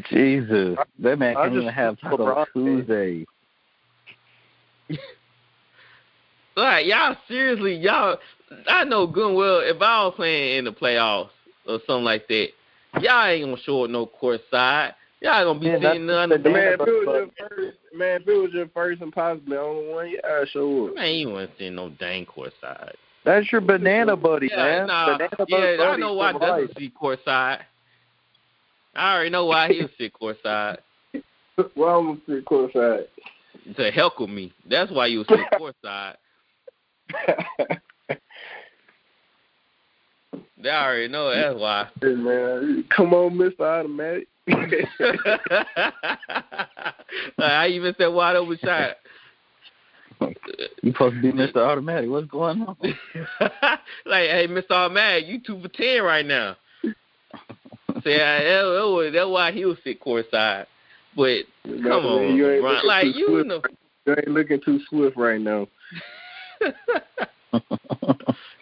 Jesus, 0.10 0.78
that 1.00 1.18
man 1.20 1.38
I 1.38 1.44
can't 1.44 1.56
even 1.56 1.68
have 1.68 1.98
think 2.00 2.12
Taco 2.12 2.46
Tuesday. 2.54 3.26
Like 6.58 6.88
y'all 6.88 7.16
seriously, 7.28 7.76
y'all. 7.76 8.18
I 8.68 8.84
know 8.84 9.06
good 9.06 9.28
and 9.28 9.36
well 9.36 9.60
if 9.60 9.80
I 9.80 10.06
was 10.06 10.14
playing 10.16 10.58
in 10.58 10.66
the 10.66 10.72
playoffs 10.72 11.30
or 11.68 11.80
something 11.86 12.04
like 12.04 12.28
that, 12.30 12.48
y'all 13.00 13.28
ain't 13.28 13.46
gonna 13.46 13.58
show 13.64 13.84
up 13.84 13.92
no 13.92 14.08
court 14.08 14.42
side. 14.50 14.96
Y'all 15.22 15.46
gonna 15.46 15.60
be 15.60 15.68
Yeah, 15.68 15.78
that's 15.78 15.94
sitting 15.94 16.10
under. 16.10 16.38
the- 16.40 16.50
Man, 16.50 16.74
if 16.74 16.80
it 16.80 16.80
was 16.80 17.06
your 17.06 17.48
first, 17.50 17.78
man, 17.94 18.22
if 18.22 18.28
it 18.28 18.34
was 18.34 18.52
your 18.54 18.68
first 18.70 19.02
and 19.02 19.14
possibly 19.14 19.56
only 19.56 19.88
one, 19.88 20.10
yeah, 20.10 20.46
sure. 20.46 20.94
Man, 20.96 21.14
you 21.16 21.30
wasn't 21.30 21.52
seeing 21.60 21.76
no 21.76 21.90
dang 21.90 22.26
court 22.26 22.54
side. 22.60 22.96
That's 23.24 23.52
your 23.52 23.62
banana 23.62 24.16
buddy, 24.16 24.48
Yeah, 24.50 24.58
man. 24.64 24.88
nah, 24.88 25.18
banana 25.18 25.30
yeah, 25.48 25.58
I 25.58 25.78
buddy 25.78 26.02
know 26.02 26.14
why 26.14 26.32
for 26.32 26.40
doesn't 26.40 26.68
life. 26.70 26.78
see 26.78 26.90
court 26.90 27.20
side. 27.24 27.66
I 28.96 29.14
already 29.14 29.30
know 29.30 29.46
why 29.46 29.72
he'll 29.72 29.90
sit 30.00 30.12
court 30.14 30.38
side 30.42 30.80
Well, 31.76 32.00
I'm 32.00 32.06
gonna 32.06 32.20
sit 32.28 32.46
courtside. 32.46 33.06
to 33.76 33.92
heckle 33.92 34.28
me. 34.28 34.54
That's 34.68 34.92
why 34.92 35.06
you 35.08 35.24
sit 35.30 35.40
court 35.56 35.76
side. 35.84 36.16
They 40.60 40.70
already 40.70 41.08
know 41.08 41.30
that's 41.30 41.60
why. 41.60 41.88
Hey, 42.02 42.16
man, 42.16 42.84
come 42.96 43.14
on, 43.14 43.36
Mr. 43.38 43.60
Automatic. 43.62 44.28
I 47.38 47.68
even 47.68 47.94
said 47.98 48.08
wide 48.08 48.36
open 48.36 48.58
shot. 48.64 48.98
You 50.82 50.92
supposed 50.92 51.16
to 51.16 51.22
be 51.22 51.32
Mr. 51.32 51.58
Automatic. 51.58 52.10
What's 52.10 52.28
going 52.28 52.64
on? 52.64 52.76
like, 52.82 54.30
hey, 54.30 54.48
Mr. 54.50 54.72
Automatic, 54.72 55.28
you 55.28 55.40
two 55.46 55.62
for 55.62 55.68
ten 55.68 56.02
right 56.02 56.26
now. 56.26 56.58
Say, 58.04 58.16
I, 58.16 58.44
that, 58.44 58.64
that, 58.64 58.88
was- 58.88 59.14
that's 59.14 59.28
why 59.30 59.52
he 59.52 59.66
was 59.66 59.78
sit 59.84 60.02
courtside. 60.02 60.66
But 61.16 61.42
come 61.66 62.06
on, 62.06 62.36
you 62.36 62.50
ain't 62.50 62.64
Ron, 62.64 62.86
like 62.86 63.06
you 63.16 63.28
swift. 63.28 63.48
know, 63.48 63.62
You 64.06 64.14
ain't 64.14 64.28
looking 64.30 64.60
too 64.66 64.80
swift 64.90 65.16
right 65.18 65.40
now. 65.40 65.68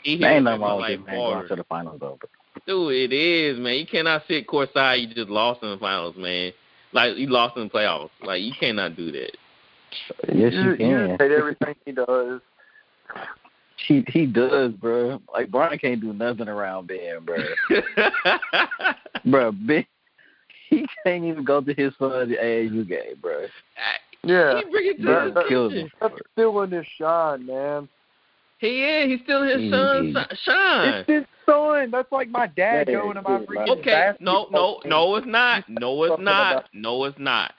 he 0.04 0.14
ain't 0.14 0.22
me 0.22 0.40
nothing 0.42 0.62
wrong 0.62 0.78
with 0.82 0.90
like 0.90 1.06
man 1.06 1.16
going 1.16 1.48
to 1.48 1.56
the 1.56 1.64
finals 1.66 1.98
though. 2.00 2.18
But 2.20 2.30
Dude, 2.66 3.12
it 3.12 3.14
is, 3.14 3.60
man. 3.60 3.76
You 3.76 3.86
cannot 3.86 4.24
sit 4.28 4.48
courtside. 4.48 5.02
You 5.02 5.14
just 5.14 5.30
lost 5.30 5.62
in 5.62 5.70
the 5.70 5.78
finals, 5.78 6.16
man. 6.18 6.52
Like 6.94 7.18
you 7.18 7.28
lost 7.28 7.58
in 7.58 7.64
the 7.66 7.70
playoffs. 7.70 8.10
Like 8.24 8.42
you 8.42 8.54
cannot 8.60 8.96
do 8.96 9.12
that. 9.12 9.32
yes, 10.34 10.54
you 10.54 10.72
You 10.72 10.78
can. 10.78 11.10
hate 11.20 11.32
everything 11.32 11.76
he 11.86 11.92
does. 11.92 12.42
He 13.88 14.04
he 14.08 14.26
does, 14.26 14.72
bro. 14.74 15.22
Like 15.34 15.52
Brian 15.52 15.78
can't 15.78 16.02
do 16.02 16.14
nothing 16.14 16.48
around 16.48 16.88
Ben, 16.88 17.24
bro. 17.24 17.38
bro, 19.26 19.52
Ben, 19.52 19.86
he 20.70 20.86
can't 21.06 21.26
even 21.26 21.44
go 21.44 21.62
to 21.62 21.74
his 21.74 21.94
son's 22.00 22.32
AAU 22.32 22.88
game, 22.88 23.16
bro. 23.22 23.46
Yeah. 24.26 24.58
he 24.60 24.70
bring 24.72 24.88
it 24.88 24.98
to 25.00 25.06
That- 25.06 25.26
his 25.26 25.34
that- 25.36 25.48
kills 25.48 25.74
kitchen. 25.74 25.92
That's 26.02 26.16
still 26.34 26.62
in 26.62 26.72
his 26.72 26.86
shine, 26.98 27.46
man. 27.46 27.88
He 28.58 28.84
is. 28.84 29.12
He's 29.12 29.22
still 29.22 29.44
in 29.44 29.50
his 29.50 29.62
He- 29.62 29.70
son 29.72 30.26
shine. 30.44 30.94
It's 30.94 31.08
his 31.10 31.26
son. 31.46 31.92
That's 31.92 32.12
like 32.12 32.30
my 32.30 32.48
dad 32.48 32.88
Man, 32.88 33.02
going 33.02 33.16
to 33.16 33.22
my 33.22 33.40
shit, 33.40 33.50
freaking 33.50 33.56
man. 33.68 33.70
Okay, 33.80 34.12
no, 34.20 34.48
no, 34.52 34.82
no, 34.86 35.16
it's 35.18 35.28
not. 35.28 35.64
No, 35.70 36.04
it's 36.04 36.22
not. 36.22 36.66
No, 36.74 37.04
it's 37.04 37.20
not. 37.20 37.54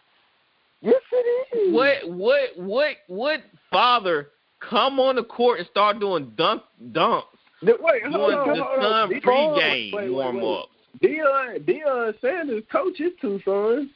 Yes, 0.83 1.03
it 1.13 1.57
is. 1.59 1.75
What, 1.75 2.09
what, 2.09 2.51
what, 2.57 2.97
what 3.09 3.41
father 3.71 4.31
come 4.61 4.99
on 5.01 5.17
the 5.17 5.23
court 5.25 5.59
and 5.59 5.69
start 5.69 6.01
doing 6.01 6.33
dunk 6.37 6.63
dunks 6.93 7.25
Wait, 7.63 7.77
hold 7.79 8.03
doing 8.03 8.15
on, 8.39 8.49
the 8.49 8.65
hold 8.65 8.79
on. 8.79 8.83
son 8.83 9.09
Wait, 9.11 9.23
pregame 9.23 9.93
wait, 9.93 9.95
wait, 9.95 10.11
warm 10.11 10.45
up? 10.45 10.69
Deion, 11.03 11.65
Deion 11.67 12.21
Sanders 12.21 12.63
coach 12.71 12.95
his 12.99 13.13
two 13.21 13.41
sons. 13.45 13.91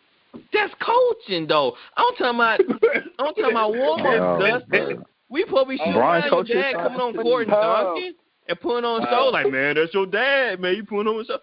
That's 0.52 0.72
coaching 0.80 1.46
though. 1.46 1.76
I'm 1.96 2.14
talking 2.16 2.34
about. 2.34 2.60
I'm 3.18 3.34
talking 3.34 3.50
about 3.50 3.74
warm 3.74 4.00
Oh, 4.02 4.34
up, 4.34 4.68
Dustin. 4.68 5.04
We 5.28 5.44
probably 5.44 5.76
should 5.76 5.94
have 5.94 6.24
your 6.30 6.44
dad 6.44 6.74
coming 6.74 7.00
on 7.00 7.14
court 7.14 7.42
and 7.42 7.50
dunking 7.50 8.14
and 8.48 8.60
putting 8.60 8.84
on 8.84 9.06
show. 9.08 9.30
Like, 9.32 9.50
man, 9.50 9.76
that's 9.76 9.94
your 9.94 10.06
dad, 10.06 10.60
man. 10.60 10.74
You 10.74 10.84
putting 10.84 11.06
on 11.06 11.20
a 11.20 11.24
show, 11.24 11.38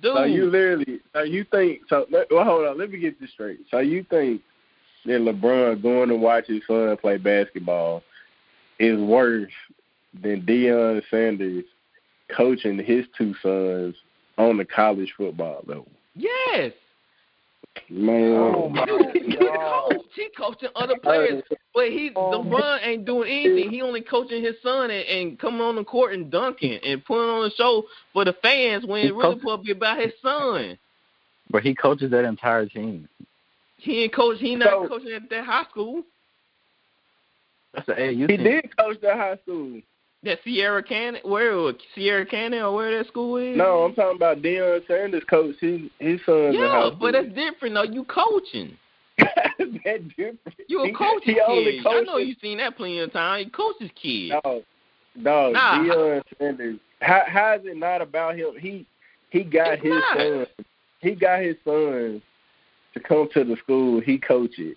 dude. 0.00 0.16
So 0.16 0.24
you 0.24 0.44
literally, 0.50 1.00
so 1.12 1.22
you 1.22 1.44
think, 1.50 1.80
so 1.88 2.06
let, 2.10 2.28
well, 2.30 2.44
hold 2.44 2.66
on, 2.66 2.78
let 2.78 2.90
me 2.90 2.98
get 2.98 3.20
this 3.20 3.30
straight. 3.32 3.60
So 3.70 3.80
you 3.80 4.04
think 4.08 4.42
that 5.06 5.20
LeBron 5.20 5.82
going 5.82 6.08
to 6.08 6.16
watch 6.16 6.46
his 6.46 6.62
son 6.68 6.96
play 6.98 7.16
basketball 7.16 8.02
is 8.78 8.98
worse 9.00 9.50
than 10.22 10.42
Deion 10.42 11.02
Sanders 11.10 11.64
coaching 12.36 12.78
his 12.78 13.06
two 13.18 13.34
sons 13.42 13.96
on 14.38 14.56
the 14.56 14.64
college 14.64 15.12
football 15.16 15.62
level? 15.66 15.88
yes. 16.14 16.72
Man, 17.88 18.32
Oh, 18.32 18.68
my 18.68 18.84
he 19.14 19.36
God. 19.36 19.88
coach. 19.90 19.96
He 20.14 20.28
coaching 20.36 20.68
other 20.76 20.98
players, 21.02 21.42
but 21.74 21.86
he 21.88 22.10
LeBron 22.10 22.60
oh, 22.60 22.78
ain't 22.82 23.04
doing 23.04 23.30
anything. 23.30 23.70
He 23.70 23.80
only 23.82 24.00
coaching 24.02 24.42
his 24.42 24.56
son 24.62 24.90
and, 24.90 25.04
and 25.06 25.38
coming 25.38 25.60
on 25.60 25.76
the 25.76 25.84
court 25.84 26.12
and 26.14 26.30
dunking 26.30 26.78
and 26.84 27.04
putting 27.04 27.28
on 27.30 27.46
a 27.46 27.50
show 27.50 27.84
for 28.12 28.24
the 28.24 28.32
fans 28.42 28.84
when 28.84 29.06
it 29.06 29.10
really 29.14 29.22
coach- 29.22 29.38
supposed 29.40 29.62
to 29.62 29.66
be 29.66 29.72
about 29.72 29.98
his 29.98 30.12
son. 30.22 30.78
But 31.50 31.62
he 31.62 31.74
coaches 31.74 32.10
that 32.12 32.24
entire 32.24 32.66
team. 32.66 33.08
He 33.78 34.04
ain't 34.04 34.14
coach. 34.14 34.38
He 34.40 34.54
not 34.56 34.68
So- 34.68 34.88
coaching 34.88 35.12
at 35.12 35.28
that 35.30 35.44
high 35.44 35.64
school. 35.70 36.02
That's 37.74 37.86
the 37.86 37.92
AAU 37.94 38.28
he 38.30 38.36
team. 38.36 38.44
did 38.44 38.76
coach 38.76 39.00
that 39.02 39.16
high 39.16 39.36
school. 39.42 39.80
That 40.22 40.38
Sierra 40.44 40.82
Canyon, 40.82 41.22
where? 41.24 41.72
Sierra 41.94 42.26
Canyon 42.26 42.62
or 42.62 42.74
where 42.74 42.98
that 42.98 43.06
school 43.08 43.36
is? 43.38 43.56
No, 43.56 43.84
I'm 43.84 43.94
talking 43.94 44.16
about 44.16 44.42
Deion 44.42 44.86
Sanders 44.86 45.22
coach 45.28 45.56
his 45.60 45.80
his 45.98 46.20
sons 46.26 46.54
high 46.56 46.84
Yeah, 46.84 46.90
but 47.00 47.12
that's 47.12 47.28
different 47.28 47.74
though. 47.74 47.84
You 47.84 48.04
coaching. 48.04 48.76
that 49.18 50.08
different. 50.08 50.40
You 50.68 50.82
a 50.82 50.86
He- 50.88 50.92
coaching 50.92 51.34
he 51.34 51.40
only 51.40 51.72
kid. 51.78 51.86
I 51.86 52.00
know 52.00 52.12
coaches- 52.12 52.28
you 52.28 52.34
seen 52.42 52.58
that 52.58 52.76
plenty 52.76 52.98
of 52.98 53.12
times. 53.14 53.44
He 53.46 53.50
coaches 53.50 53.80
his 53.80 53.90
kid. 54.00 54.32
No, 54.44 54.62
no, 55.16 55.52
Nah. 55.52 55.78
Deion 55.84 56.22
Sanders. 56.38 56.78
How 57.00 57.22
how 57.26 57.54
is 57.54 57.62
it 57.64 57.76
not 57.78 58.02
about 58.02 58.36
him? 58.36 58.50
He 58.60 58.86
he 59.30 59.42
got 59.42 59.74
It's 59.74 59.82
his 59.84 59.90
not. 59.92 60.16
sons. 60.18 60.66
He 61.00 61.14
got 61.14 61.40
his 61.40 61.56
sons 61.64 62.20
to 62.92 63.00
come 63.00 63.26
to 63.32 63.42
the 63.42 63.56
school 63.56 64.00
he 64.02 64.18
coach 64.18 64.58
it 64.58 64.76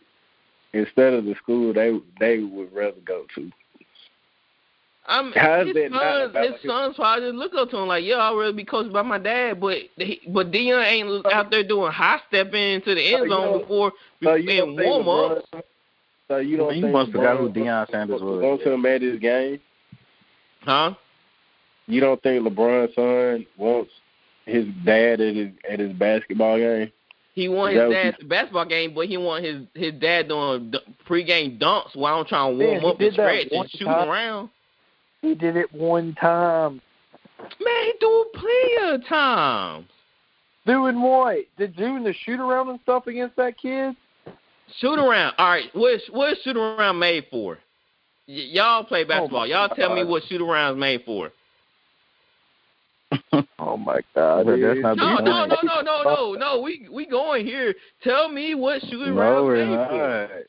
instead 0.72 1.14
of 1.14 1.26
the 1.26 1.36
school 1.36 1.74
they 1.74 2.00
they 2.20 2.40
would 2.44 2.72
rather 2.74 3.02
go 3.04 3.26
to. 3.36 3.52
I'm, 5.06 5.34
How's 5.34 5.68
his 5.68 5.76
that 5.76 5.92
sons, 5.92 6.30
about 6.32 6.44
his 6.46 6.62
him? 6.62 6.70
sons 6.70 6.96
probably 6.96 7.26
just 7.28 7.36
look 7.36 7.54
up 7.56 7.70
to 7.72 7.78
him 7.78 7.88
like, 7.88 8.06
yeah, 8.06 8.18
I'd 8.20 8.38
rather 8.38 8.54
be 8.54 8.64
coached 8.64 8.94
by 8.94 9.02
my 9.02 9.18
dad, 9.18 9.60
but 9.60 9.78
he, 9.98 10.22
but 10.30 10.50
Deion 10.52 10.86
ain't 10.86 11.26
out 11.28 11.52
there 11.52 11.64
doing 11.64 11.92
high 11.92 12.20
stepping 12.30 12.74
into 12.76 12.96
the 12.96 13.02
end 13.02 13.24
you 13.26 13.30
zone 13.30 13.42
don't- 13.52 13.60
before 13.62 13.92
So 14.24 14.36
you 14.36 14.50
in 14.50 14.58
don't 14.58 14.78
think 14.78 14.88
warm 15.06 15.32
ups. 15.36 15.46
LeBron? 15.54 15.64
So 16.30 16.38
you 16.38 16.56
don't 16.58 16.76
You 16.76 16.82
think 16.84 16.94
must 16.94 17.12
forgot 17.12 17.38
who 17.38 17.50
LeBron 17.50 17.54
Deion 17.54 17.92
Sanders 17.92 18.22
was. 18.22 18.42
Go 18.42 18.58
to 18.58 18.72
him 18.72 18.86
at 18.86 19.02
his 19.02 19.20
game. 19.20 19.60
Huh? 20.62 20.94
You 21.88 22.00
don't 22.00 22.22
think 22.24 22.48
LeBron's 22.48 22.96
son 22.96 23.46
wants 23.58 23.92
his 24.46 24.66
dad 24.86 25.20
at 25.20 25.36
his 25.36 25.50
at 25.70 25.80
his 25.80 25.92
basketball 25.94 26.58
game? 26.58 26.92
He 27.36 27.50
want 27.50 27.74
his 27.74 27.82
what 27.82 27.92
dad 27.92 28.06
at 28.14 28.20
the 28.20 28.26
basketball 28.26 28.66
game, 28.66 28.94
but 28.94 29.08
he 29.08 29.18
want 29.18 29.44
his 29.44 29.64
his 29.74 29.94
dad 29.96 30.30
doing 30.30 30.72
d- 30.72 30.80
pregame 31.06 31.60
dunks 31.60 31.94
while 31.96 32.20
I'm 32.20 32.26
trying 32.26 32.58
to 32.58 32.66
warm 32.66 32.80
he 32.80 32.86
up 32.86 32.92
and 32.92 33.00
did 33.00 33.12
that 33.12 33.16
stretch 33.16 33.48
and 33.52 33.70
shooting 33.72 33.88
time. 33.88 34.10
around. 34.10 34.50
He 35.24 35.34
did 35.36 35.56
it 35.56 35.74
one 35.74 36.14
time. 36.20 36.82
Man, 37.40 37.84
he 37.86 37.94
do 38.02 38.26
it 38.28 38.34
plenty 38.34 38.94
of 38.94 39.08
times. 39.08 39.88
Doing 40.68 41.02
what? 41.02 41.38
Did 41.58 41.78
doing 41.78 42.04
the 42.04 42.14
shoot 42.26 42.42
around 42.42 42.70
and 42.70 42.80
stuff 42.84 43.08
against 43.08 43.38
that 43.38 43.58
kid? 43.58 43.96
Shoot 44.80 45.00
around. 45.00 45.34
All 45.38 45.50
right, 45.50 45.70
what 45.74 45.94
is, 45.94 46.02
what 46.12 46.34
is 46.34 46.40
shoot 46.44 46.58
around 46.58 47.00
made 47.00 47.26
for? 47.32 47.58
Y- 48.28 48.50
y'all 48.52 48.84
play 48.84 49.06
oh, 49.06 49.08
basketball. 49.08 49.42
my 49.42 49.46
y'all 49.46 49.70
tell 49.70 49.96
me 49.96 50.04
what 50.04 50.24
shoot 50.28 50.42
around 50.42 50.76
is 50.76 50.80
made 50.80 51.04
for. 51.06 51.32
Oh 53.60 53.78
my 53.78 54.02
God! 54.14 54.48
That's 54.48 54.58
dude. 54.58 54.82
not 54.82 54.98
No, 54.98 55.16
no, 55.16 55.46
no, 55.46 55.58
no, 55.64 55.82
no, 55.82 56.04
no, 56.04 56.34
no. 56.34 56.62
We 56.62 56.88
we 56.92 57.06
going 57.06 57.46
here. 57.46 57.74
Tell 58.04 58.28
me 58.28 58.56
what 58.56 58.82
shooting 58.82 59.16
No, 59.16 59.22
around 59.22 59.46
we're 59.46 59.56
is 59.56 59.70
made 59.70 59.88
for. 59.88 60.44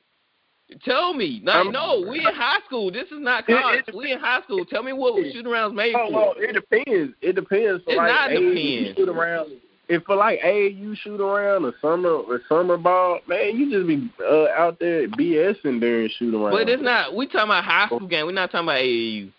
Not. 0.71 0.81
Tell 0.83 1.15
me. 1.15 1.41
No, 1.43 1.63
no, 1.65 2.05
we 2.09 2.19
in 2.19 2.35
high 2.35 2.59
school. 2.67 2.91
This 2.91 3.07
is 3.07 3.19
not 3.21 3.47
college. 3.47 3.85
it- 3.89 3.95
we 3.95 4.13
in 4.13 4.19
high 4.19 4.43
school. 4.43 4.65
Tell 4.65 4.83
me 4.83 4.93
what 4.93 5.15
shooting 5.33 5.47
around 5.47 5.73
is 5.73 5.77
made 5.77 5.95
Oh 5.95 6.07
for. 6.09 6.13
well, 6.13 6.35
it 6.39 6.53
depends. 6.53 7.15
It 7.21 7.35
depends. 7.35 7.83
For 7.85 7.91
It's 7.91 7.97
like 7.97 8.09
not 8.09 8.29
depends. 8.31 8.97
shoot 8.97 9.09
around. 9.09 9.53
If 9.87 10.03
for 10.05 10.17
like 10.17 10.41
AAU 10.41 10.97
shoot 10.97 11.21
around 11.21 11.67
or 11.67 11.75
summer 11.83 12.09
or 12.09 12.41
summer 12.49 12.79
ball, 12.79 13.21
man, 13.29 13.55
you 13.59 13.71
just 13.71 13.87
be 13.87 14.11
uh, 14.25 14.47
out 14.57 14.79
there 14.79 15.07
BSing 15.09 15.79
during 15.79 16.09
shoot 16.19 16.35
around. 16.35 16.53
But 16.53 16.71
it's 16.71 16.83
not. 16.83 17.15
We 17.15 17.27
talking 17.27 17.43
about 17.43 17.65
high 17.65 17.87
school 17.87 18.07
game. 18.09 18.25
We're 18.25 18.33
not 18.33 18.51
talking 18.51 18.67
about 18.67 18.79
AAU. 18.81 19.31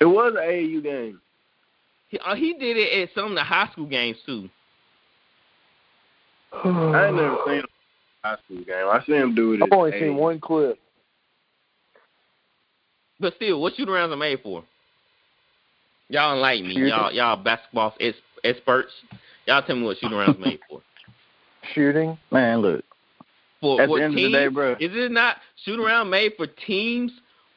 It 0.00 0.04
was 0.04 0.32
an 0.36 0.42
AAU 0.48 0.80
game. 0.82 1.20
He, 2.08 2.18
uh, 2.20 2.36
he 2.36 2.54
did 2.54 2.76
it 2.76 3.02
at 3.02 3.14
some 3.16 3.30
of 3.30 3.34
the 3.34 3.42
high 3.42 3.68
school 3.72 3.86
games 3.86 4.16
too. 4.24 4.48
I 6.52 7.06
ain't 7.08 7.16
never 7.16 7.36
seen 7.46 7.62
high 8.28 8.36
school 8.44 8.64
game. 8.64 8.86
I 8.90 9.02
seen 9.06 9.16
him 9.16 9.34
do 9.34 9.52
it. 9.54 9.62
I've 9.62 9.72
only 9.72 9.92
seen 9.92 10.16
one 10.16 10.40
clip. 10.40 10.78
But 13.20 13.34
still, 13.36 13.60
what 13.60 13.74
shoot 13.76 13.88
arounds 13.88 14.12
are 14.12 14.16
made 14.16 14.40
for? 14.42 14.62
Y'all 16.08 16.34
enlighten 16.34 16.68
me. 16.68 16.88
Y'all 16.88 17.12
y'all 17.12 17.36
basketball 17.36 17.94
experts. 18.44 18.92
Y'all 19.46 19.62
tell 19.62 19.76
me 19.76 19.82
what 19.84 19.98
shoot 19.98 20.10
arounds 20.12 20.38
made 20.38 20.60
for. 20.68 20.80
Shooting. 21.74 22.16
Man, 22.30 22.58
look. 22.60 22.84
For 23.60 23.82
At 23.82 23.88
what 23.88 23.98
the 23.98 24.04
end 24.04 24.14
teams? 24.14 24.26
of 24.26 24.32
the 24.32 24.38
day, 24.38 24.48
bro. 24.48 24.72
Is 24.74 24.92
it 24.94 25.10
not 25.10 25.36
shoot 25.64 25.80
around 25.80 26.10
made 26.10 26.32
for 26.36 26.46
teams 26.46 27.10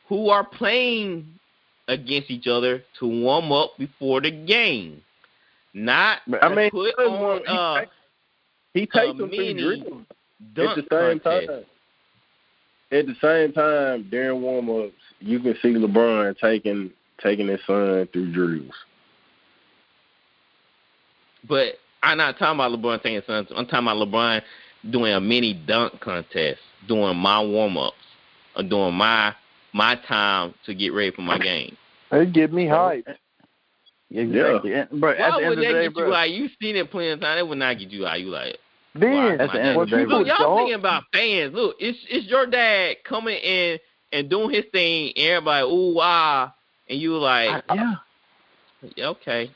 who 0.10 0.30
are 0.30 0.44
playing 0.44 1.28
against 1.88 2.32
each 2.32 2.48
other 2.48 2.84
to 3.00 3.08
warm 3.08 3.52
up 3.52 3.78
before 3.78 4.20
the 4.20 4.32
game? 4.32 5.02
Not 5.74 6.18
I 6.42 6.54
mean, 6.54 6.72
put 6.72 6.94
he 6.98 7.04
on 7.04 7.40
he 7.40 7.46
uh, 7.48 7.80
takes- 7.82 7.92
He 8.74 8.80
takes 8.82 8.96
a 8.96 9.08
them 9.14 9.18
through 9.18 9.28
mini 9.30 9.54
drills. 9.54 10.06
Dunk 10.56 10.78
at 10.78 10.90
the 10.90 10.96
same 10.96 11.20
contest. 11.20 11.48
time. 11.48 11.66
At 12.92 13.06
the 13.06 13.16
same 13.22 13.54
time, 13.54 14.10
during 14.10 14.42
warm 14.42 14.70
ups, 14.70 14.94
you 15.20 15.40
can 15.40 15.56
see 15.62 15.70
LeBron 15.70 16.38
taking 16.40 16.92
taking 17.24 17.48
his 17.48 17.60
son 17.66 18.08
through 18.12 18.34
drills. 18.34 18.74
But 21.48 21.76
I'm 22.04 22.18
not 22.18 22.38
talking 22.38 22.60
about 22.60 22.72
LeBron 22.72 23.02
taking 23.02 23.22
sons. 23.26 23.48
I'm 23.56 23.66
talking 23.66 23.88
about 23.88 24.08
LeBron 24.08 24.42
doing 24.90 25.14
a 25.14 25.22
mini 25.22 25.54
dunk 25.54 26.00
contest, 26.00 26.60
doing 26.88 27.16
my 27.18 27.42
warm 27.42 27.78
ups, 27.78 27.96
or 28.56 28.64
doing 28.64 28.94
my 28.94 29.34
my 29.74 29.96
time 30.08 30.54
to 30.66 30.74
get 30.74 30.90
ready 30.90 31.12
for 31.12 31.22
my 31.22 31.38
game. 31.38 31.78
It'd 32.12 32.34
get 32.34 32.52
me 32.52 32.66
hyped. 32.66 33.16
Exactly. 34.14 34.74
And, 34.74 35.00
bro, 35.00 35.14
Why 35.14 35.16
at 35.16 35.32
the 35.32 35.36
would 35.38 35.44
end 35.44 35.54
of 35.54 35.58
the 35.60 35.66
that 35.66 35.72
day, 35.72 35.84
get 35.86 35.94
bro. 35.94 36.08
you 36.08 36.14
out? 36.14 36.30
You 36.30 36.50
seen 36.62 36.76
it 36.76 36.92
plenty 36.92 37.12
of 37.12 37.22
time. 37.22 37.38
That 37.38 37.48
would 37.48 37.58
not 37.58 37.80
get 37.80 37.90
you 37.92 38.06
out. 38.06 38.20
You 38.20 38.28
like 38.28 38.58
Ben, 38.94 39.12
wow, 39.14 39.30
At 39.30 39.38
my 39.40 39.46
the 39.48 39.54
end 39.54 39.54
dad- 39.54 39.78
of 39.82 39.90
the 39.90 39.96
day, 39.98 40.06
Look, 40.06 40.28
y'all 40.28 40.58
thinking 40.58 40.76
about 40.76 41.04
fans. 41.14 41.54
Look, 41.54 41.76
it's 41.80 41.98
it's 42.10 42.28
your 42.28 42.46
dad 42.46 42.98
coming 43.06 43.38
in 43.38 43.80
and 44.12 44.30
doing 44.30 44.50
his 44.54 44.66
thing. 44.72 45.14
Everybody, 45.16 45.66
ooh 45.66 45.94
wow, 45.96 46.54
and 46.90 47.00
you 47.00 47.18
like, 47.18 47.64
yeah. 47.74 47.94
yeah, 48.96 49.08
okay. 49.08 49.50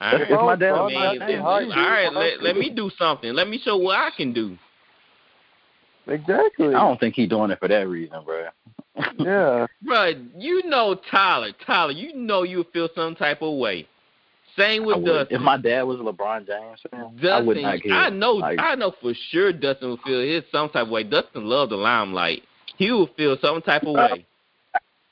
All 0.00 0.14
If- 0.14 0.30
my 0.30 0.56
dad 0.56 0.70
I 0.72 0.82
was 0.82 0.90
mean, 0.92 1.00
my 1.00 1.12
if- 1.14 1.18
dad, 1.18 1.30
if- 1.30 1.36
I'd 1.40 1.44
all 1.44 1.60
do 1.60 1.70
right, 1.70 2.04
what 2.08 2.16
I 2.16 2.20
let, 2.20 2.42
let 2.42 2.56
me 2.56 2.70
do 2.70 2.90
something. 2.96 3.32
Let 3.34 3.48
me 3.48 3.58
show 3.62 3.76
what 3.76 3.96
I 3.96 4.10
can 4.16 4.32
do. 4.32 4.56
Exactly. 6.06 6.68
I 6.68 6.80
don't 6.80 6.98
think 6.98 7.14
he's 7.14 7.28
doing 7.28 7.50
it 7.50 7.58
for 7.58 7.68
that 7.68 7.86
reason, 7.88 8.18
bro. 8.24 8.46
Yeah. 9.18 9.66
Bro, 9.82 10.12
you 10.36 10.62
know 10.68 10.94
Tyler. 11.10 11.52
Tyler, 11.64 11.92
you 11.92 12.14
know 12.14 12.42
you 12.42 12.64
feel 12.72 12.88
some 12.94 13.14
type 13.14 13.42
of 13.42 13.54
way. 13.58 13.86
Same 14.60 14.84
with 14.84 14.98
would. 14.98 15.06
Dustin. 15.06 15.36
If 15.36 15.42
my 15.42 15.56
dad 15.56 15.82
was 15.82 15.98
LeBron 15.98 16.46
James 16.46 16.80
fan, 16.90 17.28
I 17.30 17.40
would 17.40 17.56
not 17.56 17.82
care. 17.82 17.92
I 17.92 18.10
know, 18.10 18.32
Like, 18.32 18.58
I 18.60 18.74
know 18.74 18.92
for 19.00 19.12
sure 19.30 19.52
Dustin 19.52 19.90
would 19.90 20.00
feel 20.00 20.20
his 20.20 20.44
some 20.52 20.68
type 20.68 20.86
of 20.86 20.90
way. 20.90 21.04
Dustin 21.04 21.44
loved 21.46 21.72
the 21.72 21.76
limelight. 21.76 22.42
He 22.76 22.90
would 22.92 23.10
feel 23.16 23.36
some 23.40 23.62
type 23.62 23.82
of 23.82 23.94
way. 23.94 24.26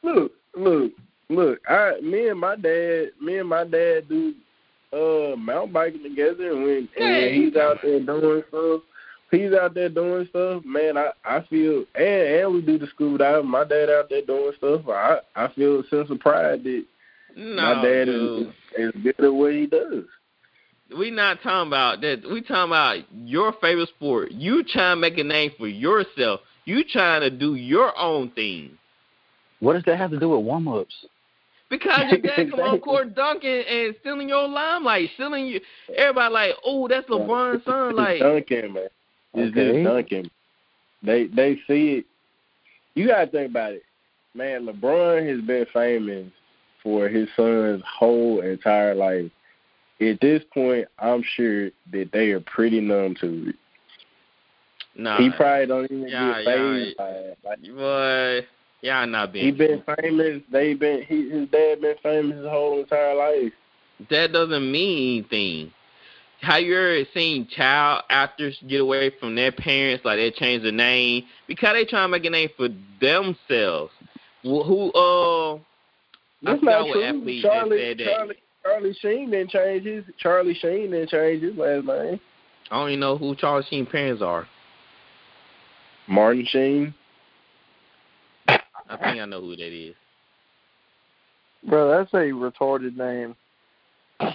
Look, 0.03 0.33
look, 0.57 0.93
look. 1.29 1.59
I, 1.69 2.01
me 2.03 2.29
and 2.29 2.41
my 2.41 2.57
dad, 2.57 3.09
me 3.21 3.39
and 3.39 3.49
my 3.49 3.65
dad 3.65 4.09
do 4.09 4.35
uh 4.93 5.37
mountain 5.37 5.73
biking 5.73 6.03
together, 6.03 6.53
and 6.53 6.63
when 6.63 6.89
and 6.99 7.15
when 7.15 7.35
he's 7.35 7.57
out 7.57 7.79
there 7.83 8.01
doing 8.01 8.43
stuff, 8.49 8.81
he's 9.31 9.53
out 9.53 9.75
there 9.75 9.89
doing 9.89 10.27
stuff. 10.31 10.65
Man, 10.65 10.97
I 10.97 11.11
I 11.25 11.45
feel 11.51 11.85
and 11.95 12.05
and 12.05 12.55
we 12.55 12.63
do 12.63 12.79
the 12.79 12.87
scuba 12.87 13.19
diving. 13.19 13.51
My 13.51 13.65
dad 13.65 13.91
out 13.91 14.09
there 14.09 14.23
doing 14.23 14.53
stuff. 14.57 14.83
I 14.89 15.19
I 15.37 15.49
feel 15.55 15.81
a 15.81 15.87
sense 15.89 16.11
of 16.11 16.21
pride 16.21 16.65
that 16.65 16.85
No, 17.39 17.75
my 17.77 17.83
dad 17.83 18.05
dude. 18.07 18.49
is 18.49 18.55
is 18.97 19.03
good 19.03 19.25
at 19.25 19.33
what 19.33 19.53
he 19.53 19.67
does. 19.67 20.05
we 20.99 21.13
not 21.13 21.41
talking 21.43 21.69
about 21.69 22.01
that. 22.01 22.23
We 22.29 22.41
talking 22.43 22.71
about 22.73 22.99
your 23.13 23.53
favorite 23.61 23.89
sport. 23.91 24.33
You 24.33 24.65
trying 24.65 24.97
to 24.97 25.01
make 25.01 25.19
a 25.19 25.23
name 25.25 25.53
for 25.57 25.69
yourself. 25.69 26.41
You 26.65 26.83
trying 26.83 27.21
to 27.21 27.31
do 27.31 27.55
your 27.55 27.97
own 27.97 28.33
thing. 28.33 28.77
what 29.61 29.75
does 29.75 29.85
that 29.87 29.99
have 29.99 30.11
to 30.11 30.19
do 30.19 30.31
with 30.31 30.45
warm 30.45 30.67
ups? 30.67 30.93
Because 31.71 32.11
your 32.11 32.19
dad 32.21 32.51
come 32.51 32.61
on 32.61 32.81
court 32.81 33.15
dunking 33.15 33.63
and 33.71 33.95
stealing 34.01 34.29
your 34.29 34.49
limelight, 34.49 35.11
stealing 35.15 35.47
you. 35.47 35.61
Everybody 35.97 36.33
like, 36.35 36.51
oh, 36.65 36.89
that's 36.89 37.09
LeBron's 37.09 37.65
son. 37.65 37.95
Like, 37.95 38.19
dunking, 38.21 38.73
man. 38.73 38.89
It's 39.35 39.57
Okay. 39.57 39.83
just 39.83 39.85
dunking. 39.85 40.31
They 41.05 41.27
they 41.29 41.55
see 41.69 41.99
it. 41.99 42.05
You 42.97 43.07
gotta 43.07 43.29
think 43.31 43.51
about 43.51 43.75
it, 43.75 43.83
man. 44.35 44.67
LeBron 44.67 45.29
has 45.31 45.41
been 45.47 45.67
famous 45.73 46.33
for 46.89 47.07
his 47.07 47.29
son's 47.37 47.83
whole 47.87 48.41
entire 48.41 48.95
life. 48.95 49.31
At 50.01 50.21
this 50.23 50.43
point, 50.55 50.89
I'm 50.99 51.23
sure 51.37 51.67
that 51.93 52.11
they 52.13 52.31
are 52.31 52.41
pretty 52.41 52.81
numb 52.81 53.15
to 53.21 53.51
it. 53.51 53.57
nah, 54.97 55.21
he 55.21 55.29
probably 55.31 55.67
don't 55.67 55.85
even 55.85 56.09
yeah, 56.09 56.43
get 56.43 56.45
phased 56.47 56.97
by 56.97 57.11
it. 57.11 57.39
Like, 57.45 57.63
boy, 57.63 58.47
y'all 58.81 59.07
not 59.07 59.33
being. 59.35 59.47
he 59.47 59.51
been 59.53 59.83
famous. 60.01 60.43
They 60.51 60.73
been 60.75 61.03
he, 61.03 61.29
his 61.29 61.49
dad 61.51 61.83
been 61.83 61.97
famous 62.03 62.37
his 62.39 62.47
whole 62.47 62.81
entire 62.81 63.15
life. 63.15 63.53
that 64.09 64.33
doesn't 64.33 64.73
mean 64.73 65.19
anything. 65.19 65.73
How 66.41 66.57
you 66.57 66.75
ever 66.75 67.05
seen 67.13 67.49
child 67.55 68.05
actors 68.09 68.57
get 68.67 68.81
away 68.81 69.11
from 69.21 69.35
their 69.35 69.53
parents, 69.53 70.05
like 70.07 70.19
they 70.19 70.31
change 70.31 70.63
the 70.63 70.73
name 70.73 71.25
because 71.49 71.75
they 71.75 71.85
trying 71.85 72.05
to 72.05 72.13
make 72.13 72.25
a 72.25 72.31
name 72.31 72.49
for 72.57 72.69
themselves? 73.01 73.93
Wh- 74.43 74.65
Who 74.65 74.93
uh, 74.93 75.59
That's 76.43 76.63
not 76.63 76.87
true. 76.93 77.41
Charlie, 77.43 77.95
that. 77.95 78.05
Charlie, 78.05 78.37
Charlie 78.63 78.97
Sheen 79.01 79.31
didn't 79.31 79.51
change 79.51 79.85
his. 79.85 80.05
Charlie 80.19 80.55
Sheen 80.55 80.91
didn't 80.91 81.11
change 81.11 81.43
his 81.43 81.57
last 81.57 81.87
name. 81.87 82.21
I 82.71 82.77
don't 82.77 82.91
even 82.91 83.01
know 83.01 83.17
who 83.17 83.35
Charlie 83.35 83.65
Sheen 83.69 83.87
parents 83.87 84.23
are. 84.23 84.47
Martin 86.07 86.47
Sheen. 86.49 86.95
I 88.49 88.97
think 88.97 89.21
I 89.21 89.25
know 89.27 89.41
who 89.41 89.57
that 89.57 89.73
is. 89.73 89.95
Bro, 91.69 91.91
that's 91.91 92.13
a 92.15 92.17
retarded 92.17 92.97
name. 92.97 93.37
Who 94.21 94.31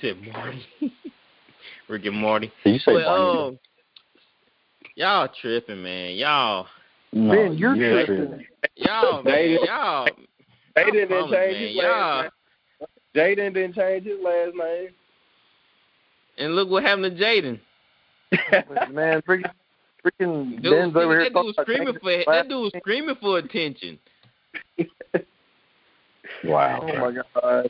said 0.00 0.16
Marty? 0.32 0.64
Rick 1.88 2.06
and 2.06 2.16
Morty. 2.16 2.50
Did 2.64 2.74
you 2.74 2.78
say 2.80 2.94
But, 2.94 3.04
Barney? 3.04 3.48
um, 3.48 3.58
y'all 4.96 5.28
tripping, 5.40 5.82
man. 5.82 6.16
Y'all, 6.16 6.66
no, 7.12 7.34
ben, 7.34 7.54
you're 7.58 7.74
you're 7.74 8.04
tripping. 8.06 8.46
y'all, 8.76 9.22
They- 9.22 9.56
man, 9.56 9.64
y'all. 9.66 10.08
Jaden 10.76 10.92
didn't 10.92 11.08
promise, 11.08 11.30
change 11.32 11.52
man, 11.54 11.60
his 11.66 11.74
y'all- 11.76 11.88
last 11.90 12.32
name. 12.80 12.88
Jaden 13.36 13.54
didn't 13.54 13.74
change 13.74 14.04
his 14.04 14.18
last 14.22 14.54
name. 14.54 14.88
And 16.38 16.54
look 16.54 16.68
what 16.68 16.84
happened 16.84 17.16
to 17.16 17.22
Jaden. 17.24 17.58
Man, 18.92 19.22
freaking, 19.22 19.50
freaking 20.04 20.62
Dude, 20.62 20.70
Ben's 20.70 20.94
over 20.94 21.18
here 21.18 21.24
that 21.24 21.32
dude 21.34 21.46
was 21.46 21.56
screaming 21.60 21.94
for 22.00 22.24
that 22.26 22.48
dude 22.48 22.62
was 22.62 22.72
screaming 22.78 23.16
for 23.20 23.38
attention. 23.38 23.98
wow. 26.44 26.80
Oh 26.82 27.10
my 27.10 27.12
god. 27.40 27.66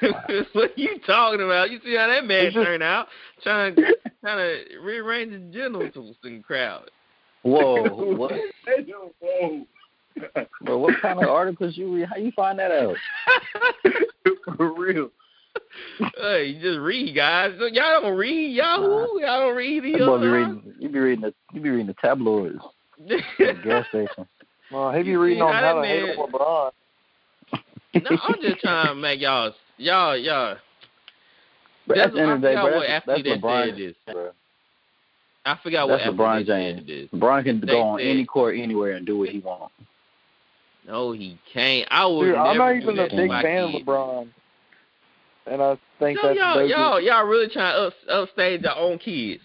what 0.52 0.78
you 0.78 0.98
talking 1.06 1.40
about? 1.42 1.70
You 1.70 1.80
see 1.84 1.96
how 1.96 2.06
that 2.08 2.26
man 2.26 2.52
just- 2.52 2.64
turned 2.64 2.82
out? 2.82 3.08
Trying 3.42 3.74
to 3.76 3.96
trying 4.20 4.36
to 4.38 4.78
rearrange 4.80 5.32
the 5.32 5.38
genitals 5.38 6.16
in 6.24 6.36
the 6.38 6.42
crowd. 6.42 6.90
Whoa, 7.42 7.82
what? 8.14 8.32
Whoa. 9.20 9.66
Bro, 10.62 10.78
what 10.78 10.94
kind 11.00 11.22
of 11.22 11.28
articles 11.28 11.76
you 11.76 11.94
read? 11.94 12.08
How 12.08 12.16
you 12.16 12.32
find 12.32 12.58
that 12.58 12.72
out? 12.72 12.96
For 14.56 14.72
real. 14.74 15.10
hey, 16.20 16.46
you 16.46 16.60
just 16.60 16.80
read, 16.80 17.14
guys. 17.14 17.54
Y'all 17.58 18.02
don't 18.02 18.16
read 18.16 18.52
Yahoo. 18.54 19.20
Y'all 19.20 19.46
don't 19.46 19.56
read 19.56 19.84
the 19.84 19.88
You 19.90 20.18
be 20.18 20.26
reading. 20.26 20.74
You 20.80 20.88
be 20.88 20.98
reading 20.98 21.20
the. 21.22 21.34
You 21.52 21.60
be 21.60 21.70
reading 21.70 21.86
the 21.86 21.94
tabloids 22.00 22.58
the 23.06 23.54
gas 23.64 23.86
station. 23.90 24.26
Well, 24.72 24.92
he 24.92 25.02
be 25.04 25.10
You 25.10 25.20
reading 25.22 25.42
on 25.42 25.52
how 25.52 25.76
how 25.76 25.82
to 25.82 25.88
hate 25.88 26.16
LeBron. 26.18 26.70
no, 27.94 28.18
I'm 28.22 28.34
just 28.42 28.58
trying 28.60 28.88
to 28.88 28.94
make 28.96 29.20
y'all, 29.20 29.52
y'all, 29.76 30.16
y'all. 30.16 30.56
But 31.86 31.96
That's- 31.96 32.08
at 32.10 32.14
the 32.14 32.20
end 32.22 32.30
of 32.32 32.40
the 32.40 32.48
day, 32.48 32.54
bro, 32.54 32.64
what 32.64 32.80
that's, 32.80 33.08
athlete 33.08 33.24
that's 33.24 33.40
that 33.40 34.14
LeBron. 34.14 34.32
Said 35.46 35.56
this. 35.56 35.58
Bro. 35.58 35.58
I 35.58 35.58
forgot 35.62 35.88
what 35.88 35.96
That's 35.98 36.08
athlete 36.08 36.20
LeBron 36.20 36.38
that 36.38 36.46
James. 36.46 36.86
this. 36.86 37.08
LeBron 37.20 37.44
can 37.44 37.60
They 37.60 37.66
go 37.66 37.80
on 37.82 37.98
said- 37.98 38.06
any 38.06 38.24
court, 38.24 38.56
anywhere, 38.58 38.92
and 38.92 39.06
do 39.06 39.18
what 39.18 39.28
he 39.30 39.38
wants. 39.40 39.74
No, 40.86 41.12
he 41.12 41.38
can't. 41.52 41.86
I 41.90 42.06
would 42.06 42.24
Dude, 42.24 42.34
never 42.34 42.48
I'm 42.48 42.58
not 42.58 42.76
even 42.76 42.98
a 42.98 43.08
big 43.08 43.30
fan 43.30 43.64
of. 43.64 43.70
LeBron. 43.82 44.28
And 45.46 45.62
I 45.62 45.76
think 45.98 46.18
So 46.20 46.28
that's 46.28 46.38
y'all, 46.38 46.58
those 46.58 46.70
y'all, 46.70 47.00
y'all 47.00 47.24
really 47.24 47.48
trying 47.48 47.74
to 47.74 47.86
up, 47.88 47.94
upstage 48.28 48.62
your 48.62 48.76
own 48.76 48.98
kids. 48.98 49.42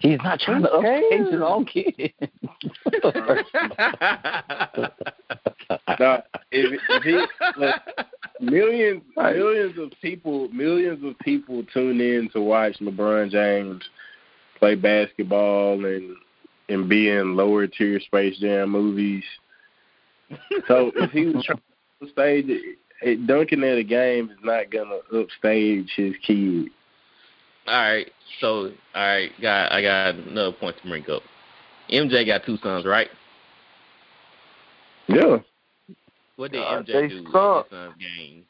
He's 0.00 0.18
not 0.24 0.40
trying 0.40 0.62
to 0.62 0.68
Who 0.68 0.76
upstage 0.78 1.10
cares? 1.10 1.32
his 1.32 1.42
own 1.42 1.64
kid. 1.66 2.12
No, 5.98 6.22
if, 6.50 6.80
if 6.88 7.02
he 7.02 7.12
look, 7.60 7.74
millions 8.40 9.02
millions 9.16 9.78
of 9.78 9.90
people 10.00 10.48
millions 10.48 11.04
of 11.04 11.18
people 11.20 11.62
tune 11.72 12.00
in 12.00 12.28
to 12.32 12.40
watch 12.40 12.78
LeBron 12.80 13.30
James 13.30 13.82
play 14.60 14.76
basketball 14.76 15.84
and 15.84 16.14
and 16.68 16.88
be 16.88 17.08
in 17.10 17.34
lower 17.34 17.66
tier 17.66 17.98
Space 17.98 18.38
Jam 18.38 18.70
movies. 18.70 19.24
so 20.68 20.92
if 20.94 21.10
he 21.10 21.26
was 21.26 21.44
trying 21.44 21.58
to 22.00 22.08
stage 22.10 22.44
it, 22.48 22.78
it, 23.02 23.26
dunking 23.26 23.64
at 23.64 23.78
a 23.78 23.82
game 23.82 24.30
is 24.30 24.38
not 24.44 24.70
gonna 24.70 24.98
upstage 25.12 25.90
his 25.96 26.14
kid. 26.24 26.68
All 27.66 27.74
right, 27.74 28.10
so 28.40 28.70
all 28.94 29.02
right, 29.02 29.30
got 29.42 29.72
I 29.72 29.82
got 29.82 30.14
another 30.14 30.52
point 30.52 30.76
to 30.82 30.88
bring 30.88 31.10
up. 31.10 31.22
MJ 31.90 32.24
got 32.24 32.44
two 32.46 32.56
sons, 32.58 32.86
right? 32.86 33.08
Yeah. 35.08 35.38
What 36.36 36.52
did 36.52 36.62
Uh, 36.62 36.82
MJ 36.82 36.86
they 36.86 37.08
do 37.08 37.16
in 37.18 37.24
his 37.24 37.32
son's 37.70 37.94
game? 37.98 38.44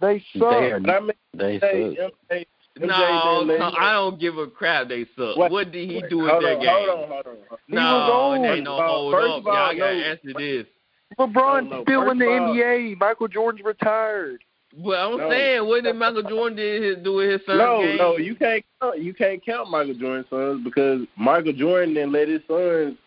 They 0.00 0.18
They 0.34 0.38
suck. 0.38 0.42
are 0.50 0.80
I 0.86 1.00
mean, 1.00 1.12
they 1.34 1.58
MJ, 1.58 1.96
suck. 1.96 2.12
MJ, 2.30 2.30
MJ 2.30 2.46
No, 2.78 3.44
no, 3.44 3.70
I 3.78 3.92
don't 3.92 4.20
give 4.20 4.36
a 4.38 4.46
crap. 4.46 4.88
They 4.88 5.06
suck. 5.16 5.36
What- 5.36 5.50
What, 5.50 5.72
did 5.72 5.88
he 5.90 5.96
Wait, 6.02 6.10
do 6.10 6.18
with 6.18 6.30
hold 6.30 6.44
their 6.44 6.56
on, 6.56 6.60
game? 6.60 6.68
Hold 6.68 6.88
on, 6.90 7.08
hold 7.08 7.10
on. 7.10 7.24
hold 7.24 7.26
on. 7.52 7.58
No, 7.68 7.80
was 7.82 8.10
old. 8.12 8.44
they 8.44 8.60
no 8.60 8.76
Well, 8.76 8.88
hold 8.88 9.14
first 9.14 9.30
up. 9.32 9.38
of 9.38 9.46
all, 9.46 9.54
Y'all 9.54 9.76
gotta 9.78 10.06
answer 10.06 10.32
this. 10.36 10.66
LeBron's 11.18 11.70
No, 11.70 11.76
no, 11.78 11.82
still 11.84 12.10
in 12.10 12.18
the 12.18 12.24
first 12.24 12.42
NBA. 12.58 12.96
Michael 12.98 13.28
Jordan's 13.28 13.64
retired. 13.64 14.42
Well, 14.76 15.12
I'm 15.14 15.18
No. 15.18 15.30
saying, 15.30 15.66
what 15.66 15.84
did 15.84 15.96
Michael 15.96 16.22
Jordan 16.24 16.56
did 16.56 16.82
his, 16.82 16.96
do 17.04 17.14
with 17.14 17.30
his 17.30 17.46
son's 17.46 17.58
No, 17.58 17.80
game? 17.82 17.96
no, 17.96 18.16
you 18.18 18.34
can't 18.34 18.64
count, 18.82 18.98
you 18.98 19.14
can't 19.14 19.42
count 19.46 19.70
Michael 19.70 19.94
Jordan's 19.94 20.28
sons 20.28 20.62
because 20.64 21.06
Michael 21.16 21.52
Jordan 21.54 21.94
didn't 21.94 22.12
let 22.12 22.28
his 22.28 22.42
sons 22.46 22.98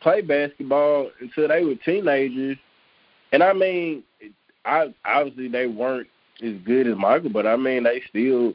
play 0.00 0.20
basketball 0.20 1.10
until 1.20 1.48
they 1.48 1.64
were 1.64 1.76
teenagers. 1.76 2.58
And 3.32 3.42
I 3.42 3.52
mean, 3.54 4.02
I 4.66 4.92
obviously 5.06 5.48
they 5.48 5.66
weren't 5.68 6.08
as 6.42 6.54
good 6.66 6.86
as 6.86 6.96
Michael, 6.98 7.30
but 7.30 7.46
I 7.46 7.56
mean 7.56 7.84
they 7.84 8.02
still 8.10 8.52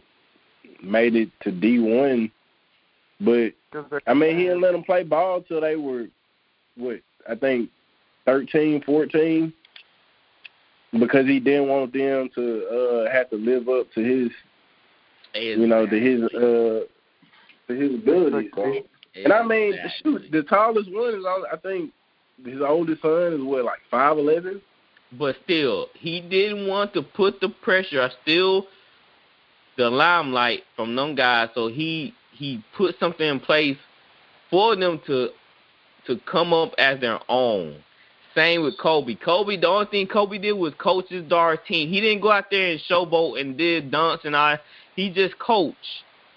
made 0.83 1.15
it 1.15 1.29
to 1.41 1.51
D 1.51 1.79
one. 1.79 2.31
But 3.19 3.53
I 4.07 4.13
mean 4.13 4.37
he 4.37 4.43
didn't 4.45 4.61
let 4.61 4.71
them 4.73 4.83
play 4.83 5.03
ball 5.03 5.41
till 5.41 5.61
they 5.61 5.75
were 5.75 6.07
what 6.75 7.01
I 7.29 7.35
think 7.35 7.69
13, 8.25 8.83
14 8.83 9.53
because 10.99 11.25
he 11.25 11.39
didn't 11.39 11.67
want 11.67 11.93
them 11.93 12.29
to 12.35 12.67
uh 13.07 13.11
have 13.11 13.29
to 13.29 13.35
live 13.37 13.69
up 13.69 13.91
to 13.93 14.01
his 14.03 14.31
you 15.33 15.67
know, 15.67 15.85
to 15.85 15.99
his 15.99 16.23
uh 16.33 16.85
to 17.67 17.75
his 17.75 17.93
abilities. 17.95 18.51
So. 18.55 18.73
And 19.15 19.33
I 19.33 19.43
mean, 19.43 19.73
shoot, 20.01 20.31
the 20.31 20.43
tallest 20.43 20.91
one 20.91 21.13
is 21.15 21.25
on- 21.25 21.45
I 21.51 21.57
think 21.57 21.91
his 22.45 22.61
oldest 22.61 23.01
son 23.01 23.33
is 23.33 23.41
what 23.41 23.65
like 23.65 23.79
five 23.89 24.17
eleven. 24.17 24.61
But 25.13 25.35
still, 25.43 25.87
he 25.93 26.21
didn't 26.21 26.67
want 26.67 26.93
to 26.93 27.01
put 27.01 27.41
the 27.41 27.49
pressure, 27.49 28.01
I 28.01 28.09
still 28.21 28.67
the 29.81 29.89
limelight 29.89 30.61
from 30.75 30.95
them 30.95 31.15
guys. 31.15 31.49
So 31.55 31.67
he 31.67 32.13
he 32.31 32.63
put 32.77 32.95
something 32.99 33.27
in 33.27 33.39
place 33.39 33.77
for 34.51 34.75
them 34.75 35.01
to 35.07 35.29
to 36.05 36.19
come 36.31 36.53
up 36.53 36.73
as 36.77 36.99
their 36.99 37.19
own. 37.27 37.77
Same 38.35 38.63
with 38.63 38.77
Kobe. 38.77 39.15
Kobe, 39.15 39.57
the 39.57 39.67
only 39.67 39.87
thing 39.87 40.07
Kobe 40.07 40.37
did 40.37 40.53
was 40.53 40.73
coach 40.77 41.05
his 41.09 41.23
daughter's 41.25 41.59
team. 41.67 41.89
He 41.89 41.99
didn't 41.99 42.21
go 42.21 42.31
out 42.31 42.45
there 42.49 42.71
and 42.71 42.79
showboat 42.89 43.41
and 43.41 43.57
did 43.57 43.91
dunks 43.91 44.23
and 44.23 44.35
I. 44.35 44.57
He 44.95 45.09
just 45.09 45.37
coached. 45.39 45.75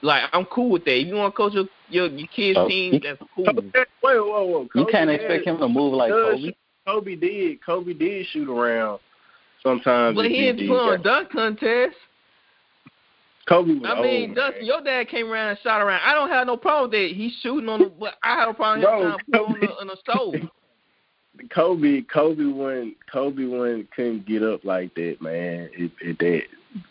Like 0.03 0.23
I'm 0.33 0.47
cool 0.47 0.71
with 0.71 0.85
that. 0.87 0.99
If 1.01 1.07
you 1.07 1.15
want 1.15 1.35
to 1.35 1.37
coach 1.37 1.53
your 1.53 1.67
your, 1.91 2.07
your 2.07 2.29
kids' 2.29 2.59
Oh, 2.59 2.67
team, 2.67 2.93
he- 2.95 2.99
that's 3.01 3.23
cool. 3.35 3.45
Wait, 3.55 3.77
whoa, 4.01 4.25
whoa, 4.27 4.45
whoa! 4.47 4.69
You 4.75 4.87
can't 4.87 5.11
had- 5.11 5.21
expect 5.21 5.47
him 5.47 5.59
to 5.59 5.69
move 5.69 5.93
like 5.93 6.11
Kobe. 6.13 6.53
Kobe 6.87 7.17
did. 7.17 7.65
Kobe 7.65 7.93
did 7.93 8.27
shoot 8.27 8.49
around 8.49 9.01
sometimes. 9.63 10.17
But 10.17 10.27
he 10.27 10.41
didn't 10.41 10.67
put 10.69 10.79
on 10.79 11.01
a 11.01 11.03
dunk 11.03 11.31
contest. 11.31 11.97
Kobe 13.49 13.75
was 13.75 13.83
I 13.85 14.01
mean, 14.01 14.31
old, 14.31 14.37
Dustin, 14.37 14.59
man. 14.61 14.67
your 14.67 14.81
dad 14.83 15.09
came 15.09 15.31
around 15.31 15.51
and 15.51 15.59
shot 15.63 15.81
around. 15.83 16.01
I 16.05 16.15
don't 16.15 16.31
have 16.31 16.47
no 16.47 16.57
problem 16.57 16.91
with 16.91 17.01
that. 17.01 17.15
He's 17.17 17.33
shooting 17.43 17.69
on 17.69 17.81
the, 17.81 17.87
but 17.99 18.15
I 18.23 18.35
have 18.41 18.49
a 18.49 18.55
problem 18.55 18.81
with 18.81 18.89
him 18.89 19.17
Bro, 19.29 19.41
trying 19.41 19.55
on 19.55 19.61
the, 19.61 19.67
on 19.81 19.87
the 19.89 19.97
stove. 19.97 20.51
Kobe, 21.55 22.03
Kobe 22.03 22.45
when 22.45 22.95
Kobe 23.13 23.45
when 23.45 23.89
couldn't 23.95 24.25
get 24.27 24.43
up 24.43 24.65
like 24.65 24.95
that, 24.95 25.17
man. 25.21 25.69
It, 25.73 25.91
it 26.01 26.19
that. 26.21 26.43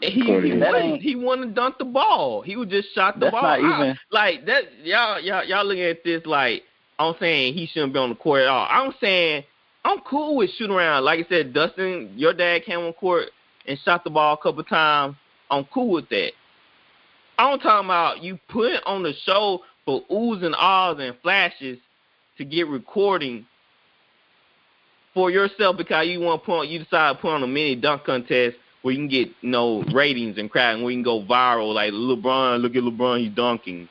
He, 0.02 0.12
he, 0.12 0.24
Twenty. 0.28 0.58
Wouldn't, 0.58 1.02
he 1.02 1.16
wanted 1.16 1.48
to 1.48 1.52
dunk 1.54 1.78
the 1.78 1.86
ball. 1.86 2.42
He 2.42 2.56
would 2.56 2.70
just 2.70 2.94
shot 2.94 3.16
the 3.16 3.26
That's 3.28 3.32
ball. 3.32 3.42
not 3.42 3.60
I- 3.60 3.82
even- 3.84 3.98
like 4.12 4.46
that. 4.46 4.64
Y'all, 4.84 5.20
y'all, 5.20 5.44
y'all 5.46 5.66
looking 5.66 5.84
at 5.84 6.04
this 6.04 6.26
like 6.26 6.64
I'm 7.00 7.16
saying 7.20 7.54
he 7.54 7.68
shouldn't 7.68 7.94
be 7.94 8.00
on 8.00 8.10
the 8.10 8.16
court 8.16 8.42
at 8.44 8.48
all. 8.48 8.68
I'm 8.70 8.94
saying 9.02 9.44
I'm 9.86 10.00
cool 10.02 10.36
with 10.38 10.50
shooting 10.58 10.76
around. 10.76 11.04
Like 11.06 11.26
I 11.26 11.30
said, 11.30 11.54
Dustin, 11.54 12.14
your 12.16 12.34
dad 12.34 12.64
came 12.66 12.80
on 12.80 12.94
court 12.94 13.30
and 13.66 13.80
shot 13.84 14.04
the 14.04 14.10
ball 14.10 14.34
a 14.36 14.38
couple 14.38 14.64
times. 14.64 15.16
I'm 15.50 15.66
cool 15.74 15.90
with 15.92 16.10
that. 16.10 16.32
I'm 17.44 17.60
talking 17.60 17.86
about 17.88 18.24
you 18.24 18.40
put 18.50 18.72
on 18.86 19.04
the 19.04 19.14
show 19.26 19.60
for 19.86 20.02
oohs 20.12 20.44
and 20.44 20.56
ahs 20.56 20.98
and 21.00 21.16
flashes 21.22 21.78
to 22.38 22.46
get 22.46 22.68
recording 22.68 23.46
for 25.14 25.30
yourself 25.30 25.78
because 25.78 26.08
you 26.08 26.20
want 26.20 26.42
to 26.42 26.46
put 26.46 26.60
on, 26.60 26.70
you 26.70 26.80
decide 26.80 27.14
to 27.16 27.22
put 27.22 27.32
on 27.32 27.44
a 27.44 27.48
mini 27.48 27.76
dunk 27.76 28.06
contest 28.06 28.56
where 28.82 28.94
you 28.94 29.00
can 29.00 29.08
get 29.10 29.28
you 29.42 29.50
know 29.50 29.84
ratings 29.94 30.38
and 30.38 30.50
crowd 30.50 30.76
and 30.76 30.84
where 30.84 30.92
you 30.92 30.98
can 30.98 31.04
go 31.04 31.22
viral 31.24 31.74
like 31.74 31.92
LeBron. 31.92 32.62
Look 32.62 32.76
at 32.76 32.84
LeBron, 32.84 33.20
he's 33.26 33.36
dunking. 33.36 33.88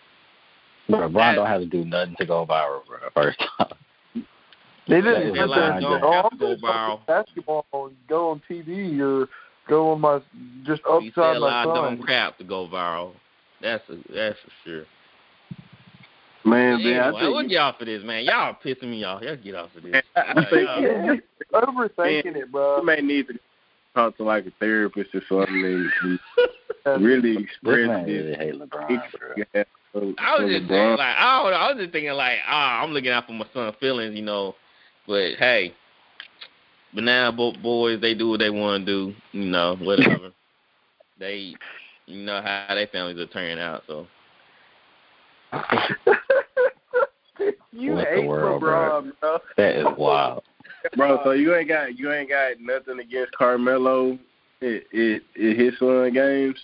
Bro, 0.89 1.11
Bron 1.11 1.35
don't 1.37 1.47
have 1.47 1.61
to 1.61 1.67
do 1.67 1.85
nothing 1.85 2.17
to 2.19 2.27
go 2.27 2.45
viral, 2.47 2.85
bro. 2.87 2.99
First 3.15 3.43
off. 3.59 3.73
They 4.89 5.01
didn't 5.01 5.23
is 5.29 5.35
sit 5.35 5.45
a 5.45 5.47
there 5.47 5.47
line 5.47 5.73
and 5.75 5.83
dunk. 5.83 6.03
go, 6.03 6.13
Have 6.13 6.31
to 6.31 6.37
go 6.37 6.57
viral. 6.57 7.07
basketball 7.07 7.67
go 8.09 8.31
on 8.31 8.43
TV 8.51 8.99
or 9.01 9.29
go 9.69 9.93
on 9.93 10.01
my 10.01 10.19
just 10.65 10.83
He 11.01 11.11
said 11.15 11.23
upside 11.23 11.37
a 11.37 11.41
my 11.41 11.47
lot 11.47 11.69
of 11.69 11.77
son. 11.77 11.97
dumb 11.97 12.03
crap 12.03 12.39
to 12.39 12.45
go 12.45 12.67
viral. 12.69 13.13
That's 13.63 13.89
a, 13.89 13.97
that's 14.13 14.39
for 14.41 14.51
sure. 14.65 14.85
Man, 16.45 16.75
Anyway, 16.75 16.91
man, 16.91 17.01
I 17.01 17.11
we'll 17.13 17.39
think 17.39 17.51
get 17.51 17.59
off 17.59 17.81
of 17.81 17.87
this, 17.87 18.03
man. 18.03 18.25
Y'all 18.25 18.57
pissing 18.65 18.91
me 18.91 19.05
off. 19.05 19.23
Y'all 19.23 19.37
get 19.37 19.55
off 19.55 19.71
of 19.77 19.85
this. 19.85 20.03
I, 20.17 20.21
I 20.21 20.35
think 20.35 20.69
Yeah. 20.81 21.05
You're 21.05 21.19
overthinking 21.53 22.37
it, 22.37 22.51
bro. 22.51 22.79
you 22.79 22.87
may 22.87 23.01
need 23.01 23.29
to 23.29 23.35
talk 23.95 24.17
to 24.17 24.25
like 24.25 24.47
a 24.47 24.53
therapist 24.59 25.15
or 25.15 25.23
something 25.29 25.89
and, 26.85 27.05
really 27.05 27.37
express 27.43 27.87
man 27.87 28.07
this. 28.07 28.25
really 28.25 28.35
hate 28.35 28.55
LeBron, 28.55 29.03
bro. 29.19 29.45
Yeah, 29.55 29.65
I 30.19 30.39
was 30.39 30.51
just 30.51 30.69
saying, 30.69 30.97
like, 30.97 31.17
I, 31.17 31.43
don't 31.43 31.51
know, 31.51 31.57
I 31.57 31.73
was 31.73 31.81
just 31.81 31.93
thinking, 31.93 32.13
like, 32.13 32.39
ah, 32.47 32.83
I'm 32.83 32.91
looking 32.91 33.11
out 33.11 33.27
for 33.27 33.33
my 33.35 33.47
son's 33.53 33.77
feelings, 33.79 34.17
you 34.17 34.23
know. 34.23 34.55
But 35.07 35.35
hey, 35.39 35.75
but 36.95 37.05
now 37.05 37.31
both 37.31 37.61
boys, 37.63 38.01
they 38.01 38.15
do 38.15 38.31
what 38.31 38.41
they 38.41 38.51
want 38.51 38.87
to 38.87 38.93
do, 39.13 39.15
you 39.33 39.45
know, 39.45 39.77
whatever. 39.77 40.31
they, 41.19 41.55
you 42.07 42.23
know 42.25 42.41
how 42.43 42.67
their 42.75 42.87
families 42.89 43.19
are 43.19 43.27
turning 43.27 43.59
out, 43.59 43.83
so. 43.87 44.07
you 47.73 47.93
What 47.95 48.05
the 48.05 48.17
hate 48.17 48.27
world, 48.27 48.63
LeBron, 48.63 49.13
bro. 49.21 49.39
That 49.57 49.77
is 49.77 49.87
wild. 49.99 50.43
bro. 50.97 51.21
So 51.25 51.33
you 51.33 51.55
ain't 51.55 51.69
got 51.69 51.99
you 51.99 52.13
ain't 52.13 52.29
got 52.29 52.61
nothing 52.61 53.01
against 53.01 53.33
Carmelo 53.33 54.19
It 54.61 54.87
in, 54.93 55.21
in 55.37 55.59
his 55.59 55.79
son 55.79 56.13
games. 56.13 56.57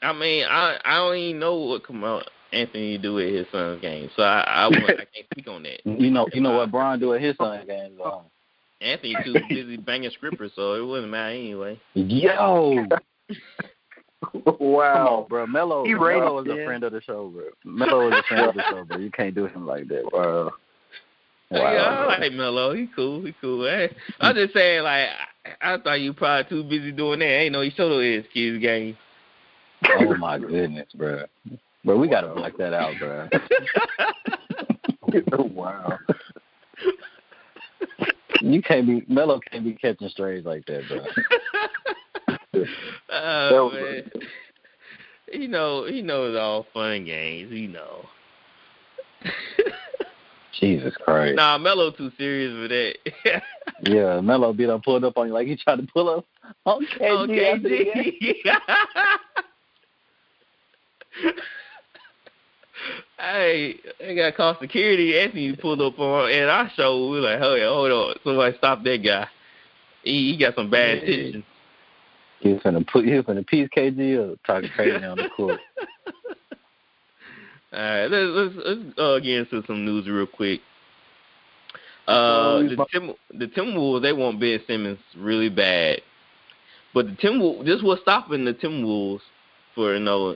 I 0.00 0.12
mean, 0.12 0.44
I 0.48 0.78
I 0.84 0.96
don't 0.96 1.16
even 1.16 1.40
know 1.40 1.56
what 1.56 1.84
Carmelo 1.84 2.22
Anthony 2.52 2.98
do 2.98 3.18
at 3.18 3.28
his 3.28 3.46
son's 3.52 3.80
game, 3.80 4.10
so 4.16 4.22
I 4.22 4.40
I, 4.40 4.66
won't, 4.68 4.84
I 4.84 5.04
can't 5.04 5.26
speak 5.32 5.48
on 5.48 5.62
that. 5.62 5.80
You 5.84 6.10
know, 6.10 6.26
you 6.32 6.40
know 6.40 6.56
what 6.56 6.70
Bron 6.70 6.98
do 7.00 7.14
at 7.14 7.20
his 7.20 7.36
son's 7.36 7.66
game. 7.66 7.98
Um, 8.04 8.22
Anthony 8.80 9.16
too 9.24 9.34
busy 9.48 9.76
banging 9.76 10.10
strippers, 10.10 10.52
so 10.56 10.74
it 10.74 10.84
wouldn't 10.86 11.10
matter 11.10 11.34
anyway. 11.34 11.80
yo, 11.94 12.84
come 12.88 12.98
wow. 14.60 15.22
on, 15.22 15.28
bro. 15.28 15.46
Melo, 15.46 15.84
He 15.84 15.94
rated 15.94 16.22
Melo 16.22 16.40
is 16.40 16.48
a 16.48 16.64
friend 16.64 16.84
of 16.84 16.92
the 16.92 17.00
show, 17.02 17.28
bro. 17.28 17.44
Melo 17.64 18.08
is 18.08 18.18
a 18.18 18.22
friend 18.28 18.48
of 18.48 18.54
the 18.54 18.62
show, 18.70 18.84
bro. 18.84 18.98
You 18.98 19.10
can't 19.10 19.34
do 19.34 19.46
him 19.46 19.66
like 19.66 19.88
that, 19.88 20.04
bro. 20.10 20.50
Yeah, 21.50 21.60
Wow, 21.60 21.66
I 21.66 22.16
bro. 22.16 22.26
like 22.26 22.32
Melo. 22.32 22.74
He 22.74 22.88
cool. 22.94 23.24
He 23.24 23.34
cool. 23.40 23.64
Hey, 23.64 23.94
I'm 24.20 24.34
just 24.34 24.54
saying, 24.54 24.84
like, 24.84 25.08
I, 25.60 25.74
I 25.74 25.78
thought 25.78 26.00
you 26.00 26.12
probably 26.12 26.48
too 26.48 26.64
busy 26.64 26.92
doing 26.92 27.18
that. 27.18 27.26
Ain't 27.26 27.52
no 27.52 27.60
he 27.60 27.70
showed 27.70 28.00
his 28.00 28.24
kids 28.32 28.60
game. 28.60 28.96
Oh 29.98 30.16
my 30.16 30.38
goodness, 30.38 30.88
bro. 30.94 31.24
Bro, 31.84 31.98
we 31.98 32.08
gotta 32.08 32.28
black 32.28 32.56
that 32.58 32.72
out, 32.72 32.94
bro. 32.98 33.28
wow. 35.54 35.98
You 38.40 38.62
can't 38.62 38.86
be 38.86 39.04
Melo 39.08 39.40
can't 39.50 39.64
be 39.64 39.74
catching 39.74 40.08
strays 40.08 40.44
like 40.44 40.64
that, 40.66 40.82
bro. 40.88 41.04
Oh 43.10 43.70
man. 43.70 44.10
He 45.30 45.46
know 45.46 45.84
he 45.84 46.02
knows 46.02 46.36
all 46.36 46.66
fun 46.74 47.04
games. 47.04 47.50
He 47.50 47.66
know. 47.66 48.06
Jesus 50.60 50.94
Christ. 50.96 51.36
nah, 51.36 51.58
Melo 51.58 51.90
too 51.90 52.10
serious 52.18 52.52
for 52.52 52.68
that. 52.68 53.42
Yeah, 53.84 54.20
Melo 54.20 54.52
be 54.52 54.64
done 54.64 54.80
pulled 54.80 55.02
up 55.02 55.16
on 55.16 55.26
you 55.26 55.32
like 55.32 55.48
he 55.48 55.56
tried 55.56 55.76
to 55.80 55.86
pull 55.92 56.08
up 56.08 56.24
on 56.66 56.86
KG. 56.86 57.24
okay, 57.24 57.50
after 57.50 57.68
the 57.68 57.84
game. 57.84 58.34
hey, 63.18 63.74
they 63.98 64.14
got 64.14 64.36
called 64.36 64.58
security. 64.60 65.18
Anthony 65.18 65.56
pulled 65.56 65.80
up 65.80 65.98
on, 65.98 66.30
and 66.30 66.48
I 66.48 66.70
showed. 66.76 67.10
We 67.10 67.20
were 67.20 67.26
like, 67.26 67.40
hold 67.40 67.58
on, 67.58 67.68
hold 67.68 67.90
on, 67.90 68.14
somebody 68.22 68.56
stop 68.58 68.84
that 68.84 68.98
guy. 68.98 69.26
He, 70.04 70.30
he 70.30 70.36
got 70.36 70.54
some 70.54 70.70
bad 70.70 70.98
Yeah. 70.98 71.00
intentions. 71.08 71.44
He 72.42 72.52
was 72.52 72.62
finna 72.62 72.84
put 72.86 73.06
was 73.06 73.24
finna 73.24 73.46
piece 73.46 73.68
KG 73.74 74.18
or 74.18 74.36
talking 74.44 74.68
crazy 74.70 75.04
on 75.04 75.16
the 75.16 75.28
court. 75.36 75.60
All 77.72 77.78
right, 77.78 78.06
let's 78.06 78.54
let's, 78.54 78.54
let's 78.66 78.98
uh, 78.98 79.18
get 79.20 79.38
into 79.38 79.62
some 79.66 79.84
news 79.84 80.08
real 80.08 80.26
quick. 80.26 80.60
Uh, 82.08 82.58
the 82.58 82.84
Tim 82.92 83.12
the 83.32 83.46
Timberwolves 83.46 84.02
they 84.02 84.12
want 84.12 84.40
Ben 84.40 84.60
Simmons 84.66 84.98
really 85.16 85.48
bad, 85.48 86.00
but 86.92 87.06
the 87.06 87.12
Timberwolves 87.12 87.64
this 87.64 87.80
was 87.80 88.00
stopping 88.02 88.44
the 88.44 88.54
Timberwolves 88.54 89.20
for 89.76 89.94
you 89.94 90.00
know, 90.00 90.34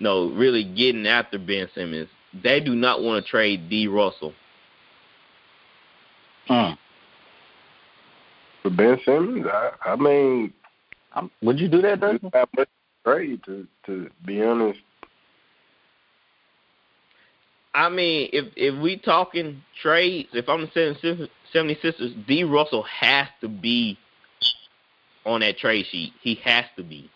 no 0.00 0.30
really 0.32 0.64
getting 0.64 1.06
after 1.06 1.38
Ben 1.38 1.66
Simmons. 1.74 2.10
They 2.42 2.60
do 2.60 2.74
not 2.74 3.02
want 3.02 3.24
to 3.24 3.30
trade 3.30 3.70
D 3.70 3.88
Russell. 3.88 4.34
Hmm. 6.46 6.74
For 8.62 8.68
Ben 8.70 9.00
Simmons, 9.06 9.46
I, 9.50 9.70
I 9.86 9.96
mean, 9.96 10.52
um, 11.12 11.30
would 11.42 11.58
you 11.58 11.68
do 11.68 11.82
that, 11.82 12.00
Dustin? 12.00 12.30
Not 12.32 12.48
much 12.56 12.68
trade 13.04 13.40
to 13.46 13.66
to 13.86 14.10
be 14.24 14.42
honest. 14.42 14.80
I 17.74 17.88
mean, 17.88 18.28
if 18.32 18.46
if 18.56 18.80
we 18.80 18.98
talking 18.98 19.62
trades, 19.80 20.28
if 20.32 20.48
I'm 20.48 20.62
the 20.62 21.28
76ers, 21.54 22.26
D 22.26 22.44
Russell 22.44 22.84
has 22.84 23.28
to 23.40 23.48
be 23.48 23.96
on 25.24 25.40
that 25.40 25.58
trade 25.58 25.86
sheet. 25.90 26.12
He 26.22 26.36
has 26.44 26.64
to 26.76 26.82
be. 26.82 27.10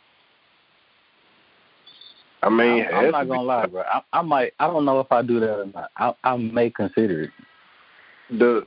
I 2.43 2.51
mean, 2.51 2.85
I'm, 2.87 3.07
I'm 3.07 3.11
not 3.11 3.29
gonna 3.29 3.43
lie, 3.43 3.67
bro. 3.67 3.83
I, 3.83 4.03
I 4.13 4.23
might. 4.23 4.53
I 4.61 4.67
don't 4.67 4.85
know 4.85 5.01
if 5.01 5.11
I 5.11 5.23
do 5.23 5.41
that 5.41 5.59
or 5.59 5.67
not. 5.67 5.91
I, 5.97 6.15
I 6.23 6.37
may 6.37 6.71
consider 6.71 7.23
it. 7.23 7.31
The 8.31 8.67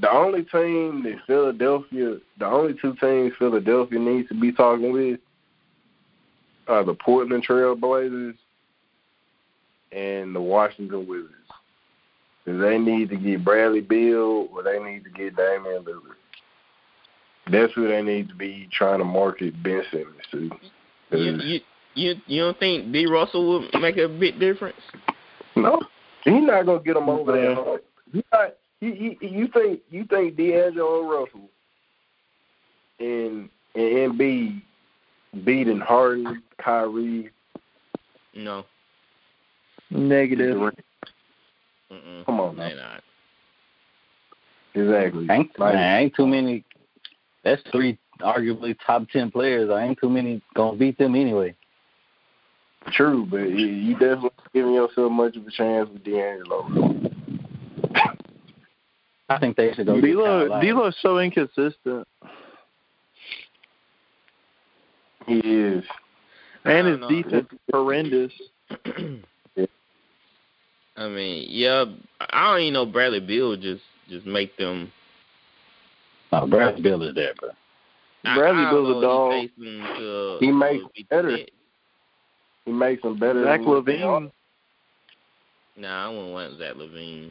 the 0.00 0.10
only 0.10 0.44
team 0.44 1.02
that 1.02 1.16
Philadelphia, 1.26 2.16
the 2.38 2.46
only 2.46 2.74
two 2.80 2.94
teams 2.96 3.32
Philadelphia 3.38 3.98
needs 3.98 4.28
to 4.28 4.38
be 4.38 4.52
talking 4.52 4.92
with 4.92 5.20
are 6.68 6.84
the 6.84 6.94
Portland 6.94 7.42
Trail 7.42 7.74
Blazers 7.74 8.36
and 9.92 10.34
the 10.34 10.40
Washington 10.40 11.06
Wizards. 11.08 11.32
Because 12.44 12.60
they 12.60 12.78
need 12.78 13.10
to 13.10 13.16
get 13.16 13.44
Bradley 13.44 13.80
Beal 13.80 14.48
or 14.52 14.62
they 14.62 14.78
need 14.78 15.04
to 15.04 15.10
get 15.10 15.36
Damian 15.36 15.84
Lillard. 15.84 16.16
That's 17.50 17.72
who 17.72 17.88
they 17.88 18.02
need 18.02 18.28
to 18.28 18.34
be 18.34 18.68
trying 18.72 18.98
to 18.98 19.04
market 19.04 19.62
Ben 19.62 19.82
Simmons 19.90 20.16
to. 20.32 20.50
You, 21.10 21.40
you 21.40 21.60
you 21.94 22.14
you 22.26 22.42
don't 22.42 22.58
think 22.58 22.92
D 22.92 23.06
Russell 23.06 23.60
would 23.60 23.80
make 23.80 23.96
a 23.96 24.08
big 24.08 24.38
difference? 24.38 24.76
No, 25.56 25.80
he's 26.24 26.42
not 26.42 26.66
gonna 26.66 26.82
get 26.82 26.94
them 26.94 27.08
over 27.08 27.32
there. 27.32 27.80
He 28.12 28.22
not. 28.30 28.54
He, 28.80 29.16
he, 29.20 29.26
you 29.26 29.48
think 29.48 29.80
you 29.90 30.04
think 30.04 30.36
D'Angelo 30.36 31.02
Russell 31.02 31.48
and 33.00 33.48
and 33.74 34.18
Embiid 34.18 34.62
beating 35.44 35.80
Harden, 35.80 36.42
Kyrie? 36.62 37.30
No. 38.34 38.64
Negative. 39.90 40.56
Mm-mm. 41.90 42.24
Come 42.26 42.40
on, 42.40 42.56
man. 42.56 42.76
Not. 42.76 43.02
Exactly. 44.74 45.26
Ain't, 45.30 45.58
man, 45.58 46.00
ain't 46.02 46.14
too 46.14 46.26
many. 46.26 46.64
That's 47.42 47.62
three 47.72 47.98
arguably 48.20 48.76
top 48.86 49.08
ten 49.10 49.30
players. 49.30 49.70
I 49.70 49.84
ain't 49.84 49.98
too 49.98 50.10
many 50.10 50.42
gonna 50.54 50.76
beat 50.76 50.98
them 50.98 51.14
anyway. 51.14 51.54
True, 52.92 53.26
but 53.28 53.48
you 53.48 53.92
definitely 53.94 54.30
giving 54.54 54.74
yourself 54.74 55.10
much 55.10 55.36
of 55.36 55.46
a 55.46 55.50
chance 55.50 55.88
with 55.90 56.04
D'Angelo. 56.04 57.07
I 59.28 59.38
think 59.38 59.56
they 59.56 59.72
should 59.74 59.86
go. 59.86 60.00
D'Lo, 60.00 60.60
D'Lo's 60.60 60.96
so 61.02 61.18
inconsistent. 61.18 62.06
He 65.26 65.40
is, 65.40 65.84
and 66.64 66.86
his 66.86 67.00
know. 67.00 67.08
defense 67.08 67.48
is 67.52 67.58
horrendous. 67.70 68.32
I 70.96 71.08
mean, 71.08 71.46
yeah, 71.48 71.84
I 72.20 72.50
don't 72.50 72.60
even 72.62 72.72
know 72.74 72.86
Bradley 72.86 73.20
Beal 73.20 73.56
just 73.56 73.82
just 74.08 74.24
make 74.24 74.56
them. 74.56 74.90
No, 76.32 76.46
Bradley 76.46 76.82
Beal 76.82 77.02
is 77.02 77.14
there, 77.14 77.34
bro. 77.38 77.50
Bradley 78.34 78.64
Beal's 78.64 78.96
a 78.96 79.00
dog. 79.00 79.48
To, 79.58 80.38
he 80.40 80.50
makes 80.50 80.84
better. 81.10 81.36
He 82.64 82.72
makes 82.72 83.02
them 83.02 83.18
better. 83.18 83.44
Zach 83.44 83.60
LaVine. 83.60 84.30
Nah, 85.76 86.06
I 86.06 86.08
wouldn't 86.08 86.32
want 86.32 86.58
Zach 86.58 86.74
LaVine. 86.74 87.30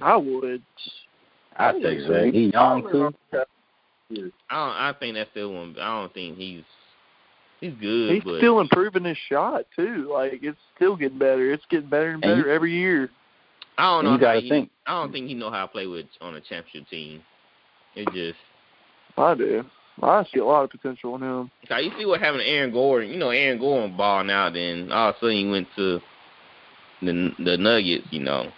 I 0.00 0.16
would. 0.16 0.62
I 1.58 1.72
take 1.72 2.00
Zach. 2.00 2.32
He 2.32 2.50
young 2.52 2.82
too. 2.90 3.12
I 3.30 3.44
don't. 4.12 4.32
I 4.50 4.94
think 4.98 5.16
that's 5.16 5.30
still 5.30 5.52
one. 5.52 5.76
I 5.80 6.00
don't 6.00 6.14
think 6.14 6.38
he's 6.38 6.62
he's 7.60 7.74
good. 7.80 8.14
He's 8.14 8.24
but 8.24 8.38
still 8.38 8.60
improving 8.60 9.04
his 9.04 9.18
shot 9.28 9.66
too. 9.76 10.08
Like 10.12 10.40
it's 10.42 10.58
still 10.76 10.96
getting 10.96 11.18
better. 11.18 11.52
It's 11.52 11.64
getting 11.70 11.90
better 11.90 12.10
and 12.10 12.20
better 12.20 12.34
and 12.34 12.44
you, 12.44 12.50
every 12.50 12.72
year. 12.72 13.10
I 13.76 13.84
don't 13.84 14.04
know. 14.04 14.12
You 14.14 14.20
gotta 14.20 14.40
he, 14.40 14.48
think. 14.48 14.70
I 14.86 14.92
don't 14.92 15.12
think 15.12 15.28
he 15.28 15.34
know 15.34 15.50
how 15.50 15.66
to 15.66 15.72
play 15.72 15.86
with 15.86 16.06
on 16.20 16.34
a 16.34 16.40
championship 16.40 16.88
team. 16.90 17.22
It 17.94 18.08
just. 18.14 18.38
I 19.16 19.34
do. 19.34 19.64
I 20.00 20.24
see 20.32 20.38
a 20.38 20.44
lot 20.44 20.62
of 20.62 20.70
potential 20.70 21.16
in 21.16 21.22
him. 21.22 21.50
Now 21.68 21.78
you 21.78 21.90
see 21.98 22.06
what 22.06 22.20
happened 22.20 22.42
to 22.42 22.48
Aaron 22.48 22.72
Gordon. 22.72 23.10
You 23.10 23.18
know, 23.18 23.30
Aaron 23.30 23.58
Gordon 23.58 23.96
ball 23.96 24.22
now. 24.22 24.48
Then 24.48 24.92
all 24.92 25.10
of 25.10 25.16
a 25.16 25.18
sudden 25.18 25.36
he 25.36 25.50
went 25.50 25.66
to 25.76 26.00
the 27.02 27.32
the 27.44 27.56
Nuggets. 27.56 28.06
You 28.10 28.20
know. 28.20 28.50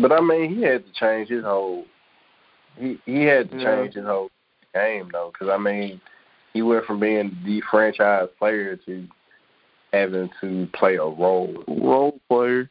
But 0.00 0.12
I 0.12 0.20
mean, 0.20 0.54
he 0.54 0.62
had 0.62 0.84
to 0.84 0.92
change 0.92 1.30
his 1.30 1.44
whole. 1.44 1.84
He 2.78 2.98
he 3.04 3.24
had 3.24 3.50
to 3.50 3.62
change 3.62 3.94
his 3.94 4.04
whole 4.04 4.30
game 4.74 5.08
though, 5.12 5.30
because 5.32 5.48
I 5.52 5.58
mean, 5.58 6.00
he 6.52 6.62
went 6.62 6.84
from 6.84 7.00
being 7.00 7.36
the 7.44 7.62
franchise 7.70 8.28
player 8.38 8.76
to 8.86 9.06
having 9.92 10.30
to 10.40 10.68
play 10.72 10.96
a 10.96 11.04
role. 11.04 11.64
Role 11.66 12.20
player. 12.28 12.70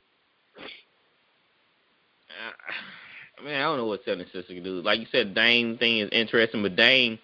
I 3.39 3.43
mean, 3.43 3.55
I 3.55 3.61
don't 3.63 3.77
know 3.77 3.85
what 3.85 4.03
76 4.03 4.47
can 4.47 4.63
do. 4.63 4.81
Like 4.81 4.99
you 4.99 5.05
said, 5.11 5.35
Dame 5.35 5.77
thing 5.77 5.99
is 5.99 6.09
interesting, 6.11 6.63
but 6.63 6.75
Dame 6.75 7.19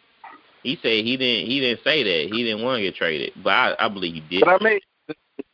he 0.64 0.78
said 0.82 1.04
he 1.04 1.18
didn't. 1.18 1.48
He 1.48 1.60
didn't 1.60 1.84
say 1.84 2.04
that. 2.04 2.34
He 2.34 2.44
didn't 2.44 2.64
want 2.64 2.80
to 2.80 2.84
get 2.84 2.96
traded, 2.96 3.34
but 3.44 3.50
I, 3.52 3.76
I 3.80 3.90
believe 3.90 4.14
he 4.14 4.22
did. 4.22 4.46
But 4.46 4.62
I 4.62 4.64
mean, 4.64 4.80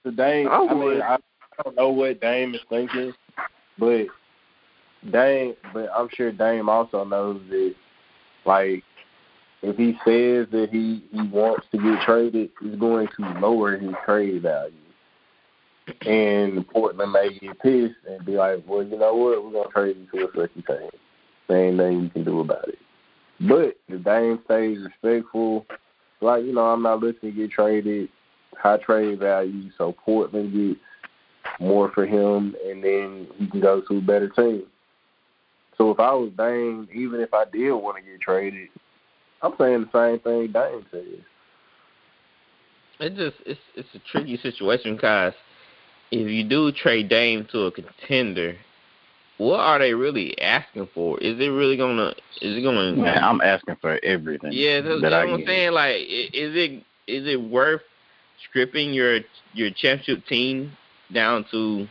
the 0.04 0.12
Dame. 0.12 0.48
I, 0.48 0.56
I 0.56 0.74
mean, 0.74 1.02
I, 1.02 1.16
I 1.16 1.64
don't 1.64 1.76
know 1.76 1.90
what 1.90 2.22
Dame 2.22 2.54
is 2.54 2.62
thinking, 2.70 3.14
but 3.80 4.06
Dame. 5.12 5.56
But 5.74 5.90
I'm 5.96 6.10
sure 6.14 6.32
Dame 6.32 6.70
also 6.70 7.04
knows 7.04 7.42
that, 7.50 7.76
like, 8.46 8.84
if 9.62 9.76
he 9.78 9.94
says 10.06 10.48
that 10.52 10.70
he 10.72 11.04
he 11.12 11.22
wants 11.28 11.68
to 11.72 11.78
get 11.78 12.02
traded, 12.02 12.50
he's 12.62 12.76
going 12.76 13.08
to 13.18 13.40
lower 13.40 13.78
his 13.78 13.94
trade 14.06 14.42
value. 14.42 14.74
And 16.06 16.68
Portland 16.68 17.12
may 17.12 17.38
get 17.40 17.60
pissed 17.60 17.96
and 18.08 18.26
be 18.26 18.34
like, 18.34 18.64
"Well, 18.68 18.84
you 18.84 18.98
know 18.98 19.14
what? 19.16 19.44
We're 19.44 19.52
gonna 19.52 19.70
trade 19.70 19.98
you 19.98 20.20
to 20.20 20.28
a 20.28 20.32
second 20.32 20.66
team. 20.66 20.90
There 21.48 21.66
ain't 21.66 21.78
nothing 21.78 22.04
you 22.04 22.10
can 22.10 22.24
do 22.24 22.40
about 22.42 22.68
it." 22.68 22.80
But 23.42 23.78
if 23.88 24.04
Dame 24.04 24.40
stays 24.46 24.80
respectful, 24.80 25.66
like, 26.22 26.44
you 26.44 26.54
know, 26.54 26.66
I'm 26.68 26.84
not 26.84 27.00
looking 27.00 27.32
to 27.32 27.36
get 27.36 27.52
traded, 27.52 28.10
high 28.56 28.78
trade 28.78 29.20
value, 29.20 29.72
so 29.78 29.94
Portland 29.94 30.54
gets 30.54 30.80
more 31.60 31.90
for 31.90 32.06
him, 32.06 32.56
and 32.66 32.84
then 32.84 33.28
he 33.38 33.48
can 33.48 33.62
go 33.62 33.82
to 33.82 33.98
a 33.98 34.02
better 34.02 34.30
team. 34.30 34.64
So 35.80 35.92
if 35.92 36.00
I 36.00 36.12
was 36.14 36.32
Dame, 36.38 36.90
even 36.94 37.22
if 37.22 37.34
I 37.34 37.46
did 37.46 37.72
want 37.72 37.98
to 37.98 38.04
get 38.04 38.20
traded, 38.20 38.68
I'm 39.42 39.54
saying 39.58 39.88
the 39.92 39.98
same 39.98 40.20
thing 40.20 40.52
Dame 40.52 40.86
says. 40.92 41.24
It 43.00 43.16
just 43.16 43.38
it's 43.46 43.60
it's 43.76 43.88
a 43.96 44.00
tricky 44.12 44.38
situation 44.38 44.96
because 44.96 45.34
if 46.12 46.30
you 46.30 46.44
do 46.44 46.72
trade 46.74 47.08
Dame 47.08 47.48
to 47.54 47.62
a 47.62 47.72
contender, 47.72 48.58
what 49.38 49.62
are 49.62 49.80
they 49.80 49.94
really 49.94 50.40
asking 50.42 50.90
for? 50.94 51.18
Is 51.22 51.40
it 51.40 51.48
really 51.48 51.78
gonna? 51.78 52.10
Is 52.42 52.58
it 52.58 52.62
gonna? 52.62 52.92
Man, 52.92 53.24
I'm 53.24 53.40
asking 53.40 53.78
for 53.80 53.98
everything. 54.04 54.52
Yeah, 54.52 54.82
that's, 54.82 55.02
that 55.02 55.12
what 55.12 55.30
I'm 55.30 55.46
saying. 55.46 55.72
Like, 55.72 55.96
is 55.96 56.56
it 56.56 56.84
is 57.08 57.26
it 57.26 57.42
worth 57.42 57.82
stripping 58.50 58.94
your 58.94 59.20
your 59.54 59.70
championship 59.72 60.26
team 60.28 60.74
down 61.14 61.46
to, 61.52 61.88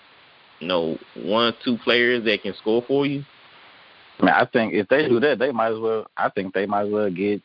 you 0.60 0.68
know, 0.68 0.98
one 1.16 1.54
or 1.54 1.56
two 1.64 1.78
players 1.78 2.22
that 2.26 2.42
can 2.42 2.54
score 2.54 2.84
for 2.86 3.06
you? 3.06 3.24
I 4.18 4.24
mean, 4.24 4.34
I 4.34 4.44
think 4.46 4.74
if 4.74 4.88
they 4.88 5.08
do 5.08 5.20
that, 5.20 5.38
they 5.38 5.52
might 5.52 5.72
as 5.72 5.78
well. 5.78 6.06
I 6.16 6.28
think 6.28 6.52
they 6.52 6.66
might 6.66 6.86
as 6.86 6.92
well 6.92 7.10
get 7.10 7.40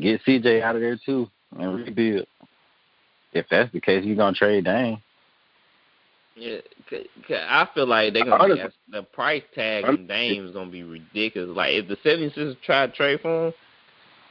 get 0.00 0.22
CJ 0.24 0.62
out 0.62 0.74
of 0.74 0.82
there 0.82 0.98
too 1.04 1.28
and 1.58 1.76
rebuild. 1.76 2.26
If 3.32 3.46
that's 3.50 3.72
the 3.72 3.80
case, 3.80 4.04
you're 4.04 4.16
gonna 4.16 4.34
trade 4.34 4.64
Dame. 4.64 5.00
Yeah, 6.36 6.58
I 7.30 7.68
feel 7.74 7.86
like 7.86 8.12
they're 8.12 8.24
gonna 8.24 8.54
be, 8.54 8.62
the 8.90 9.02
price 9.02 9.44
tag 9.54 9.84
on 9.84 10.06
Dame 10.06 10.46
is 10.46 10.52
gonna 10.52 10.70
be 10.70 10.82
ridiculous. 10.82 11.56
Like 11.56 11.74
if 11.74 11.88
the 11.88 11.96
76ers 11.96 12.56
try 12.62 12.86
to 12.86 12.92
trade 12.92 13.20
for 13.20 13.48
him, 13.48 13.54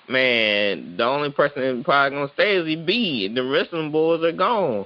man, 0.09 0.97
the 0.97 1.05
only 1.05 1.31
person 1.31 1.61
that's 1.61 1.85
probably 1.85 2.17
gonna 2.17 2.33
stay 2.33 2.57
is 2.57 2.65
Embiid. 2.65 3.35
The 3.35 3.43
rest 3.43 3.71
of 3.71 3.77
them 3.77 3.91
boys 3.91 4.23
are 4.23 4.33
gone. 4.33 4.85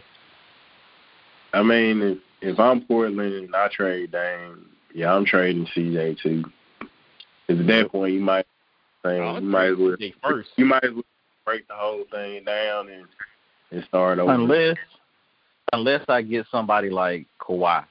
I 1.53 1.63
mean, 1.63 2.01
if 2.01 2.17
if 2.41 2.59
I'm 2.59 2.81
Portland 2.81 3.33
and 3.33 3.55
I 3.55 3.67
trade 3.69 4.11
Dame, 4.11 4.65
yeah, 4.97 5.13
I'm 5.13 5.25
trading 5.25 5.67
CJ 5.75 6.19
too. 6.23 6.43
At 7.49 7.67
that 7.67 7.91
point, 7.91 8.13
you 8.13 8.19
might 8.19 8.47
say 9.05 9.17
you 9.17 9.41
might 9.41 9.67
as 9.67 9.77
well 9.77 9.95
first. 10.23 10.49
you 10.57 10.65
might 10.65 10.83
as 10.83 10.91
well 10.91 11.03
break 11.45 11.67
the 11.67 11.75
whole 11.75 12.03
thing 12.09 12.43
down 12.43 12.89
and 12.89 13.05
and 13.69 13.83
start 13.87 14.17
over. 14.17 14.31
Unless 14.31 14.77
unless 15.71 16.03
I 16.09 16.23
get 16.23 16.47
somebody 16.49 16.89
like 16.89 17.27
Kawhi. 17.39 17.85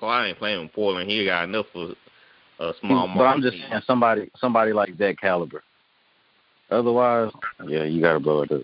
Kawhi 0.00 0.28
ain't 0.30 0.38
playing 0.38 0.62
with 0.62 0.72
Portland. 0.72 1.10
He 1.10 1.22
got 1.26 1.44
enough 1.44 1.66
for 1.70 1.92
a 2.58 2.72
small 2.80 3.08
market. 3.08 3.18
But 3.18 3.24
I'm 3.24 3.42
just 3.42 3.58
saying 3.58 3.82
somebody 3.86 4.30
somebody 4.38 4.72
like 4.72 4.96
that 4.96 5.20
caliber. 5.20 5.62
Otherwise, 6.70 7.30
yeah, 7.66 7.84
you 7.84 8.00
gotta 8.00 8.20
blow 8.20 8.40
it 8.42 8.52
up. 8.52 8.62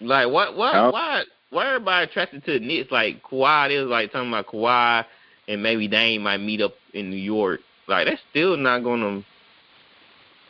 Like 0.00 0.30
what? 0.30 0.56
What? 0.56 0.72
How- 0.72 0.92
Why? 0.92 1.24
Why 1.54 1.68
everybody 1.68 2.10
attracted 2.10 2.44
to 2.46 2.58
the 2.58 2.66
Knicks? 2.66 2.90
Like 2.90 3.22
Kawhi, 3.22 3.68
they 3.68 3.78
was 3.78 3.88
like 3.88 4.10
talking 4.10 4.28
about 4.28 4.48
Kawhi 4.48 5.04
and 5.46 5.62
maybe 5.62 5.86
Dame 5.86 6.22
might 6.22 6.38
meet 6.38 6.60
up 6.60 6.74
in 6.92 7.10
New 7.10 7.16
York. 7.16 7.60
Like 7.86 8.08
that's 8.08 8.20
still 8.30 8.56
not 8.56 8.82
gonna. 8.82 9.24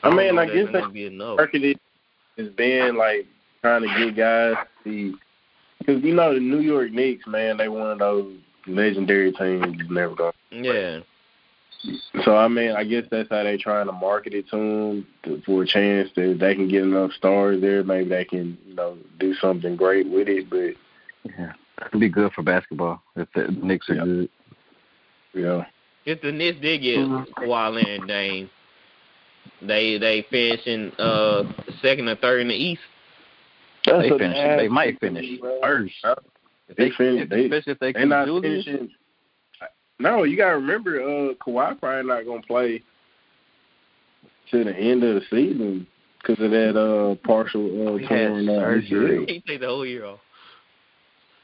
I 0.03 0.15
mean, 0.15 0.39
I 0.39 0.47
guess 0.47 0.69
that's 0.73 0.89
be 0.89 1.05
enough. 1.05 1.37
marketed 1.37 1.79
has 2.39 2.49
been 2.49 2.97
like 2.97 3.27
trying 3.61 3.83
to 3.83 3.89
get 3.99 4.17
guys 4.17 4.67
to 4.85 5.15
because 5.79 6.03
you 6.03 6.15
know 6.15 6.33
the 6.33 6.41
New 6.41 6.61
York 6.61 6.91
Knicks, 6.91 7.27
man, 7.27 7.59
they 7.59 7.69
one 7.69 7.91
of 7.91 7.99
those 7.99 8.33
legendary 8.67 9.33
teams 9.33 9.77
you've 9.77 9.91
never 9.91 10.15
gonna. 10.15 10.33
Yeah. 10.51 11.01
So 12.25 12.35
I 12.35 12.49
mean, 12.49 12.71
I 12.71 12.85
guess 12.85 13.05
that's 13.11 13.29
how 13.29 13.43
they 13.43 13.59
trying 13.59 13.89
to 13.89 13.93
market 13.93 14.33
it 14.33 14.49
to 14.49 14.57
them 14.57 15.07
to, 15.25 15.43
for 15.45 15.65
a 15.65 15.67
chance 15.67 16.09
that 16.17 16.39
they 16.41 16.55
can 16.55 16.67
get 16.67 16.83
enough 16.83 17.13
stars 17.13 17.61
there. 17.61 17.85
Maybe 17.85 18.09
they 18.09 18.25
can, 18.25 18.57
you 18.67 18.75
know, 18.75 18.97
do 19.21 19.35
something 19.35 19.77
great 19.77 20.09
with 20.09 20.29
it. 20.29 20.49
But 20.49 20.81
Yeah, 21.25 21.53
it'd 21.87 22.01
be 22.01 22.09
good 22.09 22.33
for 22.33 22.43
basketball 22.43 23.03
if 23.17 23.29
the 23.35 23.49
Knicks 23.63 23.89
are 23.91 23.95
Yeah. 23.95 24.05
good. 24.05 24.29
Yeah. 25.35 25.65
If 26.05 26.21
the 26.21 26.33
Knicks 26.33 26.61
did 26.61 26.83
get 26.83 26.99
Mm-hmm. 26.99 27.33
Kawhi 27.45 27.75
Leonard 27.75 28.01
and 28.01 28.09
Dame, 28.09 28.51
they 29.63 29.99
they 29.99 30.23
finishing 30.31 30.93
uh 30.99 31.45
second 31.81 32.09
or 32.09 32.17
third 32.17 32.41
in 32.43 32.49
the 32.49 32.55
East. 32.55 32.83
They 33.87 34.09
finish. 34.11 34.59
They 34.59 34.69
might 34.69 34.99
finish 35.01 35.39
bro. 35.41 35.61
first. 35.63 35.95
If 36.69 36.77
They 36.77 36.85
they, 36.85 36.91
fin- 36.97 37.19
if, 37.19 37.29
they- 37.29 37.45
especially 37.45 37.73
if 37.73 37.79
they 37.79 37.93
they 37.93 38.01
keep 38.01 38.09
not 38.09 38.27
Julius. 38.27 38.65
finishing. 38.65 38.91
No, 40.01 40.25
you 40.25 40.37
gotta 40.37 40.57
remember, 40.57 41.01
uh, 41.01 41.35
Kawhi 41.35 41.79
probably 41.79 42.09
not 42.09 42.25
gonna 42.27 42.43
play 42.43 42.83
to 44.51 44.65
the 44.65 44.77
end 44.77 45.03
of 45.05 45.15
the 45.15 45.21
season 45.31 45.87
because 46.21 46.43
of 46.45 46.51
that 46.51 46.77
uh 46.79 47.15
partial 47.27 47.89
uh 47.95 47.97
He 47.97 48.05
had 48.07 48.29
torn 48.29 48.49
uh, 48.49 48.53
surgery. 48.61 49.19
ACL. 49.19 49.31
He 49.31 49.41
take 49.47 49.61
the 49.61 49.67
whole 49.67 49.87
year 49.87 50.05
off. 50.07 50.21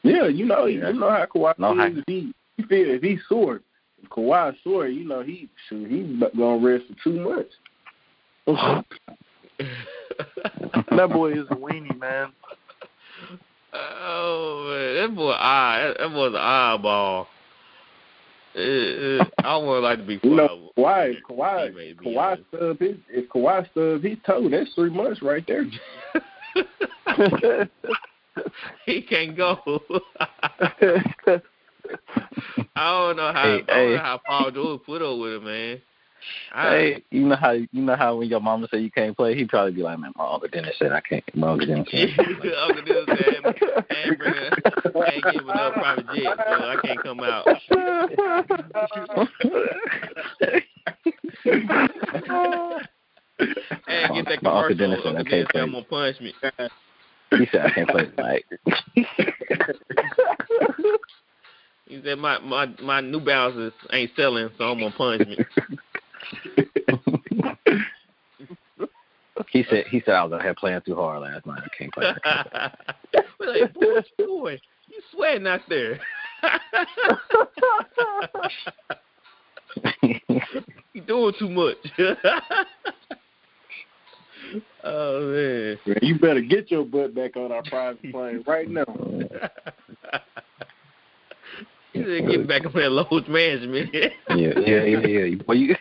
Yeah, 0.03 0.27
you 0.29 0.47
know, 0.47 0.67
Yeah. 0.67 0.89
you 0.91 0.99
know 0.99 1.11
how 1.11 1.27
Kawhi 1.27 1.55
No 1.59 1.73
is. 1.85 1.99
If 1.99 2.05
he, 2.07 2.33
you 2.57 2.67
feel 2.67 2.91
if 2.91 3.03
he's 3.03 3.19
sore, 3.29 3.61
if 4.03 4.09
Kawhi's 4.09 4.57
sore, 4.65 4.89
you 4.89 5.05
know 5.07 5.21
he 5.23 5.49
shoot, 5.69 5.91
he's 5.91 6.07
gonna 6.37 6.65
rest 6.67 6.85
for 6.89 6.95
two 7.05 7.21
months. 7.21 7.55
That 10.97 11.11
boy 11.13 11.33
is 11.33 11.47
a 11.51 11.55
weenie, 11.55 11.99
man. 11.99 12.33
oh 13.75 14.67
man, 14.69 14.95
that 15.09 15.15
boy 15.17 15.31
eye, 15.33 15.83
that, 15.87 15.99
that 15.99 16.13
boy's 16.13 16.31
an 16.35 16.37
eyeball. 16.41 17.29
Uh, 18.57 18.61
uh, 18.61 19.25
I 19.45 19.57
would 19.59 19.81
like 19.81 19.99
to 19.99 20.05
be 20.05 20.19
You 20.23 20.31
know, 20.35 20.71
Kawhi. 20.77 21.15
Kawhi, 21.31 21.31
Kawhi, 21.31 21.71
Teammate, 21.73 21.99
be 22.01 22.07
Kawhi 22.07 22.19
honest. 22.33 22.43
stub 22.49 22.79
his 22.81 22.97
if 23.11 23.29
Kawhi 23.29 23.71
stub 23.71 24.03
his 24.03 24.19
toe, 24.27 24.49
that's 24.49 24.75
three 24.75 24.91
months 24.91 25.23
right 25.23 25.45
there. 25.47 25.67
he 28.87 29.03
can't 29.03 29.37
go. 29.37 29.59
I 30.21 31.41
don't 32.77 33.17
know 33.17 33.33
how. 33.33 33.43
Hey, 33.43 33.55
I 33.55 33.57
don't 33.57 33.67
hey. 33.67 33.95
know 33.95 33.99
how 34.03 34.21
Paul 34.27 34.51
George 34.51 34.81
put 34.87 35.03
up 35.03 35.19
with 35.19 35.33
it, 35.35 35.43
man. 35.43 35.81
I, 36.53 36.71
Hey, 36.71 37.03
you 37.11 37.27
know 37.27 37.37
how 37.37 37.53
you 37.53 37.69
know 37.73 37.97
how 37.97 38.17
when 38.17 38.29
your 38.29 38.41
mama 38.41 38.69
say 38.71 38.81
you 38.81 38.91
can't 38.91 39.17
play, 39.17 39.35
he'd 39.35 39.49
probably 39.49 39.73
be 39.73 39.83
like, 39.83 39.99
"Man, 39.99 40.13
my 40.17 40.27
uncle 40.27 40.49
Dennis 40.49 40.75
said 40.79 40.93
I 40.93 41.01
can't." 41.01 41.25
My 41.35 41.51
uncle 41.53 41.67
Dennis 41.67 41.89
said. 41.91 42.09
Uncle 42.63 42.83
Dill 42.83 43.07
said, 43.17 43.55
I 43.91 43.95
ain't 44.07 44.19
bringing, 44.19 44.51
I 44.97 45.11
ain't 45.13 45.25
giving 45.25 45.47
no 45.47 45.73
private 45.73 46.07
jet, 46.15 46.37
so 46.47 46.69
I 46.69 46.77
can't 46.83 47.03
come 47.03 47.23
out. 47.23 47.47
Hey, 53.87 54.09
get 54.15 54.29
that 54.29 54.43
My 54.43 54.51
Uncle 54.51 54.75
commercial. 54.75 54.77
Dennis 54.77 55.01
said 55.03 55.17
I 55.17 55.23
can't 55.23 55.31
Dennis 55.31 55.49
play. 55.51 55.61
come 55.61 55.73
gonna 55.73 55.85
punch 55.85 56.21
me. 56.21 56.35
He 57.31 57.47
said 57.53 57.61
I 57.67 57.71
can't 57.71 57.89
play 57.89 58.07
tonight. 58.07 58.45
He 61.91 62.01
said 62.05 62.19
my 62.19 62.39
my 62.39 62.67
my 62.81 63.01
New 63.01 63.21
Balances 63.21 63.73
ain't 63.93 64.13
selling, 64.15 64.49
so 64.57 64.65
I'm 64.65 64.79
gonna 64.79 64.93
punch 64.93 65.27
me. 65.27 65.39
he 69.49 69.65
said 69.69 69.87
he 69.89 70.01
said 70.05 70.15
I 70.15 70.23
was 70.23 70.33
out 70.33 70.43
here 70.43 70.55
playing 70.55 70.83
too 70.87 70.95
hard 70.95 71.23
last 71.23 71.47
night. 71.47 71.63
I 71.65 71.69
can't 71.77 71.93
play. 71.93 72.15
We're 73.41 73.61
like, 73.61 73.75
boy, 73.75 74.03
boy, 74.19 74.61
you 74.87 75.01
sweating 75.11 75.49
out 75.49 75.63
there. 75.69 75.99
you 80.93 81.01
doing 81.07 81.35
too 81.39 81.49
much. 81.49 81.77
oh 84.85 85.21
man. 85.33 85.79
Man, 85.87 85.99
you 86.03 86.19
better 86.19 86.41
get 86.41 86.71
your 86.71 86.85
butt 86.85 87.15
back 87.15 87.37
on 87.37 87.53
our 87.53 87.63
private 87.63 88.03
plane 88.13 88.45
right 88.47 88.69
now. 88.69 88.85
You 91.93 92.05
said 92.05 92.31
get 92.31 92.47
back 92.47 92.65
on 92.67 92.73
that 92.75 92.93
load 92.93 93.27
management. 93.27 93.93
yeah, 93.93 94.11
yeah, 94.29 94.85
yeah, 94.85 95.07
yeah. 95.07 95.43
Well, 95.45 95.57
you 95.57 95.75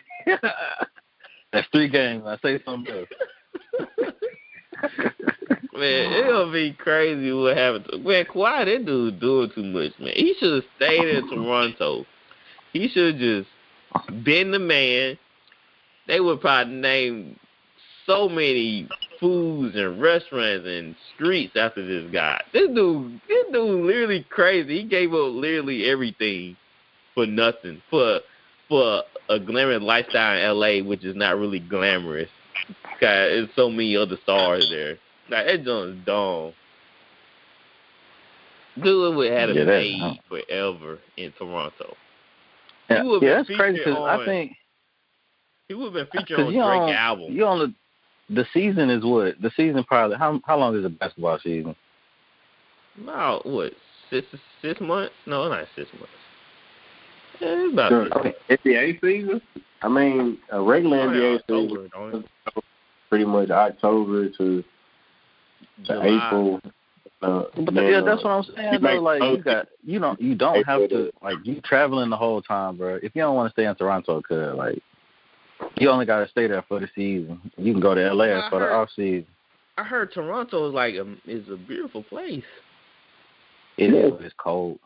that's 1.52 1.68
three 1.70 1.88
games. 1.88 2.24
I 2.26 2.36
say 2.42 2.60
something 2.64 2.92
else. 2.92 3.08
Man, 5.72 6.12
it'll 6.12 6.52
be 6.52 6.72
crazy 6.72 7.32
what 7.32 7.56
happened 7.56 7.86
to 7.90 7.98
man. 7.98 8.24
Kawhi, 8.24 8.64
that 8.64 8.84
dude 8.84 9.20
doing 9.20 9.50
too 9.54 9.62
much, 9.62 9.92
man. 10.00 10.12
He 10.14 10.34
should 10.38 10.52
have 10.52 10.70
stayed 10.76 11.08
in 11.08 11.28
Toronto. 11.28 12.04
He 12.72 12.88
should 12.88 13.14
have 13.14 13.20
just 13.20 14.24
been 14.24 14.50
the 14.50 14.58
man. 14.58 15.16
They 16.06 16.20
would 16.20 16.40
probably 16.40 16.74
name 16.74 17.39
so 18.10 18.28
many 18.28 18.88
foods 19.20 19.76
and 19.76 20.00
restaurants 20.00 20.66
and 20.66 20.96
streets 21.14 21.52
after 21.56 21.86
this 21.86 22.10
guy. 22.12 22.42
This 22.52 22.68
dude, 22.68 23.20
this 23.28 23.44
dude, 23.52 23.84
literally 23.84 24.26
crazy. 24.30 24.82
He 24.82 24.88
gave 24.88 25.10
up 25.10 25.32
literally 25.32 25.88
everything 25.88 26.56
for 27.14 27.26
nothing 27.26 27.82
for 27.90 28.20
for 28.68 29.02
a 29.28 29.38
glamorous 29.38 29.82
lifestyle 29.82 30.36
in 30.36 30.44
L.A., 30.44 30.82
which 30.82 31.04
is 31.04 31.14
not 31.16 31.36
really 31.36 31.60
glamorous. 31.60 32.28
God, 33.00 33.10
there's 33.10 33.48
so 33.56 33.68
many 33.68 33.96
other 33.96 34.16
stars 34.22 34.68
there. 34.70 34.98
Like 35.30 35.46
that 35.46 35.64
joint 35.64 35.90
is 35.90 36.06
dumb. 36.06 36.52
Dude 38.82 39.16
would 39.16 39.30
have 39.30 39.48
had 39.50 39.56
Yeah, 39.56 39.62
a 39.62 39.66
made 39.66 40.20
forever 40.28 40.98
in 41.16 41.32
Toronto. 41.38 41.96
Yeah, 42.88 43.02
yeah 43.20 43.34
that's 43.36 43.48
crazy 43.48 43.78
because 43.78 43.98
I 44.08 44.24
think 44.24 44.52
He 45.68 45.74
would 45.74 45.94
have 45.94 46.10
been 46.10 46.20
featured 46.20 46.40
on 46.40 46.52
you 46.52 46.62
Drake 46.62 46.80
on 46.80 46.90
album. 46.90 47.32
you 47.32 47.46
on 47.46 47.58
the 47.58 47.74
the 48.34 48.46
season 48.54 48.90
is 48.90 49.04
what 49.04 49.40
the 49.40 49.50
season 49.56 49.84
probably 49.84 50.16
how 50.16 50.40
how 50.44 50.56
long 50.58 50.76
is 50.76 50.84
a 50.84 50.88
basketball 50.88 51.38
season? 51.42 51.74
About 53.02 53.44
what 53.46 53.72
six 54.08 54.26
six 54.62 54.80
months? 54.80 55.12
No, 55.26 55.48
not 55.48 55.64
six 55.76 55.88
months. 55.94 56.08
Yeah, 57.40 57.48
it's 57.48 57.72
about 57.72 57.90
Sure. 57.90 58.04
six 58.04 58.14
months. 58.16 58.38
NBA 58.64 59.00
season? 59.00 59.40
I 59.82 59.88
mean, 59.88 60.38
a 60.50 60.60
regular 60.60 60.98
Oh, 60.98 61.12
yeah, 61.12 61.20
NBA 61.20 61.34
October, 61.40 61.88
season 61.88 62.24
pretty 63.08 63.24
much 63.24 63.50
October 63.50 64.28
to 64.28 64.64
July. 65.82 66.26
April. 66.26 66.60
Uh, 67.22 67.44
But 67.54 67.74
then, 67.74 67.86
yeah, 67.86 67.98
uh, 67.98 68.04
that's 68.04 68.24
what 68.24 68.30
I'm 68.30 68.44
saying. 68.44 68.72
make 68.72 68.82
Though, 68.82 69.00
like 69.02 69.22
you 69.22 69.42
got 69.42 69.68
you 69.84 69.98
don't 69.98 70.20
you 70.20 70.34
don't 70.34 70.64
have 70.66 70.88
to 70.88 71.10
like 71.22 71.36
you 71.44 71.60
traveling 71.62 72.08
the 72.08 72.16
whole 72.16 72.40
time, 72.40 72.76
bro. 72.76 72.94
If 73.02 73.14
you 73.14 73.22
don't 73.22 73.34
want 73.34 73.48
to 73.48 73.52
stay 73.52 73.66
in 73.68 73.74
Toronto, 73.74 74.22
cause 74.22 74.56
like 74.56 74.82
you 75.76 75.88
only 75.90 76.06
got 76.06 76.20
to 76.20 76.28
stay 76.28 76.46
there 76.46 76.62
for 76.68 76.80
the 76.80 76.88
season. 76.94 77.40
You 77.56 77.72
can 77.72 77.80
go 77.80 77.94
to 77.94 78.12
LA 78.12 78.24
I 78.24 78.50
for 78.50 78.60
the 78.60 78.66
heard- 78.66 78.72
off 78.74 78.90
season. 78.94 79.26
I 79.78 79.84
heard 79.84 80.12
Toronto 80.12 80.68
is 80.68 80.74
like 80.74 80.94
a, 80.94 81.06
is 81.26 81.48
a 81.48 81.56
beautiful 81.56 82.02
place. 82.02 82.44
It 83.78 83.94
Yeah. 83.94 84.06
is, 84.06 84.10
but 84.10 84.22
it's 84.22 84.34
cold. 84.36 84.78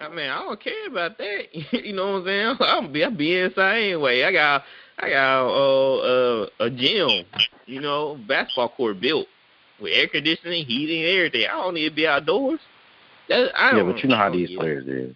I 0.00 0.08
mean, 0.08 0.30
I 0.30 0.38
don't 0.38 0.58
care 0.62 0.86
about 0.86 1.18
that. 1.18 1.42
you 1.84 1.92
know 1.92 2.12
what 2.12 2.18
I'm 2.20 2.24
saying? 2.26 2.56
I'll 2.60 2.88
be, 2.88 3.04
I'll 3.04 3.10
be 3.10 3.38
inside 3.38 3.78
anyway. 3.82 4.22
I 4.22 4.32
got, 4.32 4.64
I 4.98 5.10
got 5.10 5.46
uh, 5.48 5.96
uh, 5.98 6.46
a 6.60 6.70
gym, 6.70 7.26
you 7.66 7.80
know, 7.82 8.18
basketball 8.26 8.70
court 8.70 9.00
built 9.00 9.26
with 9.82 9.92
air 9.94 10.08
conditioning, 10.08 10.64
heating, 10.64 11.04
everything. 11.04 11.44
I 11.46 11.56
don't 11.56 11.74
need 11.74 11.90
to 11.90 11.94
be 11.94 12.06
outdoors. 12.06 12.60
That, 13.28 13.50
I 13.54 13.72
Yeah, 13.72 13.82
don't, 13.82 13.92
but 13.92 14.02
you 14.02 14.08
know 14.08 14.16
I 14.16 14.18
how 14.18 14.30
these 14.30 14.56
players 14.56 14.86
is. 14.86 15.14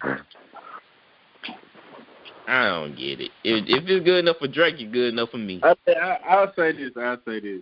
Bro. 2.45 2.53
I 2.55 2.67
don't 2.69 2.97
get 2.97 3.21
it. 3.21 3.31
If, 3.43 3.65
if 3.67 3.83
it's 3.87 4.05
good 4.05 4.19
enough 4.19 4.37
for 4.39 4.47
Drake, 4.47 4.75
it's 4.79 4.91
good 4.93 5.13
enough 5.13 5.29
for 5.29 5.37
me. 5.37 5.61
I, 5.63 5.75
I, 5.91 6.19
I'll 6.29 6.53
say 6.55 6.71
this. 6.71 6.91
I'll 6.97 7.17
say 7.25 7.39
this. 7.39 7.61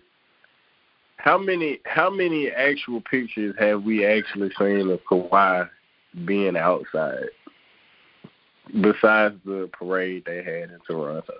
How 1.17 1.37
many 1.37 1.79
how 1.85 2.09
many 2.09 2.49
actual 2.49 3.01
pictures 3.01 3.55
have 3.57 3.83
we 3.83 4.05
actually 4.05 4.51
seen 4.59 4.89
of 4.89 4.99
Kawhi 5.09 5.69
being 6.25 6.57
outside 6.57 7.29
besides 8.81 9.35
the 9.45 9.69
parade 9.71 10.23
they 10.25 10.37
had 10.37 10.71
in 10.71 10.79
Toronto? 10.85 11.33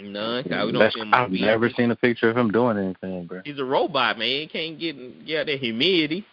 None. 0.00 0.42
'cause 0.44 0.66
we 0.66 0.72
don't 0.72 0.78
That's, 0.80 0.94
see 0.94 1.00
him 1.00 1.14
on 1.14 1.20
I've 1.26 1.30
the 1.30 1.42
never 1.42 1.70
seen 1.70 1.92
a 1.92 1.96
picture 1.96 2.30
of 2.30 2.36
him 2.36 2.50
doing 2.50 2.76
anything, 2.76 3.26
bro. 3.26 3.42
He's 3.44 3.60
a 3.60 3.64
robot, 3.64 4.18
man. 4.18 4.26
He 4.28 4.46
can't 4.48 4.80
get 4.80 5.26
get 5.26 5.40
out 5.40 5.46
that 5.46 5.60
humidity. 5.60 6.26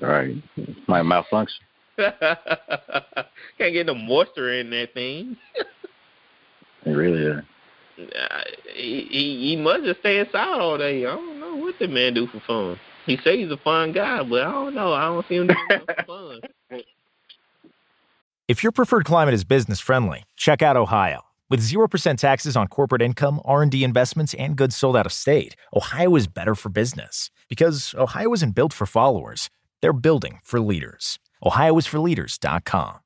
Right. 0.00 0.36
My 0.86 1.02
malfunction. 1.02 1.64
Can't 3.58 3.72
get 3.72 3.86
no 3.86 3.94
moisture 3.94 4.52
in 4.54 4.70
that 4.70 4.94
thing. 4.94 5.36
It 6.84 6.92
really 6.92 7.22
is. 7.22 7.44
Uh, 7.98 8.42
he, 8.72 9.08
he 9.10 9.48
he 9.48 9.56
must 9.56 9.84
just 9.84 9.98
stay 10.00 10.20
inside 10.20 10.60
all 10.60 10.78
day. 10.78 11.04
I 11.04 11.10
don't 11.10 11.40
know 11.40 11.56
what 11.56 11.74
the 11.78 11.88
man 11.88 12.14
do 12.14 12.28
for 12.28 12.40
fun. 12.46 12.80
He 13.04 13.18
say 13.18 13.42
he's 13.42 13.50
a 13.50 13.56
fun 13.56 13.92
guy, 13.92 14.22
but 14.22 14.42
I 14.42 14.52
don't 14.52 14.74
know. 14.74 14.92
I 14.92 15.06
don't 15.06 15.26
see 15.28 15.34
him 15.34 15.48
doing 15.48 15.80
fun. 16.06 16.40
If 18.46 18.62
your 18.62 18.72
preferred 18.72 19.04
climate 19.04 19.34
is 19.34 19.44
business 19.44 19.80
friendly, 19.80 20.22
check 20.36 20.62
out 20.62 20.76
Ohio. 20.76 21.22
With 21.50 21.60
0% 21.60 22.16
taxes 22.18 22.56
on 22.56 22.68
corporate 22.68 23.02
income, 23.02 23.40
R&D 23.44 23.82
investments, 23.82 24.34
and 24.34 24.56
goods 24.56 24.76
sold 24.76 24.96
out 24.96 25.06
of 25.06 25.12
state, 25.12 25.56
Ohio 25.74 26.14
is 26.14 26.26
better 26.26 26.54
for 26.54 26.68
business. 26.68 27.30
Because 27.48 27.94
Ohio 27.98 28.32
isn't 28.34 28.54
built 28.54 28.72
for 28.72 28.86
followers. 28.86 29.50
They're 29.80 29.92
building 29.92 30.40
for 30.44 30.60
leaders. 30.60 31.18
OhioIsForLeaders.com. 31.44 32.98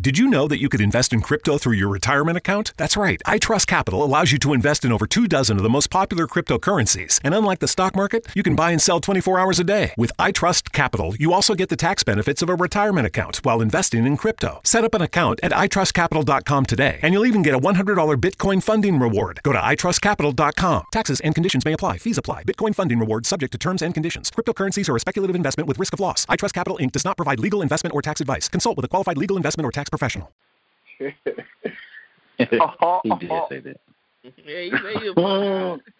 Did 0.00 0.16
you 0.16 0.28
know 0.28 0.46
that 0.46 0.60
you 0.60 0.68
could 0.68 0.80
invest 0.80 1.12
in 1.12 1.22
crypto 1.22 1.58
through 1.58 1.72
your 1.72 1.88
retirement 1.88 2.36
account? 2.36 2.72
That's 2.76 2.96
right. 2.96 3.20
iTrust 3.26 3.66
Capital 3.66 4.04
allows 4.04 4.30
you 4.30 4.38
to 4.40 4.52
invest 4.52 4.84
in 4.84 4.92
over 4.92 5.08
two 5.08 5.26
dozen 5.26 5.56
of 5.56 5.64
the 5.64 5.68
most 5.68 5.90
popular 5.90 6.28
cryptocurrencies. 6.28 7.18
And 7.24 7.34
unlike 7.34 7.58
the 7.58 7.66
stock 7.66 7.96
market, 7.96 8.28
you 8.32 8.44
can 8.44 8.54
buy 8.54 8.70
and 8.70 8.80
sell 8.80 9.00
24 9.00 9.40
hours 9.40 9.58
a 9.58 9.64
day. 9.64 9.94
With 9.96 10.12
iTrust 10.16 10.70
Capital, 10.72 11.16
you 11.16 11.32
also 11.32 11.56
get 11.56 11.68
the 11.68 11.76
tax 11.76 12.04
benefits 12.04 12.42
of 12.42 12.48
a 12.48 12.54
retirement 12.54 13.08
account 13.08 13.38
while 13.38 13.60
investing 13.60 14.06
in 14.06 14.16
crypto. 14.16 14.60
Set 14.62 14.84
up 14.84 14.94
an 14.94 15.02
account 15.02 15.40
at 15.42 15.50
itrustcapital.com 15.50 16.66
today, 16.66 17.00
and 17.02 17.12
you'll 17.12 17.26
even 17.26 17.42
get 17.42 17.54
a 17.54 17.58
$100 17.58 18.20
Bitcoin 18.20 18.62
funding 18.62 19.00
reward. 19.00 19.40
Go 19.42 19.52
to 19.52 19.58
itrustcapital.com. 19.58 20.84
Taxes 20.92 21.18
and 21.20 21.34
conditions 21.34 21.64
may 21.64 21.72
apply. 21.72 21.98
Fees 21.98 22.18
apply. 22.18 22.44
Bitcoin 22.44 22.72
funding 22.72 23.00
reward 23.00 23.26
subject 23.26 23.50
to 23.50 23.58
terms 23.58 23.82
and 23.82 23.94
conditions. 23.94 24.30
Cryptocurrencies 24.30 24.88
are 24.88 24.94
a 24.94 25.00
speculative 25.00 25.34
investment 25.34 25.66
with 25.66 25.80
risk 25.80 25.92
of 25.92 25.98
loss. 25.98 26.24
iTrust 26.26 26.52
Capital 26.52 26.78
Inc. 26.78 26.92
does 26.92 27.04
not 27.04 27.16
provide 27.16 27.40
legal 27.40 27.62
investment 27.62 27.92
or 27.94 28.00
tax 28.00 28.20
advice. 28.20 28.48
Consult 28.48 28.76
with 28.76 28.84
a 28.84 28.88
qualified 28.88 29.16
legal 29.16 29.36
investment 29.36 29.66
or 29.66 29.72
tax 29.72 29.87
professional. 29.90 30.30
he 30.98 31.04
did 32.38 33.30
say 33.48 33.60
that. 33.60 33.80
Yeah, 34.22 34.60
he 34.60 34.70
say 34.70 34.98
he's 35.00 35.10
a 35.10 35.14
fun. 35.14 35.80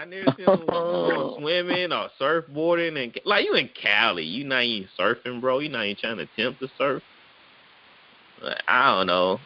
I 0.00 0.04
never 0.04 0.34
seen 0.36 0.46
him 0.46 0.66
go 0.66 1.36
swimming 1.38 1.92
or 1.92 2.08
surfboarding 2.20 3.02
and 3.02 3.20
like 3.24 3.44
you 3.44 3.54
in 3.54 3.68
Cali, 3.80 4.24
you 4.24 4.44
not 4.44 4.64
even 4.64 4.88
surfing, 4.98 5.40
bro. 5.40 5.58
You 5.58 5.68
not 5.68 5.84
even 5.84 5.96
trying 6.00 6.16
to 6.18 6.22
attempt 6.24 6.60
to 6.60 6.68
surf. 6.76 7.02
Like, 8.42 8.62
I 8.66 8.96
don't 8.96 9.06
know. 9.06 9.38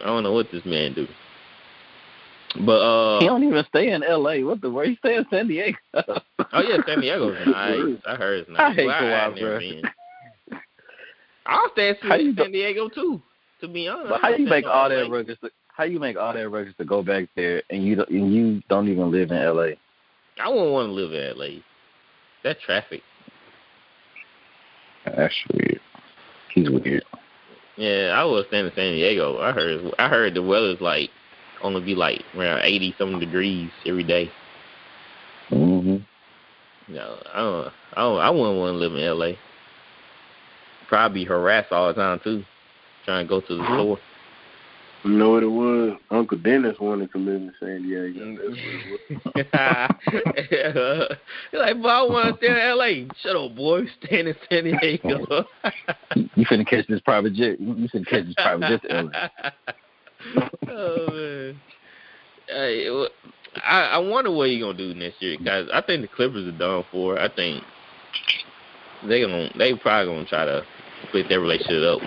I 0.00 0.06
don't 0.06 0.22
know 0.22 0.32
what 0.32 0.50
this 0.50 0.64
man 0.64 0.94
do. 0.94 1.06
But 2.64 2.80
uh 2.80 3.20
He 3.20 3.26
don't 3.26 3.42
even 3.44 3.64
stay 3.68 3.90
in 3.92 4.02
L.A. 4.02 4.42
What 4.44 4.60
the? 4.60 4.70
Where 4.70 4.86
he 4.86 4.96
stay 4.96 5.16
in 5.16 5.26
San 5.30 5.48
Diego? 5.48 5.78
oh 5.94 6.62
yeah, 6.62 6.78
San 6.86 7.00
Diego's 7.00 7.36
nice. 7.46 7.98
I 8.06 8.14
heard 8.16 8.40
it's 8.40 8.50
nice. 8.50 8.60
I 8.60 8.74
hate 8.74 8.86
Well, 8.86 9.02
Kawhi, 9.02 9.26
ain't 9.26 9.82
bro. 9.82 9.90
I'll 11.46 11.70
stay 11.72 11.90
in 11.90 11.96
How 12.00 12.16
San 12.18 12.52
Diego 12.52 12.88
too. 12.88 13.20
To 13.60 13.68
be 13.68 13.88
honest, 13.88 14.08
But 14.10 14.20
how 14.20 14.30
you 14.30 14.46
make 14.46 14.66
all 14.66 14.88
that 14.88 15.10
records? 15.10 15.38
To, 15.40 15.50
how 15.68 15.84
you 15.84 15.98
make 15.98 16.16
all 16.16 16.32
that 16.32 16.48
records 16.48 16.76
to 16.78 16.84
go 16.84 17.02
back 17.02 17.28
there 17.36 17.62
and 17.70 17.84
you 17.84 17.96
don't, 17.96 18.08
and 18.08 18.32
you 18.32 18.62
don't 18.68 18.88
even 18.88 19.10
live 19.10 19.30
in 19.30 19.36
L.A. 19.36 19.76
I 20.42 20.48
wouldn't 20.48 20.72
want 20.72 20.88
to 20.88 20.92
live 20.92 21.12
in 21.12 21.38
LA. 21.38 21.60
That 22.42 22.60
traffic. 22.60 23.02
That's 25.04 25.34
weird. 25.52 25.80
He's 26.54 26.68
weird. 26.68 27.04
Yeah, 27.76 28.12
I 28.14 28.24
was 28.24 28.44
staying 28.48 28.66
in 28.66 28.72
San 28.74 28.92
Diego. 28.92 29.38
I 29.38 29.52
heard 29.52 29.92
I 29.98 30.08
heard 30.08 30.34
the 30.34 30.42
weather's 30.42 30.80
like 30.80 31.10
only 31.62 31.80
be 31.84 31.94
like 31.94 32.22
around 32.36 32.60
eighty 32.62 32.94
something 32.98 33.18
degrees 33.18 33.70
every 33.86 34.04
day. 34.04 34.30
hmm 35.48 35.96
No, 36.88 37.16
I 37.32 37.38
don't. 37.38 37.72
I 37.94 38.00
don't. 38.00 38.20
I 38.20 38.30
wouldn't 38.30 38.58
want 38.58 38.74
to 38.74 38.78
live 38.78 38.94
in 38.94 39.18
LA. 39.18 39.36
Probably 40.88 41.24
harassed 41.24 41.72
all 41.72 41.88
the 41.88 41.94
time 41.94 42.20
too, 42.22 42.44
trying 43.04 43.26
to 43.26 43.28
go 43.28 43.40
to 43.40 43.56
the 43.56 43.62
Mhm. 43.62 43.74
store. 43.74 43.98
You 45.04 45.10
know 45.10 45.30
what 45.30 45.42
it 45.42 45.46
was? 45.46 45.98
Uncle 46.10 46.38
Dennis 46.38 46.78
wanted 46.80 47.12
to 47.12 47.18
live 47.18 47.34
in 47.42 47.52
San 47.60 47.82
Diego. 47.82 48.36
That's 48.36 48.56
what 48.64 48.74
it 48.74 48.86
was. 48.88 49.00
You're 51.52 51.60
like, 51.60 51.82
but 51.82 51.88
I 51.88 52.02
want 52.02 52.34
to 52.34 52.38
stay 52.38 52.50
in 52.50 52.78
LA. 52.78 53.14
Shut 53.20 53.36
up, 53.36 53.54
boy. 53.54 53.86
Staying 54.04 54.28
in 54.28 54.34
San 54.50 54.64
Diego. 54.64 55.44
You 56.36 56.46
finna 56.46 56.66
catch 56.66 56.86
this 56.86 57.00
private 57.00 57.34
jet. 57.34 57.60
You 57.60 57.74
you 57.74 57.88
finna 57.88 58.06
catch 58.06 58.24
this 58.26 58.34
private 58.36 58.68
jet 58.68 58.82
to 58.82 58.96
L.A. 58.96 59.30
oh 60.70 61.08
man. 61.12 61.60
Hey, 62.48 63.06
I 63.66 63.80
I 63.82 63.98
wonder 63.98 64.30
what 64.30 64.48
he 64.48 64.60
gonna 64.60 64.76
do 64.76 64.94
next 64.94 65.20
year, 65.20 65.36
guys. 65.44 65.66
I 65.72 65.80
think 65.82 66.02
the 66.02 66.08
Clippers 66.08 66.46
are 66.46 66.58
done 66.58 66.84
for. 66.90 67.18
I 67.18 67.28
think 67.28 67.62
they 69.08 69.20
gonna 69.20 69.50
they 69.58 69.74
probably 69.74 70.12
gonna 70.14 70.26
try 70.26 70.44
to 70.44 70.64
split 71.08 71.28
their 71.28 71.40
relationship 71.40 71.82
up. 71.82 72.00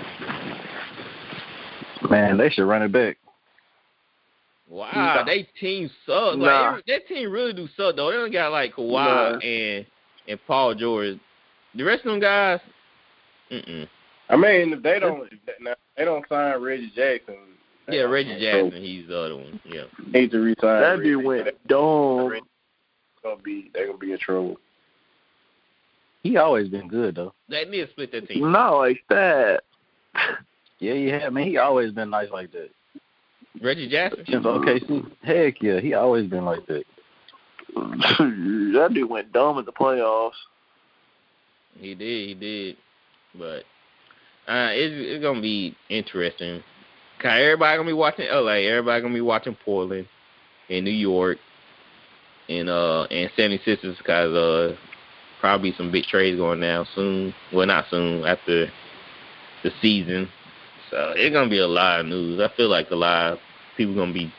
Man, 2.10 2.38
they 2.38 2.49
should 2.49 2.65
run 2.68 2.82
it 2.84 2.91
back. 2.91 3.18
Wow, 4.69 4.91
Nah. 4.94 5.24
they 5.24 5.44
team 5.60 5.90
suck. 6.06 6.36
Like 6.36 6.40
Nah. 6.40 6.68
every, 6.69 6.84
that 6.88 7.07
team 7.07 7.32
really 7.32 7.53
do 7.53 7.68
suck 7.78 7.95
though. 7.95 8.11
They 8.11 8.18
don't 8.18 8.32
got 8.32 8.52
like 8.52 8.74
Kawhi 8.76 8.91
Nah. 9.34 9.38
and 9.40 9.86
and 10.28 10.40
Paul 10.45 10.76
George. 10.76 11.18
The 11.76 11.84
rest 11.84 12.06
of 12.06 12.11
them 12.11 12.19
guys, 12.19 12.60
mm 13.52 13.88
I 14.30 14.36
mean, 14.36 14.74
if 14.74 14.84
they 14.84 14.99
don't, 14.99 15.24
if 15.32 15.40
they, 15.45 15.74
they 15.95 16.03
don't 16.06 16.26
sign 16.28 16.61
Reggie 16.61 16.91
Jackson. 16.94 17.36
Yeah, 17.88 18.02
Reggie 18.02 18.38
Jackson, 18.41 18.82
he's 18.82 19.07
the 19.07 19.18
other 19.18 19.36
one. 19.38 19.61
Yeah. 19.64 19.84
Need 20.06 20.32
to 20.32 20.40
resign. 20.40 20.56
That 20.82 20.98
Reggie. 20.99 21.03
dude 21.11 21.24
went 21.26 21.68
dumb. 21.68 22.28
Reggie 22.28 22.44
Gonna 23.24 23.41
be, 23.41 23.72
they're 23.74 23.86
gonna 23.88 23.98
be 23.98 24.11
in 24.11 24.19
trouble. 24.19 24.57
He 26.28 26.36
always 26.36 26.68
been 26.68 26.90
good 26.90 27.16
though. 27.16 27.34
They 27.48 27.64
need 27.64 27.86
to 27.86 27.90
split 27.91 28.12
that 28.12 28.28
team. 28.28 28.52
Not 28.52 28.78
like 28.78 29.02
that. 29.10 29.62
Yeah, 30.80 30.94
yeah. 30.94 31.30
Man, 31.30 31.48
he 31.48 31.58
always 31.58 31.91
been 31.91 32.12
nice 32.12 32.30
like 32.32 32.52
that. 32.52 32.70
Reggie 33.64 33.90
Jackson. 33.90 34.24
Since 34.30 34.45
OKC, 34.45 35.12
heck 35.24 35.60
yeah, 35.60 35.80
he 35.80 35.95
always 35.95 36.30
been 36.30 36.45
like 36.45 36.68
that. 36.68 36.84
that 37.76 38.91
dude 38.94 39.10
went 39.10 39.32
dumb 39.32 39.58
in 39.58 39.66
the 39.66 39.72
playoffs. 39.72 40.38
He 41.80 41.95
did, 41.95 42.28
he 42.28 42.36
did. 42.36 42.78
But 43.34 43.64
uh 44.48 44.70
it's 44.70 44.94
it's 44.94 45.24
gonna 45.24 45.41
be 45.41 45.76
interesting. 45.90 46.62
Cause 47.20 47.32
everybody 47.34 47.76
gonna 47.78 47.90
be 47.90 47.94
watching 47.94 48.28
LA, 48.32 48.68
everybody 48.68 49.02
gonna 49.02 49.16
be 49.16 49.22
watching 49.22 49.58
Portland 49.66 50.08
and 50.70 50.86
New 50.86 50.91
York 50.91 51.40
and 52.49 52.70
uh 52.70 53.06
and 53.06 53.32
Seventy 53.36 53.60
Sixers 53.66 53.98
cause 54.06 54.32
uh 54.32 54.76
probably 55.39 55.73
some 55.77 55.91
big 55.91 56.05
trades 56.05 56.38
going 56.38 56.61
down 56.61 56.88
soon. 56.95 57.34
Well 57.53 57.68
not 57.68 57.85
soon, 57.89 58.26
after 58.26 58.68
the 59.64 59.72
season. 59.81 60.30
So 60.89 61.14
it's 61.15 61.34
gonna 61.34 61.49
be 61.49 61.59
a 61.59 61.68
lot 61.68 62.01
of 62.01 62.05
news. 62.05 62.39
I 62.39 62.55
feel 62.55 62.69
like 62.69 62.91
a 62.91 62.95
lot 62.95 63.34
of 63.34 63.39
people 63.76 63.95
gonna 63.95 64.14
be 64.14 64.34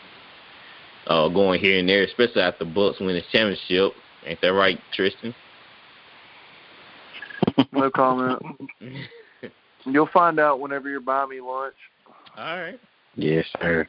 uh 1.06 1.28
going 1.28 1.60
here 1.60 1.78
and 1.78 1.88
there, 1.88 2.04
especially 2.04 2.42
after 2.42 2.64
Bucks 2.64 3.00
win 3.00 3.14
the 3.14 3.22
championship. 3.32 3.92
Ain't 4.26 4.40
that 4.40 4.52
right, 4.52 4.78
Tristan? 4.92 5.34
No 7.72 7.90
comment. 7.90 8.42
You'll 9.84 10.08
find 10.12 10.38
out 10.38 10.60
whenever 10.60 10.88
you're 10.88 11.00
buying 11.00 11.30
me 11.30 11.40
lunch. 11.40 11.74
All 12.36 12.58
right. 12.58 12.80
Yes, 13.14 13.46
sir. 13.60 13.88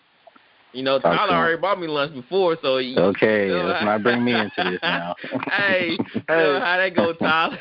You 0.72 0.84
know, 0.84 1.00
Talk 1.00 1.18
Tyler 1.18 1.34
already 1.34 1.60
bought 1.60 1.80
me 1.80 1.88
lunch 1.88 2.14
before, 2.14 2.56
so 2.62 2.78
he, 2.78 2.96
Okay, 2.98 3.48
you 3.48 3.54
know, 3.54 3.66
let's 3.66 3.84
not 3.84 4.04
bring 4.04 4.24
me 4.24 4.34
into 4.34 4.54
this 4.72 4.80
now. 4.84 5.16
hey, 5.52 5.98
you 6.00 6.22
know 6.28 6.60
how 6.60 6.78
that 6.78 6.96
go, 6.96 7.14
Tyler? 7.14 7.58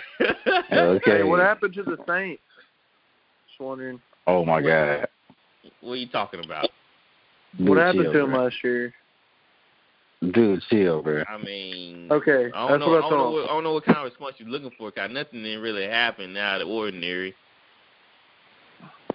Okay. 0.70 1.18
Hey, 1.18 1.22
what 1.22 1.40
happened 1.40 1.72
to 1.74 1.82
the 1.82 1.96
Saints? 2.06 2.42
Just 3.48 3.60
wondering. 3.60 3.98
Oh 4.26 4.44
my 4.44 4.60
God. 4.60 5.08
what 5.80 5.92
are 5.92 5.96
you 5.96 6.08
talking 6.08 6.44
about? 6.44 6.68
What 7.58 7.78
happened 7.78 8.04
chill, 8.04 8.12
to 8.12 8.20
him 8.24 8.30
bro. 8.30 8.44
last 8.44 8.56
year? 8.62 8.92
Dude, 10.32 10.60
chill, 10.68 11.02
bro. 11.02 11.22
I 11.28 11.38
mean, 11.38 12.08
Okay, 12.10 12.50
I 12.54 12.68
don't 12.68 12.80
know. 12.80 12.88
what 12.90 13.04
I 13.04 13.06
I 13.06 13.10
don't 13.10 13.18
know, 13.18 13.30
what, 13.30 13.44
I 13.44 13.46
don't 13.46 13.64
know 13.64 13.72
what 13.72 13.84
kind 13.84 13.98
of 13.98 14.04
response 14.04 14.34
you're 14.38 14.48
looking 14.48 14.72
for. 14.76 14.90
Cause 14.90 15.08
nothing 15.10 15.42
didn't 15.42 15.62
really 15.62 15.86
happen 15.86 16.36
out 16.36 16.60
of 16.60 16.66
the 16.68 16.74
ordinary. 16.74 17.34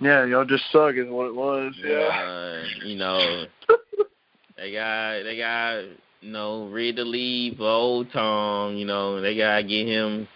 Yeah, 0.02 0.26
y'all 0.26 0.46
just 0.46 0.64
suck 0.72 0.96
is 0.96 1.10
what 1.10 1.28
it 1.28 1.36
was. 1.36 1.74
Yeah. 1.84 1.98
Uh, 1.98 2.64
you 2.86 2.98
know, 2.98 3.46
they 4.58 4.72
got 4.72 5.24
they 5.24 5.38
got 5.38 5.84
you 6.22 6.32
know 6.32 6.68
ready 6.70 6.94
to 6.94 7.04
leave 7.04 7.62
Old 7.62 8.12
Tom. 8.12 8.76
You 8.76 8.86
know, 8.86 9.22
they 9.22 9.38
gotta 9.38 9.64
get 9.64 9.88
him. 9.88 10.28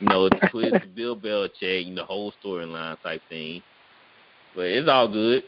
You 0.00 0.08
know, 0.08 0.28
twist 0.50 0.74
Bill 0.96 1.16
Belichick, 1.16 1.88
know, 1.88 2.02
the 2.02 2.04
whole 2.04 2.32
storyline 2.44 3.00
type 3.02 3.22
thing. 3.28 3.62
But 4.54 4.66
it's 4.66 4.88
all 4.88 5.08
good. 5.08 5.44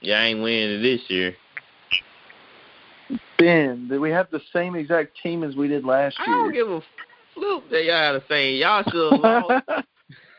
Y'all 0.00 0.16
ain't 0.16 0.42
winning 0.42 0.78
it 0.78 0.82
this 0.82 1.00
year. 1.08 1.34
Ben, 3.38 3.88
did 3.88 3.98
we 3.98 4.10
have 4.10 4.30
the 4.30 4.40
same 4.52 4.74
exact 4.74 5.18
team 5.22 5.44
as 5.44 5.56
we 5.56 5.68
did 5.68 5.84
last 5.84 6.18
year? 6.18 6.36
I 6.36 6.42
don't 6.42 6.52
give 6.52 6.68
a 6.68 6.80
flip 7.34 7.64
that 7.70 7.84
y'all 7.84 7.96
had 7.96 8.12
the 8.12 8.24
same. 8.28 8.60
Y'all 8.60 8.82
should 8.84 9.12
have 9.12 9.20
lost. 9.20 9.86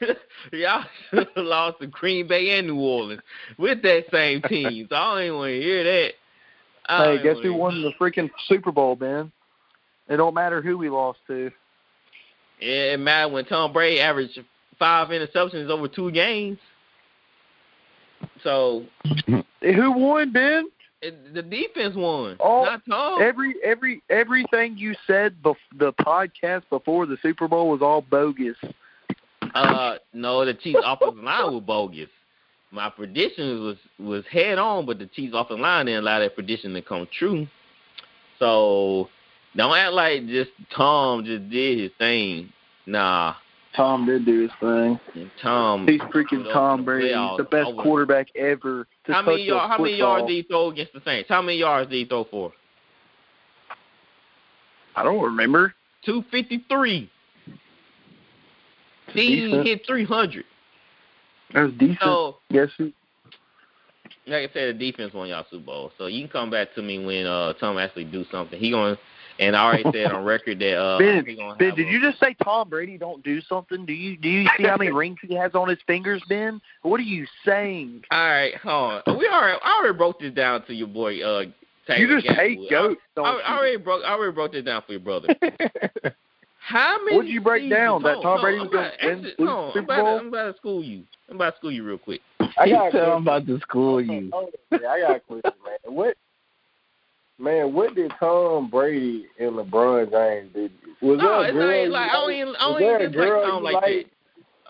y'all 0.51 0.85
lost 1.35 1.79
to 1.81 1.87
Green 1.87 2.27
Bay 2.27 2.57
and 2.57 2.67
New 2.67 2.79
Orleans 2.79 3.21
with 3.57 3.81
that 3.83 4.05
same 4.11 4.41
team. 4.47 4.87
So 4.89 4.95
I 4.95 5.15
don't 5.15 5.23
even 5.23 5.37
want 5.37 5.49
to 5.49 5.61
hear 5.61 5.83
that. 5.83 6.13
I 6.87 7.17
hey, 7.17 7.23
guess 7.23 7.37
who 7.41 7.53
won 7.53 7.81
the 7.81 7.91
freaking 7.99 8.29
Super 8.47 8.71
Bowl, 8.71 8.95
Ben? 8.95 9.31
It 10.09 10.17
don't 10.17 10.33
matter 10.33 10.61
who 10.61 10.77
we 10.77 10.89
lost 10.89 11.19
to. 11.27 11.51
It 12.59 12.99
mattered 12.99 13.33
when 13.33 13.45
Tom 13.45 13.71
Brady 13.71 14.01
averaged 14.01 14.39
five 14.77 15.09
interceptions 15.09 15.69
over 15.69 15.87
two 15.87 16.11
games. 16.11 16.57
So 18.43 18.85
who 19.61 19.91
won, 19.91 20.31
Ben? 20.31 20.69
It, 21.01 21.33
the 21.33 21.41
defense 21.41 21.95
won, 21.95 22.37
oh, 22.39 22.63
not 22.63 22.81
Tom. 22.87 23.21
Every 23.23 23.55
every 23.63 24.03
everything 24.09 24.77
you 24.77 24.93
said 25.07 25.35
bef- 25.41 25.55
the 25.75 25.93
podcast 25.93 26.63
before 26.69 27.07
the 27.07 27.17
Super 27.23 27.47
Bowl 27.47 27.69
was 27.69 27.81
all 27.81 28.01
bogus. 28.01 28.57
Uh, 29.53 29.95
no, 30.13 30.45
the 30.45 30.53
Chiefs' 30.53 30.79
offensive 30.85 31.23
line 31.23 31.53
was 31.53 31.63
bogus. 31.65 32.09
My 32.71 32.89
prediction 32.89 33.63
was 33.63 33.77
was 33.99 34.23
head 34.31 34.57
on, 34.57 34.85
but 34.85 34.97
the 34.99 35.07
Chiefs' 35.07 35.33
offensive 35.35 35.59
line 35.59 35.87
didn't 35.87 36.03
allow 36.03 36.19
that 36.19 36.35
prediction 36.35 36.73
to 36.73 36.81
come 36.81 37.07
true. 37.17 37.47
So 38.39 39.09
don't 39.55 39.75
act 39.75 39.93
like 39.93 40.27
just 40.27 40.51
Tom 40.75 41.25
just 41.25 41.49
did 41.49 41.79
his 41.79 41.91
thing. 41.97 42.51
Nah. 42.85 43.35
Tom 43.75 44.05
did 44.05 44.25
do 44.25 44.41
his 44.41 44.51
thing. 44.59 44.99
Tom, 45.41 45.87
he's 45.87 46.01
freaking 46.01 46.51
Tom 46.51 46.83
Brady. 46.83 47.13
He's 47.13 47.37
the 47.37 47.43
best 47.43 47.67
over. 47.67 47.81
quarterback 47.81 48.27
ever. 48.35 48.85
To 49.05 49.13
how 49.13 49.21
many 49.21 49.43
yards? 49.43 49.71
How 49.71 49.77
many 49.81 49.97
yards 49.97 50.27
did 50.27 50.33
he 50.33 50.43
throw 50.43 50.69
against 50.69 50.93
the 50.93 51.01
Saints? 51.05 51.29
How 51.29 51.41
many 51.41 51.57
yards 51.57 51.89
did 51.89 51.97
he 51.97 52.05
throw 52.05 52.25
for? 52.25 52.51
I 54.95 55.03
don't 55.03 55.23
remember. 55.23 55.73
Two 56.05 56.23
fifty 56.31 56.65
three. 56.69 57.09
He 59.13 59.63
hit 59.63 59.81
three 59.85 60.05
hundred. 60.05 60.45
That's 61.53 61.65
was 61.65 61.73
decent. 61.77 61.99
So, 62.01 62.37
yes. 62.49 62.69
He, 62.77 62.93
like 64.27 64.49
I 64.49 64.53
said, 64.53 64.75
the 64.75 64.91
defense 64.91 65.13
won 65.13 65.27
y'all 65.27 65.45
Super 65.49 65.65
Bowl. 65.65 65.91
So 65.97 66.07
you 66.07 66.21
can 66.21 66.31
come 66.31 66.49
back 66.49 66.73
to 66.75 66.81
me 66.81 67.03
when 67.03 67.25
uh 67.25 67.53
Tom 67.53 67.77
actually 67.77 68.05
do 68.05 68.25
something. 68.31 68.59
He 68.59 68.71
going 68.71 68.97
and 69.39 69.55
I 69.55 69.63
already 69.63 69.91
said 69.91 70.11
on 70.11 70.23
record 70.23 70.59
that 70.59 70.77
uh 70.77 70.99
Ben, 70.99 71.25
Ben 71.57 71.75
did 71.75 71.87
you 71.87 72.01
just 72.01 72.19
say 72.19 72.35
Tom 72.43 72.69
Brady 72.69 72.97
don't 72.97 73.23
do 73.23 73.41
something? 73.41 73.85
Do 73.85 73.93
you 73.93 74.17
do 74.17 74.29
you 74.29 74.47
see 74.57 74.63
how 74.63 74.77
many 74.77 74.91
rings 74.93 75.17
he 75.21 75.35
has 75.35 75.55
on 75.55 75.67
his 75.69 75.79
fingers, 75.87 76.21
Ben? 76.29 76.61
What 76.83 76.99
are 76.99 77.03
you 77.03 77.25
saying? 77.45 78.03
All 78.11 78.19
right, 78.19 78.55
hold 78.55 79.01
on. 79.07 79.17
We 79.17 79.27
already 79.27 79.59
I 79.63 79.77
already 79.79 79.97
broke 79.97 80.19
this 80.19 80.33
down 80.33 80.65
to 80.65 80.73
your 80.73 80.87
boy 80.87 81.21
uh 81.21 81.45
Taylor 81.87 81.99
You 81.99 82.21
just 82.21 82.27
Gatwood. 82.27 82.35
hate 82.35 82.69
goats, 82.69 83.01
I, 83.17 83.21
I. 83.21 83.39
I 83.39 83.57
already 83.57 83.77
broke 83.77 84.03
I 84.05 84.13
already 84.13 84.33
broke 84.33 84.51
this 84.53 84.63
down 84.63 84.83
for 84.85 84.91
your 84.93 85.01
brother. 85.01 85.29
How 86.63 87.03
many? 87.03 87.17
What 87.17 87.25
did 87.25 87.31
you 87.33 87.41
break 87.41 87.69
down? 87.69 88.03
That 88.03 88.13
hold 88.15 88.23
Tom 88.23 88.41
Brady 88.41 88.57
I'm 88.59 88.67
was 88.67 88.73
gonna 88.73 88.87
about- 88.87 89.01
win 89.03 89.25
actually, 89.25 89.45
the 89.45 89.51
I'm 89.51 89.71
Super 89.73 89.79
about 89.79 89.95
to- 89.97 90.01
Bowl? 90.03 90.17
I'm 90.19 90.27
about 90.27 90.51
to 90.51 90.57
school 90.57 90.83
you. 90.83 91.03
I'm 91.29 91.35
about 91.35 91.49
to 91.51 91.57
school 91.57 91.71
you 91.71 91.83
real 91.83 91.97
quick. 91.97 92.21
I 92.39 92.45
got 92.45 92.59
a 92.59 92.69
Tell 92.69 92.91
question. 92.91 93.11
him 93.11 93.21
about 93.23 93.47
to 93.47 93.59
school 93.59 94.01
you. 94.01 94.09
Man. 94.11 94.31
I 94.71 94.99
got 95.01 95.15
a 95.15 95.19
question, 95.21 95.51
man. 95.65 95.95
What, 95.95 96.17
man? 97.39 97.73
What 97.73 97.95
did 97.95 98.11
Tom 98.19 98.69
Brady 98.69 99.25
and 99.39 99.51
LeBron 99.53 100.11
James 100.11 100.53
do? 100.53 100.69
Was 101.01 101.17
No, 101.17 101.29
there 101.29 101.39
a 101.39 101.43
it's 101.45 101.53
girl 101.53 101.85
not 101.89 101.91
like 101.99 102.09
I 102.09 102.13
don't 102.13 102.27
liked? 102.27 102.37
even 102.39 102.55
I 102.55 102.59
don't 102.59 102.79
there 102.79 102.95
even 102.95 103.05
a 103.05 103.09
dislike 103.09 103.27
girl 103.27 103.43
Tom 103.49 103.57
you 103.65 103.73
like 103.73 103.83
that. 103.83 104.05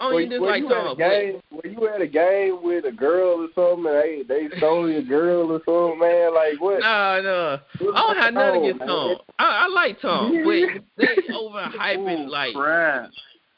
Oh, 0.01 0.07
I 0.07 0.09
don't 0.09 0.13
Were, 0.13 0.21
even 0.21 0.41
were 0.41 0.53
dislike 0.53 0.61
you 0.63 0.73
at 0.73 0.91
a 0.91 0.95
game? 0.95 1.41
Were 1.51 1.69
you 1.69 1.87
at 1.89 2.01
a 2.01 2.07
game 2.07 2.63
with 2.63 2.85
a 2.85 2.91
girl 2.91 3.47
or 3.47 3.49
something? 3.53 3.85
And 3.85 4.27
they 4.27 4.47
they 4.49 4.57
stole 4.57 4.89
your 4.89 5.03
girl 5.03 5.51
or 5.51 5.61
something, 5.63 5.99
man? 5.99 6.33
Like 6.33 6.59
what? 6.59 6.79
No, 6.79 7.21
no. 7.21 7.59
I 7.93 7.99
don't 7.99 8.17
have 8.17 8.33
nothing 8.33 8.65
against 8.65 8.85
Tom. 8.85 9.17
I, 9.37 9.45
I 9.45 9.67
like 9.67 10.01
Tom, 10.01 10.31
but 10.43 10.83
they 10.97 11.15
overhyping 11.31 12.29
like. 12.29 12.55
Crap. 12.55 13.11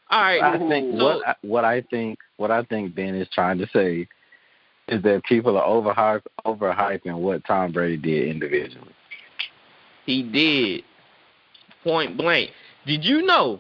All 0.10 0.22
right, 0.22 0.42
I 0.44 0.60
think 0.60 0.98
so 0.98 1.04
what 1.04 1.28
I, 1.28 1.36
what 1.42 1.66
I 1.66 1.82
think 1.82 2.20
what 2.38 2.52
I 2.52 2.64
think 2.64 2.94
Ben 2.94 3.16
is 3.16 3.28
trying 3.34 3.58
to 3.60 3.68
say 3.74 4.08
is 4.90 5.02
that 5.04 5.24
people 5.24 5.58
are 5.58 5.66
overhype 5.66 6.24
overhyping 6.46 7.16
what 7.16 7.44
Tom 7.46 7.72
Brady 7.72 7.98
did 7.98 8.28
individually. 8.30 8.94
he 10.06 10.24
did 10.24 10.84
point 11.84 12.18
blank. 12.18 12.52
Did 12.86 13.06
you 13.06 13.22
know 13.22 13.60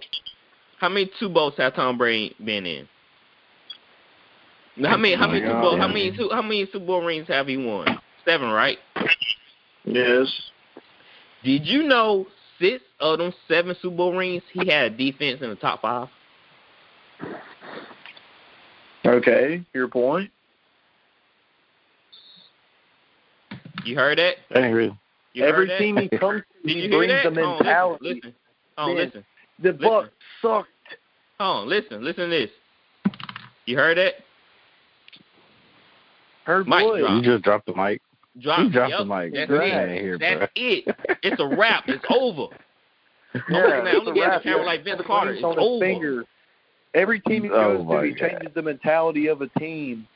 how 0.83 0.89
many 0.89 1.09
two 1.17 1.29
Bowls 1.29 1.53
have 1.55 1.75
Tom 1.75 1.97
Brady 1.97 2.35
been 2.43 2.65
in? 2.65 2.89
How 4.83 4.97
many? 4.97 5.15
How 5.15 5.27
many 5.27 5.39
Super 5.39 5.61
Bowl? 5.61 5.77
How 5.77 5.87
many? 5.87 6.13
Su- 6.17 6.29
How 6.29 6.41
many 6.41 6.65
Super 6.65 6.85
Bowl 6.85 7.01
rings 7.05 7.25
have 7.29 7.47
he 7.47 7.55
won? 7.55 7.87
Seven, 8.25 8.49
right? 8.49 8.77
Yes. 9.85 10.27
Did 11.41 11.65
you 11.65 11.83
know 11.83 12.27
six 12.59 12.83
of 12.99 13.19
them 13.19 13.31
seven 13.47 13.77
Super 13.81 13.95
Bowl 13.95 14.13
rings 14.13 14.43
he 14.51 14.69
had 14.69 14.91
a 14.91 14.97
defense 14.97 15.41
in 15.41 15.51
the 15.51 15.55
top 15.55 15.81
five? 15.81 16.09
Okay, 19.05 19.65
your 19.73 19.87
point. 19.87 20.29
You 23.85 23.95
heard 23.95 24.17
that? 24.17 24.35
Angry. 24.53 24.93
You 25.31 25.43
heard 25.43 25.53
Every 25.53 25.67
that? 25.67 25.77
team 25.77 25.95
he 25.95 26.09
comes 26.09 26.41
to, 26.41 26.67
Did 26.67 26.75
he 26.75 26.83
you 26.87 26.89
brings 26.89 27.23
that? 27.23 27.33
the 27.33 27.41
Hold 27.41 27.67
on, 27.67 27.97
listen, 28.01 28.15
listen. 28.15 28.33
Oh, 28.77 28.91
listen. 28.91 29.25
The 29.61 29.71
Listen. 29.71 29.81
Bucks 29.87 30.09
sucked. 30.41 30.67
Hold 31.39 31.63
on, 31.63 31.69
listen, 31.69 32.03
listen 32.03 32.29
to 32.29 32.29
this. 32.29 32.49
You 33.65 33.77
heard 33.77 33.97
that? 33.97 34.13
Heard 36.45 36.67
Mic 36.67 36.83
what? 36.85 36.99
drop. 36.99 37.11
You 37.11 37.21
just 37.31 37.43
dropped 37.43 37.65
the 37.65 37.75
mic. 37.75 38.01
Drop. 38.41 38.59
You 38.59 38.69
dropped 38.69 38.89
yep, 38.91 38.99
the 38.99 39.05
mic. 39.05 39.33
That's 39.33 39.49
Get 39.49 39.61
it. 39.61 39.73
outta 39.73 39.93
here, 39.93 40.17
That's 40.17 40.37
bro. 40.39 40.47
it. 40.55 40.95
It's 41.23 41.39
a 41.39 41.47
wrap. 41.47 41.85
It's 41.87 42.03
over. 42.09 42.53
I'm 43.33 43.41
Yeah, 43.49 43.61
looking 43.61 43.87
at, 43.87 43.95
I'm 43.95 44.05
looking 44.05 44.23
at 44.23 44.37
the 44.37 44.43
camera 44.43 44.59
Yeah. 44.59 44.65
like 44.65 44.83
Vince 44.83 45.01
Carter. 45.05 45.33
It's 45.33 45.43
on 45.43 45.57
his 45.57 45.59
over. 45.59 45.79
finger. 45.79 46.23
Every 46.93 47.19
team 47.21 47.43
he 47.43 47.49
Oh, 47.49 47.77
goes 47.77 47.85
my 47.87 48.01
to, 48.01 48.07
he 48.07 48.13
God. 48.13 48.29
changes 48.29 48.53
the 48.53 48.61
mentality 48.61 49.27
of 49.27 49.41
a 49.41 49.47
team. 49.59 50.07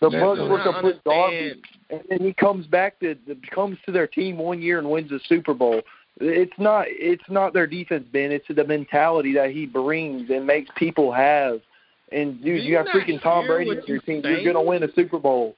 The 0.00 0.08
That's 0.08 0.22
Bucks 0.22 0.40
what 0.40 0.50
were 0.50 0.60
I 0.60 0.64
complete 0.64 1.04
garbage, 1.04 1.58
and 1.90 2.00
then 2.08 2.20
he 2.20 2.32
comes 2.32 2.66
back 2.66 2.98
to 3.00 3.16
comes 3.50 3.76
to 3.84 3.92
their 3.92 4.06
team 4.06 4.38
one 4.38 4.62
year 4.62 4.78
and 4.78 4.88
wins 4.88 5.10
the 5.10 5.20
Super 5.26 5.52
Bowl. 5.52 5.82
It's 6.20 6.52
not 6.58 6.84
it's 6.88 7.24
not 7.28 7.54
their 7.54 7.66
defense, 7.66 8.06
Ben. 8.12 8.30
It's 8.30 8.46
the 8.48 8.64
mentality 8.64 9.32
that 9.34 9.50
he 9.50 9.66
brings 9.66 10.28
and 10.28 10.46
makes 10.46 10.70
people 10.76 11.12
have. 11.12 11.60
And 12.12 12.34
dude, 12.36 12.44
Do 12.44 12.50
you 12.50 12.56
you 12.56 12.74
got 12.74 12.88
freaking 12.88 13.22
Tom 13.22 13.46
Brady 13.46 13.70
on 13.70 13.76
your 13.86 13.96
you 13.96 14.00
team. 14.02 14.22
saying? 14.22 14.42
You're 14.42 14.52
gonna 14.52 14.64
win 14.64 14.82
a 14.82 14.92
Super 14.92 15.18
Bowl. 15.18 15.56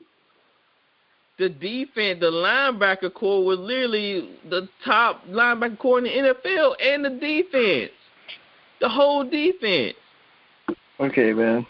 The 1.38 1.48
defense, 1.48 2.20
the 2.20 2.30
linebacker 2.30 3.12
core 3.12 3.44
was 3.44 3.58
literally 3.58 4.30
the 4.48 4.68
top 4.84 5.26
linebacker 5.26 5.78
core 5.78 5.98
in 5.98 6.04
the 6.04 6.10
NFL 6.10 6.74
and 6.80 7.04
the 7.04 7.10
defense. 7.10 7.90
The 8.80 8.88
whole 8.88 9.24
defense. 9.24 9.96
Okay, 11.00 11.32
man. 11.32 11.66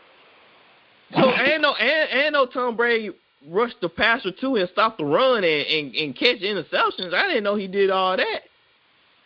So 1.14 1.30
and 1.30 1.62
no 1.62 1.74
and, 1.74 2.10
and 2.10 2.32
no 2.34 2.46
Tom 2.46 2.76
Brady 2.76 3.10
rushed 3.48 3.80
the 3.80 3.88
passer 3.88 4.32
too 4.32 4.56
and 4.56 4.68
stopped 4.68 4.98
the 4.98 5.04
run 5.04 5.44
and, 5.44 5.66
and, 5.66 5.94
and 5.94 6.16
catch 6.16 6.40
interceptions. 6.40 7.14
I 7.14 7.28
didn't 7.28 7.44
know 7.44 7.54
he 7.54 7.68
did 7.68 7.90
all 7.90 8.16
that. 8.16 8.40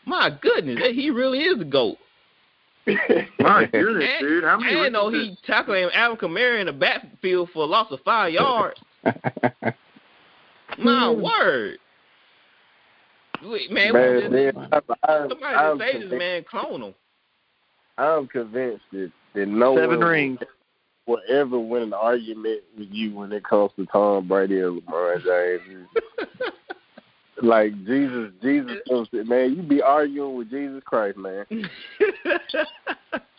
My 0.06 0.30
goodness, 0.40 0.78
he 0.92 1.10
really 1.10 1.40
is 1.40 1.60
a 1.60 1.64
goat. 1.64 1.96
My 3.40 3.64
goodness, 3.72 4.08
And, 4.18 4.20
dude. 4.20 4.44
How 4.44 4.58
many 4.58 4.80
and 4.84 4.92
no, 4.92 5.10
rings 5.10 5.36
he 5.42 5.46
tackled 5.46 5.76
him 5.76 5.90
Alvin 5.92 6.18
Kamara 6.30 6.60
in 6.60 6.66
the 6.66 6.72
backfield 6.72 7.50
for 7.52 7.64
a 7.64 7.66
loss 7.66 7.90
of 7.90 7.98
five 8.04 8.32
yards. 8.32 8.80
My 10.78 11.12
hmm. 11.12 11.20
word. 11.20 11.78
Wait, 13.42 13.70
man, 13.70 13.92
Man, 13.92 14.14
we 14.14 14.20
just- 14.20 14.32
man, 14.32 14.68
I'm, 14.72 14.80
I'm, 15.08 15.28
somebody 15.28 15.56
I'm 15.56 15.78
say 15.78 15.84
this 15.84 15.92
convinced, 16.02 16.18
man 16.18 16.44
clone 16.48 16.82
him. 16.82 16.94
I'm 17.98 18.26
convinced 18.28 18.84
that, 18.92 19.10
that 19.34 19.46
no 19.48 19.76
Seven 19.76 19.98
one 19.98 20.08
rings. 20.08 20.38
will 21.06 21.20
ever 21.28 21.58
win 21.58 21.82
an 21.82 21.92
argument 21.92 22.62
with 22.78 22.88
you 22.90 23.14
when 23.14 23.32
it 23.32 23.44
comes 23.44 23.72
to 23.76 23.86
Tom 23.86 24.28
Brady 24.28 24.60
and 24.60 24.80
LeBron 24.82 25.22
James. 25.24 25.86
like 27.42 27.72
Jesus, 27.84 28.30
Jesus 28.42 28.78
uh, 28.90 29.04
man, 29.24 29.54
you 29.54 29.62
be 29.62 29.82
arguing 29.82 30.36
with 30.36 30.50
Jesus 30.50 30.82
Christ, 30.84 31.18
man. 31.18 31.44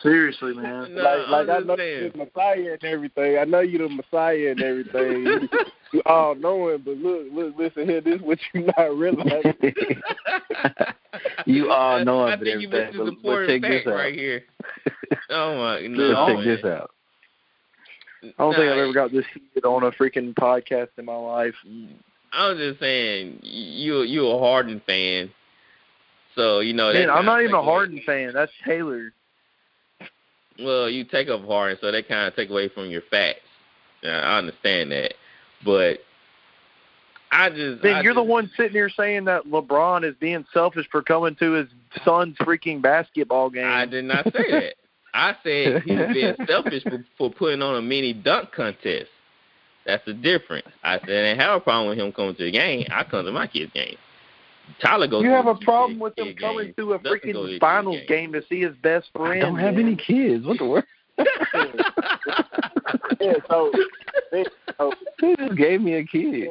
Seriously, 0.02 0.54
man. 0.54 0.94
No, 0.94 1.02
like, 1.02 1.28
like 1.28 1.48
I 1.48 1.56
I'm 1.56 1.66
know 1.66 1.74
you're 1.76 2.10
the 2.10 2.18
Messiah 2.18 2.72
and 2.80 2.84
everything. 2.84 3.38
I 3.38 3.44
know 3.44 3.60
you're 3.60 3.88
the 3.88 3.94
Messiah 3.94 4.50
and 4.52 4.62
everything. 4.62 5.24
you, 5.26 5.48
you 5.92 6.02
all 6.06 6.34
knowing, 6.36 6.82
but 6.84 6.96
look, 6.98 7.26
look, 7.32 7.54
listen 7.58 7.88
here. 7.88 8.00
This 8.00 8.16
is 8.16 8.22
what 8.22 8.38
you 8.54 8.68
not 8.76 8.96
realizing. 8.96 9.54
you 11.46 11.70
all 11.72 12.04
know 12.04 12.22
I 12.22 12.34
it, 12.34 12.38
but 12.38 12.44
think 12.44 12.60
you 12.60 12.68
missed 12.68 12.80
everything. 12.80 13.04
this 13.06 13.14
But, 13.22 13.22
but 13.22 13.28
important 13.28 13.62
check 13.62 13.70
this 13.70 13.84
fact 13.84 13.88
out. 13.88 13.94
right 13.94 14.14
here. 14.14 14.44
Oh 15.30 15.56
my 15.56 15.74
Let's 15.80 15.88
no. 15.88 16.26
check 16.26 16.36
man. 16.36 16.46
this 16.46 16.64
out. 16.64 16.90
I 18.22 18.26
don't 18.38 18.54
think 18.54 18.70
I've 18.70 18.78
ever 18.78 18.92
got 18.92 19.12
this 19.12 19.24
heated 19.32 19.64
on 19.64 19.84
a 19.84 19.90
freaking 19.92 20.34
podcast 20.34 20.88
in 20.98 21.04
my 21.04 21.16
life. 21.16 21.54
I'm 22.32 22.56
just 22.56 22.80
saying 22.80 23.40
you 23.42 24.02
you 24.02 24.26
a 24.28 24.38
Harden 24.38 24.80
fan, 24.86 25.30
so 26.34 26.60
you 26.60 26.72
know. 26.72 26.92
that 26.92 26.98
Man, 26.98 27.10
I'm 27.10 27.24
not 27.24 27.40
even 27.40 27.54
a 27.54 27.58
take 27.58 27.62
away- 27.62 27.64
Harden 27.72 28.00
fan. 28.04 28.32
That's 28.34 28.52
Taylor. 28.64 29.12
Well, 30.60 30.90
you 30.90 31.04
take 31.04 31.28
up 31.28 31.44
Harden, 31.46 31.78
so 31.80 31.90
that 31.92 32.08
kind 32.08 32.26
of 32.26 32.34
take 32.34 32.50
away 32.50 32.68
from 32.68 32.90
your 32.90 33.02
facts. 33.02 33.40
Yeah, 34.02 34.18
I 34.18 34.38
understand 34.38 34.92
that, 34.92 35.14
but 35.64 35.98
I 37.30 37.50
just 37.50 37.82
Ben, 37.82 37.96
I 37.96 38.02
you're 38.02 38.14
the 38.14 38.22
one 38.22 38.50
sitting 38.56 38.72
here 38.72 38.88
saying 38.90 39.24
that 39.24 39.44
LeBron 39.44 40.04
is 40.04 40.14
being 40.16 40.44
selfish 40.52 40.88
for 40.90 41.02
coming 41.02 41.34
to 41.36 41.52
his 41.52 41.68
son's 42.04 42.36
freaking 42.38 42.80
basketball 42.82 43.50
game. 43.50 43.66
I 43.66 43.86
did 43.86 44.04
not 44.04 44.24
say 44.24 44.50
that. 44.50 44.74
I 45.14 45.34
said 45.42 45.82
he's 45.82 45.98
being 46.12 46.34
selfish 46.46 46.82
for, 46.84 47.04
for 47.16 47.30
putting 47.30 47.62
on 47.62 47.76
a 47.76 47.82
mini 47.82 48.12
dunk 48.12 48.52
contest. 48.52 49.10
That's 49.88 50.04
the 50.04 50.12
difference. 50.12 50.66
I 50.84 50.98
said 50.98 51.04
I 51.04 51.06
didn't 51.06 51.40
have 51.40 51.56
a 51.56 51.60
problem 51.60 51.88
with 51.88 51.98
him 51.98 52.12
coming 52.12 52.34
to 52.36 52.44
the 52.44 52.50
game. 52.50 52.86
I 52.92 53.04
come 53.04 53.24
to 53.24 53.32
my 53.32 53.46
kid's 53.46 53.72
game. 53.72 53.96
Tyler 54.82 55.06
goes. 55.06 55.22
You 55.22 55.30
to 55.30 55.36
have 55.36 55.46
a 55.46 55.52
a 55.52 55.58
problem 55.60 55.92
kid- 55.94 56.02
with 56.02 56.18
him 56.18 56.36
coming 56.36 56.74
to 56.74 56.92
a 56.92 56.98
Dustin 56.98 57.32
to 57.32 57.38
freaking 57.38 57.58
finals 57.58 57.96
game. 58.06 58.06
game 58.06 58.32
to 58.34 58.42
see 58.50 58.60
his 58.60 58.76
best 58.82 59.08
friend. 59.16 59.42
I 59.42 59.46
don't 59.46 59.58
have 59.58 59.76
man. 59.76 59.86
any 59.86 59.96
kids. 59.96 60.44
What 60.44 60.58
the 60.58 60.66
word? 60.66 60.84
Yeah, 63.20 63.34
so, 63.50 63.72
so 64.78 64.92
He 65.20 65.34
just 65.36 65.56
gave 65.56 65.80
me 65.80 65.94
a 65.94 66.04
kid. 66.04 66.48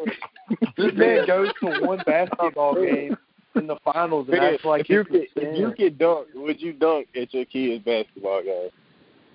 This 0.75 0.93
man 0.93 1.25
goes 1.25 1.49
to 1.61 1.79
one 1.85 1.99
basketball 2.05 2.75
game 2.83 3.17
in 3.55 3.67
the 3.67 3.77
finals 3.83 4.27
and 4.29 4.37
man, 4.37 4.53
acts 4.55 4.65
like 4.65 4.81
if 4.81 4.89
you 4.89 4.99
it's 5.01 5.33
could, 5.33 5.43
if 5.43 5.57
you 5.57 5.71
could 5.71 5.97
dunk, 5.97 6.27
would 6.35 6.61
you 6.61 6.73
dunk 6.73 7.07
at 7.15 7.33
your 7.33 7.45
kid's 7.45 7.83
basketball 7.85 8.43
game? 8.43 8.69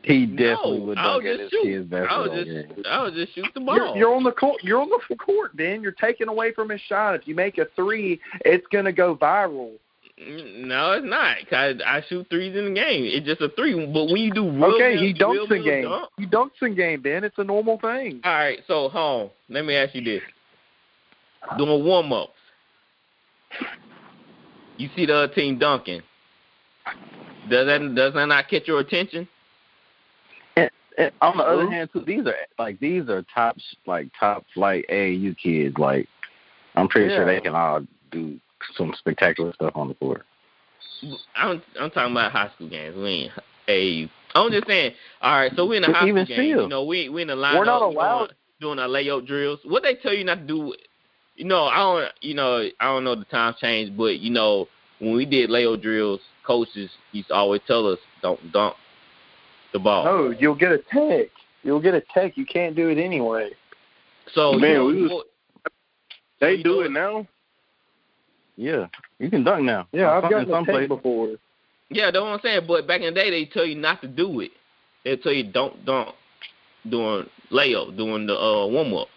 He 0.04 0.26
definitely 0.26 0.78
No, 0.78 0.84
would 0.86 0.98
I 0.98 1.02
dunk 1.04 1.22
would 1.24 1.32
at 1.32 1.38
just 1.38 1.42
his 1.42 1.50
shoot. 1.62 1.64
kid's 1.64 1.92
I 1.92 1.96
basketball 2.00 2.36
would 2.36 2.44
game. 2.46 2.72
just, 2.76 2.88
I 2.88 3.02
would 3.02 3.14
just 3.14 3.34
shoot 3.34 3.46
the 3.54 3.60
ball. 3.60 3.76
You're, 3.76 3.96
you're 3.96 4.14
on 4.14 4.24
the 4.24 4.32
court. 4.32 4.62
You're 4.64 4.80
on 4.80 4.88
the 5.08 5.16
court, 5.16 5.56
Ben. 5.56 5.80
You're 5.80 5.92
taking 5.92 6.26
away 6.28 6.52
from 6.52 6.70
his 6.70 6.80
shot. 6.80 7.14
If 7.14 7.28
you 7.28 7.34
make 7.36 7.58
a 7.58 7.66
three, 7.76 8.20
it's 8.44 8.66
gonna 8.72 8.92
go 8.92 9.14
viral. 9.14 9.70
No, 10.18 10.92
it's 10.92 11.06
not. 11.06 11.36
Cause 11.48 11.76
I 11.86 12.02
shoot 12.08 12.26
threes 12.30 12.54
in 12.56 12.66
the 12.66 12.74
game. 12.80 13.04
It's 13.04 13.26
just 13.26 13.40
a 13.40 13.48
three. 13.50 13.74
But 13.86 14.06
when 14.06 14.16
you 14.18 14.32
do 14.32 14.48
real, 14.50 14.64
Okay, 14.74 14.90
real- 14.94 15.02
he 15.02 15.14
dunks 15.14 15.32
real, 15.32 15.52
in 15.52 15.64
game. 15.64 15.84
dunk- 15.84 16.08
He 16.18 16.26
dunks 16.26 16.62
in 16.62 16.74
game, 16.74 17.00
Ben. 17.00 17.24
It's 17.24 17.38
a 17.38 17.44
normal 17.44 17.78
thing. 17.78 18.20
All 18.24 18.32
right, 18.32 18.58
so 18.68 18.88
home. 18.88 19.30
Let 19.48 19.64
me 19.64 19.74
ask 19.74 19.94
you 19.94 20.02
this: 20.02 20.22
doing 21.56 21.84
warm 21.84 22.12
ups, 22.12 22.32
you 24.78 24.88
see 24.96 25.06
the 25.06 25.14
other 25.14 25.34
team 25.34 25.58
dunking. 25.58 26.02
Does 27.48 27.66
that 27.66 27.94
does 27.94 28.14
that 28.14 28.26
not 28.26 28.48
catch 28.48 28.66
your 28.68 28.80
attention? 28.80 29.28
And 30.98 31.12
on 31.20 31.38
the 31.38 31.44
other 31.44 31.70
hand, 31.70 31.90
too, 31.92 32.04
these 32.06 32.26
are 32.26 32.34
like 32.58 32.78
these 32.80 33.08
are 33.08 33.24
top 33.34 33.56
like 33.86 34.08
top 34.18 34.44
flight 34.54 34.84
AAU 34.90 35.36
kids. 35.38 35.76
Like 35.78 36.08
I'm 36.74 36.88
pretty 36.88 37.14
sure 37.14 37.24
they 37.24 37.40
can 37.40 37.54
all 37.54 37.86
do 38.10 38.38
some 38.76 38.94
spectacular 38.98 39.52
stuff 39.54 39.72
on 39.74 39.88
the 39.88 39.94
court. 39.94 40.24
I'm 41.36 41.62
I'm 41.80 41.90
talking 41.90 42.12
about 42.12 42.32
high 42.32 42.50
school 42.54 42.68
games. 42.68 42.96
We 42.96 43.08
ain't 43.08 43.32
AAU. 43.68 44.10
I'm 44.34 44.50
just 44.50 44.66
saying. 44.66 44.92
All 45.20 45.32
right, 45.32 45.52
so 45.56 45.66
we're 45.66 45.76
in 45.76 45.82
the 45.82 45.92
high 45.92 46.08
even 46.08 46.24
school 46.26 46.36
game. 46.36 46.46
You 46.46 46.68
know, 46.68 46.84
we 46.84 47.08
we 47.08 47.22
in 47.22 47.28
the 47.28 47.36
line. 47.36 47.58
We're 47.58 47.64
not 47.64 47.82
allowed- 47.82 48.34
doing 48.60 48.78
our 48.78 48.88
layup 48.88 49.26
drills. 49.26 49.58
What 49.64 49.82
they 49.82 49.96
tell 49.96 50.14
you 50.14 50.24
not 50.24 50.36
to 50.36 50.46
do. 50.46 50.74
You 51.36 51.46
know, 51.46 51.64
I 51.64 51.76
don't. 51.78 52.12
You 52.20 52.34
know, 52.34 52.68
I 52.80 52.84
don't 52.84 53.04
know 53.04 53.16
the 53.16 53.24
time 53.24 53.54
change, 53.60 53.96
but 53.96 54.20
you 54.20 54.30
know, 54.30 54.68
when 55.00 55.16
we 55.16 55.24
did 55.26 55.50
layup 55.50 55.82
drills, 55.82 56.20
coaches 56.46 56.90
used 57.10 57.28
to 57.28 57.34
always 57.34 57.60
tell 57.66 57.88
us 57.88 57.98
don't 58.22 58.52
dunk 58.52 58.76
the 59.72 59.78
ball. 59.78 60.04
No, 60.04 60.30
you'll 60.30 60.54
get 60.54 60.72
a 60.72 60.78
tech. 60.78 61.28
You'll 61.62 61.80
get 61.80 61.94
a 61.94 62.00
tech. 62.14 62.36
You 62.36 62.44
can't 62.46 62.74
do 62.76 62.88
it 62.88 62.98
anyway. 62.98 63.50
So 64.34 64.52
Man, 64.52 64.70
you 64.70 64.76
know, 64.78 64.84
we 64.86 65.02
was- 65.02 65.24
They 66.40 66.62
do 66.62 66.80
it 66.82 66.90
now. 66.90 67.26
Yeah, 68.56 68.86
you 69.18 69.30
can 69.30 69.44
dunk 69.44 69.64
now. 69.64 69.86
Yeah, 69.92 70.10
I've 70.12 70.22
Some- 70.24 70.30
gotten 70.30 70.46
in 70.46 70.52
some 70.52 70.62
a 70.62 70.66
tech 70.66 70.74
places. 70.74 70.88
before. 70.88 71.28
Yeah, 71.90 72.10
that's 72.10 72.20
what 72.22 72.28
I'm 72.32 72.40
saying. 72.40 72.66
But 72.66 72.86
back 72.86 73.00
in 73.00 73.12
the 73.14 73.20
day, 73.20 73.30
they 73.30 73.44
tell 73.46 73.64
you 73.64 73.74
not 73.74 74.00
to 74.02 74.08
do 74.08 74.40
it. 74.40 74.50
They 75.04 75.16
tell 75.16 75.32
you 75.32 75.44
don't 75.44 75.84
dunk 75.84 76.14
doing 76.88 77.28
layup, 77.50 77.96
doing 77.96 78.26
the 78.26 78.38
uh, 78.38 78.66
warm 78.66 78.94
ups. 78.94 79.10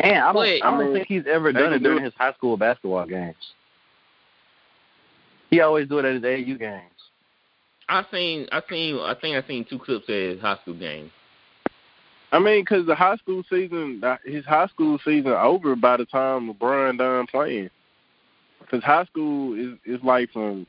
And 0.00 0.16
I 0.18 0.32
don't, 0.32 0.36
Wait, 0.42 0.62
I 0.62 0.70
don't 0.70 0.80
I 0.80 0.84
mean, 0.84 0.92
think 0.94 1.06
he's 1.08 1.26
ever 1.26 1.52
done 1.52 1.72
it 1.72 1.82
during 1.82 1.98
do- 1.98 2.04
his 2.04 2.14
high 2.14 2.32
school 2.34 2.56
basketball 2.56 3.06
games. 3.06 3.36
He 5.50 5.60
always 5.60 5.88
do 5.88 5.98
it 5.98 6.04
at 6.04 6.14
his 6.14 6.24
AU 6.24 6.56
games. 6.58 6.95
I 7.88 8.04
seen, 8.10 8.48
I 8.50 8.62
seen, 8.68 8.98
I 8.98 9.14
think 9.20 9.42
I 9.42 9.46
seen 9.46 9.64
two 9.68 9.78
clips 9.78 10.08
at 10.08 10.14
his 10.14 10.40
high 10.40 10.58
school 10.62 10.74
game. 10.74 11.10
I 12.32 12.38
mean, 12.38 12.62
because 12.62 12.86
the 12.86 12.94
high 12.94 13.16
school 13.16 13.42
season, 13.48 14.02
uh, 14.02 14.16
his 14.24 14.44
high 14.44 14.66
school 14.66 14.98
season 15.04 15.32
over 15.32 15.76
by 15.76 15.96
the 15.96 16.04
time 16.04 16.52
LeBron 16.52 16.98
done 16.98 17.26
playing. 17.28 17.70
Because 18.60 18.82
high 18.82 19.04
school 19.04 19.54
is 19.54 19.78
is 19.84 20.02
like 20.02 20.30
from 20.32 20.66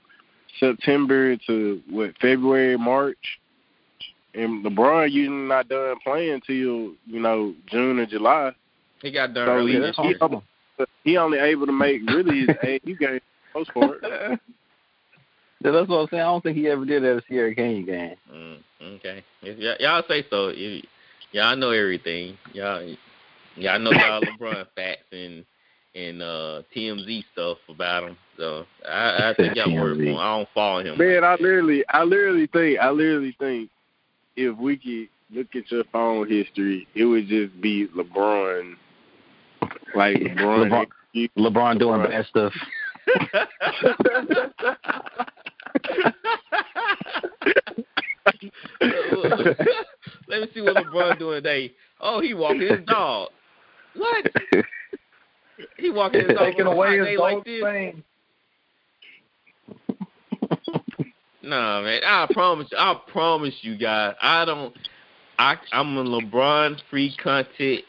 September 0.60 1.36
to 1.48 1.82
what 1.90 2.16
February, 2.22 2.78
March, 2.78 3.40
and 4.36 4.64
LeBron 4.64 5.12
usually 5.12 5.36
not 5.36 5.68
done 5.68 5.96
playing 6.04 6.42
till 6.46 6.56
you 6.56 7.20
know 7.20 7.56
June 7.72 8.00
or 8.00 8.06
July. 8.06 8.52
He 9.02 9.12
got 9.12 9.34
done 9.34 9.48
So 9.48 9.52
early 9.54 9.74
he, 9.74 9.80
he, 9.80 10.16
only, 10.22 10.42
he 11.04 11.18
only 11.18 11.40
able 11.40 11.66
to 11.66 11.72
make 11.72 12.02
really 12.08 12.42
his 12.42 12.50
AAU 12.50 13.00
game 13.00 13.20
for 13.52 13.60
the 13.60 13.60
most 13.60 13.74
part. 13.74 14.40
Yeah, 15.64 15.72
that's 15.72 15.88
what 15.90 15.98
I'm 15.98 16.08
saying. 16.10 16.22
I 16.22 16.26
don't 16.26 16.44
think 16.44 16.56
he 16.58 16.68
ever 16.68 16.86
did 16.86 17.04
at 17.04 17.18
a 17.18 17.22
Sierra 17.28 17.54
Canyon 17.56 17.86
game. 17.86 18.16
Mm, 18.32 18.58
okay, 18.98 19.24
if 19.42 19.58
y- 19.58 19.78
y'all 19.80 20.04
say 20.08 20.24
so. 20.30 20.50
If, 20.54 20.86
y'all 21.32 21.56
know 21.56 21.72
everything. 21.72 22.38
Y'all, 22.54 22.84
y'all 23.56 23.80
know 23.80 23.92
y'all 23.92 24.22
LeBron 24.40 24.66
facts 24.76 25.06
and 25.12 25.44
and 25.96 26.22
uh, 26.22 26.62
TMZ 26.76 27.24
stuff 27.34 27.58
about 27.70 28.04
him. 28.04 28.18
So 28.38 28.66
I, 28.88 29.32
I 29.32 29.34
think 29.36 29.56
y'all 29.56 29.74
worry 29.74 29.96
TMZ. 29.96 30.04
for 30.04 30.04
him. 30.12 30.18
I 30.18 30.38
don't 30.38 30.50
follow 30.54 30.84
him. 30.84 30.98
Man, 31.00 31.24
I 31.24 31.34
literally, 31.40 31.84
I 31.90 32.04
literally 32.04 32.46
think, 32.46 32.80
I 32.80 32.92
literally 32.92 33.36
think, 33.40 33.72
if 34.36 34.56
we 34.58 34.78
could 34.78 35.10
look 35.36 35.48
at 35.56 35.72
your 35.72 35.84
phone 35.86 36.30
history, 36.30 36.88
it 36.94 37.06
would 37.06 37.28
just 37.28 37.60
be 37.60 37.88
LeBron, 37.88 38.76
like 39.96 40.18
LeBron. 40.18 40.70
LeBron- 41.16 41.30
LeBron 41.36 41.80
doing 41.80 42.02
LeBron. 42.02 42.10
bad 42.12 42.26
stuff. 42.28 42.54
Let 50.28 50.42
me 50.42 50.48
see 50.54 50.62
what 50.62 50.76
LeBron 50.76 51.20
doing 51.20 51.44
today. 51.44 51.74
Oh, 52.00 52.22
he 52.22 52.34
walking 52.34 52.62
his 52.68 52.86
dog. 52.86 53.30
What? 53.96 54.26
He 55.78 55.90
walking 55.90 56.20
his 56.22 56.30
dog 56.30 56.52
Taking 56.52 56.68
away 56.68 56.98
his 57.00 57.08
day 57.08 57.18
like 57.18 57.44
this? 57.44 57.64
fame. 57.64 58.04
Nah, 61.44 61.82
man. 61.82 62.02
I 62.06 62.28
promise. 62.34 62.68
I 62.78 62.94
promise 63.08 63.54
you 63.62 63.78
guys. 63.78 64.16
I 64.22 64.44
don't. 64.44 64.76
I 65.40 65.56
I'm 65.72 65.96
a 65.98 66.04
LeBron 66.04 66.78
free 66.90 67.16
content 67.24 67.82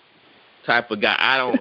type 0.64 0.92
of 0.92 1.00
guy. 1.02 1.16
I 1.18 1.36
don't. 1.38 1.60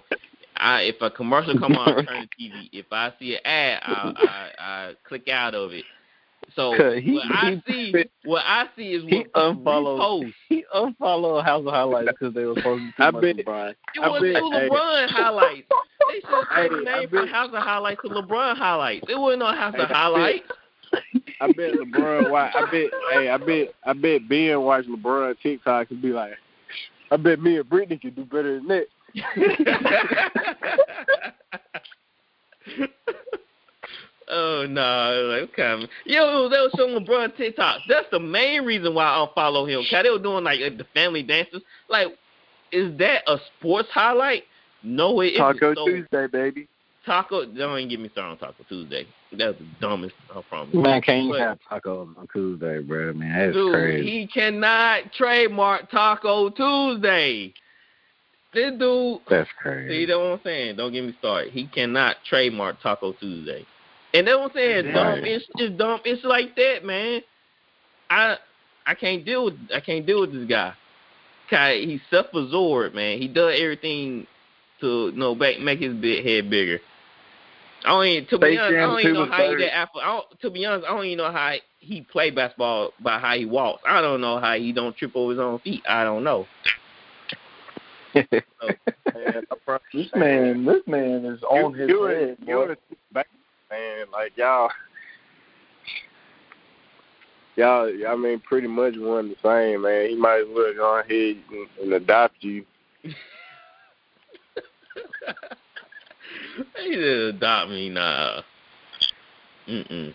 I 0.55 0.81
if 0.81 1.01
a 1.01 1.09
commercial 1.09 1.57
come 1.57 1.73
on, 1.73 1.89
I 1.89 2.03
turn 2.03 2.29
the 2.39 2.45
TV. 2.45 2.69
If 2.71 2.85
I 2.91 3.11
see 3.19 3.33
an 3.33 3.39
ad, 3.45 3.79
I 3.83 4.13
I, 4.15 4.51
I 4.59 4.93
click 5.07 5.27
out 5.27 5.55
of 5.55 5.71
it. 5.71 5.85
So 6.57 6.73
He- 6.99 7.13
what 7.13 7.23
I 7.31 7.61
he- 7.67 7.91
see, 7.93 8.05
what 8.25 8.43
I 8.45 8.65
see 8.75 8.91
is 8.93 9.03
what 9.03 9.11
people 9.11 9.31
unfollowed. 9.49 9.99
repost. 10.25 10.33
He 10.49 10.65
unfollowed 10.73 11.45
House 11.45 11.61
of 11.65 11.71
Highlights 11.73 12.09
because 12.19 12.33
they 12.33 12.43
were 12.45 12.55
supposed 12.55 12.83
to 12.97 13.03
I 13.03 13.11
too 13.11 13.11
much 13.13 13.21
bet- 13.21 13.45
LeBron. 13.45 13.69
It 13.69 13.77
I 14.01 14.07
was 14.09 14.21
bet- 14.21 14.33
no 14.33 14.51
hey. 14.51 14.67
LeBron 14.69 15.09
highlights. 15.11 15.67
They 16.09 16.19
should 16.19 16.29
have 16.29 16.45
Hey, 16.49 16.69
the 16.69 16.89
I 16.89 16.99
name 16.99 17.09
from 17.09 17.27
House 17.27 17.49
of 17.53 17.63
Highlights 17.63 18.01
to 18.01 18.09
LeBron 18.09 18.57
highlights. 18.57 19.05
It 19.07 19.17
wasn't 19.19 19.39
no 19.39 19.53
House 19.53 19.75
Hey, 19.75 19.81
of 19.83 19.85
I 19.85 19.87
bet- 19.87 19.95
Highlights. 19.95 20.43
I 21.41 21.47
bet 21.51 21.73
LeBron. 21.73 22.29
Why? 22.31 22.51
I 22.53 22.61
bet. 22.71 22.91
Hey, 23.11 23.29
I 23.29 23.37
bet. 23.37 23.67
I 23.85 23.93
bet 23.93 24.27
Ben 24.27 24.59
watch 24.61 24.85
LeBron 24.85 25.35
TikTok 25.43 25.91
and 25.91 26.01
be 26.01 26.09
like, 26.09 26.33
I 27.11 27.17
bet 27.17 27.39
me 27.39 27.57
and 27.57 27.69
Brittany 27.69 27.97
can 27.99 28.11
do 28.15 28.25
better 28.25 28.55
than 28.59 28.67
that. 28.67 28.87
Oh 34.29 34.65
no, 34.67 35.29
like 35.39 35.49
okay. 35.59 35.87
Yo, 36.05 36.49
they 36.49 36.57
was 36.57 36.71
showing 36.77 37.03
LeBron 37.05 37.35
TikTok. 37.37 37.81
That's 37.87 38.07
the 38.11 38.19
main 38.19 38.63
reason 38.63 38.93
why 38.93 39.05
I 39.05 39.25
unfollow 39.25 39.67
him. 39.69 39.83
Cause 39.89 40.03
they 40.03 40.09
were 40.09 40.19
doing 40.19 40.43
like 40.43 40.59
uh, 40.61 40.75
the 40.77 40.85
family 40.93 41.23
dances. 41.23 41.61
Like, 41.89 42.07
is 42.71 42.97
that 42.99 43.23
a 43.27 43.37
sports 43.59 43.89
highlight? 43.91 44.43
No, 44.83 45.21
it 45.21 45.27
isn't. 45.33 45.39
Taco 45.41 45.73
So, 45.75 45.85
Tuesday, 45.85 46.27
baby. 46.27 46.67
Taco. 47.05 47.45
Don't 47.45 47.77
even 47.79 47.89
get 47.89 47.99
me 47.99 48.09
started 48.09 48.31
on 48.31 48.37
Taco 48.37 48.63
Tuesday. 48.67 49.07
That's 49.31 49.57
the 49.57 49.65
dumbest. 49.81 50.13
I 50.33 50.41
promise. 50.49 50.73
Man, 50.75 51.01
can't 51.01 51.25
you 51.25 51.33
have 51.33 51.57
tacos 51.69 52.17
on 52.17 52.27
Tuesday, 52.31 52.79
bro? 52.81 53.13
Man, 53.13 53.37
that's 53.47 53.53
Dude, 53.53 53.73
crazy. 53.73 54.09
he 54.09 54.27
cannot 54.27 55.11
trademark 55.13 55.89
Taco 55.89 56.49
Tuesday. 56.49 57.53
This 58.53 58.71
dude, 58.79 59.19
That's 59.29 59.47
see, 59.49 59.53
crazy. 59.61 60.05
that's 60.05 60.17
what 60.17 60.25
I'm 60.25 60.39
saying. 60.43 60.77
Don't 60.77 60.91
get 60.93 61.03
me 61.03 61.13
started. 61.19 61.51
He 61.51 61.67
cannot 61.67 62.15
trademark 62.27 62.81
Taco 62.81 63.11
Tuesday. 63.13 63.65
And 64.13 64.27
that's 64.27 64.37
what 64.37 64.51
I'm 64.51 64.55
saying. 64.55 64.85
Right. 64.87 64.93
Dumb, 64.93 65.19
it's 65.25 65.45
just 65.57 65.77
dumb. 65.77 65.99
It's 66.05 66.23
like 66.23 66.55
that, 66.55 66.85
man. 66.85 67.21
I 68.09 68.37
I 68.85 68.95
can't 68.95 69.25
deal 69.25 69.45
with 69.45 69.55
I 69.73 69.79
can't 69.79 70.05
deal 70.05 70.21
with 70.21 70.33
this 70.33 70.47
guy. 70.47 70.73
Cause 71.49 71.75
he's 71.77 72.01
self-absorbed, 72.09 72.93
man. 72.95 73.19
He 73.19 73.27
does 73.27 73.57
everything 73.59 74.27
to 74.81 75.07
you 75.07 75.11
know 75.19 75.33
make 75.35 75.59
make 75.61 75.79
his 75.79 75.93
big 75.93 76.25
head 76.25 76.49
bigger. 76.49 76.79
I 77.85 77.89
don't 77.89 78.05
even, 78.05 78.27
to 78.29 78.37
be 78.39 78.45
Space 78.47 78.59
honest, 78.59 78.73
I 78.73 78.79
Jam 78.79 78.89
don't 78.89 78.99
even 79.01 79.13
know 79.13 79.19
was 79.21 79.29
how 79.29 79.37
he 79.43 79.47
better. 79.49 79.59
that 79.59 79.77
athletic. 79.77 80.07
I 80.07 80.11
don't, 80.13 80.39
to 80.41 80.49
be 80.49 80.65
honest, 80.65 80.85
I 80.87 80.89
don't 80.95 81.05
even 81.05 81.17
know 81.19 81.31
how 81.31 81.53
he 81.79 82.01
play 82.01 82.31
basketball 82.31 82.91
by 82.99 83.19
how 83.19 83.35
he 83.35 83.45
walks. 83.45 83.83
I 83.87 84.01
don't 84.01 84.19
know 84.19 84.39
how 84.39 84.55
he 84.55 84.73
don't 84.73 84.97
trip 84.97 85.11
over 85.15 85.31
his 85.31 85.39
own 85.39 85.59
feet. 85.59 85.83
I 85.87 86.03
don't 86.03 86.23
know. 86.23 86.47
Man, 88.15 88.31
This 89.93 90.07
man, 90.15 90.65
this 90.65 90.81
man 90.87 91.25
is 91.25 91.41
on 91.43 91.73
his 91.73 91.87
you 91.89 92.03
head. 92.03 92.37
and, 92.39 92.47
you 92.47 92.55
boy. 92.55 92.67
and 92.69 92.77
back, 93.13 93.27
man, 93.69 94.05
like 94.11 94.33
y'all, 94.35 94.69
y'all. 97.55 97.91
I 98.07 98.15
mean, 98.15 98.39
pretty 98.39 98.67
much 98.67 98.95
one 98.97 99.29
the 99.29 99.35
same, 99.43 99.81
man. 99.81 100.09
He 100.09 100.15
might 100.15 100.41
as 100.41 100.47
well 100.53 100.73
go 100.75 100.99
ahead 100.99 101.37
and, 101.51 101.67
and 101.81 101.93
adopt 101.93 102.35
you. 102.41 102.65
they 103.03 103.13
just 106.85 107.35
adopt 107.35 107.69
me 107.69 107.89
now. 107.89 108.43
Mm-mm. 109.67 110.13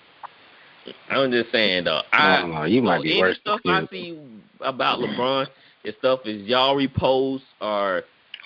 I'm 1.11 1.31
just 1.31 1.53
saying 1.53 1.85
though. 1.85 2.03
I, 2.13 2.37
I 2.37 2.41
don't 2.41 2.51
know. 2.53 2.65
You 2.65 2.83
might 2.83 2.99
so 2.99 3.03
be 3.03 3.13
any 3.13 3.21
worse 3.21 3.39
stuff 3.39 3.61
than 3.65 3.75
I 3.75 3.87
see 3.89 4.19
about 4.61 4.99
LeBron, 4.99 5.47
his 5.85 5.95
stuff 5.99 6.21
is 6.25 6.43
y'all 6.47 6.77
repost 6.77 7.43
or 7.61 8.03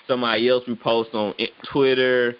somebody 0.06 0.48
else 0.48 0.64
repost 0.68 1.14
on 1.14 1.34
Twitter 1.70 2.36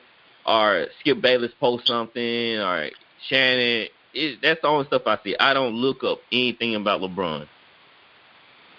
or 0.46 0.86
Skip 1.00 1.20
Bayless 1.20 1.52
post 1.58 1.86
something 1.86 2.58
or 2.58 2.88
Shannon. 3.28 3.88
It, 4.14 4.38
that's 4.42 4.62
the 4.62 4.68
only 4.68 4.86
stuff 4.86 5.02
I 5.06 5.18
see. 5.22 5.36
I 5.38 5.52
don't 5.52 5.74
look 5.74 6.02
up 6.04 6.20
anything 6.32 6.74
about 6.74 7.00
LeBron. 7.00 7.46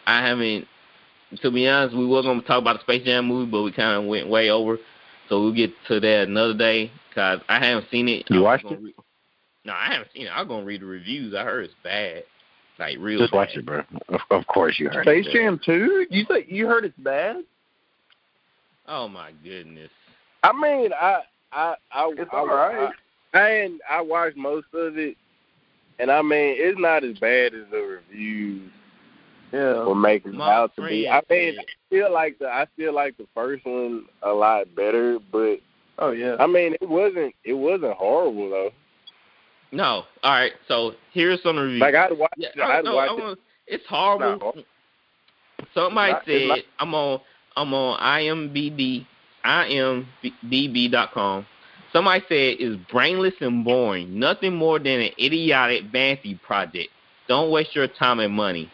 I 0.07 0.25
haven't. 0.25 0.67
To 1.41 1.51
be 1.51 1.67
honest, 1.67 1.95
we 1.95 2.07
were 2.07 2.21
going 2.21 2.39
to 2.39 2.47
talk 2.47 2.61
about 2.61 2.77
the 2.77 2.83
Space 2.83 3.03
Jam 3.03 3.25
movie, 3.27 3.51
but 3.51 3.61
we 3.61 3.73
kind 3.73 4.01
of 4.01 4.05
went 4.05 4.29
way 4.29 4.49
over. 4.49 4.77
So 5.27 5.41
we'll 5.41 5.53
get 5.53 5.71
to 5.89 5.99
that 5.99 6.27
another 6.29 6.53
day 6.53 6.89
because 7.09 7.41
I 7.49 7.59
haven't 7.59 7.87
seen 7.91 8.07
it. 8.07 8.25
You 8.29 8.37
I 8.37 8.53
was 8.53 8.63
watched 8.63 8.71
it? 8.71 8.81
Re- 8.81 8.95
no, 9.65 9.73
I 9.73 9.91
haven't 9.91 10.09
seen 10.13 10.27
it. 10.27 10.29
I'm 10.29 10.47
gonna 10.47 10.63
read 10.63 10.81
the 10.81 10.85
reviews. 10.85 11.35
I 11.35 11.43
heard 11.43 11.65
it's 11.65 11.73
bad, 11.83 12.23
like 12.79 12.97
real. 12.97 13.19
Just 13.19 13.33
bad. 13.33 13.37
watch 13.37 13.55
it, 13.55 13.65
bro. 13.65 13.83
Of, 14.07 14.21
of 14.31 14.47
course 14.47 14.79
you 14.79 14.87
heard 14.87 15.03
Space 15.03 15.27
it. 15.27 15.33
Jam 15.33 15.59
2? 15.63 16.07
You 16.09 16.25
say 16.29 16.45
you 16.47 16.67
heard 16.67 16.85
it's 16.85 16.97
bad? 16.97 17.43
Oh 18.87 19.09
my 19.09 19.33
goodness. 19.43 19.89
I 20.43 20.53
mean, 20.53 20.93
I 20.93 21.23
I 21.51 21.75
I 21.91 22.11
It's 22.17 22.29
I, 22.33 22.37
all 22.37 22.47
right. 22.47 22.89
I, 23.33 23.37
I 23.39 23.51
ain't 23.61 23.81
I 23.89 24.01
watched 24.01 24.37
most 24.37 24.67
of 24.73 24.97
it, 24.97 25.15
and 25.99 26.11
I 26.11 26.21
mean 26.21 26.55
it's 26.57 26.79
not 26.79 27.03
as 27.03 27.17
bad 27.19 27.53
as 27.53 27.63
the 27.71 27.77
reviews 28.11 28.69
Yeah. 29.53 29.83
were 29.83 29.95
making 29.95 30.33
it 30.33 30.37
My 30.37 30.53
out 30.53 30.75
to 30.75 30.87
be. 30.87 31.07
I 31.07 31.21
friend 31.27 31.55
mean, 31.55 31.59
I 31.59 31.63
feel 31.89 32.11
like 32.13 32.39
the 32.39 32.47
I 32.47 32.65
feel 32.75 32.93
like 32.93 33.17
the 33.17 33.27
first 33.33 33.65
one 33.65 34.05
a 34.23 34.31
lot 34.31 34.73
better, 34.75 35.19
but 35.31 35.57
Oh 35.99 36.11
yeah. 36.11 36.35
I 36.39 36.47
mean 36.47 36.75
it 36.81 36.87
wasn't 36.89 37.33
it 37.43 37.53
wasn't 37.53 37.93
horrible 37.93 38.49
though. 38.49 38.69
No. 39.71 40.03
All 40.23 40.31
right. 40.31 40.53
So 40.67 40.93
here's 41.13 41.41
some 41.43 41.57
reviews. 41.57 41.81
Like 41.81 41.95
I'd 41.95 42.17
watch 42.17 42.31
yeah, 42.37 42.49
it, 42.55 42.59
I, 42.61 42.79
I'd 42.79 42.85
no, 42.85 42.95
watch 42.95 43.09
I 43.09 43.13
it. 43.13 43.19
wanna- 43.19 43.35
it's 43.67 43.85
horrible. 43.87 44.29
Not 44.31 44.41
horrible. 44.41 44.63
Somebody 45.73 46.11
It's 46.13 46.27
not- 46.27 46.27
it's 46.27 46.41
said 46.43 46.47
not- 46.47 46.59
I'm 46.79 46.93
on 46.95 47.21
I'm 47.57 47.73
on 47.73 47.99
IMBD 47.99 49.05
IMDB.com. 49.45 51.45
Somebody 51.93 52.23
said 52.27 52.57
it's 52.59 52.91
brainless 52.91 53.33
and 53.39 53.63
boring. 53.63 54.19
Nothing 54.19 54.55
more 54.55 54.77
than 54.77 55.01
an 55.01 55.11
idiotic 55.19 55.83
fancy 55.91 56.35
project. 56.35 56.89
Don't 57.27 57.51
waste 57.51 57.75
your 57.75 57.87
time 57.87 58.19
and 58.19 58.33
money. 58.33 58.71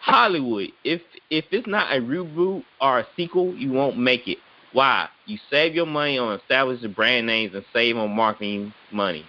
Hollywood, 0.00 0.70
if 0.84 1.00
if 1.30 1.46
it's 1.50 1.66
not 1.66 1.96
a 1.96 2.00
reboot 2.00 2.62
or 2.80 3.00
a 3.00 3.06
sequel, 3.16 3.54
you 3.54 3.72
won't 3.72 3.98
make 3.98 4.28
it. 4.28 4.38
Why? 4.72 5.08
You 5.26 5.38
save 5.50 5.74
your 5.74 5.86
money 5.86 6.18
on 6.18 6.38
establishing 6.38 6.92
brand 6.92 7.26
names 7.26 7.54
and 7.54 7.64
save 7.72 7.96
on 7.96 8.14
marketing 8.14 8.72
money. 8.92 9.24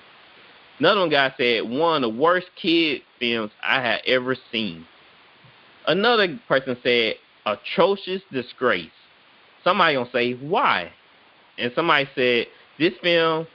Another 0.80 1.00
one 1.00 1.10
guy 1.10 1.34
said 1.38 1.70
one 1.70 2.04
of 2.04 2.14
the 2.14 2.20
worst 2.20 2.48
kid 2.62 3.02
films 3.20 3.52
I 3.64 3.82
had 3.82 4.02
ever 4.06 4.36
seen. 4.52 4.86
Another 5.88 6.40
person 6.48 6.78
said 6.84 7.16
atrocious 7.46 8.22
disgrace. 8.32 8.90
Somebody 9.66 9.96
gonna 9.96 10.10
say 10.12 10.34
why, 10.34 10.92
and 11.58 11.72
somebody 11.76 12.08
said 12.16 12.46
this 12.80 12.94
film, 13.02 13.48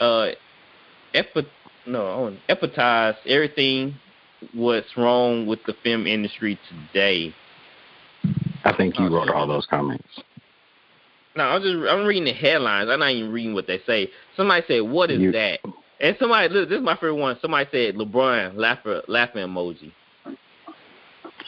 uh, 0.00 0.30
epi- 1.14 1.46
no, 1.86 2.36
epitomized 2.48 3.18
everything 3.26 3.94
what's 4.52 4.96
wrong 4.96 5.46
with 5.46 5.60
the 5.66 5.74
film 5.84 6.08
industry 6.08 6.58
today. 6.68 7.32
I 8.64 8.76
think 8.76 8.98
you 8.98 9.08
wrote 9.08 9.28
all 9.30 9.46
those 9.46 9.66
comments. 9.66 10.08
No, 11.36 11.44
I'm 11.44 11.62
just 11.62 11.76
I'm 11.88 12.04
reading 12.04 12.24
the 12.24 12.32
headlines. 12.32 12.90
I'm 12.90 12.98
not 12.98 13.12
even 13.12 13.30
reading 13.32 13.54
what 13.54 13.68
they 13.68 13.80
say. 13.86 14.10
Somebody 14.36 14.64
said, 14.66 14.80
"What 14.82 15.12
is 15.12 15.20
You- 15.20 15.32
that?" 15.32 15.60
And 16.00 16.16
somebody, 16.18 16.52
look, 16.52 16.68
this 16.68 16.78
is 16.78 16.84
my 16.84 16.96
favorite 16.96 17.14
one. 17.14 17.38
Somebody 17.40 17.68
said, 17.70 17.94
"LeBron 17.94 18.56
laughing 18.56 19.00
laughing 19.06 19.46
emoji." 19.46 19.92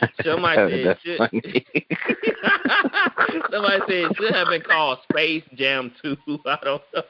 Somebody 0.25 0.57
said, 0.71 0.87
That's 0.87 1.03
should, 1.03 1.19
funny. 1.19 1.67
somebody 3.51 3.81
said 3.81 4.11
it 4.11 4.17
should 4.17 4.35
have 4.35 4.49
been 4.49 4.63
called 4.63 4.99
Space 5.11 5.43
Jam 5.55 5.93
2. 6.03 6.17
I 6.47 6.59
don't 6.63 6.83
know. 6.95 7.03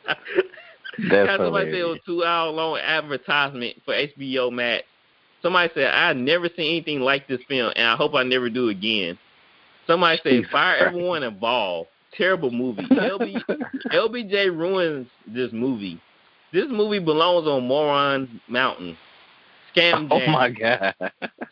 That's 1.10 1.42
somebody 1.42 1.70
said 1.70 1.80
it 1.80 1.84
was 1.84 1.98
two 2.06 2.24
hour 2.24 2.50
long 2.50 2.78
advertisement 2.78 3.76
for 3.84 3.94
HBO 3.94 4.50
Max. 4.50 4.84
Somebody 5.42 5.70
said 5.74 5.94
I 5.94 6.12
never 6.14 6.48
seen 6.48 6.76
anything 6.76 7.00
like 7.00 7.28
this 7.28 7.40
film, 7.48 7.72
and 7.76 7.86
I 7.86 7.96
hope 7.96 8.14
I 8.14 8.22
never 8.22 8.48
do 8.48 8.70
again. 8.70 9.18
Somebody 9.86 10.18
said 10.22 10.30
Jesus 10.30 10.50
fire 10.50 10.78
Christ. 10.78 10.88
everyone 10.88 11.22
involved. 11.22 11.90
Terrible 12.16 12.50
movie. 12.50 12.82
LB, 12.82 13.42
LBJ 13.92 14.46
ruins 14.56 15.06
this 15.26 15.52
movie. 15.52 16.00
This 16.52 16.66
movie 16.70 16.98
belongs 16.98 17.46
on 17.46 17.68
Moron 17.68 18.40
Mountain. 18.48 18.96
Scam 19.74 20.08
oh 20.10 20.18
jam. 20.18 20.28
Oh 20.28 20.32
my 20.32 20.50
god. 20.50 20.94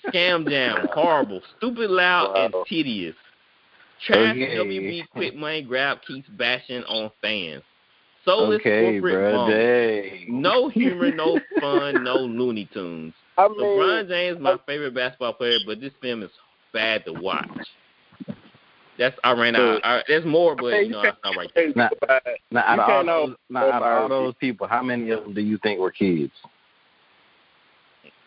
Scam 0.07 0.49
Jam. 0.49 0.87
Horrible. 0.95 1.43
Stupid, 1.59 1.91
loud, 1.91 2.37
and 2.37 2.55
tedious. 2.67 3.15
Trash 4.07 4.37
Okay. 4.37 4.57
WB 4.57 5.09
quick 5.11 5.35
money 5.35 5.63
grab 5.63 5.99
keeps 6.07 6.29
bashing 6.31 6.83
on 6.85 7.11
fans. 7.23 7.63
Soulless 8.25 8.61
Okay, 8.61 9.01
corporate 9.01 9.15
bro. 9.15 9.47
bums. 9.47 10.25
No 10.29 10.69
humor, 10.71 11.11
no 11.13 11.41
fun, 11.61 12.03
no 12.05 12.17
Looney 12.17 12.69
Tunes. 12.73 13.15
I 13.37 13.49
mean, 13.49 13.61
LeBron 13.61 14.09
James 14.09 14.37
is 14.37 14.43
my 14.43 14.57
favorite 14.67 14.95
basketball 14.95 15.35
player, 15.35 15.59
but 15.67 15.81
this 15.81 15.93
film 16.01 16.23
is 16.23 16.31
bad 16.73 17.05
to 17.05 17.13
watch. 17.13 17.49
That's 18.99 19.17
I 19.25 19.33
ran 19.33 19.57
out. 19.57 19.81
I, 19.85 20.03
there's 20.07 20.25
more, 20.25 20.55
but 20.55 20.87
you 20.87 20.91
know, 20.91 21.01
I 21.01 21.13
stop 21.19 21.37
right 21.37 21.51
there. 21.55 21.73
Now, 21.75 21.91
now, 22.53 22.61
out 22.61 22.79
of, 22.79 22.81
all 22.81 22.87
can't 22.87 23.07
those, 23.07 23.29
know 23.31 23.37
now, 23.51 23.71
out 23.73 23.83
of 23.83 23.83
all 23.83 24.09
those 24.09 24.35
people, 24.39 24.69
how 24.69 24.83
many 24.83 25.11
of 25.11 25.25
them 25.25 25.35
do 25.35 25.41
you 25.41 25.59
think 25.59 25.81
were 25.81 25.91
kids? 25.91 26.33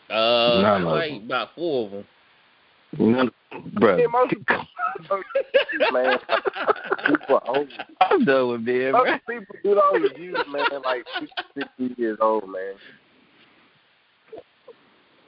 Uh, 0.10 0.60
None 0.62 0.82
of 0.84 0.88
like 0.90 1.12
them. 1.12 1.26
about 1.26 1.50
four 1.56 1.86
of 1.86 1.92
them. 1.92 2.06
None, 2.98 3.32
bro. 3.74 3.98
Yeah, 3.98 4.08
most 4.12 4.30
people, 4.32 4.66
man, 5.92 6.18
people 7.08 7.36
are 7.36 7.48
old. 7.58 7.70
I'm 8.02 8.26
done 8.26 8.50
with 8.50 8.66
being, 8.66 8.92
bro. 8.92 9.04
People 9.28 9.56
do 9.64 9.76
those 9.76 10.02
reviews, 10.12 10.38
man, 10.52 10.66
like 10.84 11.06
50, 11.20 11.34
60 11.80 12.02
years 12.02 12.18
old, 12.22 12.50
man. 12.50 12.74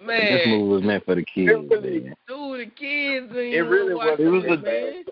Man, 0.01 0.33
This 0.33 0.47
movie 0.47 0.63
was 0.69 0.81
meant 0.83 1.03
for 1.05 1.15
the 1.15 1.23
kids. 1.25 1.49
It 1.51 1.69
really- 1.69 1.99
man. 2.01 2.15
dude, 2.27 2.59
the 2.61 2.65
kids. 2.71 3.27
It 3.35 3.53
It 3.55 3.61
really 3.63 3.93
was- 3.93 4.19
it 4.19 4.27
was 4.27 4.43
a- 4.45 4.57
man. 4.57 5.03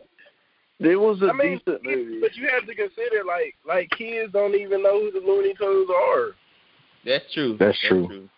It 0.80 0.96
was 0.96 1.22
a 1.24 1.30
I 1.30 1.34
mean, 1.34 1.58
decent 1.58 1.84
movie. 1.84 2.20
but 2.22 2.36
you 2.36 2.48
have 2.50 2.66
to 2.68 2.76
consider, 2.76 3.24
like, 3.26 3.56
like 3.68 3.90
kids 3.98 4.32
don't 4.32 4.54
even 4.56 4.84
know 4.84 5.00
who 5.00 5.12
the 5.12 5.26
Looney 5.26 5.56
Tunes 5.56 5.90
are. 5.90 6.36
That's 7.04 7.26
true. 7.34 7.58
That's 7.60 7.78
true. 7.88 8.30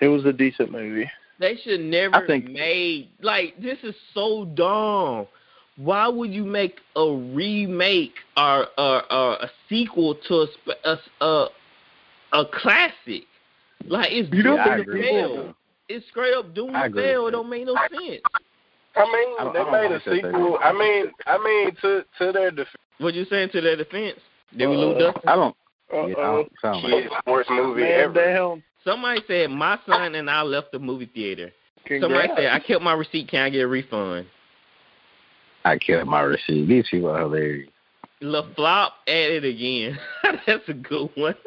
It 0.00 0.08
was 0.08 0.24
a 0.26 0.32
decent 0.32 0.70
movie. 0.72 1.10
They 1.40 1.56
should 1.64 1.80
never 1.80 2.14
I 2.16 2.26
think- 2.26 2.50
made 2.50 3.08
like 3.22 3.60
this 3.60 3.78
is 3.82 3.94
so 4.14 4.44
dumb. 4.54 5.26
Why 5.76 6.06
would 6.06 6.30
you 6.32 6.44
make 6.44 6.76
a 6.94 7.10
remake 7.10 8.12
or 8.36 8.66
or, 8.78 9.12
or 9.12 9.32
a 9.36 9.50
sequel 9.68 10.14
to 10.28 10.46
a, 10.84 10.88
a 10.90 11.24
a 11.24 11.46
a 12.34 12.44
classic? 12.52 13.24
Like 13.86 14.08
it's 14.12 14.30
You 14.32 14.42
don't 14.42 14.56
doomed 14.58 14.68
I 14.70 14.76
to 14.76 14.82
agree. 14.82 15.02
fail. 15.02 15.54
It's 15.88 16.06
straight 16.08 16.34
up 16.34 16.54
doomed 16.54 16.76
I 16.76 16.80
to 16.82 16.86
agree 16.88 17.02
fail. 17.02 17.26
It 17.28 17.30
don't 17.30 17.48
make 17.48 17.64
no 17.64 17.74
sense. 17.74 18.20
I 18.96 19.04
mean, 19.04 19.36
I 19.38 19.52
they 19.54 19.64
made 19.70 19.90
a 19.90 19.94
like 19.94 20.04
that 20.04 20.14
sequel. 20.14 20.52
did. 20.58 20.60
I 20.62 20.72
mean, 20.72 21.10
I 21.26 21.38
mean, 21.38 21.74
to 21.80 22.04
to 22.18 22.32
their 22.32 22.50
defense, 22.50 22.76
What 22.98 23.14
you 23.14 23.24
saying 23.30 23.48
to 23.52 23.60
their 23.62 23.76
defense? 23.76 24.18
Did 24.56 24.66
we 24.68 24.76
lose 24.76 24.98
Dustin? 24.98 25.22
I 25.28 25.36
don't. 25.36 25.56
uh, 25.94 26.06
Yeah, 26.06 26.14
I 26.18 26.22
don't 26.32 26.52
sound 26.60 26.82
like 26.84 27.04
kid 27.04 27.12
sports 27.20 27.48
movie 27.50 27.82
Man 27.82 28.00
ever. 28.00 28.12
down. 28.34 28.62
Somebody 28.84 29.20
said 29.26 29.50
my 29.50 29.78
son 29.86 30.14
and 30.14 30.30
I 30.30 30.42
left 30.42 30.72
the 30.72 30.78
movie 30.78 31.10
theater. 31.12 31.50
Congrats. 31.84 32.02
Somebody 32.02 32.28
said 32.42 32.52
I 32.52 32.58
kept 32.60 32.82
my 32.82 32.92
receipt. 32.94 33.28
Can 33.28 33.42
I 33.42 33.50
get 33.50 33.60
a 33.62 33.66
refund? 33.68 34.26
I 35.64 35.76
kept 35.78 36.06
my 36.06 36.20
receipt. 36.22 36.66
These 36.66 36.88
people 36.90 37.10
are 37.10 37.20
hilarious. 37.20 37.68
La 38.22 38.42
Flop 38.54 38.94
at 39.06 39.14
it 39.14 39.44
again. 39.44 39.98
That's 40.46 40.68
a 40.68 40.74
good 40.74 41.10
one. 41.14 41.34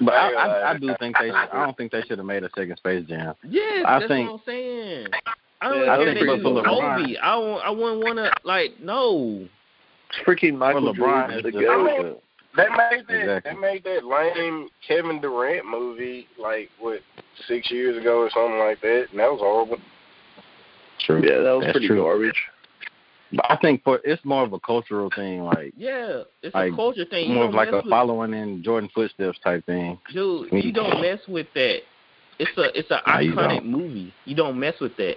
But 0.00 0.14
I, 0.14 0.32
I, 0.32 0.46
I, 0.46 0.70
I 0.72 0.78
do 0.78 0.92
think 0.98 1.16
they. 1.20 1.28
Should, 1.28 1.34
I 1.36 1.64
don't 1.64 1.76
think 1.76 1.92
they 1.92 2.02
should 2.02 2.18
have 2.18 2.26
made 2.26 2.42
a 2.42 2.50
second 2.56 2.76
Space 2.78 3.06
Jam. 3.08 3.34
yes, 3.48 3.84
I 3.86 4.00
that's 4.00 4.08
think- 4.10 4.28
what 4.28 4.34
I'm 4.38 4.42
saying. 4.44 5.06
I 5.60 5.68
don't 5.68 5.78
Yeah, 5.78 5.84
care 5.84 5.92
I 5.94 6.04
they 6.04 6.14
think 6.14 6.26
use 6.26 6.42
for 6.42 6.48
LeBron- 6.50 6.64
Kobe. 6.64 7.16
I 7.18 7.36
won't, 7.36 7.64
I 7.64 7.70
wouldn't 7.70 8.02
want 8.04 8.16
to 8.18 8.32
like 8.42 8.80
no. 8.82 9.46
Freaking 10.26 10.56
Michael 10.58 10.92
For 10.92 11.00
LeBron, 11.00 11.28
Jordan, 11.28 11.30
it's 11.38 11.42
the 11.44 11.52
just 11.52 11.64
goat. 11.64 12.22
I 12.54 12.56
They 12.56 12.68
made 12.68 13.06
that. 13.08 13.20
Exactly. 13.22 13.52
They 13.52 13.58
made 13.60 13.84
that 13.84 14.04
lame 14.04 14.68
Kevin 14.86 15.20
Durant 15.20 15.66
movie 15.66 16.26
like 16.38 16.68
what 16.78 17.00
six 17.48 17.70
years 17.70 17.96
ago 17.96 18.20
or 18.20 18.30
something 18.30 18.58
like 18.58 18.80
that, 18.82 19.06
and 19.10 19.20
that 19.20 19.30
was 19.30 19.40
horrible. 19.40 19.78
True. 21.00 21.22
Yeah, 21.24 21.42
that 21.42 21.52
was 21.52 21.62
That's 21.64 21.72
pretty 21.72 21.88
true. 21.88 22.02
garbage. 22.02 22.40
But 23.34 23.46
I 23.50 23.56
think 23.56 23.82
for 23.82 23.98
it's 24.04 24.22
more 24.24 24.42
of 24.44 24.52
a 24.52 24.60
cultural 24.60 25.08
thing, 25.16 25.42
like 25.44 25.72
Yeah, 25.76 26.22
it's 26.42 26.54
Like, 26.54 26.72
a 26.72 26.76
culture 26.76 27.06
thing. 27.06 27.30
You 27.30 27.36
more 27.36 27.44
of 27.46 27.54
like 27.54 27.70
a 27.72 27.76
with- 27.76 27.88
following 27.88 28.34
in 28.34 28.62
Jordan 28.62 28.90
footsteps 28.94 29.38
type 29.42 29.64
thing. 29.64 29.98
Dude, 30.12 30.52
you 30.52 30.72
don't 30.72 31.00
mess 31.00 31.20
with 31.26 31.46
that. 31.54 31.78
It's 32.38 32.56
a 32.58 32.78
it's 32.78 32.90
a 32.90 33.00
No, 33.06 33.12
iconic 33.14 33.56
don't. 33.60 33.66
movie. 33.66 34.12
You 34.26 34.34
don't 34.36 34.58
mess 34.60 34.74
with 34.80 34.94
that. 34.98 35.16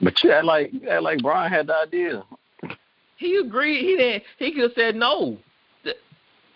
But 0.00 0.22
you 0.24 0.32
act 0.32 0.44
like 0.44 0.72
you 0.72 0.88
act 0.88 1.02
like 1.02 1.22
Bron 1.22 1.48
had 1.50 1.68
the 1.68 1.76
idea. 1.76 2.24
he 3.16 3.36
agreed. 3.36 3.82
He 3.84 3.96
didn't. 3.96 4.24
He 4.38 4.52
could 4.52 4.62
have 4.64 4.72
said 4.74 4.96
no. 4.96 5.38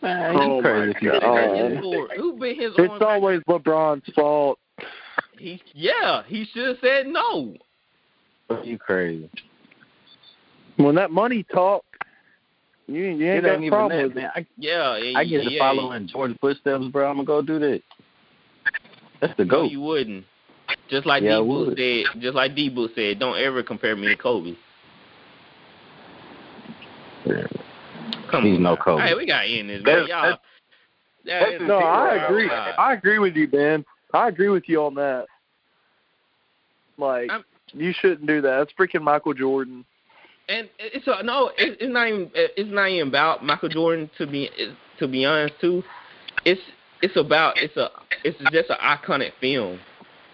Man, 0.03 0.37
Oh 0.37 0.57
you 0.57 0.63
crazy 0.63 0.93
my 0.93 0.99
if 0.99 1.03
God. 1.03 1.21
think 1.21 1.23
that 1.23 1.51
Oh. 1.51 1.67
is. 1.67 1.79
Who- 1.81 2.23
Who 2.23 2.33
bit 2.39 2.57
his 2.59 2.73
It's 2.79 2.91
arm? 2.91 3.03
always 3.03 3.41
LeBron's 3.49 4.09
fault. 4.15 4.59
He 5.39 5.61
yeah. 5.75 6.23
He 6.27 6.45
should 6.47 6.67
have 6.69 6.79
said 6.81 7.07
no. 7.07 7.55
You 8.65 8.79
crazy. 8.79 9.31
When 10.77 10.95
that 10.97 11.11
money 11.11 11.45
talk, 11.53 11.85
you, 12.87 13.03
you 13.03 13.31
ain't 13.31 13.39
It 13.39 13.43
got 13.43 13.51
a 13.53 13.63
even 13.63 13.69
problem 13.71 13.99
that, 13.99 14.09
with 14.09 14.17
it. 14.17 14.21
man. 14.21 14.31
I, 14.35 14.47
Yeah. 14.59 14.91
I 15.17 15.25
get 15.25 15.45
to 15.45 15.51
yeah, 15.51 15.59
follow 15.59 15.93
in 15.93 16.09
Jordan's 16.09 16.39
footsteps, 16.41 16.87
bro. 16.87 17.09
I'm 17.09 17.17
gonna 17.17 17.27
go 17.27 17.43
do 17.43 17.59
that. 17.59 17.83
That's 19.21 19.37
the 19.37 19.45
No, 19.45 19.65
you 19.65 19.81
wouldn't. 19.81 20.25
Just 20.89 21.07
like 21.07 21.23
Yeah, 21.23 21.39
I 21.39 21.41
D 21.43 21.47
Book 21.47 21.67
would. 21.69 21.79
said. 21.79 22.23
Just 22.23 22.35
like 22.35 22.55
D 22.55 22.69
Book 22.69 22.91
said. 22.95 23.19
Don't 23.19 23.39
ever 23.39 23.63
compare 23.63 23.95
me 23.95 24.09
to 24.09 24.17
Kobe. 24.17 24.55
Come 28.31 28.45
He's 28.45 28.57
on. 28.57 28.63
no. 28.63 28.77
Kobe. 28.77 29.03
Hey, 29.03 29.15
we 29.15 29.27
got 29.27 29.43
to 29.43 29.47
end 29.49 29.71
this. 29.71 29.83
That's- 29.85 30.09
Y'all. 30.09 30.23
that's 30.23 31.51
that- 31.51 31.59
the 31.59 31.65
No, 31.67 31.79
I 31.79 32.15
agree. 32.27 32.49
God. 32.49 32.75
I 32.79 32.93
agree 32.95 33.19
with 33.19 33.37
you, 33.37 33.49
Ben. 33.49 33.85
I 34.15 34.29
agree 34.29 34.49
with 34.49 34.69
you 34.69 34.83
on 34.83 34.95
that. 34.95 35.27
Like, 36.99 37.31
I'm- 37.31 37.45
you 37.73 37.93
shouldn't 38.01 38.27
do 38.27 38.41
that. 38.41 38.59
That's 38.59 38.73
freaking 38.73 39.03
Michael 39.03 39.35
Jordan. 39.35 39.85
And 40.49 40.69
it's 40.81 41.07
a, 41.07 41.23
no, 41.23 41.49
it, 41.57 41.79
it's 41.81 41.93
not 41.93 42.09
even 42.09 42.29
it's 42.35 42.71
not 42.73 42.89
even 42.89 43.07
about 43.09 43.45
Michael 43.45 43.69
Jordan 43.69 44.11
to 44.19 44.27
be 44.27 44.51
to 44.99 45.07
be 45.07 45.25
honest 45.25 45.55
too. 45.61 45.85
It's 46.45 46.61
it's 47.03 47.17
about 47.17 47.57
it's 47.63 47.77
a 47.77 47.89
it's 48.25 48.37
just 48.51 48.69
an 48.71 48.77
iconic 48.83 49.31
film. 49.41 49.79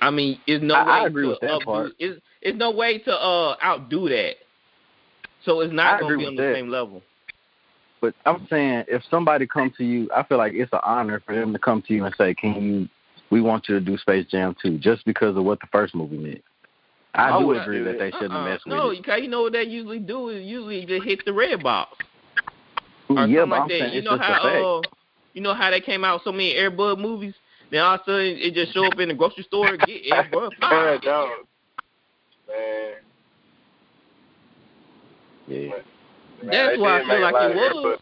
I 0.00 0.10
mean, 0.10 0.40
it's 0.46 0.64
no 0.64 0.74
I- 0.74 0.84
way 0.86 0.92
I 0.92 1.06
agree 1.06 1.22
to 1.24 1.28
with 1.28 1.40
that 1.40 1.50
updo, 1.60 1.64
part. 1.64 1.92
It's 1.98 2.18
it's 2.40 2.56
no 2.56 2.70
way 2.70 2.96
to 3.00 3.12
uh 3.14 3.56
outdo 3.62 4.08
that. 4.08 4.36
So 5.44 5.60
it's 5.60 5.72
not 5.74 5.96
I 5.96 6.00
gonna 6.00 6.16
be 6.16 6.24
on 6.26 6.34
the 6.34 6.42
that. 6.42 6.54
same 6.54 6.70
level. 6.70 7.02
But 8.06 8.14
I'm 8.24 8.46
saying 8.48 8.84
if 8.86 9.02
somebody 9.10 9.48
comes 9.48 9.72
to 9.78 9.84
you, 9.84 10.08
I 10.14 10.22
feel 10.22 10.38
like 10.38 10.52
it's 10.54 10.72
an 10.72 10.78
honor 10.84 11.20
for 11.26 11.34
them 11.34 11.52
to 11.52 11.58
come 11.58 11.82
to 11.82 11.92
you 11.92 12.04
and 12.04 12.14
say, 12.16 12.34
"Can 12.34 12.62
you? 12.62 12.88
We 13.30 13.40
want 13.40 13.68
you 13.68 13.74
to 13.76 13.84
do 13.84 13.98
Space 13.98 14.26
Jam 14.26 14.54
2," 14.62 14.78
just 14.78 15.04
because 15.04 15.36
of 15.36 15.42
what 15.42 15.58
the 15.58 15.66
first 15.72 15.92
movie 15.92 16.16
meant. 16.16 16.44
I, 17.16 17.30
I 17.30 17.38
do 17.40 17.50
agree 17.58 17.78
do 17.78 17.84
that 17.86 17.98
they 17.98 18.12
shouldn't 18.12 18.30
Uh-uh. 18.32 18.44
have 18.44 18.48
messed 18.52 18.66
no, 18.68 18.88
with 18.88 18.98
it. 18.98 19.02
because 19.02 19.22
you 19.22 19.28
know 19.28 19.42
what 19.42 19.54
they 19.54 19.64
usually 19.64 19.98
do 19.98 20.28
is 20.28 20.44
usually 20.46 20.86
just 20.86 21.04
hit 21.04 21.24
the 21.24 21.32
red 21.32 21.64
box 21.64 21.96
or 23.08 23.26
yeah, 23.26 23.40
but 23.40 23.50
like 23.50 23.62
I'm 23.62 23.68
that. 23.68 23.78
saying 23.80 23.92
You 23.94 23.98
it's 23.98 24.04
know 24.04 24.16
just 24.16 24.22
how 24.22 24.34
a 24.34 24.82
fact. 24.82 24.86
uh, 24.86 24.88
you 25.32 25.40
know 25.40 25.54
how 25.54 25.70
they 25.72 25.80
came 25.80 26.04
out 26.04 26.16
with 26.16 26.22
so 26.24 26.30
many 26.32 26.54
Airbud 26.54 27.00
movies. 27.00 27.34
Then 27.72 27.80
all 27.82 27.94
of 27.96 28.02
a 28.02 28.04
sudden 28.04 28.36
it 28.38 28.54
just 28.54 28.72
show 28.72 28.86
up 28.86 29.00
in 29.00 29.08
the 29.08 29.14
grocery 29.14 29.42
store 29.42 29.70
and 29.74 29.80
get 29.80 30.04
Airbud 30.04 30.52
Yeah, 30.52 30.58
five. 30.60 31.02
dog. 31.02 31.28
Man. 32.46 32.92
yeah. 35.48 35.72
Man, 36.42 36.50
That's 36.50 36.76
they 36.76 36.80
why 36.80 36.96
I 36.96 37.00
feel 37.00 37.08
make 37.08 37.18
a 37.18 37.20
like 37.22 37.32
lot 37.34 37.50
it 37.50 37.56
was. 37.56 37.98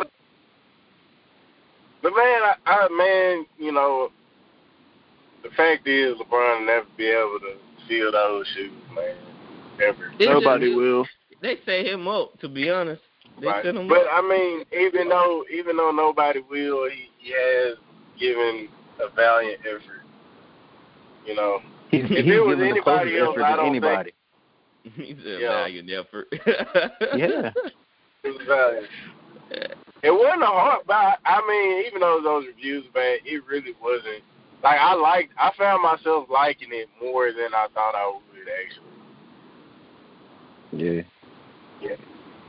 But 2.03 2.13
man, 2.15 2.43
I, 2.43 2.55
I 2.67 2.89
man, 2.91 3.47
you 3.59 3.73
know, 3.73 4.11
the 5.43 5.51
fact 5.51 5.87
is 5.87 6.15
LeBron 6.17 6.59
will 6.61 6.67
never 6.67 6.87
be 6.97 7.07
able 7.07 7.39
to 7.41 7.55
fill 7.89 8.13
those 8.13 8.47
shoes, 8.55 8.73
man. 8.95 9.17
Ever. 9.83 10.13
It's 10.19 10.29
Nobody 10.31 10.67
just- 10.67 10.77
will. 10.77 11.07
They 11.43 11.57
set 11.67 11.85
him 11.87 12.09
up, 12.09 12.39
to 12.41 12.49
be 12.49 12.71
honest. 12.71 13.03
They 13.41 13.47
Right. 13.49 13.65
set 13.65 13.75
him 13.77 13.89
But 13.89 14.03
up. 14.07 14.13
I 14.13 14.23
mean, 14.23 14.65
even 14.73 15.09
though 15.09 15.45
even 15.53 15.77
though 15.77 15.91
nobody 15.91 16.41
will, 16.41 16.89
he, 16.89 17.11
he 17.19 17.33
has 17.33 17.77
given 18.19 18.69
a 19.01 19.09
valiant 19.15 19.61
effort. 19.67 20.03
You 21.27 21.35
know. 21.35 21.61
He's, 21.91 22.05
If 22.05 22.09
he's 22.11 22.19
it 22.19 22.39
was 22.41 22.57
giving 22.57 22.59
the 22.61 22.71
anybody 22.71 23.19
else, 23.19 23.31
effort 23.35 23.43
I 23.45 23.51
than 23.51 23.57
don't 23.59 23.67
anybody. 23.69 24.13
He's 24.95 25.19
a 25.27 25.39
Yeah. 25.41 25.49
valiant 25.49 25.91
effort. 25.91 26.29
Yeah. 27.17 27.51
It 28.25 28.31
was 28.39 28.47
valiant. 28.47 28.87
It 30.03 30.11
wasn't 30.13 30.43
a 30.43 30.47
hard, 30.47 30.81
but 30.87 30.95
I- 30.97 31.17
I 31.25 31.41
mean, 31.49 31.87
even 31.87 32.01
though 32.01 32.21
those 32.23 32.47
reviews 32.47 32.85
bad, 32.93 33.21
it 33.25 33.45
really 33.47 33.75
wasn't. 33.81 34.23
Like 34.63 34.79
I 34.81 34.95
liked, 34.95 35.33
I 35.39 35.51
found 35.59 35.83
myself 35.83 36.29
liking 36.31 36.69
it 36.73 36.89
more 37.03 37.33
than 37.33 37.55
I 37.55 37.69
thought 37.75 37.95
I 37.95 38.07
would 38.07 38.49
actually. 38.65 38.85
Yeah. 40.73 41.03
Yeah. 41.81 41.97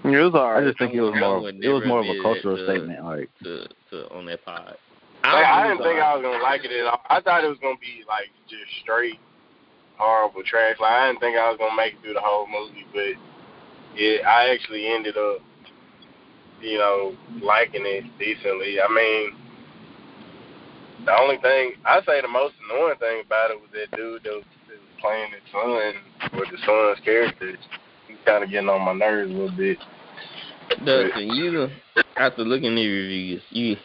It 0.04 0.24
was 0.24 0.34
hard 0.34 0.64
I 0.64 0.68
just 0.68 0.80
think 0.80 0.94
it 0.94 1.02
was 1.02 1.14
more. 1.16 1.50
It 1.50 1.68
was 1.70 1.86
more 1.86 2.00
of 2.00 2.06
a 2.08 2.22
cultural 2.22 2.58
to- 2.58 2.66
statement. 2.66 3.04
Like, 3.04 3.30
to 3.44 3.68
to 3.92 4.14
on 4.14 4.26
that 4.28 4.44
pod. 4.46 4.78
Like, 5.24 5.46
I 5.46 5.64
didn't 5.64 5.80
was 5.80 5.88
think. 5.88 6.00
I 6.00 6.16
was 6.16 6.22
gonna 6.24 6.44
like 6.44 6.64
it 6.64 6.72
at 6.72 6.86
all. 6.86 7.02
I 7.10 7.20
thought 7.22 7.44
it 7.44 7.48
was 7.50 7.58
gonna 7.60 7.78
be 7.78 8.04
like 8.08 8.30
just 8.48 8.70
straight 8.82 9.20
horrible 9.98 10.44
trash. 10.44 10.80
Like 10.80 10.92
I 10.92 11.08
didn't 11.08 11.20
think 11.22 11.38
I 11.38 11.50
was 11.50 11.58
gonna 11.58 11.76
make 11.76 11.94
it 11.96 12.02
through 12.02 12.14
the 12.14 12.22
whole 12.22 12.48
movie, 12.48 12.86
but 12.94 13.16
yeah, 14.00 14.28
I 14.30 14.50
actually 14.50 14.88
ended 14.88 15.18
up, 15.18 15.40
you 16.62 16.78
know, 16.78 17.16
liking 17.42 17.84
it 17.86 18.04
decently. 18.20 18.78
I 18.82 18.88
mean, 18.94 19.36
the 21.06 21.14
only 21.20 21.38
thing 21.38 21.74
I 21.86 22.00
say 22.06 22.22
the 22.22 22.28
most 22.28 22.56
annoying 22.66 22.98
thing 23.00 23.22
about 23.26 23.52
it 23.52 23.60
was 23.60 23.70
that 23.74 23.96
dude 23.96 24.24
that 24.24 24.34
was, 24.34 24.44
that 24.68 24.80
was 24.80 24.96
playing 25.00 25.32
his 25.32 25.46
son 25.52 26.40
with 26.40 26.50
the 26.50 26.58
son's 26.66 27.04
character. 27.06 27.58
He's 28.08 28.18
kind 28.26 28.44
of 28.44 28.50
getting 28.50 28.70
on 28.70 28.82
my 28.82 28.94
nerves 28.94 29.32
a 29.32 29.34
little 29.34 29.56
bit. 29.56 29.78
Dustin, 30.84 31.30
you 31.30 31.70
after 32.18 32.44
looking 32.44 32.72
at 32.72 32.76
the 32.76 32.88
reviews, 32.88 33.42
you 33.50 33.78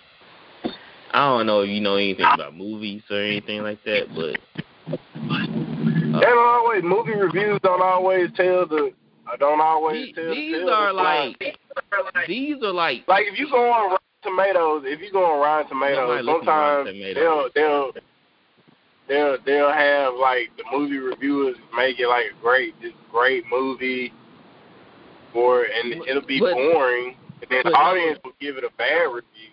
I 1.12 1.26
don't 1.26 1.46
know 1.46 1.60
if 1.62 1.68
you 1.68 1.80
know 1.80 1.96
anything 1.96 2.26
about 2.32 2.56
movies 2.56 3.02
or 3.10 3.20
anything 3.20 3.62
like 3.62 3.82
that, 3.84 4.06
but 4.14 4.38
They 4.86 6.20
don't 6.20 6.48
always 6.48 6.82
movie 6.84 7.14
reviews 7.14 7.58
don't 7.62 7.82
always 7.82 8.30
tell 8.36 8.66
the 8.66 8.92
uh, 9.32 9.36
don't 9.36 9.60
always 9.60 10.06
these, 10.06 10.14
tell. 10.14 10.30
these 10.34 10.52
the 10.64 10.70
are 10.72 10.92
plot. 10.92 11.34
like 11.40 12.26
these 12.26 12.56
are 12.62 12.72
like 12.72 13.06
like 13.08 13.26
if 13.30 13.38
you 13.38 13.48
go 13.50 13.70
on 13.70 13.90
Rotten 13.92 14.06
Tomatoes, 14.22 14.82
if 14.86 15.00
you 15.00 15.12
go 15.12 15.24
on 15.24 15.40
Rotten 15.40 15.68
Tomatoes, 15.68 15.96
Nobody 15.98 16.22
listens 16.22 16.44
to 16.44 16.50
Rotten 16.50 16.86
sometimes 16.86 16.98
Tomatoes. 16.98 17.50
they'll 17.54 17.92
they'll 17.92 17.92
they'll 19.08 19.36
they'll 19.44 19.72
have 19.72 20.14
like 20.14 20.50
the 20.56 20.64
movie 20.76 20.98
reviewers 20.98 21.56
make 21.76 21.98
it 22.00 22.08
like 22.08 22.26
a 22.36 22.42
great 22.42 22.74
this 22.80 22.92
great 23.10 23.44
movie, 23.50 24.12
or 25.34 25.64
and 25.64 26.02
it'll 26.08 26.26
be 26.26 26.40
But- 26.40 26.54
boring, 26.54 27.16
and 27.42 27.50
then 27.50 27.62
the 27.64 27.72
audience 27.78 28.18
will 28.24 28.32
give 28.40 28.56
it 28.56 28.64
a 28.64 28.70
bad 28.76 29.04
review. 29.06 29.48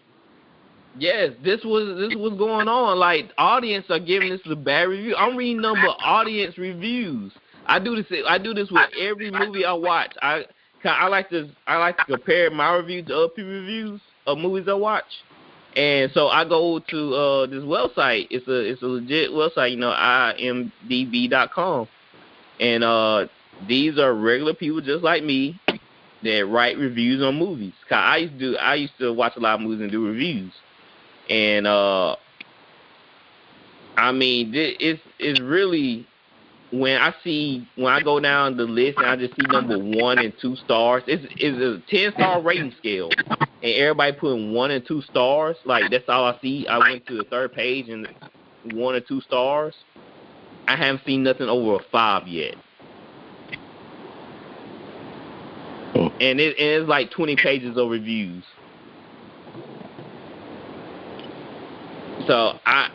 Yes, 0.99 1.31
this 1.43 1.63
was 1.63 1.95
this 2.09 2.17
was 2.17 2.33
going 2.39 2.67
on. 2.67 2.97
Like 2.97 3.29
audience 3.37 3.85
are 3.89 3.99
giving 3.99 4.31
this 4.31 4.41
a 4.49 4.55
bad 4.55 4.83
review. 4.89 5.15
I'm 5.15 5.37
reading 5.37 5.61
number 5.61 5.87
audience 5.87 6.57
reviews. 6.57 7.31
I 7.67 7.79
do 7.79 7.95
this. 7.95 8.05
I 8.27 8.37
do 8.37 8.53
this 8.53 8.69
with 8.71 8.89
every 8.99 9.31
movie 9.39 9.65
I 9.65 9.73
watch. 9.73 10.13
I 10.21 10.45
I 10.83 11.07
like 11.07 11.29
to 11.31 11.49
I 11.67 11.77
like 11.77 11.97
to 11.97 12.05
compare 12.05 12.49
my 12.49 12.75
review 12.75 13.03
to 13.03 13.15
other 13.15 13.29
people's 13.29 13.53
reviews 13.61 14.01
of 14.25 14.37
movies 14.37 14.67
I 14.67 14.73
watch. 14.73 15.05
And 15.75 16.11
so 16.13 16.27
I 16.29 16.43
go 16.47 16.79
to 16.79 17.13
uh, 17.15 17.45
this 17.47 17.63
website. 17.63 18.27
It's 18.31 18.47
a 18.47 18.59
it's 18.71 18.81
a 18.81 18.87
legit 18.87 19.31
website. 19.31 19.71
You 19.71 19.77
know, 19.77 19.91
imdb.com. 19.91 21.87
And 22.59 22.83
uh, 22.83 23.27
these 23.67 23.99
are 23.99 24.13
regular 24.13 24.53
people 24.53 24.81
just 24.81 25.03
like 25.03 25.23
me 25.23 25.59
that 26.23 26.47
write 26.47 26.77
reviews 26.77 27.21
on 27.21 27.35
movies. 27.37 27.73
'Cause 27.87 27.99
I 28.01 28.17
used 28.17 28.33
to 28.33 28.39
do 28.39 28.57
I 28.57 28.75
used 28.75 28.97
to 28.99 29.13
watch 29.13 29.33
a 29.35 29.39
lot 29.39 29.55
of 29.55 29.61
movies 29.61 29.81
and 29.81 29.91
do 29.91 30.05
reviews. 30.07 30.51
And 31.29 31.67
uh 31.67 32.15
I 33.97 34.11
mean 34.11 34.51
it's 34.53 35.01
it's 35.19 35.39
really 35.39 36.07
when 36.71 37.01
I 37.01 37.13
see 37.23 37.67
when 37.75 37.93
I 37.93 38.01
go 38.01 38.19
down 38.19 38.57
the 38.57 38.63
list 38.63 38.97
and 38.97 39.07
I 39.07 39.15
just 39.15 39.35
see 39.35 39.47
number 39.47 39.77
one 39.77 40.19
and 40.19 40.33
two 40.41 40.55
stars, 40.57 41.03
it's 41.07 41.25
it's 41.37 41.57
a 41.57 41.81
ten 41.89 42.11
star 42.13 42.41
rating 42.41 42.73
scale. 42.77 43.09
And 43.63 43.73
everybody 43.73 44.13
putting 44.13 44.53
one 44.53 44.71
and 44.71 44.85
two 44.85 45.01
stars, 45.03 45.55
like 45.65 45.89
that's 45.89 46.03
all 46.07 46.25
I 46.25 46.37
see. 46.41 46.67
I 46.67 46.77
went 46.79 47.07
to 47.07 47.17
the 47.17 47.23
third 47.23 47.53
page 47.53 47.89
and 47.89 48.07
one 48.73 48.95
or 48.95 48.99
two 48.99 49.21
stars. 49.21 49.73
I 50.67 50.75
haven't 50.75 51.05
seen 51.05 51.23
nothing 51.23 51.47
over 51.47 51.75
a 51.75 51.89
five 51.89 52.27
yet. 52.27 52.55
Oh. 55.95 56.11
And 56.19 56.39
it 56.39 56.57
and 56.59 56.81
it's 56.81 56.89
like 56.89 57.11
twenty 57.11 57.37
pages 57.37 57.77
of 57.77 57.89
reviews. 57.89 58.43
So 62.27 62.59
I, 62.65 62.89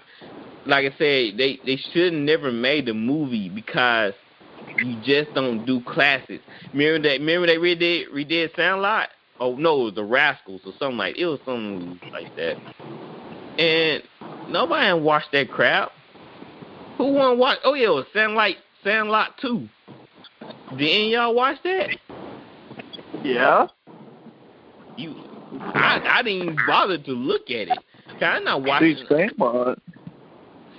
like 0.66 0.84
I 0.93 0.97
said, 0.97 1.39
they 1.39 1.59
they 1.64 1.76
should 1.93 2.12
never 2.12 2.52
made 2.52 2.86
the 2.86 2.94
movie 2.94 3.48
because 3.48 4.14
you 4.78 4.97
just 5.02 5.34
don't 5.34 5.64
do 5.66 5.80
classics. 5.82 6.43
Remember 6.72 7.09
that? 7.09 7.20
Remember 7.20 7.47
they 7.47 7.56
redid 7.56 8.10
redid 8.12 8.55
Sandlot? 8.55 9.09
Oh 9.40 9.56
no, 9.56 9.80
it 9.80 9.84
was 9.84 9.94
the 9.94 10.05
Rascals 10.05 10.60
or 10.64 10.72
something 10.78 10.98
like 10.98 11.18
it 11.18 11.26
was 11.26 11.40
something 11.44 11.98
like 12.12 12.34
that. 12.36 12.56
And 13.59 14.02
nobody 14.48 14.98
watched 15.01 15.32
that 15.32 15.51
crap. 15.51 15.90
Who 16.98 17.12
want 17.12 17.36
to 17.36 17.40
watch? 17.40 17.59
Oh 17.64 17.74
yeah, 17.74 17.89
it 17.89 17.90
was 17.90 18.06
Sandlot 18.12 18.52
Sandlot 18.84 19.34
two. 19.40 19.68
Didn't 20.76 21.09
y'all 21.09 21.34
watch 21.34 21.59
that? 21.64 21.90
Yeah. 23.24 23.66
You, 24.97 25.14
I 25.74 26.01
I 26.05 26.22
didn't 26.22 26.43
even 26.43 26.56
bother 26.66 26.98
to 26.98 27.10
look 27.12 27.51
at 27.51 27.68
it. 27.68 27.78
I'm 28.20 28.44
not 28.44 28.62
watching. 28.62 28.97
See, 28.97 29.05
Sandlot. 29.09 29.78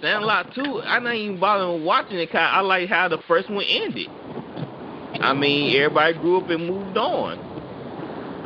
Sandlot 0.03 0.53
2, 0.53 0.81
I 0.85 0.99
didn't 0.99 1.15
even 1.15 1.39
bother 1.39 1.81
watching 1.81 2.17
it 2.17 2.30
'cause 2.30 2.41
I 2.41 2.59
like 2.59 2.89
how 2.89 3.07
the 3.07 3.19
first 3.19 3.49
one 3.49 3.63
ended. 3.63 4.09
I 5.21 5.31
mean, 5.31 5.73
everybody 5.77 6.13
grew 6.15 6.39
up 6.39 6.49
and 6.49 6.67
moved 6.67 6.97
on. 6.97 7.39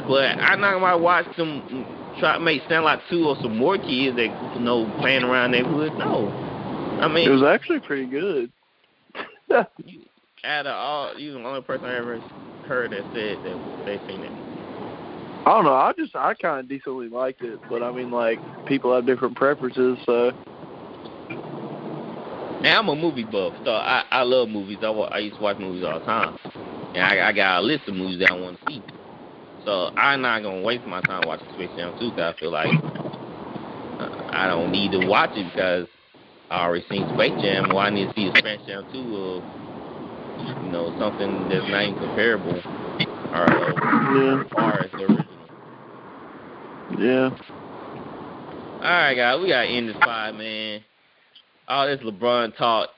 But 0.07 0.37
I'm 0.39 0.61
not 0.61 0.79
gonna 0.79 0.99
watch 0.99 1.25
them 1.35 1.63
try 2.19 2.33
to 2.33 2.39
make 2.39 2.61
Sandlot 2.69 3.01
two 3.09 3.27
or 3.27 3.35
some 3.37 3.57
more 3.57 3.75
kids 3.79 4.15
that 4.17 4.29
you 4.53 4.59
know 4.59 4.85
playing 4.99 5.23
around 5.23 5.49
neighborhood. 5.49 5.97
No, 5.97 6.29
I 7.01 7.07
mean 7.07 7.27
it 7.27 7.31
was 7.31 7.41
actually 7.41 7.79
pretty 7.79 8.05
good. 8.05 8.51
out 9.51 10.67
of 10.67 10.67
all, 10.67 11.19
you 11.19 11.33
the 11.33 11.43
only 11.43 11.61
person 11.61 11.87
I 11.87 11.95
ever 11.95 12.19
heard 12.67 12.91
that 12.91 13.03
said 13.15 13.39
that 13.43 13.85
they 13.85 13.97
seen 14.07 14.21
it. 14.23 14.31
I 15.47 15.49
don't 15.49 15.65
know. 15.65 15.73
I 15.73 15.91
just 15.97 16.15
I 16.15 16.35
kind 16.35 16.59
of 16.59 16.69
decently 16.69 17.09
liked 17.09 17.41
it, 17.41 17.59
but 17.67 17.81
I 17.81 17.91
mean, 17.91 18.11
like 18.11 18.39
people 18.67 18.93
have 18.93 19.07
different 19.07 19.35
preferences, 19.35 19.97
so. 20.05 20.31
Now 22.61 22.79
I'm 22.79 22.89
a 22.89 22.95
movie 22.95 23.23
buff, 23.23 23.53
so 23.63 23.71
I 23.71 24.03
I 24.09 24.23
love 24.23 24.49
movies. 24.49 24.79
I 24.81 24.87
I 24.87 25.19
used 25.19 25.37
to 25.37 25.43
watch 25.43 25.57
movies 25.59 25.83
all 25.83 25.99
the 25.99 26.05
time, 26.05 26.35
and 26.95 27.03
I, 27.03 27.29
I 27.29 27.33
got 27.33 27.59
a 27.59 27.61
list 27.61 27.87
of 27.87 27.95
movies 27.95 28.19
that 28.19 28.31
I 28.31 28.39
want 28.39 28.57
to 28.59 28.71
see. 28.73 28.81
So 29.63 29.89
I'm 29.95 30.21
not 30.21 30.41
gonna 30.41 30.61
waste 30.61 30.85
my 30.87 31.01
time 31.01 31.27
watching 31.27 31.47
Space 31.53 31.69
Jam 31.75 31.93
2 31.99 32.11
because 32.11 32.33
I 32.35 32.39
feel 32.39 32.51
like 32.51 32.73
uh, 33.99 34.09
I 34.29 34.47
don't 34.47 34.71
need 34.71 34.91
to 34.93 35.07
watch 35.07 35.31
it 35.35 35.45
because 35.53 35.87
I 36.49 36.63
already 36.65 36.85
seen 36.89 37.07
Space 37.13 37.39
Jam. 37.41 37.69
Why 37.73 37.87
I 37.87 37.89
need 37.91 38.07
to 38.07 38.13
see 38.15 38.31
Space 38.39 38.61
Jam 38.65 38.85
2 38.91 39.15
of 39.17 39.43
you 40.63 40.69
know 40.71 40.97
something 40.97 41.49
that's 41.49 41.69
not 41.69 41.83
even 41.83 41.99
comparable 41.99 42.55
or 43.33 43.43
uh, 43.43 44.15
Yeah. 44.15 44.41
as 44.41 44.51
far 44.51 44.79
as 44.79 44.91
the 44.91 45.03
original. 45.03 45.27
Yeah. 46.97 47.29
All 48.81 48.89
right, 48.93 49.15
guys, 49.15 49.39
we 49.41 49.49
gotta 49.49 49.67
end 49.67 49.89
this 49.89 49.97
pod, 50.01 50.35
man. 50.35 50.81
All 51.67 51.87
this 51.87 51.99
LeBron 51.99 52.55
talk 52.57 52.89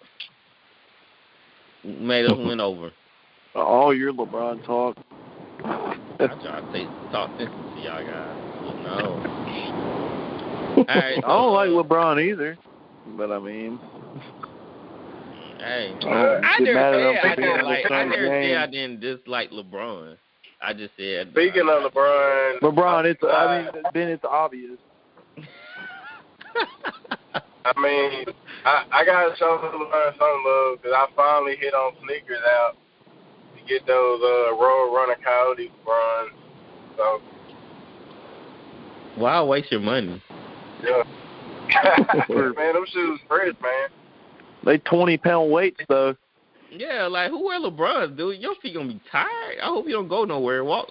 made 1.84 2.26
us 2.26 2.38
win 2.38 2.60
over. 2.60 2.92
All 3.56 3.96
your 3.96 4.14
LeBron 4.14 4.64
talk. 4.66 4.96
I 5.64 5.98
try 6.20 6.62
to 6.62 6.70
say, 6.72 6.84
talk 7.12 7.30
sense 7.38 7.50
to 7.50 7.82
y'all 7.82 8.06
guys. 8.06 8.38
You 8.66 8.84
know. 8.84 9.36
All 10.78 10.86
right, 10.86 11.18
I 11.18 11.22
don't 11.22 11.54
like 11.54 11.70
LeBron 11.70 12.24
either, 12.24 12.58
but 13.18 13.32
I 13.32 13.40
mean, 13.40 13.80
Hey, 15.60 15.94
Uh, 16.04 16.40
I 16.42 16.60
never 16.60 16.74
mad 16.74 16.94
at 16.94 17.00
him 17.00 17.16
said 17.22 17.26
I 17.26 17.36
didn't 17.36 17.66
like. 17.66 17.92
I 17.92 18.04
never 18.06 18.28
said. 18.28 18.58
I 18.58 18.68
didn't 18.68 19.00
dislike 19.02 19.52
LeBron. 19.52 20.16
I 20.62 20.74
just 20.74 20.94
said. 20.96 21.30
Speaking 21.32 21.68
of 21.70 21.92
LeBron, 21.92 22.60
LeBron, 22.62 23.06
it's 23.06 23.22
I 23.24 23.64
mean, 23.74 23.84
Ben, 23.94 24.08
it's 24.08 24.24
obvious. 24.24 24.78
I 27.66 27.74
mean, 27.80 28.26
I, 28.66 28.86
I 28.92 29.06
gotta 29.06 29.36
show 29.38 29.60
LeBron 29.62 30.18
some 30.18 30.44
love 30.46 30.82
because 30.82 30.96
I 30.96 31.08
finally 31.16 31.56
hit 31.60 31.74
on 31.74 31.94
sneakers 32.06 32.40
out 32.62 32.78
to 33.56 33.64
get 33.68 33.86
those 33.86 34.22
uh, 34.22 34.56
Road 34.56 34.96
Runner 34.96 35.18
Coyote 35.24 35.72
runs. 35.86 36.32
So 36.98 37.22
Why 39.16 39.42
waste 39.44 39.72
your 39.72 39.82
money? 39.82 40.22
yeah, 40.84 41.04
man, 42.30 42.74
them 42.74 42.86
shoes 42.92 43.20
fresh, 43.28 43.54
man. 43.62 43.90
They 44.66 44.78
twenty 44.80 45.18
pound 45.18 45.52
weights 45.52 45.82
though. 45.90 46.16
Yeah, 46.72 47.08
like 47.08 47.30
who 47.30 47.44
wear 47.46 47.60
LeBrons, 47.60 48.16
dude? 48.16 48.40
Your 48.40 48.56
feet 48.62 48.76
gonna 48.76 48.88
be 48.88 49.02
tired. 49.12 49.60
I 49.62 49.66
hope 49.66 49.86
you 49.86 49.94
don't 49.94 50.08
go 50.08 50.24
nowhere. 50.24 50.64
Walk. 50.64 50.88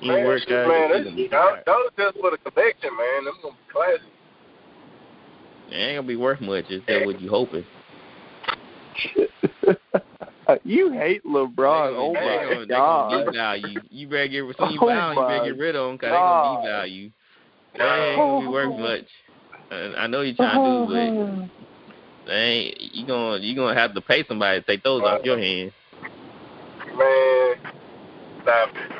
You 0.00 0.12
Man, 0.12 0.26
work 0.26 0.42
shoes, 0.42 0.52
out. 0.52 0.68
man, 0.68 0.88
your 0.90 1.04
this, 1.04 1.14
feet 1.14 1.30
gonna 1.30 1.56
be 1.56 1.62
those, 1.66 1.90
those 1.96 2.12
just 2.12 2.20
for 2.20 2.30
the 2.30 2.38
collection, 2.38 2.90
man. 2.96 3.24
Them 3.24 3.34
gonna 3.42 3.54
be 3.54 3.72
classic. 3.72 4.12
It 5.68 5.74
ain't 5.74 5.98
gonna 5.98 6.08
be 6.08 6.16
worth 6.16 6.40
much. 6.40 6.70
Is 6.70 6.82
that 6.88 7.04
what 7.04 7.20
you 7.20 7.28
hoping? 7.30 7.64
you 10.64 10.92
hate 10.92 11.24
LeBron. 11.24 11.94
Oh 11.96 12.14
my 12.14 12.42
gonna, 12.42 12.66
god. 12.66 13.26
devalue. 13.34 13.82
You 13.90 14.08
better 14.08 14.28
get 14.28 14.46
when 14.46 14.54
oh 14.60 14.70
you 14.70 14.80
Oh 14.80 14.86
value, 14.86 15.20
you 15.20 15.26
better 15.26 15.44
get 15.44 15.58
rid 15.58 15.76
of 15.76 15.86
them 15.88 15.96
because 15.96 16.10
they 16.12 16.18
gonna 16.18 16.42
God. 16.42 16.88
devalue. 16.88 17.12
They 17.78 17.84
ain't 17.84 18.22
gonna 18.22 18.40
be 18.40 18.46
worth 18.52 18.76
much. 18.78 19.04
I 19.98 20.06
know 20.06 20.20
you're 20.20 20.36
trying 20.36 20.62
to 20.62 20.70
do, 20.70 21.46
but 22.24 22.30
they 22.30 22.36
ain't. 22.36 22.80
You 22.80 23.06
gonna 23.06 23.38
you 23.38 23.56
gonna 23.56 23.78
have 23.78 23.94
to 23.94 24.00
pay 24.00 24.24
somebody 24.26 24.60
to 24.60 24.66
take 24.66 24.82
those 24.84 25.02
off 25.02 25.24
your 25.24 25.38
hands. 25.38 25.72
Man, 26.96 27.54
stop 28.42 28.70
it. 28.74 28.92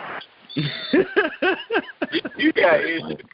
You 2.39 2.53
got 2.53 2.81
issues, 2.81 3.27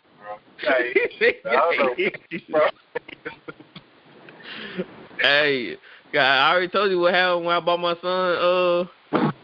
hey, 5.21 5.77
God, 6.13 6.21
I 6.21 6.51
already 6.51 6.69
told 6.69 6.91
you 6.91 7.01
what 7.01 7.15
happened 7.15 7.47
when 7.47 7.57
I 7.57 7.61
bought 7.61 7.81
my 7.81 7.95
son 8.01 8.37
uh 8.39 8.85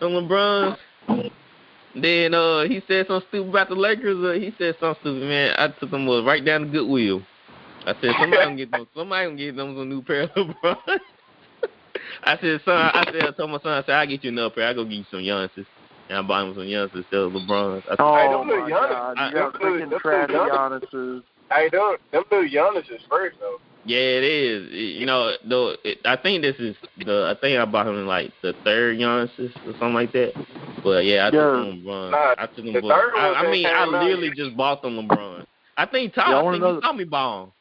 some 0.00 0.12
LeBron. 0.12 0.76
Then 1.94 2.34
uh 2.34 2.62
he 2.62 2.82
said 2.86 3.06
something 3.06 3.28
stupid 3.28 3.50
about 3.50 3.68
the 3.68 3.74
Lakers. 3.74 4.24
Uh, 4.24 4.38
he 4.38 4.52
said 4.58 4.76
something 4.80 5.00
stupid, 5.02 5.28
man. 5.28 5.54
I 5.58 5.68
took 5.68 5.90
him 5.92 6.08
uh, 6.08 6.22
right 6.22 6.44
down 6.44 6.62
to 6.62 6.66
Goodwill. 6.68 7.22
I 7.86 7.94
said 8.00 8.14
somebody 8.18 8.44
gonna 8.44 8.56
get 8.56 8.72
them. 8.72 8.86
Somebody 8.94 9.26
gonna 9.26 9.36
get 9.36 9.56
them 9.56 9.76
some 9.76 9.88
new 9.88 10.02
pair 10.02 10.22
of 10.22 10.30
LeBron. 10.36 10.76
I 12.24 12.36
said, 12.40 12.60
son. 12.64 12.90
I 12.94 13.04
said, 13.12 13.22
I 13.22 13.30
told 13.32 13.50
my 13.50 13.58
son. 13.62 13.72
I 13.72 13.82
said, 13.82 13.94
I 13.94 14.00
will 14.00 14.10
get 14.10 14.24
you 14.24 14.30
another 14.30 14.54
pair. 14.54 14.64
I 14.64 14.72
will 14.72 14.84
go 14.84 14.90
get 14.90 14.96
you 14.96 15.04
some 15.10 15.20
Youngsters. 15.20 15.66
And 16.08 16.18
I 16.18 16.22
bought 16.22 16.46
him 16.48 16.54
some 16.54 16.64
Youngsters 16.66 17.04
instead 17.04 17.20
of 17.20 17.32
LeBrons. 17.32 17.82
I 17.86 17.88
said, 17.90 17.96
Oh 17.98 18.38
them 18.38 18.48
little 18.48 18.62
my 18.64 18.70
Giannis- 18.70 18.88
god. 18.90 19.18
I- 19.18 19.28
You 19.28 19.34
got 19.34 19.52
them 19.52 19.62
little- 19.62 19.76
freaking 19.78 19.90
them 19.90 20.00
trash 20.00 20.28
little 20.30 20.46
Giannis's. 20.48 21.22
Hey, 21.50 21.68
them, 21.70 21.96
them 22.12 22.24
new 22.30 22.48
Giannis 22.48 22.90
is 22.90 23.00
fresh 23.08 23.32
though. 23.40 23.56
Yeah, 23.84 23.98
it 23.98 24.24
is. 24.24 24.68
It- 24.70 24.98
you 25.00 25.06
know, 25.06 25.32
though, 25.48 25.74
it, 25.84 25.98
I 26.04 26.16
think 26.16 26.42
this 26.42 26.56
is 26.58 26.76
the. 27.04 27.34
I 27.34 27.40
think 27.40 27.58
I 27.58 27.64
bought 27.64 27.86
him 27.86 28.06
like 28.06 28.32
the 28.42 28.52
third 28.64 28.98
Giannis 28.98 29.30
or 29.38 29.72
something 29.72 29.94
like 29.94 30.12
that. 30.12 30.32
But 30.82 31.04
yeah, 31.04 31.26
I 31.26 31.30
took 31.30 31.40
Yeah. 31.40 31.64
him 31.64 31.82
LeBron. 31.84 32.10
Nah, 32.10 32.34
I 32.38 32.46
took 32.46 32.64
him. 32.64 32.72
the 32.72 32.80
LeBron. 32.80 32.88
third 32.88 33.12
one 33.14 33.22
I, 33.22 33.34
I 33.34 33.50
mean, 33.50 33.64
came 33.64 33.74
I 33.74 33.78
out- 33.82 33.90
literally 34.04 34.30
just 34.30 34.56
bought 34.56 34.82
them 34.82 34.96
LeBron. 35.08 35.46
I 35.76 35.86
think 35.86 36.16
Y'all 36.16 36.24
Tyler, 36.24 36.38
I 36.38 36.42
wanna 36.42 36.58
think 36.60 36.74
you 36.74 36.80
saw 36.82 36.92
me 36.92 37.04
ball. 37.04 37.52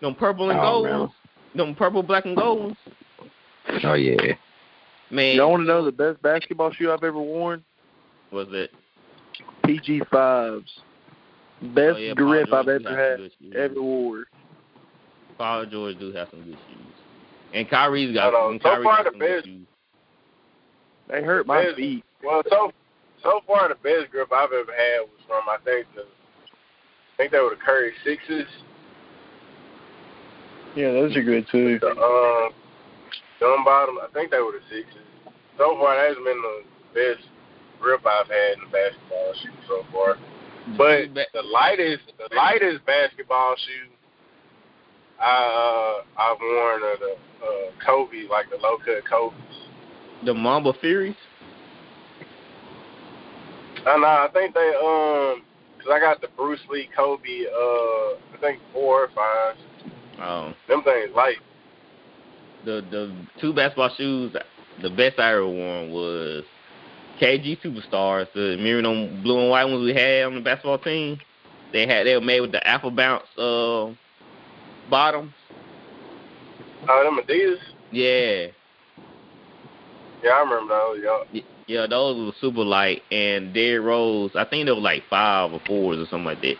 Them 0.00 0.14
purple 0.14 0.50
and 0.50 0.58
Oh, 0.58 0.62
gold 0.62 0.84
man. 0.84 0.98
ones. 1.00 1.12
Them 1.54 1.74
purple, 1.74 2.02
black, 2.02 2.24
and 2.24 2.36
gold 2.36 2.60
ones. 2.60 2.76
Oh 3.84 3.94
yeah. 3.94 4.34
Man, 5.10 5.36
Y'all 5.36 5.50
want 5.50 5.62
to 5.62 5.66
know 5.66 5.84
the 5.84 5.92
best 5.92 6.22
basketball 6.22 6.72
shoe 6.72 6.90
I've 6.92 7.02
ever 7.04 7.20
worn? 7.20 7.64
was 8.30 8.46
it? 8.52 8.70
PG 9.64 10.02
fives. 10.10 10.70
Best 11.74 11.96
Oh, 11.96 11.98
yeah, 11.98 12.14
grip 12.14 12.48
George 12.48 12.58
I've 12.60 12.68
ever 12.68 12.96
had, 12.96 13.16
good 13.18 13.32
shoes. 13.40 13.54
ever 13.58 13.82
wore. 13.82 14.24
Paul 15.36 15.66
George 15.66 15.98
do 15.98 16.12
have 16.12 16.28
some 16.30 16.42
good 16.44 16.56
shoes. 16.68 16.86
And 17.52 17.68
Kyrie's 17.68 18.10
I 18.10 18.30
got, 18.30 18.32
know. 18.32 18.50
and 18.50 18.60
So 18.62 18.68
Kyrie 18.68 18.84
far, 18.84 18.96
got 18.98 19.04
the 19.04 19.10
some 19.10 19.18
good 19.18 19.36
best- 19.36 19.46
shoes. 19.46 19.66
They 21.08 21.22
hurt 21.24 21.46
my 21.46 21.64
Best- 21.64 21.76
feet. 21.76 22.04
Well, 22.22 22.42
so 22.48 22.72
so 23.22 23.40
far 23.46 23.68
the 23.68 23.74
best 23.74 24.10
grip 24.12 24.32
I've 24.32 24.52
ever 24.52 24.72
had 24.72 25.00
was 25.00 25.20
from 25.26 25.42
I 25.48 25.56
think 25.64 25.86
the 25.96 26.02
I 26.02 27.16
think 27.16 27.32
they 27.32 27.40
were 27.40 27.50
the 27.50 27.56
Curry 27.56 27.92
sixes. 28.04 28.46
Yeah, 30.76 30.92
those 30.92 31.16
are 31.16 31.22
good 31.22 31.46
too. 31.50 31.78
The 31.80 31.90
um 31.90 32.52
dumb 33.40 33.64
bottom, 33.64 33.98
I 33.98 34.06
think 34.12 34.30
they 34.30 34.38
were 34.38 34.52
the 34.52 34.64
sixes. 34.68 35.02
So 35.58 35.76
far 35.76 35.96
that's 35.96 36.16
been 36.20 36.40
the 36.40 36.62
best 36.94 37.26
grip 37.80 38.04
I've 38.06 38.28
had 38.28 38.58
in 38.58 38.64
the 38.64 38.70
basketball 38.70 39.34
shoe 39.42 39.56
so 39.66 39.84
far. 39.92 40.16
But 40.76 41.12
the 41.34 41.42
lightest 41.42 42.12
the 42.16 42.34
lightest 42.34 42.84
basketball 42.86 43.56
shoe 43.56 43.90
I 45.20 46.02
uh 46.06 46.20
I've 46.20 46.40
worn 46.40 46.82
are 46.82 46.98
the 46.98 47.16
uh 47.42 47.84
Kobe, 47.84 48.28
like 48.30 48.50
the 48.50 48.56
low 48.56 48.76
cut 48.78 49.04
Kobe's. 49.08 49.34
The 50.24 50.34
Mamba 50.34 50.72
Furies. 50.80 51.16
I 53.86 53.96
know. 53.96 54.06
I 54.06 54.28
think 54.32 54.54
they 54.54 54.68
um, 54.76 55.42
cause 55.78 55.88
I 55.92 55.98
got 56.00 56.20
the 56.20 56.28
Bruce 56.36 56.60
Lee 56.70 56.88
Kobe. 56.94 57.46
Uh, 57.46 58.36
I 58.36 58.40
think 58.40 58.60
four 58.72 59.04
or 59.04 59.08
five. 59.14 59.56
Um, 60.20 60.54
Them 60.68 60.82
things 60.82 61.10
light. 61.14 61.38
The 62.64 62.84
the 62.90 63.12
two 63.40 63.52
basketball 63.52 63.90
shoes, 63.96 64.34
the 64.82 64.90
best 64.90 65.18
I 65.18 65.32
ever 65.32 65.46
worn 65.46 65.90
was 65.90 66.44
KG 67.20 67.60
Superstars, 67.62 68.32
the 68.34 68.56
mirroring 68.58 68.86
on 68.86 69.22
blue 69.22 69.38
and 69.40 69.50
white 69.50 69.64
ones 69.64 69.84
we 69.84 69.94
had 69.94 70.24
on 70.24 70.34
the 70.36 70.40
basketball 70.40 70.78
team. 70.78 71.18
They 71.72 71.86
had 71.86 72.06
they 72.06 72.14
were 72.14 72.20
made 72.20 72.40
with 72.40 72.52
the 72.52 72.66
Apple 72.66 72.90
Bounce 72.90 73.26
uh 73.38 73.92
bottoms. 74.90 75.32
Oh, 76.88 77.04
them 77.04 77.18
Adidas. 77.24 77.58
Yeah, 77.92 78.46
Yeah, 80.22 80.30
I 80.30 80.40
remember 80.40 80.74
those. 80.74 80.98
Yeah. 81.02 81.18
Y- 81.34 81.44
yeah, 81.66 81.86
those 81.86 82.16
were 82.26 82.32
super 82.40 82.64
light. 82.64 83.02
And 83.10 83.54
Derrick 83.54 83.84
Rose, 83.84 84.32
I 84.34 84.44
think 84.44 84.66
they 84.66 84.72
were 84.72 84.80
like 84.80 85.02
five 85.08 85.52
or 85.52 85.60
fours 85.66 85.98
or 85.98 86.06
something 86.06 86.24
like 86.24 86.40
that. 86.42 86.56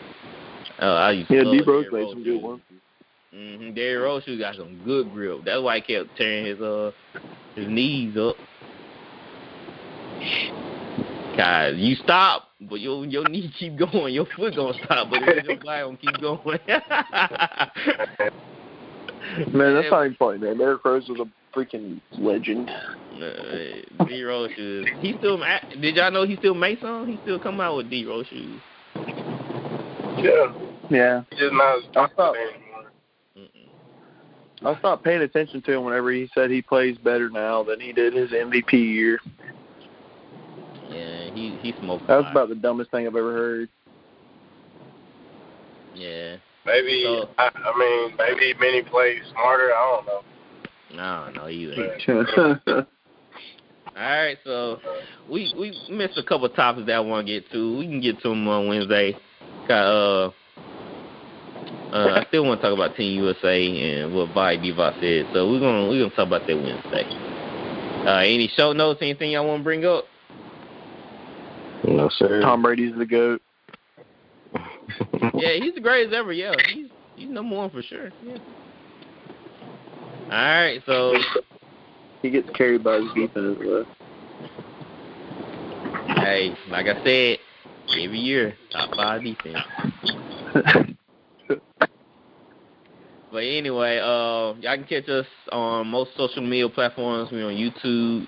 Uh, 0.80 0.94
I 0.94 1.10
used 1.12 1.28
to 1.28 1.36
Yeah, 1.36 1.42
love 1.44 1.52
D 1.52 1.62
Rose 1.62 1.86
made 1.92 2.10
some 2.10 2.22
good 2.22 2.42
ones. 2.42 2.60
Mm-hmm. 3.34 3.74
Derrick 3.74 4.02
Rose 4.02 4.24
shoes 4.24 4.40
got 4.40 4.56
some 4.56 4.82
good 4.84 5.12
grip. 5.12 5.44
That's 5.44 5.62
why 5.62 5.76
he 5.76 5.82
kept 5.82 6.16
tearing 6.16 6.46
his 6.46 6.60
uh 6.60 6.90
his 7.54 7.68
knees 7.68 8.16
up. 8.16 8.36
God, 11.36 11.76
you 11.76 11.94
stop, 11.94 12.48
but 12.60 12.80
your 12.80 13.04
your 13.06 13.28
knee 13.28 13.52
keep 13.58 13.78
going. 13.78 14.14
Your 14.14 14.26
foot 14.36 14.56
gonna 14.56 14.74
stop, 14.84 15.10
but 15.10 15.20
your 15.20 15.56
body 15.58 15.82
gonna 15.82 15.96
keep 15.96 16.20
going. 16.20 16.58
Man, 19.52 19.74
that's 19.74 19.90
not 19.90 20.04
even 20.06 20.16
funny, 20.16 20.38
man. 20.38 20.58
Derrick 20.58 20.84
Rose 20.84 21.08
was 21.08 21.20
a 21.20 21.56
freaking 21.56 22.00
legend. 22.18 22.68
Uh, 22.68 24.06
D 24.06 24.22
Rose 24.22 24.50
shoes. 24.56 24.88
He 25.00 25.16
still. 25.18 25.40
Did 25.80 25.96
y'all 25.96 26.10
know 26.10 26.26
he 26.26 26.36
still 26.36 26.54
makes 26.54 26.80
some? 26.80 27.06
He 27.06 27.18
still 27.22 27.38
come 27.38 27.60
out 27.60 27.76
with 27.76 27.90
D 27.90 28.04
Rose 28.06 28.26
shoes. 28.26 28.60
Yeah. 30.16 30.52
Yeah. 30.90 31.22
Just 31.38 31.52
not. 31.52 31.78
I 31.96 32.08
stopped. 32.12 32.38
I 34.64 34.78
stopped 34.78 35.04
paying 35.04 35.22
attention 35.22 35.62
to 35.62 35.72
him 35.72 35.84
whenever 35.84 36.12
he 36.12 36.28
said 36.34 36.50
he 36.50 36.60
plays 36.60 36.98
better 36.98 37.30
now 37.30 37.62
than 37.62 37.80
he 37.80 37.92
did 37.92 38.12
his 38.12 38.30
MVP 38.30 38.72
year. 38.72 39.18
Yeah, 40.90 41.30
he 41.32 41.56
he 41.62 41.74
smoked. 41.80 42.06
That 42.08 42.16
was 42.16 42.26
about 42.30 42.48
the 42.48 42.54
dumbest 42.56 42.90
thing 42.90 43.06
I've 43.06 43.16
ever 43.16 43.32
heard. 43.32 43.68
Yeah. 45.94 46.36
Maybe 46.66 47.02
So- 47.04 47.28
I, 47.38 47.50
I 47.54 47.78
mean 47.78 48.16
maybe 48.18 48.54
many 48.58 48.82
plays 48.82 49.22
smarter. 49.32 49.72
I 49.72 49.96
don't 49.96 50.06
know. 50.06 50.20
No, 50.94 51.30
no, 51.42 51.46
you 51.46 51.72
ain't. 51.72 52.08
All 53.96 54.06
right, 54.06 54.38
so 54.44 54.78
we 55.28 55.52
we 55.58 55.76
missed 55.90 56.18
a 56.18 56.22
couple 56.22 56.48
topics 56.50 56.86
that 56.86 56.94
I 56.94 57.00
want 57.00 57.26
to 57.26 57.32
get 57.32 57.50
to. 57.52 57.78
We 57.78 57.86
can 57.86 58.00
get 58.00 58.20
to 58.22 58.28
them 58.28 58.46
on 58.48 58.68
Wednesday. 58.68 59.16
Got 59.68 59.86
uh, 59.86 60.30
uh, 61.92 62.20
I 62.20 62.24
still 62.28 62.44
want 62.44 62.60
to 62.60 62.66
talk 62.68 62.74
about 62.74 62.96
Team 62.96 63.22
USA 63.22 64.02
and 64.02 64.14
what 64.14 64.32
Vi 64.32 64.56
Diva 64.56 64.94
said. 65.00 65.26
So 65.32 65.50
we're 65.50 65.60
gonna 65.60 65.88
we're 65.88 66.02
gonna 66.02 66.14
talk 66.14 66.26
about 66.26 66.46
that 66.46 66.56
Wednesday. 66.56 67.04
Uh, 68.06 68.18
any 68.18 68.48
show 68.56 68.72
notes? 68.72 69.00
Anything 69.02 69.32
y'all 69.32 69.46
want 69.46 69.60
to 69.60 69.64
bring 69.64 69.84
up? 69.84 70.04
No, 71.84 72.08
sir. 72.10 72.40
Tom 72.42 72.62
Brady's 72.62 72.96
the 72.96 73.06
goat. 73.06 73.42
yeah, 75.34 75.54
he's 75.60 75.74
the 75.74 75.80
greatest 75.80 76.14
ever. 76.14 76.32
Yeah, 76.32 76.54
he's 76.72 76.88
he's 77.16 77.28
number 77.28 77.56
one 77.56 77.70
for 77.70 77.82
sure. 77.82 78.10
Yeah. 78.24 78.38
All 80.24 80.36
right, 80.36 80.80
so 80.86 81.14
He 82.22 82.30
gets 82.30 82.48
carried 82.50 82.84
by 82.84 83.00
his 83.00 83.12
defense 83.14 83.58
as 83.58 83.66
well. 83.66 83.84
hey, 86.18 86.54
like 86.68 86.86
I 86.86 87.02
said, 87.04 87.38
every 87.98 88.20
year 88.20 88.54
top 88.70 88.94
five 88.94 89.24
defense. 89.24 89.58
But 93.32 93.44
anyway, 93.44 93.98
uh, 93.98 94.54
y'all 94.58 94.74
can 94.74 94.84
catch 94.84 95.08
us 95.08 95.26
on 95.52 95.86
most 95.86 96.16
social 96.16 96.42
media 96.42 96.68
platforms. 96.68 97.30
We're 97.30 97.46
on 97.46 97.54
YouTube, 97.54 98.26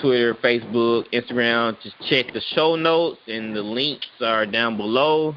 Twitter, 0.00 0.34
Facebook, 0.34 1.12
Instagram. 1.12 1.78
Just 1.82 1.96
check 2.08 2.32
the 2.32 2.40
show 2.40 2.74
notes, 2.74 3.20
and 3.28 3.54
the 3.54 3.62
links 3.62 4.06
are 4.22 4.46
down 4.46 4.78
below. 4.78 5.36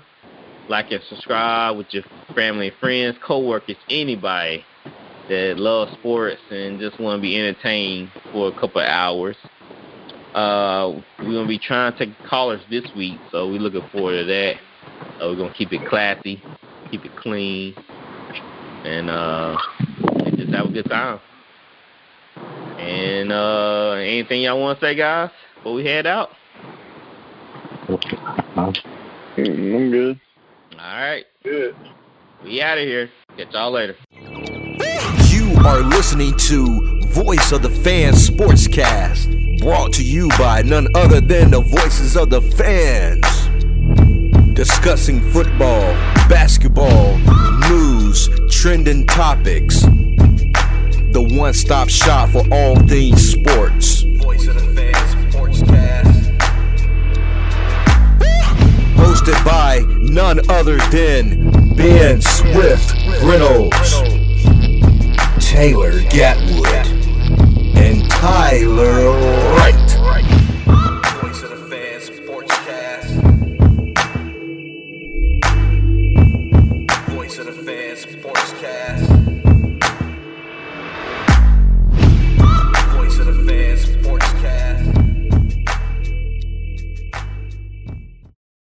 Like 0.70 0.92
and 0.92 1.02
subscribe 1.10 1.78
with 1.78 1.88
your 1.92 2.04
family 2.34 2.70
and 2.70 2.78
friends, 2.78 3.18
coworkers, 3.22 3.76
anybody 3.90 4.64
that 5.30 5.56
loves 5.58 5.92
sports 5.94 6.40
and 6.50 6.80
just 6.80 7.00
want 7.00 7.20
to 7.20 7.22
be 7.22 7.38
entertained 7.38 8.10
for 8.32 8.48
a 8.48 8.52
couple 8.54 8.82
of 8.82 8.88
hours. 8.88 9.36
Uh, 10.34 11.02
we're 11.20 11.34
gonna 11.34 11.48
be 11.48 11.60
trying 11.60 11.94
to 11.94 12.06
take 12.06 12.16
callers 12.28 12.62
this 12.70 12.84
week, 12.96 13.20
so 13.32 13.48
we're 13.48 13.60
looking 13.60 13.88
forward 13.92 14.20
to 14.20 14.26
that. 14.26 14.56
Uh, 15.22 15.30
we're 15.30 15.38
gonna 15.38 15.54
keep 15.54 15.72
it 15.74 15.88
classy, 15.88 16.42
keep 16.90 17.06
it 17.06 17.16
clean, 17.16 17.76
and 18.84 19.10
uh, 19.10 19.58
and 20.26 20.38
just 20.38 20.54
have 20.54 20.66
a 20.68 20.70
good 20.70 20.90
time. 20.90 21.20
And 22.78 23.32
uh, 23.32 23.92
anything 23.94 24.42
y'all 24.42 24.60
want 24.60 24.80
to 24.80 24.86
say, 24.86 24.96
guys, 24.96 25.32
before 25.56 25.74
we 25.74 25.86
head 25.86 26.06
out? 26.06 26.32
I'm 28.58 28.74
good. 29.92 30.20
All 30.74 30.78
right, 30.78 31.26
Good. 31.44 31.76
we 32.44 32.62
out 32.62 32.78
of 32.78 32.84
here. 32.84 33.10
Catch 33.38 33.54
y'all 33.54 33.72
later. 33.72 33.96
You 34.12 35.56
are 35.66 35.80
listening 35.82 36.36
to 36.38 37.02
Voice 37.08 37.52
of 37.52 37.62
the 37.62 37.70
Fans 37.70 38.30
Sportscast, 38.30 39.60
brought 39.60 39.94
to 39.94 40.04
you 40.04 40.30
by 40.38 40.62
none 40.62 40.88
other 40.96 41.20
than 41.22 41.52
the 41.52 41.62
voices 41.62 42.16
of 42.16 42.30
the 42.30 42.42
fans. 42.42 43.26
Discussing 44.58 45.22
football, 45.22 45.94
basketball, 46.28 47.20
news, 47.70 48.28
trending 48.50 49.06
topics. 49.06 49.82
The 49.82 51.24
one 51.38 51.54
stop 51.54 51.90
shop 51.90 52.30
for 52.30 52.44
all 52.52 52.76
things 52.88 53.34
sports. 53.34 54.02
Voice 54.02 54.48
of 54.48 54.56
the 54.56 54.62
Fans 54.74 55.36
Sportscast. 55.36 56.40
Hosted 58.96 59.46
by 59.46 59.86
none 60.00 60.40
other 60.50 60.78
than 60.90 61.76
Ben 61.76 62.20
Swift 62.20 62.96
Reynolds. 63.22 63.92
Taylor 65.40 66.00
Gatwood, 66.10 66.88
and 67.78 68.10
Tyler 68.10 69.12
Wright. 69.54 69.87